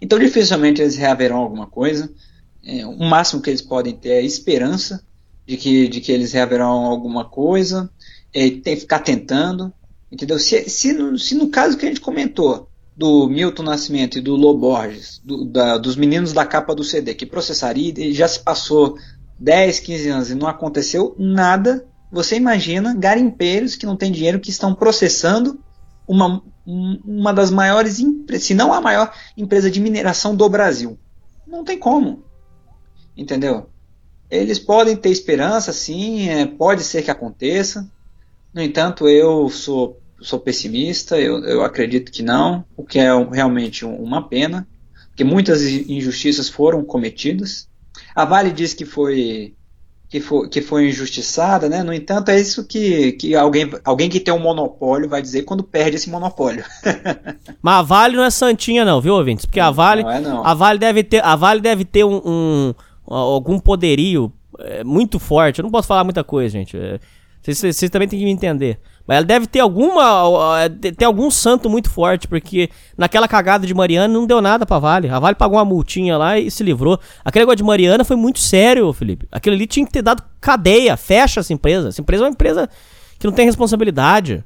Então, 0.00 0.18
dificilmente 0.18 0.82
eles 0.82 0.96
reaverão 0.96 1.36
alguma 1.36 1.66
coisa. 1.66 2.12
É, 2.64 2.84
o 2.84 2.98
máximo 2.98 3.40
que 3.40 3.48
eles 3.48 3.62
podem 3.62 3.94
ter 3.94 4.10
é 4.10 4.22
esperança 4.22 5.04
de 5.46 5.56
que, 5.56 5.88
de 5.88 6.00
que 6.00 6.12
eles 6.12 6.32
reaverão 6.32 6.86
alguma 6.86 7.24
coisa, 7.24 7.90
é, 8.34 8.50
tem 8.50 8.74
que 8.74 8.80
ficar 8.82 9.00
tentando, 9.00 9.72
entendeu? 10.10 10.38
Se, 10.38 10.68
se, 10.68 10.92
no, 10.92 11.18
se 11.18 11.34
no 11.34 11.48
caso 11.48 11.76
que 11.76 11.84
a 11.84 11.88
gente 11.88 12.00
comentou, 12.00 12.68
do 12.96 13.26
Milton 13.26 13.62
Nascimento 13.62 14.18
e 14.18 14.20
do 14.20 14.36
Loborges, 14.36 15.20
do, 15.24 15.44
da, 15.46 15.78
dos 15.78 15.96
meninos 15.96 16.32
da 16.32 16.44
capa 16.44 16.74
do 16.74 16.84
CD, 16.84 17.14
que 17.14 17.24
processaria, 17.24 17.92
e 17.96 18.12
já 18.12 18.28
se 18.28 18.40
passou 18.40 18.96
10, 19.38 19.80
15 19.80 20.08
anos 20.08 20.30
e 20.30 20.34
não 20.34 20.46
aconteceu 20.46 21.14
nada, 21.18 21.86
você 22.12 22.36
imagina 22.36 22.94
garimpeiros 22.94 23.74
que 23.74 23.86
não 23.86 23.96
têm 23.96 24.12
dinheiro 24.12 24.38
que 24.38 24.50
estão 24.50 24.74
processando 24.74 25.58
uma, 26.06 26.42
uma 26.66 27.32
das 27.32 27.50
maiores, 27.50 28.02
se 28.38 28.52
não 28.52 28.70
a 28.70 28.82
maior 28.82 29.10
empresa 29.34 29.70
de 29.70 29.80
mineração 29.80 30.36
do 30.36 30.46
Brasil. 30.46 30.98
Não 31.46 31.64
tem 31.64 31.78
como. 31.78 32.22
Entendeu? 33.16 33.70
Eles 34.30 34.58
podem 34.58 34.94
ter 34.94 35.08
esperança, 35.08 35.72
sim, 35.72 36.28
é, 36.28 36.44
pode 36.44 36.82
ser 36.82 37.02
que 37.02 37.10
aconteça, 37.10 37.90
No 38.52 38.60
entanto, 38.60 39.08
eu 39.08 39.48
sou, 39.48 39.98
sou 40.20 40.38
pessimista, 40.38 41.18
eu, 41.18 41.42
eu 41.44 41.64
acredito 41.64 42.12
que 42.12 42.22
não, 42.22 42.62
o 42.76 42.84
que 42.84 42.98
é 42.98 43.08
realmente 43.24 43.86
uma 43.86 44.28
pena, 44.28 44.68
porque 45.08 45.24
muitas 45.24 45.62
injustiças 45.62 46.50
foram 46.50 46.84
cometidas. 46.84 47.68
A 48.14 48.26
Vale 48.26 48.50
diz 48.50 48.74
que 48.74 48.84
foi 48.84 49.54
que 50.12 50.20
foi, 50.20 50.46
que 50.46 50.60
foi 50.60 50.88
injustiçada, 50.90 51.70
né? 51.70 51.82
No 51.82 51.90
entanto, 51.90 52.28
é 52.28 52.38
isso 52.38 52.66
que, 52.66 53.12
que 53.12 53.34
alguém, 53.34 53.70
alguém 53.82 54.10
que 54.10 54.20
tem 54.20 54.32
um 54.34 54.38
monopólio 54.38 55.08
vai 55.08 55.22
dizer 55.22 55.44
quando 55.44 55.62
perde 55.64 55.96
esse 55.96 56.10
monopólio. 56.10 56.62
Mas 57.62 57.74
a 57.78 57.80
Vale 57.82 58.14
não 58.16 58.22
é 58.22 58.28
santinha 58.30 58.84
não, 58.84 59.00
viu, 59.00 59.14
ouvintes? 59.14 59.46
Porque 59.46 59.58
a 59.58 59.70
Vale, 59.70 60.02
Não 60.02 60.10
é, 60.10 60.20
não. 60.20 60.46
a 60.46 60.52
Vale 60.52 60.78
deve 60.78 61.02
ter, 61.02 61.24
a 61.24 61.34
Vale 61.34 61.62
deve 61.62 61.86
ter 61.86 62.04
um, 62.04 62.20
um- 62.26 62.74
algum 63.06 63.58
poderio 63.58 64.30
é, 64.58 64.84
muito 64.84 65.18
forte. 65.18 65.60
Eu 65.60 65.62
não 65.62 65.70
posso 65.70 65.88
falar 65.88 66.04
muita 66.04 66.22
coisa, 66.22 66.50
gente. 66.52 66.76
É, 66.76 67.00
Vocês, 67.42 67.56
vocês- 67.56 67.76
vocês 67.76 67.90
também 67.90 68.06
têm 68.06 68.18
que 68.18 68.24
me 68.26 68.30
entender. 68.30 68.78
Mas 69.06 69.16
ela 69.16 69.26
deve 69.26 69.46
ter 69.46 69.60
alguma. 69.60 70.62
é, 70.62 70.68
ter 70.68 71.04
algum 71.04 71.30
santo 71.30 71.68
muito 71.68 71.90
forte, 71.90 72.28
porque 72.28 72.70
naquela 72.96 73.26
cagada 73.26 73.66
de 73.66 73.74
Mariana 73.74 74.12
não 74.12 74.26
deu 74.26 74.40
nada 74.40 74.64
pra 74.64 74.78
Vale. 74.78 75.08
A 75.08 75.18
Vale 75.18 75.34
pagou 75.34 75.58
uma 75.58 75.64
multinha 75.64 76.16
lá 76.16 76.38
e 76.38 76.50
se 76.50 76.62
livrou. 76.62 76.98
Aquele 77.24 77.42
negócio 77.44 77.56
de 77.56 77.64
Mariana 77.64 78.04
foi 78.04 78.16
muito 78.16 78.38
sério, 78.38 78.92
Felipe. 78.92 79.26
Aquilo 79.30 79.56
ali 79.56 79.66
tinha 79.66 79.84
que 79.84 79.92
ter 79.92 80.02
dado 80.02 80.22
cadeia. 80.40 80.96
Fecha 80.96 81.40
essa 81.40 81.52
empresa. 81.52 81.88
Essa 81.88 82.00
empresa 82.00 82.24
é 82.24 82.26
uma 82.26 82.32
empresa 82.32 82.68
que 83.18 83.26
não 83.26 83.32
tem 83.32 83.46
responsabilidade. 83.46 84.44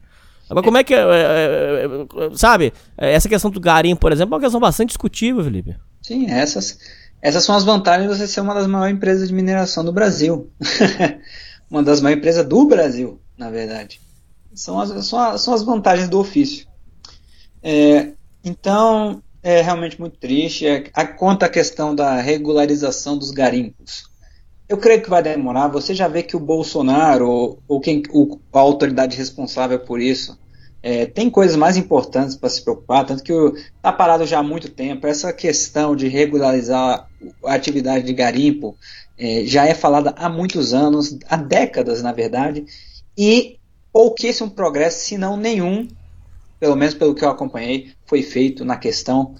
Agora, 0.49 0.65
como 0.65 0.78
é 0.78 0.85
que. 0.85 0.95
é, 0.95 0.99
é, 0.99 1.89
sabe? 2.35 2.73
Essa 2.97 3.28
questão 3.28 3.51
do 3.51 3.61
garimpo, 3.61 4.01
por 4.01 4.12
exemplo, 4.12 4.35
é 4.35 4.37
uma 4.37 4.43
questão 4.43 4.61
bastante 4.61 4.89
discutível, 4.89 5.43
Felipe. 5.43 5.77
Sim, 6.03 6.31
essas, 6.31 6.78
essas 7.20 7.43
são 7.43 7.57
as 7.57 7.65
vantagens 7.65 8.09
de 8.09 8.16
você 8.16 8.28
ser 8.28 8.41
uma 8.41 8.55
das 8.55 8.66
maiores 8.66 8.95
empresas 8.95 9.28
de 9.28 9.35
mineração 9.35 9.85
do 9.85 9.93
Brasil. 9.93 10.51
uma 11.69 11.83
das 11.83 12.01
maiores 12.01 12.20
empresas 12.20 12.47
do 12.47 12.65
Brasil, 12.65 13.20
na 13.37 13.51
verdade. 13.51 14.01
São 14.57 14.81
as, 14.81 15.07
são 15.07 15.19
as, 15.19 15.41
são 15.43 15.55
as 15.55 15.62
vantagens 15.62 16.09
do 16.09 16.19
ofício. 16.19 16.66
É, 17.62 18.12
então, 18.43 19.23
é 19.43 19.61
realmente 19.61 20.01
muito 20.01 20.19
triste. 20.19 20.66
É, 20.66 20.85
a, 20.95 21.07
quanto 21.07 21.45
à 21.45 21.49
questão 21.49 21.95
da 21.95 22.20
regularização 22.20 23.19
dos 23.19 23.31
garimpos, 23.31 24.11
eu 24.69 24.78
creio 24.78 25.03
que 25.03 25.11
vai 25.11 25.23
demorar. 25.23 25.69
Você 25.69 25.95
já 25.95 26.09
vê 26.09 26.23
que 26.23 26.37
o 26.37 26.41
Bolsonaro, 26.41 27.28
ou, 27.28 27.62
ou 27.69 27.81
quem, 27.81 28.03
o, 28.11 28.39
a 28.53 28.59
autoridade 28.59 29.16
responsável 29.16 29.78
por 29.78 30.01
isso, 30.01 30.39
é, 30.83 31.05
tem 31.05 31.28
coisas 31.28 31.57
mais 31.57 31.77
importantes 31.77 32.37
para 32.37 32.49
se 32.49 32.62
preocupar, 32.62 33.05
tanto 33.05 33.23
que 33.23 33.33
está 33.33 33.93
parado 33.93 34.24
já 34.24 34.39
há 34.39 34.43
muito 34.43 34.70
tempo. 34.70 35.07
Essa 35.07 35.33
questão 35.33 35.95
de 35.95 36.09
regularizar 36.09 37.09
a 37.45 37.55
atividade 37.55 38.07
de 38.07 38.12
garimpo 38.12 38.77
é, 39.19 39.45
já 39.45 39.66
é 39.66 39.74
falada 39.74 40.15
há 40.16 40.28
muitos 40.28 40.73
anos, 40.73 41.19
há 41.28 41.37
décadas, 41.37 42.03
na 42.03 42.12
verdade, 42.12 42.65
e 43.19 43.56
pouquíssimo 43.97 44.51
progresso, 44.51 45.06
se 45.06 45.16
não 45.16 45.39
nenhum, 45.39 45.89
pelo 46.60 46.77
menos 46.77 46.93
pelo 46.93 47.14
que 47.14 47.24
eu 47.24 47.31
acompanhei, 47.31 47.94
foi 48.05 48.23
feito 48.23 48.62
na 48.62 48.77
questão. 48.77 49.35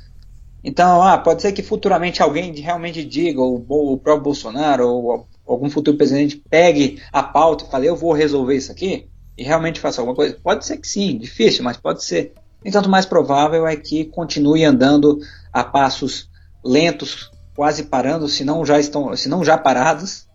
Então, 0.65 1.03
ah, 1.03 1.19
pode 1.19 1.43
ser 1.43 1.53
que 1.53 1.63
futuramente 1.63 2.23
alguém 2.23 2.55
realmente 2.55 3.05
diga, 3.05 3.39
ou 3.39 3.67
o 3.69 3.99
próprio 3.99 4.25
Bolsonaro, 4.25 4.89
ou 4.89 5.29
algum 5.47 5.69
futuro 5.69 5.99
presidente 5.99 6.43
pegue 6.49 7.03
a 7.13 7.23
pauta 7.23 7.67
e 7.67 7.71
fale, 7.71 7.87
eu 7.87 7.95
vou 7.95 8.15
resolver 8.15 8.57
isso 8.57 8.73
aqui, 8.73 9.11
e 9.37 9.45
realmente 9.45 9.79
faça 9.79 10.01
alguma 10.01 10.17
coisa. 10.17 10.39
Pode 10.43 10.65
ser 10.65 10.79
que 10.79 10.89
sim, 10.89 11.19
difícil, 11.19 11.63
mas 11.63 11.77
pode 11.77 12.03
ser. 12.03 12.33
Entanto, 12.65 12.89
mais 12.89 13.05
provável 13.05 13.67
é 13.67 13.77
que 13.77 14.07
continue 14.07 14.65
andando 14.65 15.19
a 15.53 15.63
passos 15.63 16.31
lentos, 16.65 17.31
quase 17.55 17.83
parando, 17.83 18.27
se 18.27 18.43
não 18.43 18.65
já 18.65 18.81
estão, 18.81 19.15
se 19.19 19.29
não 19.29 19.45
já 19.45 19.59
parados, 19.59 20.27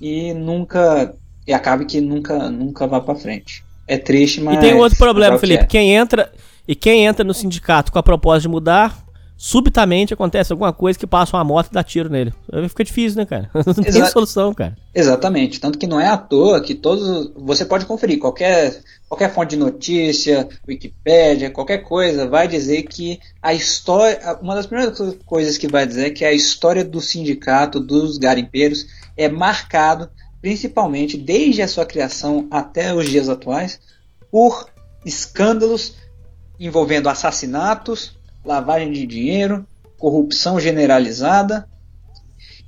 e 0.00 0.32
nunca 0.32 1.12
e 1.44 1.52
acabe 1.52 1.84
que 1.84 2.00
nunca 2.00 2.48
nunca 2.48 2.86
vá 2.86 3.00
para 3.00 3.16
frente. 3.16 3.63
É 3.86 3.98
triste, 3.98 4.40
mas 4.40 4.56
E 4.56 4.60
tem 4.60 4.74
um 4.74 4.78
outro 4.78 4.96
problema, 4.98 5.36
o 5.36 5.38
que 5.38 5.46
Felipe. 5.46 5.64
é. 5.64 5.66
Quem 5.66 5.94
entra 5.94 6.32
e 6.66 6.74
quem 6.74 7.04
entra 7.04 7.24
no 7.24 7.34
sindicato 7.34 7.92
com 7.92 7.98
a 7.98 8.02
proposta 8.02 8.40
de 8.42 8.48
mudar, 8.48 9.04
subitamente 9.36 10.14
acontece 10.14 10.52
alguma 10.52 10.72
coisa 10.72 10.98
que 10.98 11.06
passa 11.06 11.36
uma 11.36 11.44
moto 11.44 11.66
e 11.70 11.74
dá 11.74 11.82
tiro 11.82 12.08
nele. 12.08 12.32
Fica 12.68 12.82
difícil, 12.84 13.18
né, 13.18 13.26
cara? 13.26 13.50
Não 13.66 13.74
tem 13.74 13.88
Exa- 13.88 14.06
solução, 14.06 14.54
cara. 14.54 14.74
Exatamente, 14.94 15.60
tanto 15.60 15.78
que 15.78 15.86
não 15.88 16.00
é 16.00 16.08
à 16.08 16.16
toa 16.16 16.60
que 16.62 16.74
todos 16.74 17.32
você 17.36 17.64
pode 17.64 17.84
conferir 17.84 18.18
qualquer 18.18 18.80
qualquer 19.08 19.32
fonte 19.34 19.50
de 19.50 19.56
notícia, 19.56 20.48
Wikipédia, 20.66 21.50
qualquer 21.50 21.78
coisa 21.78 22.26
vai 22.28 22.48
dizer 22.48 22.82
que 22.84 23.18
a 23.42 23.52
história, 23.52 24.38
uma 24.40 24.54
das 24.54 24.66
primeiras 24.66 24.96
co- 24.96 25.14
coisas 25.26 25.58
que 25.58 25.68
vai 25.68 25.86
dizer 25.86 26.06
é 26.06 26.10
que 26.10 26.24
a 26.24 26.32
história 26.32 26.84
do 26.84 27.00
sindicato 27.00 27.78
dos 27.80 28.18
garimpeiros 28.18 28.86
é 29.16 29.28
marcado 29.28 30.08
principalmente 30.44 31.16
desde 31.16 31.62
a 31.62 31.68
sua 31.68 31.86
criação 31.86 32.46
até 32.50 32.92
os 32.92 33.08
dias 33.08 33.30
atuais 33.30 33.80
por 34.30 34.68
escândalos 35.02 35.94
envolvendo 36.60 37.08
assassinatos, 37.08 38.14
lavagem 38.44 38.92
de 38.92 39.06
dinheiro, 39.06 39.66
corrupção 39.96 40.60
generalizada 40.60 41.66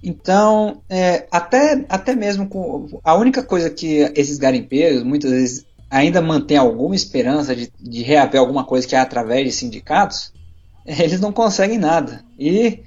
então, 0.03 0.83
é, 0.89 1.27
até, 1.31 1.85
até 1.89 2.15
mesmo 2.15 2.49
com. 2.49 3.01
A 3.03 3.15
única 3.15 3.43
coisa 3.43 3.69
que 3.69 4.11
esses 4.15 4.39
garimpeiros, 4.39 5.03
muitas 5.03 5.31
vezes, 5.31 5.67
ainda 5.91 6.23
mantêm 6.23 6.57
alguma 6.57 6.95
esperança 6.95 7.55
de, 7.55 7.71
de 7.79 8.03
reaver 8.03 8.41
alguma 8.41 8.65
coisa 8.65 8.87
que 8.87 8.95
é 8.95 9.01
através 9.01 9.45
de 9.45 9.53
sindicatos, 9.53 10.33
eles 10.87 11.21
não 11.21 11.33
conseguem 11.33 11.77
nada. 11.77 12.25
E, 12.39 12.83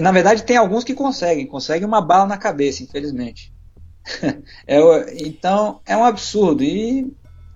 na 0.00 0.12
verdade, 0.12 0.44
tem 0.44 0.56
alguns 0.56 0.84
que 0.84 0.94
conseguem, 0.94 1.46
conseguem 1.46 1.88
uma 1.88 2.00
bala 2.00 2.26
na 2.26 2.36
cabeça, 2.36 2.84
infelizmente. 2.84 3.51
É 4.66 4.78
então, 5.26 5.80
é 5.86 5.96
um 5.96 6.04
absurdo 6.04 6.62
e 6.62 7.12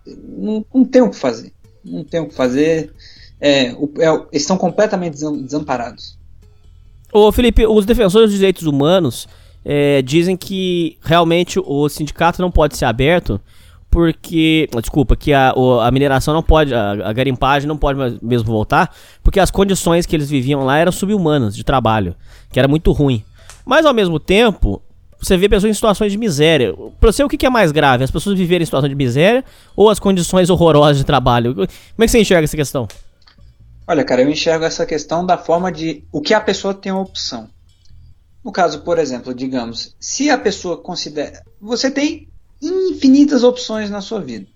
não, 0.06 0.64
não 0.72 0.84
tem 0.84 1.02
o 1.02 1.10
que 1.10 1.16
fazer. 1.16 1.52
Não 1.84 2.04
tem 2.04 2.20
o 2.20 2.28
que 2.28 2.34
fazer. 2.34 2.92
É, 3.40 3.72
o- 3.74 3.90
é 3.98 4.08
eles 4.32 4.42
estão 4.42 4.56
completamente 4.56 5.12
desam- 5.14 5.42
desamparados. 5.42 6.16
Ô, 7.12 7.30
Felipe, 7.32 7.66
os 7.66 7.84
defensores 7.86 8.30
dos 8.30 8.38
direitos 8.38 8.64
humanos 8.64 9.28
é, 9.64 10.02
dizem 10.02 10.36
que 10.36 10.98
realmente 11.02 11.58
o 11.58 11.88
sindicato 11.88 12.40
não 12.40 12.50
pode 12.50 12.76
ser 12.76 12.84
aberto 12.84 13.40
porque. 13.90 14.68
Desculpa, 14.80 15.16
que 15.16 15.32
a, 15.32 15.52
a 15.82 15.90
mineração 15.90 16.34
não 16.34 16.42
pode. 16.42 16.74
A, 16.74 16.92
a 17.08 17.12
garimpagem 17.12 17.66
não 17.68 17.76
pode 17.76 17.98
mesmo 18.22 18.46
voltar, 18.48 18.94
porque 19.22 19.40
as 19.40 19.50
condições 19.50 20.06
que 20.06 20.14
eles 20.14 20.28
viviam 20.28 20.64
lá 20.64 20.78
eram 20.78 20.92
subhumanas 20.92 21.54
de 21.56 21.64
trabalho, 21.64 22.14
que 22.52 22.58
era 22.58 22.68
muito 22.68 22.92
ruim. 22.92 23.24
Mas 23.64 23.84
ao 23.86 23.94
mesmo 23.94 24.20
tempo, 24.20 24.82
você 25.18 25.36
vê 25.36 25.48
pessoas 25.48 25.70
em 25.70 25.74
situações 25.74 26.12
de 26.12 26.18
miséria. 26.18 26.74
Pra 27.00 27.12
você, 27.12 27.22
o 27.24 27.28
que 27.28 27.46
é 27.46 27.50
mais 27.50 27.72
grave? 27.72 28.04
As 28.04 28.10
pessoas 28.10 28.38
viverem 28.38 28.62
em 28.62 28.66
situação 28.66 28.88
de 28.88 28.94
miséria 28.94 29.44
ou 29.74 29.88
as 29.88 29.98
condições 29.98 30.50
horrorosas 30.50 30.98
de 30.98 31.04
trabalho? 31.04 31.54
Como 31.54 31.66
é 31.98 32.04
que 32.04 32.08
você 32.08 32.20
enxerga 32.20 32.44
essa 32.44 32.56
questão? 32.56 32.86
Olha, 33.86 34.04
cara, 34.04 34.22
eu 34.22 34.28
enxergo 34.28 34.64
essa 34.64 34.84
questão 34.84 35.24
da 35.24 35.38
forma 35.38 35.70
de 35.70 36.04
o 36.12 36.20
que 36.20 36.34
a 36.34 36.40
pessoa 36.40 36.74
tem 36.74 36.90
a 36.90 36.98
opção. 36.98 37.48
No 38.44 38.52
caso, 38.52 38.82
por 38.82 38.98
exemplo, 38.98 39.34
digamos, 39.34 39.96
se 39.98 40.30
a 40.30 40.38
pessoa 40.38 40.76
considera. 40.76 41.42
Você 41.60 41.90
tem 41.90 42.28
infinitas 42.62 43.42
opções 43.42 43.90
na 43.90 44.00
sua 44.00 44.20
vida. 44.20 44.46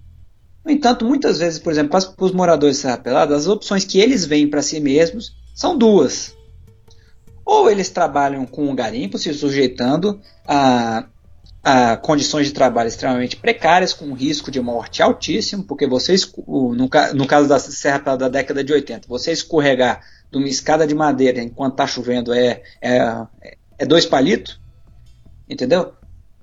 No 0.64 0.70
entanto, 0.70 1.04
muitas 1.04 1.38
vezes, 1.38 1.58
por 1.58 1.72
exemplo, 1.72 1.90
para 1.90 2.24
os 2.24 2.32
moradores 2.32 2.76
de 2.76 2.82
Serra 2.82 2.98
Pelada, 2.98 3.34
as 3.34 3.46
opções 3.46 3.84
que 3.84 3.98
eles 3.98 4.24
veem 4.24 4.48
para 4.48 4.62
si 4.62 4.78
mesmos 4.78 5.32
são 5.54 5.76
duas. 5.76 6.34
Ou 7.52 7.68
eles 7.68 7.90
trabalham 7.90 8.46
com 8.46 8.70
o 8.70 8.74
garimpo, 8.76 9.18
se 9.18 9.34
sujeitando 9.34 10.20
a, 10.46 11.04
a 11.64 11.96
condições 11.96 12.46
de 12.46 12.52
trabalho 12.52 12.86
extremamente 12.86 13.34
precárias, 13.36 13.92
com 13.92 14.12
risco 14.12 14.52
de 14.52 14.60
morte 14.60 15.02
altíssimo, 15.02 15.64
porque 15.64 15.84
você, 15.84 16.14
no, 16.46 16.76
no 16.76 17.26
caso 17.26 17.48
da 17.48 17.58
Serra 17.58 18.14
da 18.14 18.28
década 18.28 18.62
de 18.62 18.72
80, 18.72 19.08
você 19.08 19.32
escorregar 19.32 20.00
de 20.30 20.38
uma 20.38 20.46
escada 20.48 20.86
de 20.86 20.94
madeira 20.94 21.42
enquanto 21.42 21.72
está 21.72 21.88
chovendo 21.88 22.32
é, 22.32 22.62
é, 22.80 23.26
é 23.76 23.84
dois 23.84 24.06
palitos, 24.06 24.60
entendeu? 25.48 25.92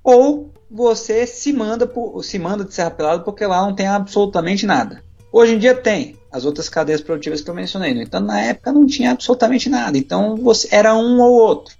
Ou 0.04 0.52
você 0.70 1.26
se 1.26 1.54
manda, 1.54 1.88
por- 1.88 2.22
se 2.22 2.38
manda 2.38 2.66
de 2.66 2.74
Serra 2.74 2.92
Pelada 2.92 3.24
porque 3.24 3.46
lá 3.46 3.62
não 3.62 3.74
tem 3.74 3.88
absolutamente 3.88 4.66
nada. 4.66 5.07
Hoje 5.32 5.56
em 5.56 5.60
dia 5.60 5.76
tem 5.76 6.18
as 6.32 6.45
outras 6.45 6.70
cadeias 6.70 7.02
produtivas 7.02 7.41
que 7.41 7.49
eu 7.49 7.54
mencionei, 7.54 7.94
no 7.94 8.02
entanto, 8.02 8.26
na 8.26 8.41
época 8.41 8.72
não 8.72 8.86
tinha 8.86 9.12
absolutamente 9.12 9.70
nada, 9.70 9.98
então 9.98 10.36
você 10.36 10.68
era 10.72 10.95
um 10.95 11.20
ou 11.20 11.34
outro, 11.34 11.76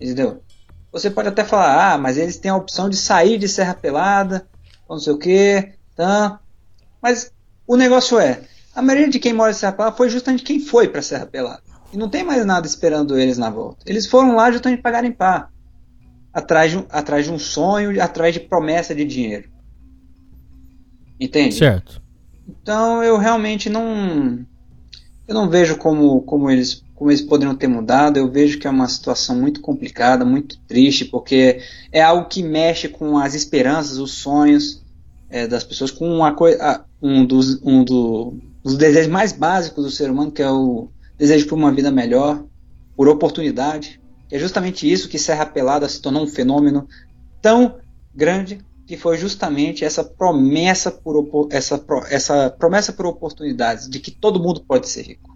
entendeu? 0.00 0.42
Você 0.90 1.10
pode 1.10 1.28
até 1.28 1.44
falar, 1.44 1.92
ah, 1.92 1.98
mas 1.98 2.18
eles 2.18 2.36
têm 2.36 2.50
a 2.50 2.56
opção 2.56 2.88
de 2.88 2.96
sair 2.96 3.38
de 3.38 3.48
Serra 3.48 3.74
Pelada, 3.74 4.46
não 4.88 4.98
sei 4.98 5.12
o 5.12 5.18
que, 5.18 5.72
tá? 5.96 6.40
Mas 7.00 7.32
o 7.66 7.76
negócio 7.76 8.18
é, 8.18 8.42
a 8.74 8.82
maioria 8.82 9.08
de 9.08 9.18
quem 9.18 9.32
mora 9.32 9.50
em 9.50 9.54
Serra 9.54 9.72
Pelada 9.72 9.96
foi 9.96 10.10
justamente 10.10 10.42
quem 10.42 10.60
foi 10.60 10.88
para 10.88 11.02
Serra 11.02 11.26
Pelada. 11.26 11.62
E 11.92 11.96
não 11.96 12.08
tem 12.08 12.24
mais 12.24 12.44
nada 12.44 12.66
esperando 12.66 13.18
eles 13.18 13.36
na 13.36 13.50
volta. 13.50 13.84
Eles 13.86 14.06
foram 14.06 14.34
lá 14.34 14.50
justamente 14.50 14.80
para 14.80 14.92
garimpar. 14.92 15.52
Atrás 16.32 16.72
de, 16.72 16.86
atrás 16.88 17.26
de 17.26 17.30
um 17.30 17.38
sonho, 17.38 18.02
atrás 18.02 18.32
de 18.32 18.40
promessa 18.40 18.94
de 18.94 19.04
dinheiro. 19.04 19.50
Entende? 21.20 21.54
Certo. 21.54 22.01
Então 22.60 23.02
eu 23.02 23.16
realmente 23.18 23.70
não 23.70 24.44
eu 25.26 25.34
não 25.34 25.48
vejo 25.48 25.76
como, 25.76 26.22
como 26.22 26.50
eles 26.50 26.84
como 26.94 27.10
eles 27.10 27.22
poderiam 27.22 27.54
ter 27.54 27.66
mudado. 27.66 28.16
Eu 28.16 28.30
vejo 28.30 28.58
que 28.58 28.66
é 28.66 28.70
uma 28.70 28.88
situação 28.88 29.36
muito 29.36 29.60
complicada, 29.60 30.24
muito 30.24 30.58
triste, 30.68 31.04
porque 31.04 31.60
é 31.90 32.00
algo 32.00 32.28
que 32.28 32.42
mexe 32.42 32.88
com 32.88 33.18
as 33.18 33.34
esperanças, 33.34 33.98
os 33.98 34.12
sonhos. 34.12 34.82
é, 35.28 35.46
das 35.48 35.64
pessoas 35.64 35.90
com 35.90 36.06
uma 36.08 36.34
coisa, 36.34 36.84
um, 37.00 37.24
dos, 37.24 37.60
um 37.62 37.82
do, 37.82 38.34
dos 38.62 38.76
desejos 38.76 39.10
mais 39.10 39.32
básicos 39.32 39.84
do 39.84 39.90
ser 39.90 40.10
humano, 40.10 40.30
que 40.30 40.42
é 40.42 40.50
o 40.50 40.88
desejo 41.18 41.48
por 41.48 41.56
uma 41.56 41.72
vida 41.72 41.90
melhor, 41.90 42.44
por 42.94 43.08
oportunidade. 43.08 43.98
É 44.30 44.38
justamente 44.38 44.90
isso 44.90 45.08
que 45.08 45.18
Serra 45.18 45.46
Pelada 45.46 45.88
se 45.88 46.00
tornou 46.00 46.22
um 46.22 46.26
fenômeno 46.28 46.86
tão 47.40 47.76
grande 48.14 48.58
que 48.92 48.96
foi 48.98 49.16
justamente 49.16 49.86
essa 49.86 50.04
promessa 50.04 50.90
por 50.90 51.48
essa, 51.50 51.82
essa 52.10 52.50
promessa 52.50 52.92
por 52.92 53.06
oportunidades 53.06 53.88
de 53.88 53.98
que 53.98 54.10
todo 54.10 54.38
mundo 54.38 54.60
pode 54.60 54.86
ser 54.86 55.06
rico. 55.06 55.34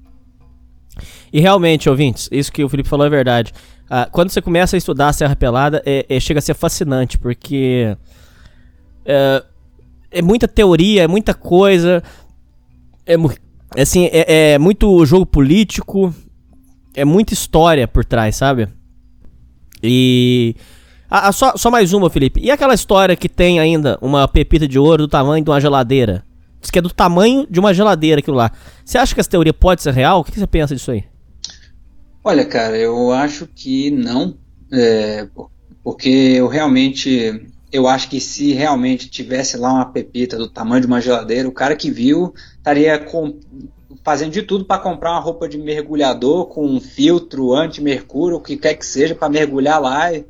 E 1.32 1.40
realmente, 1.40 1.88
ouvintes, 1.88 2.28
isso 2.30 2.52
que 2.52 2.62
o 2.62 2.68
Felipe 2.68 2.86
falou 2.86 3.06
é 3.06 3.08
verdade. 3.08 3.54
Ah, 3.88 4.10
quando 4.12 4.28
você 4.28 4.42
começa 4.42 4.76
a 4.76 4.78
estudar 4.78 5.08
a 5.08 5.12
Serra 5.14 5.34
Pelada, 5.34 5.82
é, 5.86 6.04
é, 6.06 6.20
chega 6.20 6.38
a 6.38 6.42
ser 6.42 6.52
fascinante, 6.52 7.16
porque 7.16 7.96
é, 9.06 9.42
é 10.10 10.20
muita 10.20 10.46
teoria, 10.46 11.04
é 11.04 11.08
muita 11.08 11.32
coisa, 11.32 12.02
é, 13.06 13.14
assim, 13.80 14.10
é, 14.12 14.52
é 14.52 14.58
muito 14.58 15.02
jogo 15.06 15.24
político, 15.24 16.14
é 16.94 17.06
muita 17.06 17.32
história 17.32 17.88
por 17.88 18.04
trás, 18.04 18.36
sabe? 18.36 18.68
E 19.82 20.54
ah, 21.10 21.28
ah, 21.28 21.32
só, 21.32 21.56
só 21.56 21.70
mais 21.70 21.92
uma, 21.92 22.10
Felipe. 22.10 22.40
E 22.40 22.50
aquela 22.50 22.74
história 22.74 23.14
que 23.14 23.28
tem 23.28 23.60
ainda 23.60 23.96
uma 24.00 24.26
pepita 24.26 24.66
de 24.66 24.78
ouro 24.78 25.04
do 25.04 25.08
tamanho 25.08 25.44
de 25.44 25.50
uma 25.50 25.60
geladeira? 25.60 26.24
Diz 26.60 26.70
que 26.70 26.78
é 26.78 26.82
do 26.82 26.92
tamanho 26.92 27.46
de 27.48 27.60
uma 27.60 27.72
geladeira 27.72 28.18
aquilo 28.18 28.36
lá. 28.36 28.50
Você 28.84 28.98
acha 28.98 29.14
que 29.14 29.20
essa 29.20 29.30
teoria 29.30 29.54
pode 29.54 29.82
ser 29.82 29.92
real? 29.92 30.20
O 30.20 30.24
que 30.24 30.38
você 30.38 30.46
pensa 30.46 30.74
disso 30.74 30.90
aí? 30.90 31.04
Olha, 32.24 32.44
cara, 32.44 32.76
eu 32.76 33.12
acho 33.12 33.46
que 33.46 33.90
não. 33.90 34.36
É, 34.72 35.28
porque 35.84 36.08
eu 36.08 36.48
realmente. 36.48 37.48
Eu 37.70 37.86
acho 37.86 38.08
que 38.08 38.20
se 38.20 38.52
realmente 38.52 39.08
tivesse 39.08 39.56
lá 39.56 39.72
uma 39.72 39.84
pepita 39.84 40.36
do 40.36 40.48
tamanho 40.48 40.80
de 40.80 40.86
uma 40.86 41.00
geladeira, 41.00 41.48
o 41.48 41.52
cara 41.52 41.76
que 41.76 41.90
viu 41.90 42.32
estaria 42.56 42.98
com, 42.98 43.38
fazendo 44.02 44.30
de 44.32 44.42
tudo 44.42 44.64
para 44.64 44.80
comprar 44.80 45.12
uma 45.12 45.20
roupa 45.20 45.48
de 45.48 45.58
mergulhador 45.58 46.46
com 46.46 46.64
um 46.64 46.80
filtro 46.80 47.52
anti-mercúrio, 47.52 48.38
o 48.38 48.40
que 48.40 48.56
quer 48.56 48.74
que 48.74 48.86
seja, 48.86 49.14
para 49.14 49.28
mergulhar 49.28 49.80
lá 49.80 50.12
e 50.12 50.24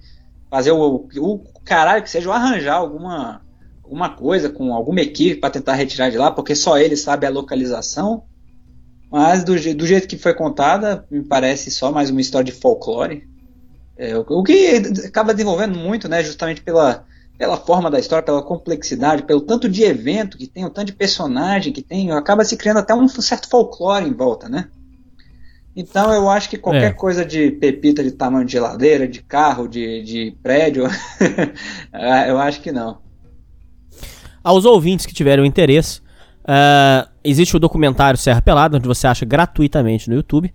fazer 0.50 0.72
o, 0.72 1.08
o 1.16 1.38
caralho 1.64 2.02
que 2.02 2.10
seja, 2.10 2.28
ou 2.28 2.34
arranjar 2.34 2.76
alguma, 2.76 3.42
alguma 3.82 4.10
coisa 4.10 4.48
com 4.48 4.72
alguma 4.74 5.00
equipe 5.00 5.40
para 5.40 5.50
tentar 5.50 5.74
retirar 5.74 6.10
de 6.10 6.18
lá, 6.18 6.30
porque 6.30 6.54
só 6.54 6.78
ele 6.78 6.96
sabe 6.96 7.26
a 7.26 7.30
localização. 7.30 8.24
Mas 9.10 9.44
do, 9.44 9.52
do, 9.52 9.86
jeito 9.86 10.08
que 10.08 10.18
foi 10.18 10.34
contada, 10.34 11.06
me 11.10 11.22
parece 11.22 11.70
só 11.70 11.92
mais 11.92 12.10
uma 12.10 12.20
história 12.20 12.44
de 12.44 12.52
folclore. 12.52 13.28
É, 13.96 14.16
o, 14.16 14.24
o, 14.28 14.42
que 14.42 14.82
acaba 15.06 15.32
desenvolvendo 15.32 15.78
muito, 15.78 16.08
né, 16.08 16.22
justamente 16.22 16.60
pela, 16.60 17.04
pela 17.38 17.56
forma 17.56 17.90
da 17.90 17.98
história, 17.98 18.24
pela 18.24 18.42
complexidade, 18.42 19.22
pelo 19.22 19.40
tanto 19.40 19.68
de 19.68 19.84
evento 19.84 20.36
que 20.36 20.46
tem, 20.46 20.64
o 20.64 20.70
tanto 20.70 20.88
de 20.88 20.92
personagem 20.92 21.72
que 21.72 21.82
tem, 21.82 22.10
acaba 22.10 22.44
se 22.44 22.56
criando 22.56 22.78
até 22.78 22.94
um 22.94 23.08
certo 23.08 23.48
folclore 23.48 24.06
em 24.06 24.12
volta, 24.12 24.48
né? 24.48 24.68
Então 25.76 26.10
eu 26.10 26.30
acho 26.30 26.48
que 26.48 26.56
qualquer 26.56 26.90
é. 26.90 26.92
coisa 26.92 27.22
de 27.22 27.50
pepita 27.50 28.02
de 28.02 28.10
tamanho 28.10 28.46
de 28.46 28.52
geladeira, 28.52 29.06
de 29.06 29.22
carro, 29.22 29.68
de, 29.68 30.02
de 30.02 30.34
prédio, 30.42 30.84
eu 32.26 32.38
acho 32.38 32.62
que 32.62 32.72
não. 32.72 32.98
Aos 34.42 34.64
ouvintes 34.64 35.04
que 35.04 35.12
tiveram 35.12 35.44
interesse, 35.44 36.00
uh, 36.44 37.06
existe 37.22 37.54
o 37.54 37.58
documentário 37.58 38.18
Serra 38.18 38.40
Pelada, 38.40 38.78
onde 38.78 38.88
você 38.88 39.06
acha 39.06 39.26
gratuitamente 39.26 40.08
no 40.08 40.16
YouTube. 40.16 40.54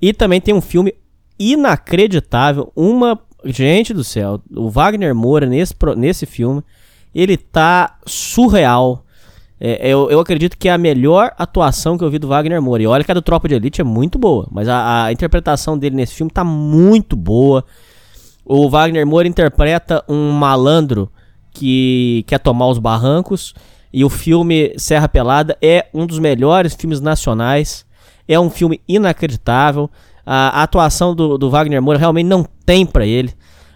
E 0.00 0.12
também 0.12 0.40
tem 0.40 0.54
um 0.54 0.60
filme 0.60 0.94
inacreditável, 1.38 2.72
uma. 2.76 3.18
Gente 3.44 3.92
do 3.92 4.04
céu, 4.04 4.40
o 4.54 4.70
Wagner 4.70 5.12
Moura 5.12 5.46
nesse, 5.46 5.74
nesse 5.96 6.26
filme, 6.26 6.62
ele 7.12 7.36
tá 7.36 7.98
surreal. 8.06 9.04
É, 9.64 9.88
eu, 9.88 10.10
eu 10.10 10.18
acredito 10.18 10.58
que 10.58 10.68
é 10.68 10.72
a 10.72 10.78
melhor 10.78 11.32
atuação 11.38 11.96
que 11.96 12.02
eu 12.02 12.10
vi 12.10 12.18
do 12.18 12.26
Wagner 12.26 12.60
Moura. 12.60 12.82
E 12.82 12.86
olha 12.88 13.04
que 13.04 13.12
a 13.12 13.14
do 13.14 13.22
Tropa 13.22 13.46
de 13.46 13.54
Elite 13.54 13.80
é 13.80 13.84
muito 13.84 14.18
boa, 14.18 14.48
mas 14.50 14.68
a, 14.68 15.04
a 15.04 15.12
interpretação 15.12 15.78
dele 15.78 15.94
nesse 15.94 16.14
filme 16.14 16.32
tá 16.32 16.42
muito 16.42 17.14
boa. 17.14 17.64
O 18.44 18.68
Wagner 18.68 19.06
Moura 19.06 19.28
interpreta 19.28 20.04
um 20.08 20.32
malandro 20.32 21.08
que 21.52 22.24
quer 22.26 22.40
tomar 22.40 22.66
os 22.66 22.80
barrancos. 22.80 23.54
E 23.92 24.04
o 24.04 24.08
filme 24.08 24.74
Serra 24.76 25.08
Pelada 25.08 25.56
é 25.62 25.86
um 25.94 26.06
dos 26.06 26.18
melhores 26.18 26.74
filmes 26.74 27.00
nacionais. 27.00 27.86
É 28.26 28.40
um 28.40 28.50
filme 28.50 28.80
inacreditável. 28.88 29.88
A, 30.26 30.58
a 30.58 30.62
atuação 30.64 31.14
do, 31.14 31.38
do 31.38 31.48
Wagner 31.48 31.80
Moura 31.80 32.00
realmente 32.00 32.26
não 32.26 32.44
tem 32.66 32.84
para 32.84 33.06
ele. 33.06 33.32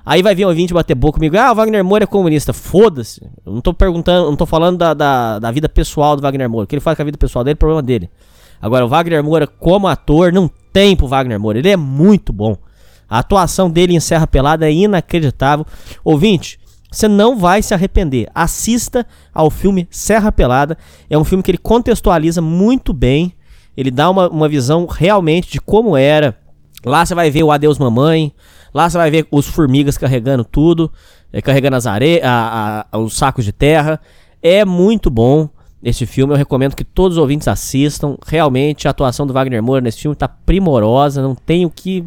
Aí 0.06 0.22
vai 0.22 0.36
vir 0.36 0.44
um 0.44 0.48
ouvinte 0.48 0.72
bater 0.72 0.94
boca 0.94 1.14
comigo. 1.14 1.36
Ah, 1.36 1.50
o 1.50 1.54
Wagner 1.56 1.84
Moura 1.84 2.04
é 2.04 2.06
comunista. 2.06 2.52
Foda-se. 2.52 3.20
Não 3.44 3.60
tô 3.60 3.74
perguntando, 3.74 4.30
não 4.30 4.36
tô 4.36 4.46
falando 4.46 4.78
da, 4.78 4.94
da, 4.94 5.40
da, 5.40 5.50
vida 5.50 5.68
pessoal 5.68 6.14
do 6.14 6.22
Wagner 6.22 6.48
Moura. 6.48 6.62
O 6.64 6.66
que 6.68 6.76
ele 6.76 6.80
faz 6.80 6.94
com 6.94 7.02
a 7.02 7.04
vida 7.04 7.18
pessoal 7.18 7.42
dele 7.42 7.54
é 7.54 7.56
problema 7.56 7.82
dele. 7.82 8.08
Agora, 8.62 8.86
o 8.86 8.88
Wagner 8.88 9.22
Moura, 9.24 9.48
como 9.48 9.88
ator, 9.88 10.32
não 10.32 10.48
tem 10.72 10.94
pro 10.94 11.08
Wagner 11.08 11.40
Moura. 11.40 11.58
Ele 11.58 11.70
é 11.70 11.76
muito 11.76 12.32
bom. 12.32 12.56
A 13.10 13.18
atuação 13.18 13.68
dele 13.68 13.96
em 13.96 14.00
Serra 14.00 14.28
Pelada 14.28 14.68
é 14.68 14.72
inacreditável. 14.72 15.66
Ouvinte, 16.04 16.60
você 16.88 17.08
não 17.08 17.36
vai 17.36 17.60
se 17.60 17.74
arrepender. 17.74 18.30
Assista 18.32 19.04
ao 19.34 19.50
filme 19.50 19.88
Serra 19.90 20.30
Pelada. 20.30 20.78
É 21.10 21.18
um 21.18 21.24
filme 21.24 21.42
que 21.42 21.50
ele 21.50 21.58
contextualiza 21.58 22.40
muito 22.40 22.92
bem. 22.92 23.32
Ele 23.76 23.90
dá 23.90 24.08
uma, 24.08 24.28
uma 24.28 24.48
visão 24.48 24.86
realmente 24.86 25.50
de 25.50 25.60
como 25.60 25.96
era. 25.96 26.38
Lá 26.84 27.04
você 27.04 27.12
vai 27.12 27.28
ver 27.28 27.42
o 27.42 27.50
Adeus 27.50 27.76
Mamãe. 27.76 28.32
Lá 28.76 28.90
você 28.90 28.98
vai 28.98 29.10
ver 29.10 29.26
os 29.30 29.46
formigas 29.46 29.96
carregando 29.96 30.44
tudo, 30.44 30.92
é, 31.32 31.40
carregando 31.40 31.76
as 31.76 31.86
areias, 31.86 32.22
os 32.92 33.16
sacos 33.16 33.42
de 33.42 33.50
terra. 33.50 33.98
É 34.42 34.66
muito 34.66 35.08
bom 35.08 35.48
esse 35.82 36.04
filme, 36.04 36.34
eu 36.34 36.36
recomendo 36.36 36.76
que 36.76 36.84
todos 36.84 37.16
os 37.16 37.22
ouvintes 37.22 37.48
assistam. 37.48 38.18
Realmente 38.26 38.86
a 38.86 38.90
atuação 38.90 39.26
do 39.26 39.32
Wagner 39.32 39.62
Moura 39.62 39.80
nesse 39.80 40.00
filme 40.00 40.12
está 40.12 40.28
primorosa, 40.28 41.22
não 41.22 41.34
tem 41.34 41.64
o 41.64 41.70
que 41.70 42.04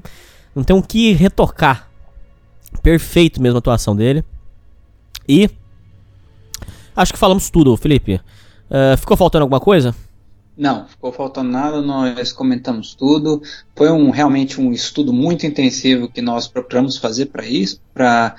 não 0.56 0.64
tem 0.64 0.76
o 0.76 0.84
que 0.84 1.12
retocar. 1.14 1.90
Perfeito 2.84 3.41
mesmo 3.41 3.58
a 3.58 3.60
atuação 3.60 3.96
dele. 3.96 4.24
E 5.28 5.50
acho 6.96 7.12
que 7.12 7.18
falamos 7.18 7.50
tudo, 7.50 7.76
Felipe. 7.78 8.22
Uh, 8.70 8.96
ficou 8.96 9.18
faltando 9.18 9.41
alguma 9.41 9.60
coisa? 9.60 9.96
Não, 10.60 10.86
ficou 10.86 11.14
faltando 11.14 11.49
nada, 11.49 11.81
nós 11.81 12.34
comentamos 12.34 12.94
tudo. 12.94 13.41
Foi 13.73 13.90
um, 13.90 14.10
realmente 14.10 14.60
um 14.60 14.73
estudo 14.73 15.14
muito 15.14 15.45
intensivo 15.45 16.10
que 16.10 16.22
nós 16.22 16.49
procuramos 16.49 16.98
fazer 16.98 17.27
para 17.27 17.48
isso, 17.48 17.80
para 17.94 18.36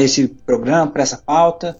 esse 0.00 0.28
programa, 0.28 0.90
para 0.90 1.02
essa 1.02 1.18
pauta. 1.18 1.76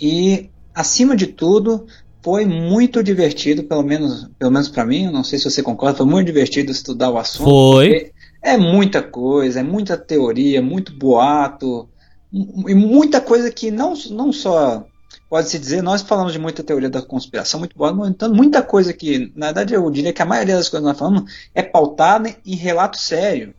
E, 0.00 0.50
acima 0.74 1.14
de 1.16 1.28
tudo, 1.28 1.86
foi 2.20 2.44
muito 2.44 3.00
divertido, 3.00 3.62
pelo 3.62 3.84
menos, 3.84 4.28
pelo 4.36 4.50
menos 4.50 4.68
para 4.68 4.84
mim, 4.84 5.08
não 5.08 5.22
sei 5.22 5.38
se 5.38 5.48
você 5.48 5.62
concorda, 5.62 5.98
foi 5.98 6.06
muito 6.06 6.26
divertido 6.26 6.72
estudar 6.72 7.08
o 7.08 7.16
assunto. 7.16 7.48
Foi. 7.48 8.10
É 8.42 8.56
muita 8.56 9.00
coisa, 9.00 9.60
é 9.60 9.62
muita 9.62 9.96
teoria, 9.96 10.60
muito 10.60 10.92
boato, 10.92 11.88
e 12.32 12.74
muita 12.74 13.20
coisa 13.20 13.52
que 13.52 13.70
não, 13.70 13.94
não 14.10 14.32
só 14.32 14.84
pode-se 15.28 15.58
dizer, 15.58 15.82
nós 15.82 16.02
falamos 16.02 16.32
de 16.32 16.38
muita 16.38 16.62
teoria 16.62 16.88
da 16.88 17.02
conspiração, 17.02 17.60
muito 17.60 17.76
boa, 17.76 18.08
entanto, 18.08 18.34
muita 18.34 18.62
coisa 18.62 18.92
que, 18.92 19.32
na 19.36 19.46
verdade, 19.46 19.74
eu 19.74 19.90
diria 19.90 20.12
que 20.12 20.22
a 20.22 20.26
maioria 20.26 20.56
das 20.56 20.68
coisas 20.68 20.84
que 20.84 20.90
nós 20.90 20.98
falamos 20.98 21.32
é 21.54 21.62
pautada 21.62 22.34
em 22.44 22.54
relato 22.54 22.96
sério, 22.98 23.54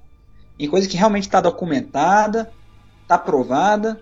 em 0.57 0.67
coisa 0.67 0.87
que 0.87 0.97
realmente 0.97 1.27
está 1.27 1.39
documentada, 1.39 2.51
está 3.03 3.17
provada, 3.17 3.99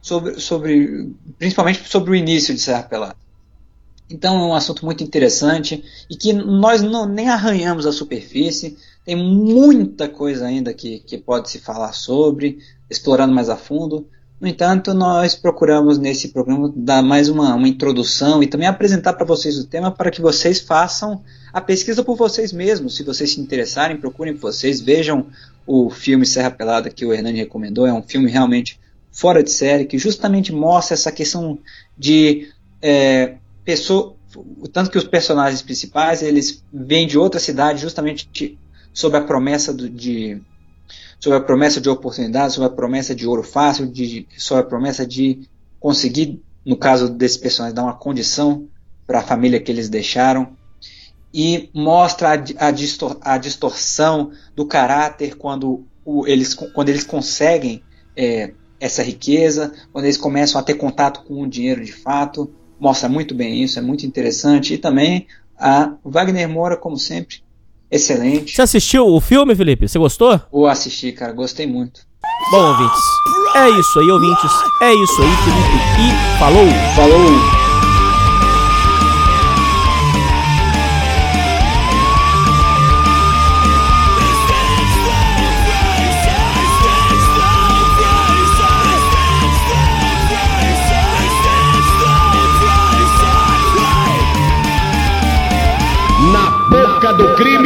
sobre, 0.00 0.38
sobre, 0.38 1.12
principalmente 1.36 1.88
sobre 1.88 2.12
o 2.12 2.14
início 2.14 2.54
de 2.54 2.60
Serra 2.60 2.84
Pelada. 2.84 3.16
Então 4.08 4.36
é 4.36 4.46
um 4.46 4.54
assunto 4.54 4.84
muito 4.84 5.02
interessante 5.02 5.82
e 6.08 6.16
que 6.16 6.32
nós 6.32 6.80
não, 6.80 7.06
nem 7.06 7.28
arranhamos 7.28 7.86
a 7.86 7.92
superfície, 7.92 8.76
tem 9.04 9.16
muita 9.16 10.08
coisa 10.08 10.46
ainda 10.46 10.72
que, 10.72 11.00
que 11.00 11.18
pode 11.18 11.50
se 11.50 11.58
falar 11.58 11.92
sobre, 11.92 12.58
explorando 12.88 13.34
mais 13.34 13.48
a 13.48 13.56
fundo. 13.56 14.08
No 14.38 14.46
entanto, 14.46 14.92
nós 14.92 15.34
procuramos 15.34 15.96
nesse 15.96 16.28
programa 16.28 16.70
dar 16.76 17.02
mais 17.02 17.30
uma, 17.30 17.54
uma 17.54 17.68
introdução 17.68 18.42
e 18.42 18.46
também 18.46 18.68
apresentar 18.68 19.14
para 19.14 19.24
vocês 19.24 19.56
o 19.56 19.66
tema 19.66 19.90
para 19.90 20.10
que 20.10 20.20
vocês 20.20 20.60
façam 20.60 21.22
a 21.52 21.60
pesquisa 21.60 22.04
por 22.04 22.16
vocês 22.16 22.52
mesmos. 22.52 22.96
Se 22.96 23.02
vocês 23.02 23.32
se 23.32 23.40
interessarem, 23.40 23.96
procurem 23.96 24.34
por 24.34 24.52
vocês, 24.52 24.78
vejam 24.78 25.26
o 25.66 25.88
filme 25.88 26.26
Serra 26.26 26.50
Pelada 26.50 26.90
que 26.90 27.06
o 27.06 27.14
Hernani 27.14 27.38
recomendou. 27.38 27.86
É 27.86 27.92
um 27.92 28.02
filme 28.02 28.30
realmente 28.30 28.78
fora 29.10 29.42
de 29.42 29.50
série 29.50 29.86
que 29.86 29.98
justamente 29.98 30.52
mostra 30.52 30.92
essa 30.92 31.10
questão 31.10 31.58
de 31.96 32.52
é, 32.82 33.36
pessoa, 33.64 34.14
tanto 34.70 34.90
que 34.90 34.98
os 34.98 35.04
personagens 35.04 35.62
principais 35.62 36.22
eles 36.22 36.62
vêm 36.70 37.06
de 37.06 37.16
outra 37.16 37.40
cidade 37.40 37.80
justamente 37.80 38.58
sob 38.92 39.16
a 39.16 39.22
promessa 39.22 39.72
do, 39.72 39.88
de 39.88 40.42
sobre 41.18 41.38
a 41.38 41.42
promessa 41.42 41.80
de 41.80 41.88
oportunidade, 41.88 42.54
sobre 42.54 42.68
a 42.68 42.72
promessa 42.72 43.14
de 43.14 43.26
ouro 43.26 43.42
fácil, 43.42 43.86
de, 43.86 44.26
sobre 44.36 44.62
a 44.62 44.66
promessa 44.66 45.06
de 45.06 45.48
conseguir, 45.80 46.42
no 46.64 46.76
caso 46.76 47.08
desses 47.08 47.36
personagens, 47.36 47.74
dar 47.74 47.84
uma 47.84 47.94
condição 47.94 48.68
para 49.06 49.20
a 49.20 49.22
família 49.22 49.60
que 49.60 49.70
eles 49.70 49.88
deixaram. 49.88 50.56
E 51.32 51.70
mostra 51.74 52.30
a, 52.30 52.68
a, 52.68 52.70
distor, 52.70 53.18
a 53.20 53.38
distorção 53.38 54.30
do 54.54 54.66
caráter 54.66 55.36
quando, 55.36 55.84
o, 56.04 56.26
eles, 56.26 56.54
quando 56.54 56.88
eles 56.88 57.04
conseguem 57.04 57.82
é, 58.16 58.52
essa 58.80 59.02
riqueza, 59.02 59.72
quando 59.92 60.04
eles 60.04 60.16
começam 60.16 60.60
a 60.60 60.64
ter 60.64 60.74
contato 60.74 61.24
com 61.24 61.42
o 61.42 61.48
dinheiro 61.48 61.84
de 61.84 61.92
fato. 61.92 62.52
mostra 62.80 63.08
muito 63.08 63.34
bem 63.34 63.62
isso, 63.62 63.78
é 63.78 63.82
muito 63.82 64.06
interessante. 64.06 64.74
E 64.74 64.78
também 64.78 65.26
a 65.58 65.94
Wagner 66.04 66.48
Moura, 66.48 66.76
como 66.76 66.98
sempre, 66.98 67.42
excelente. 67.90 68.54
Você 68.54 68.62
assistiu 68.62 69.06
o 69.06 69.20
filme, 69.20 69.54
Felipe? 69.54 69.88
Você 69.88 69.98
gostou? 69.98 70.40
Vou 70.50 70.66
assistir, 70.66 71.12
cara, 71.12 71.32
gostei 71.32 71.66
muito. 71.66 72.00
Bom, 72.50 72.68
ouvintes, 72.68 73.02
é 73.54 73.68
isso 73.70 73.98
aí, 73.98 74.10
ouvintes. 74.10 74.52
É 74.82 74.92
isso 74.94 75.22
aí, 75.22 75.36
Felipe. 75.44 75.76
E 76.00 76.38
falou! 76.38 76.66
Falou! 76.94 77.56
Na 96.32 96.50
boca 96.68 97.12
do 97.14 97.34
crime. 97.36 97.65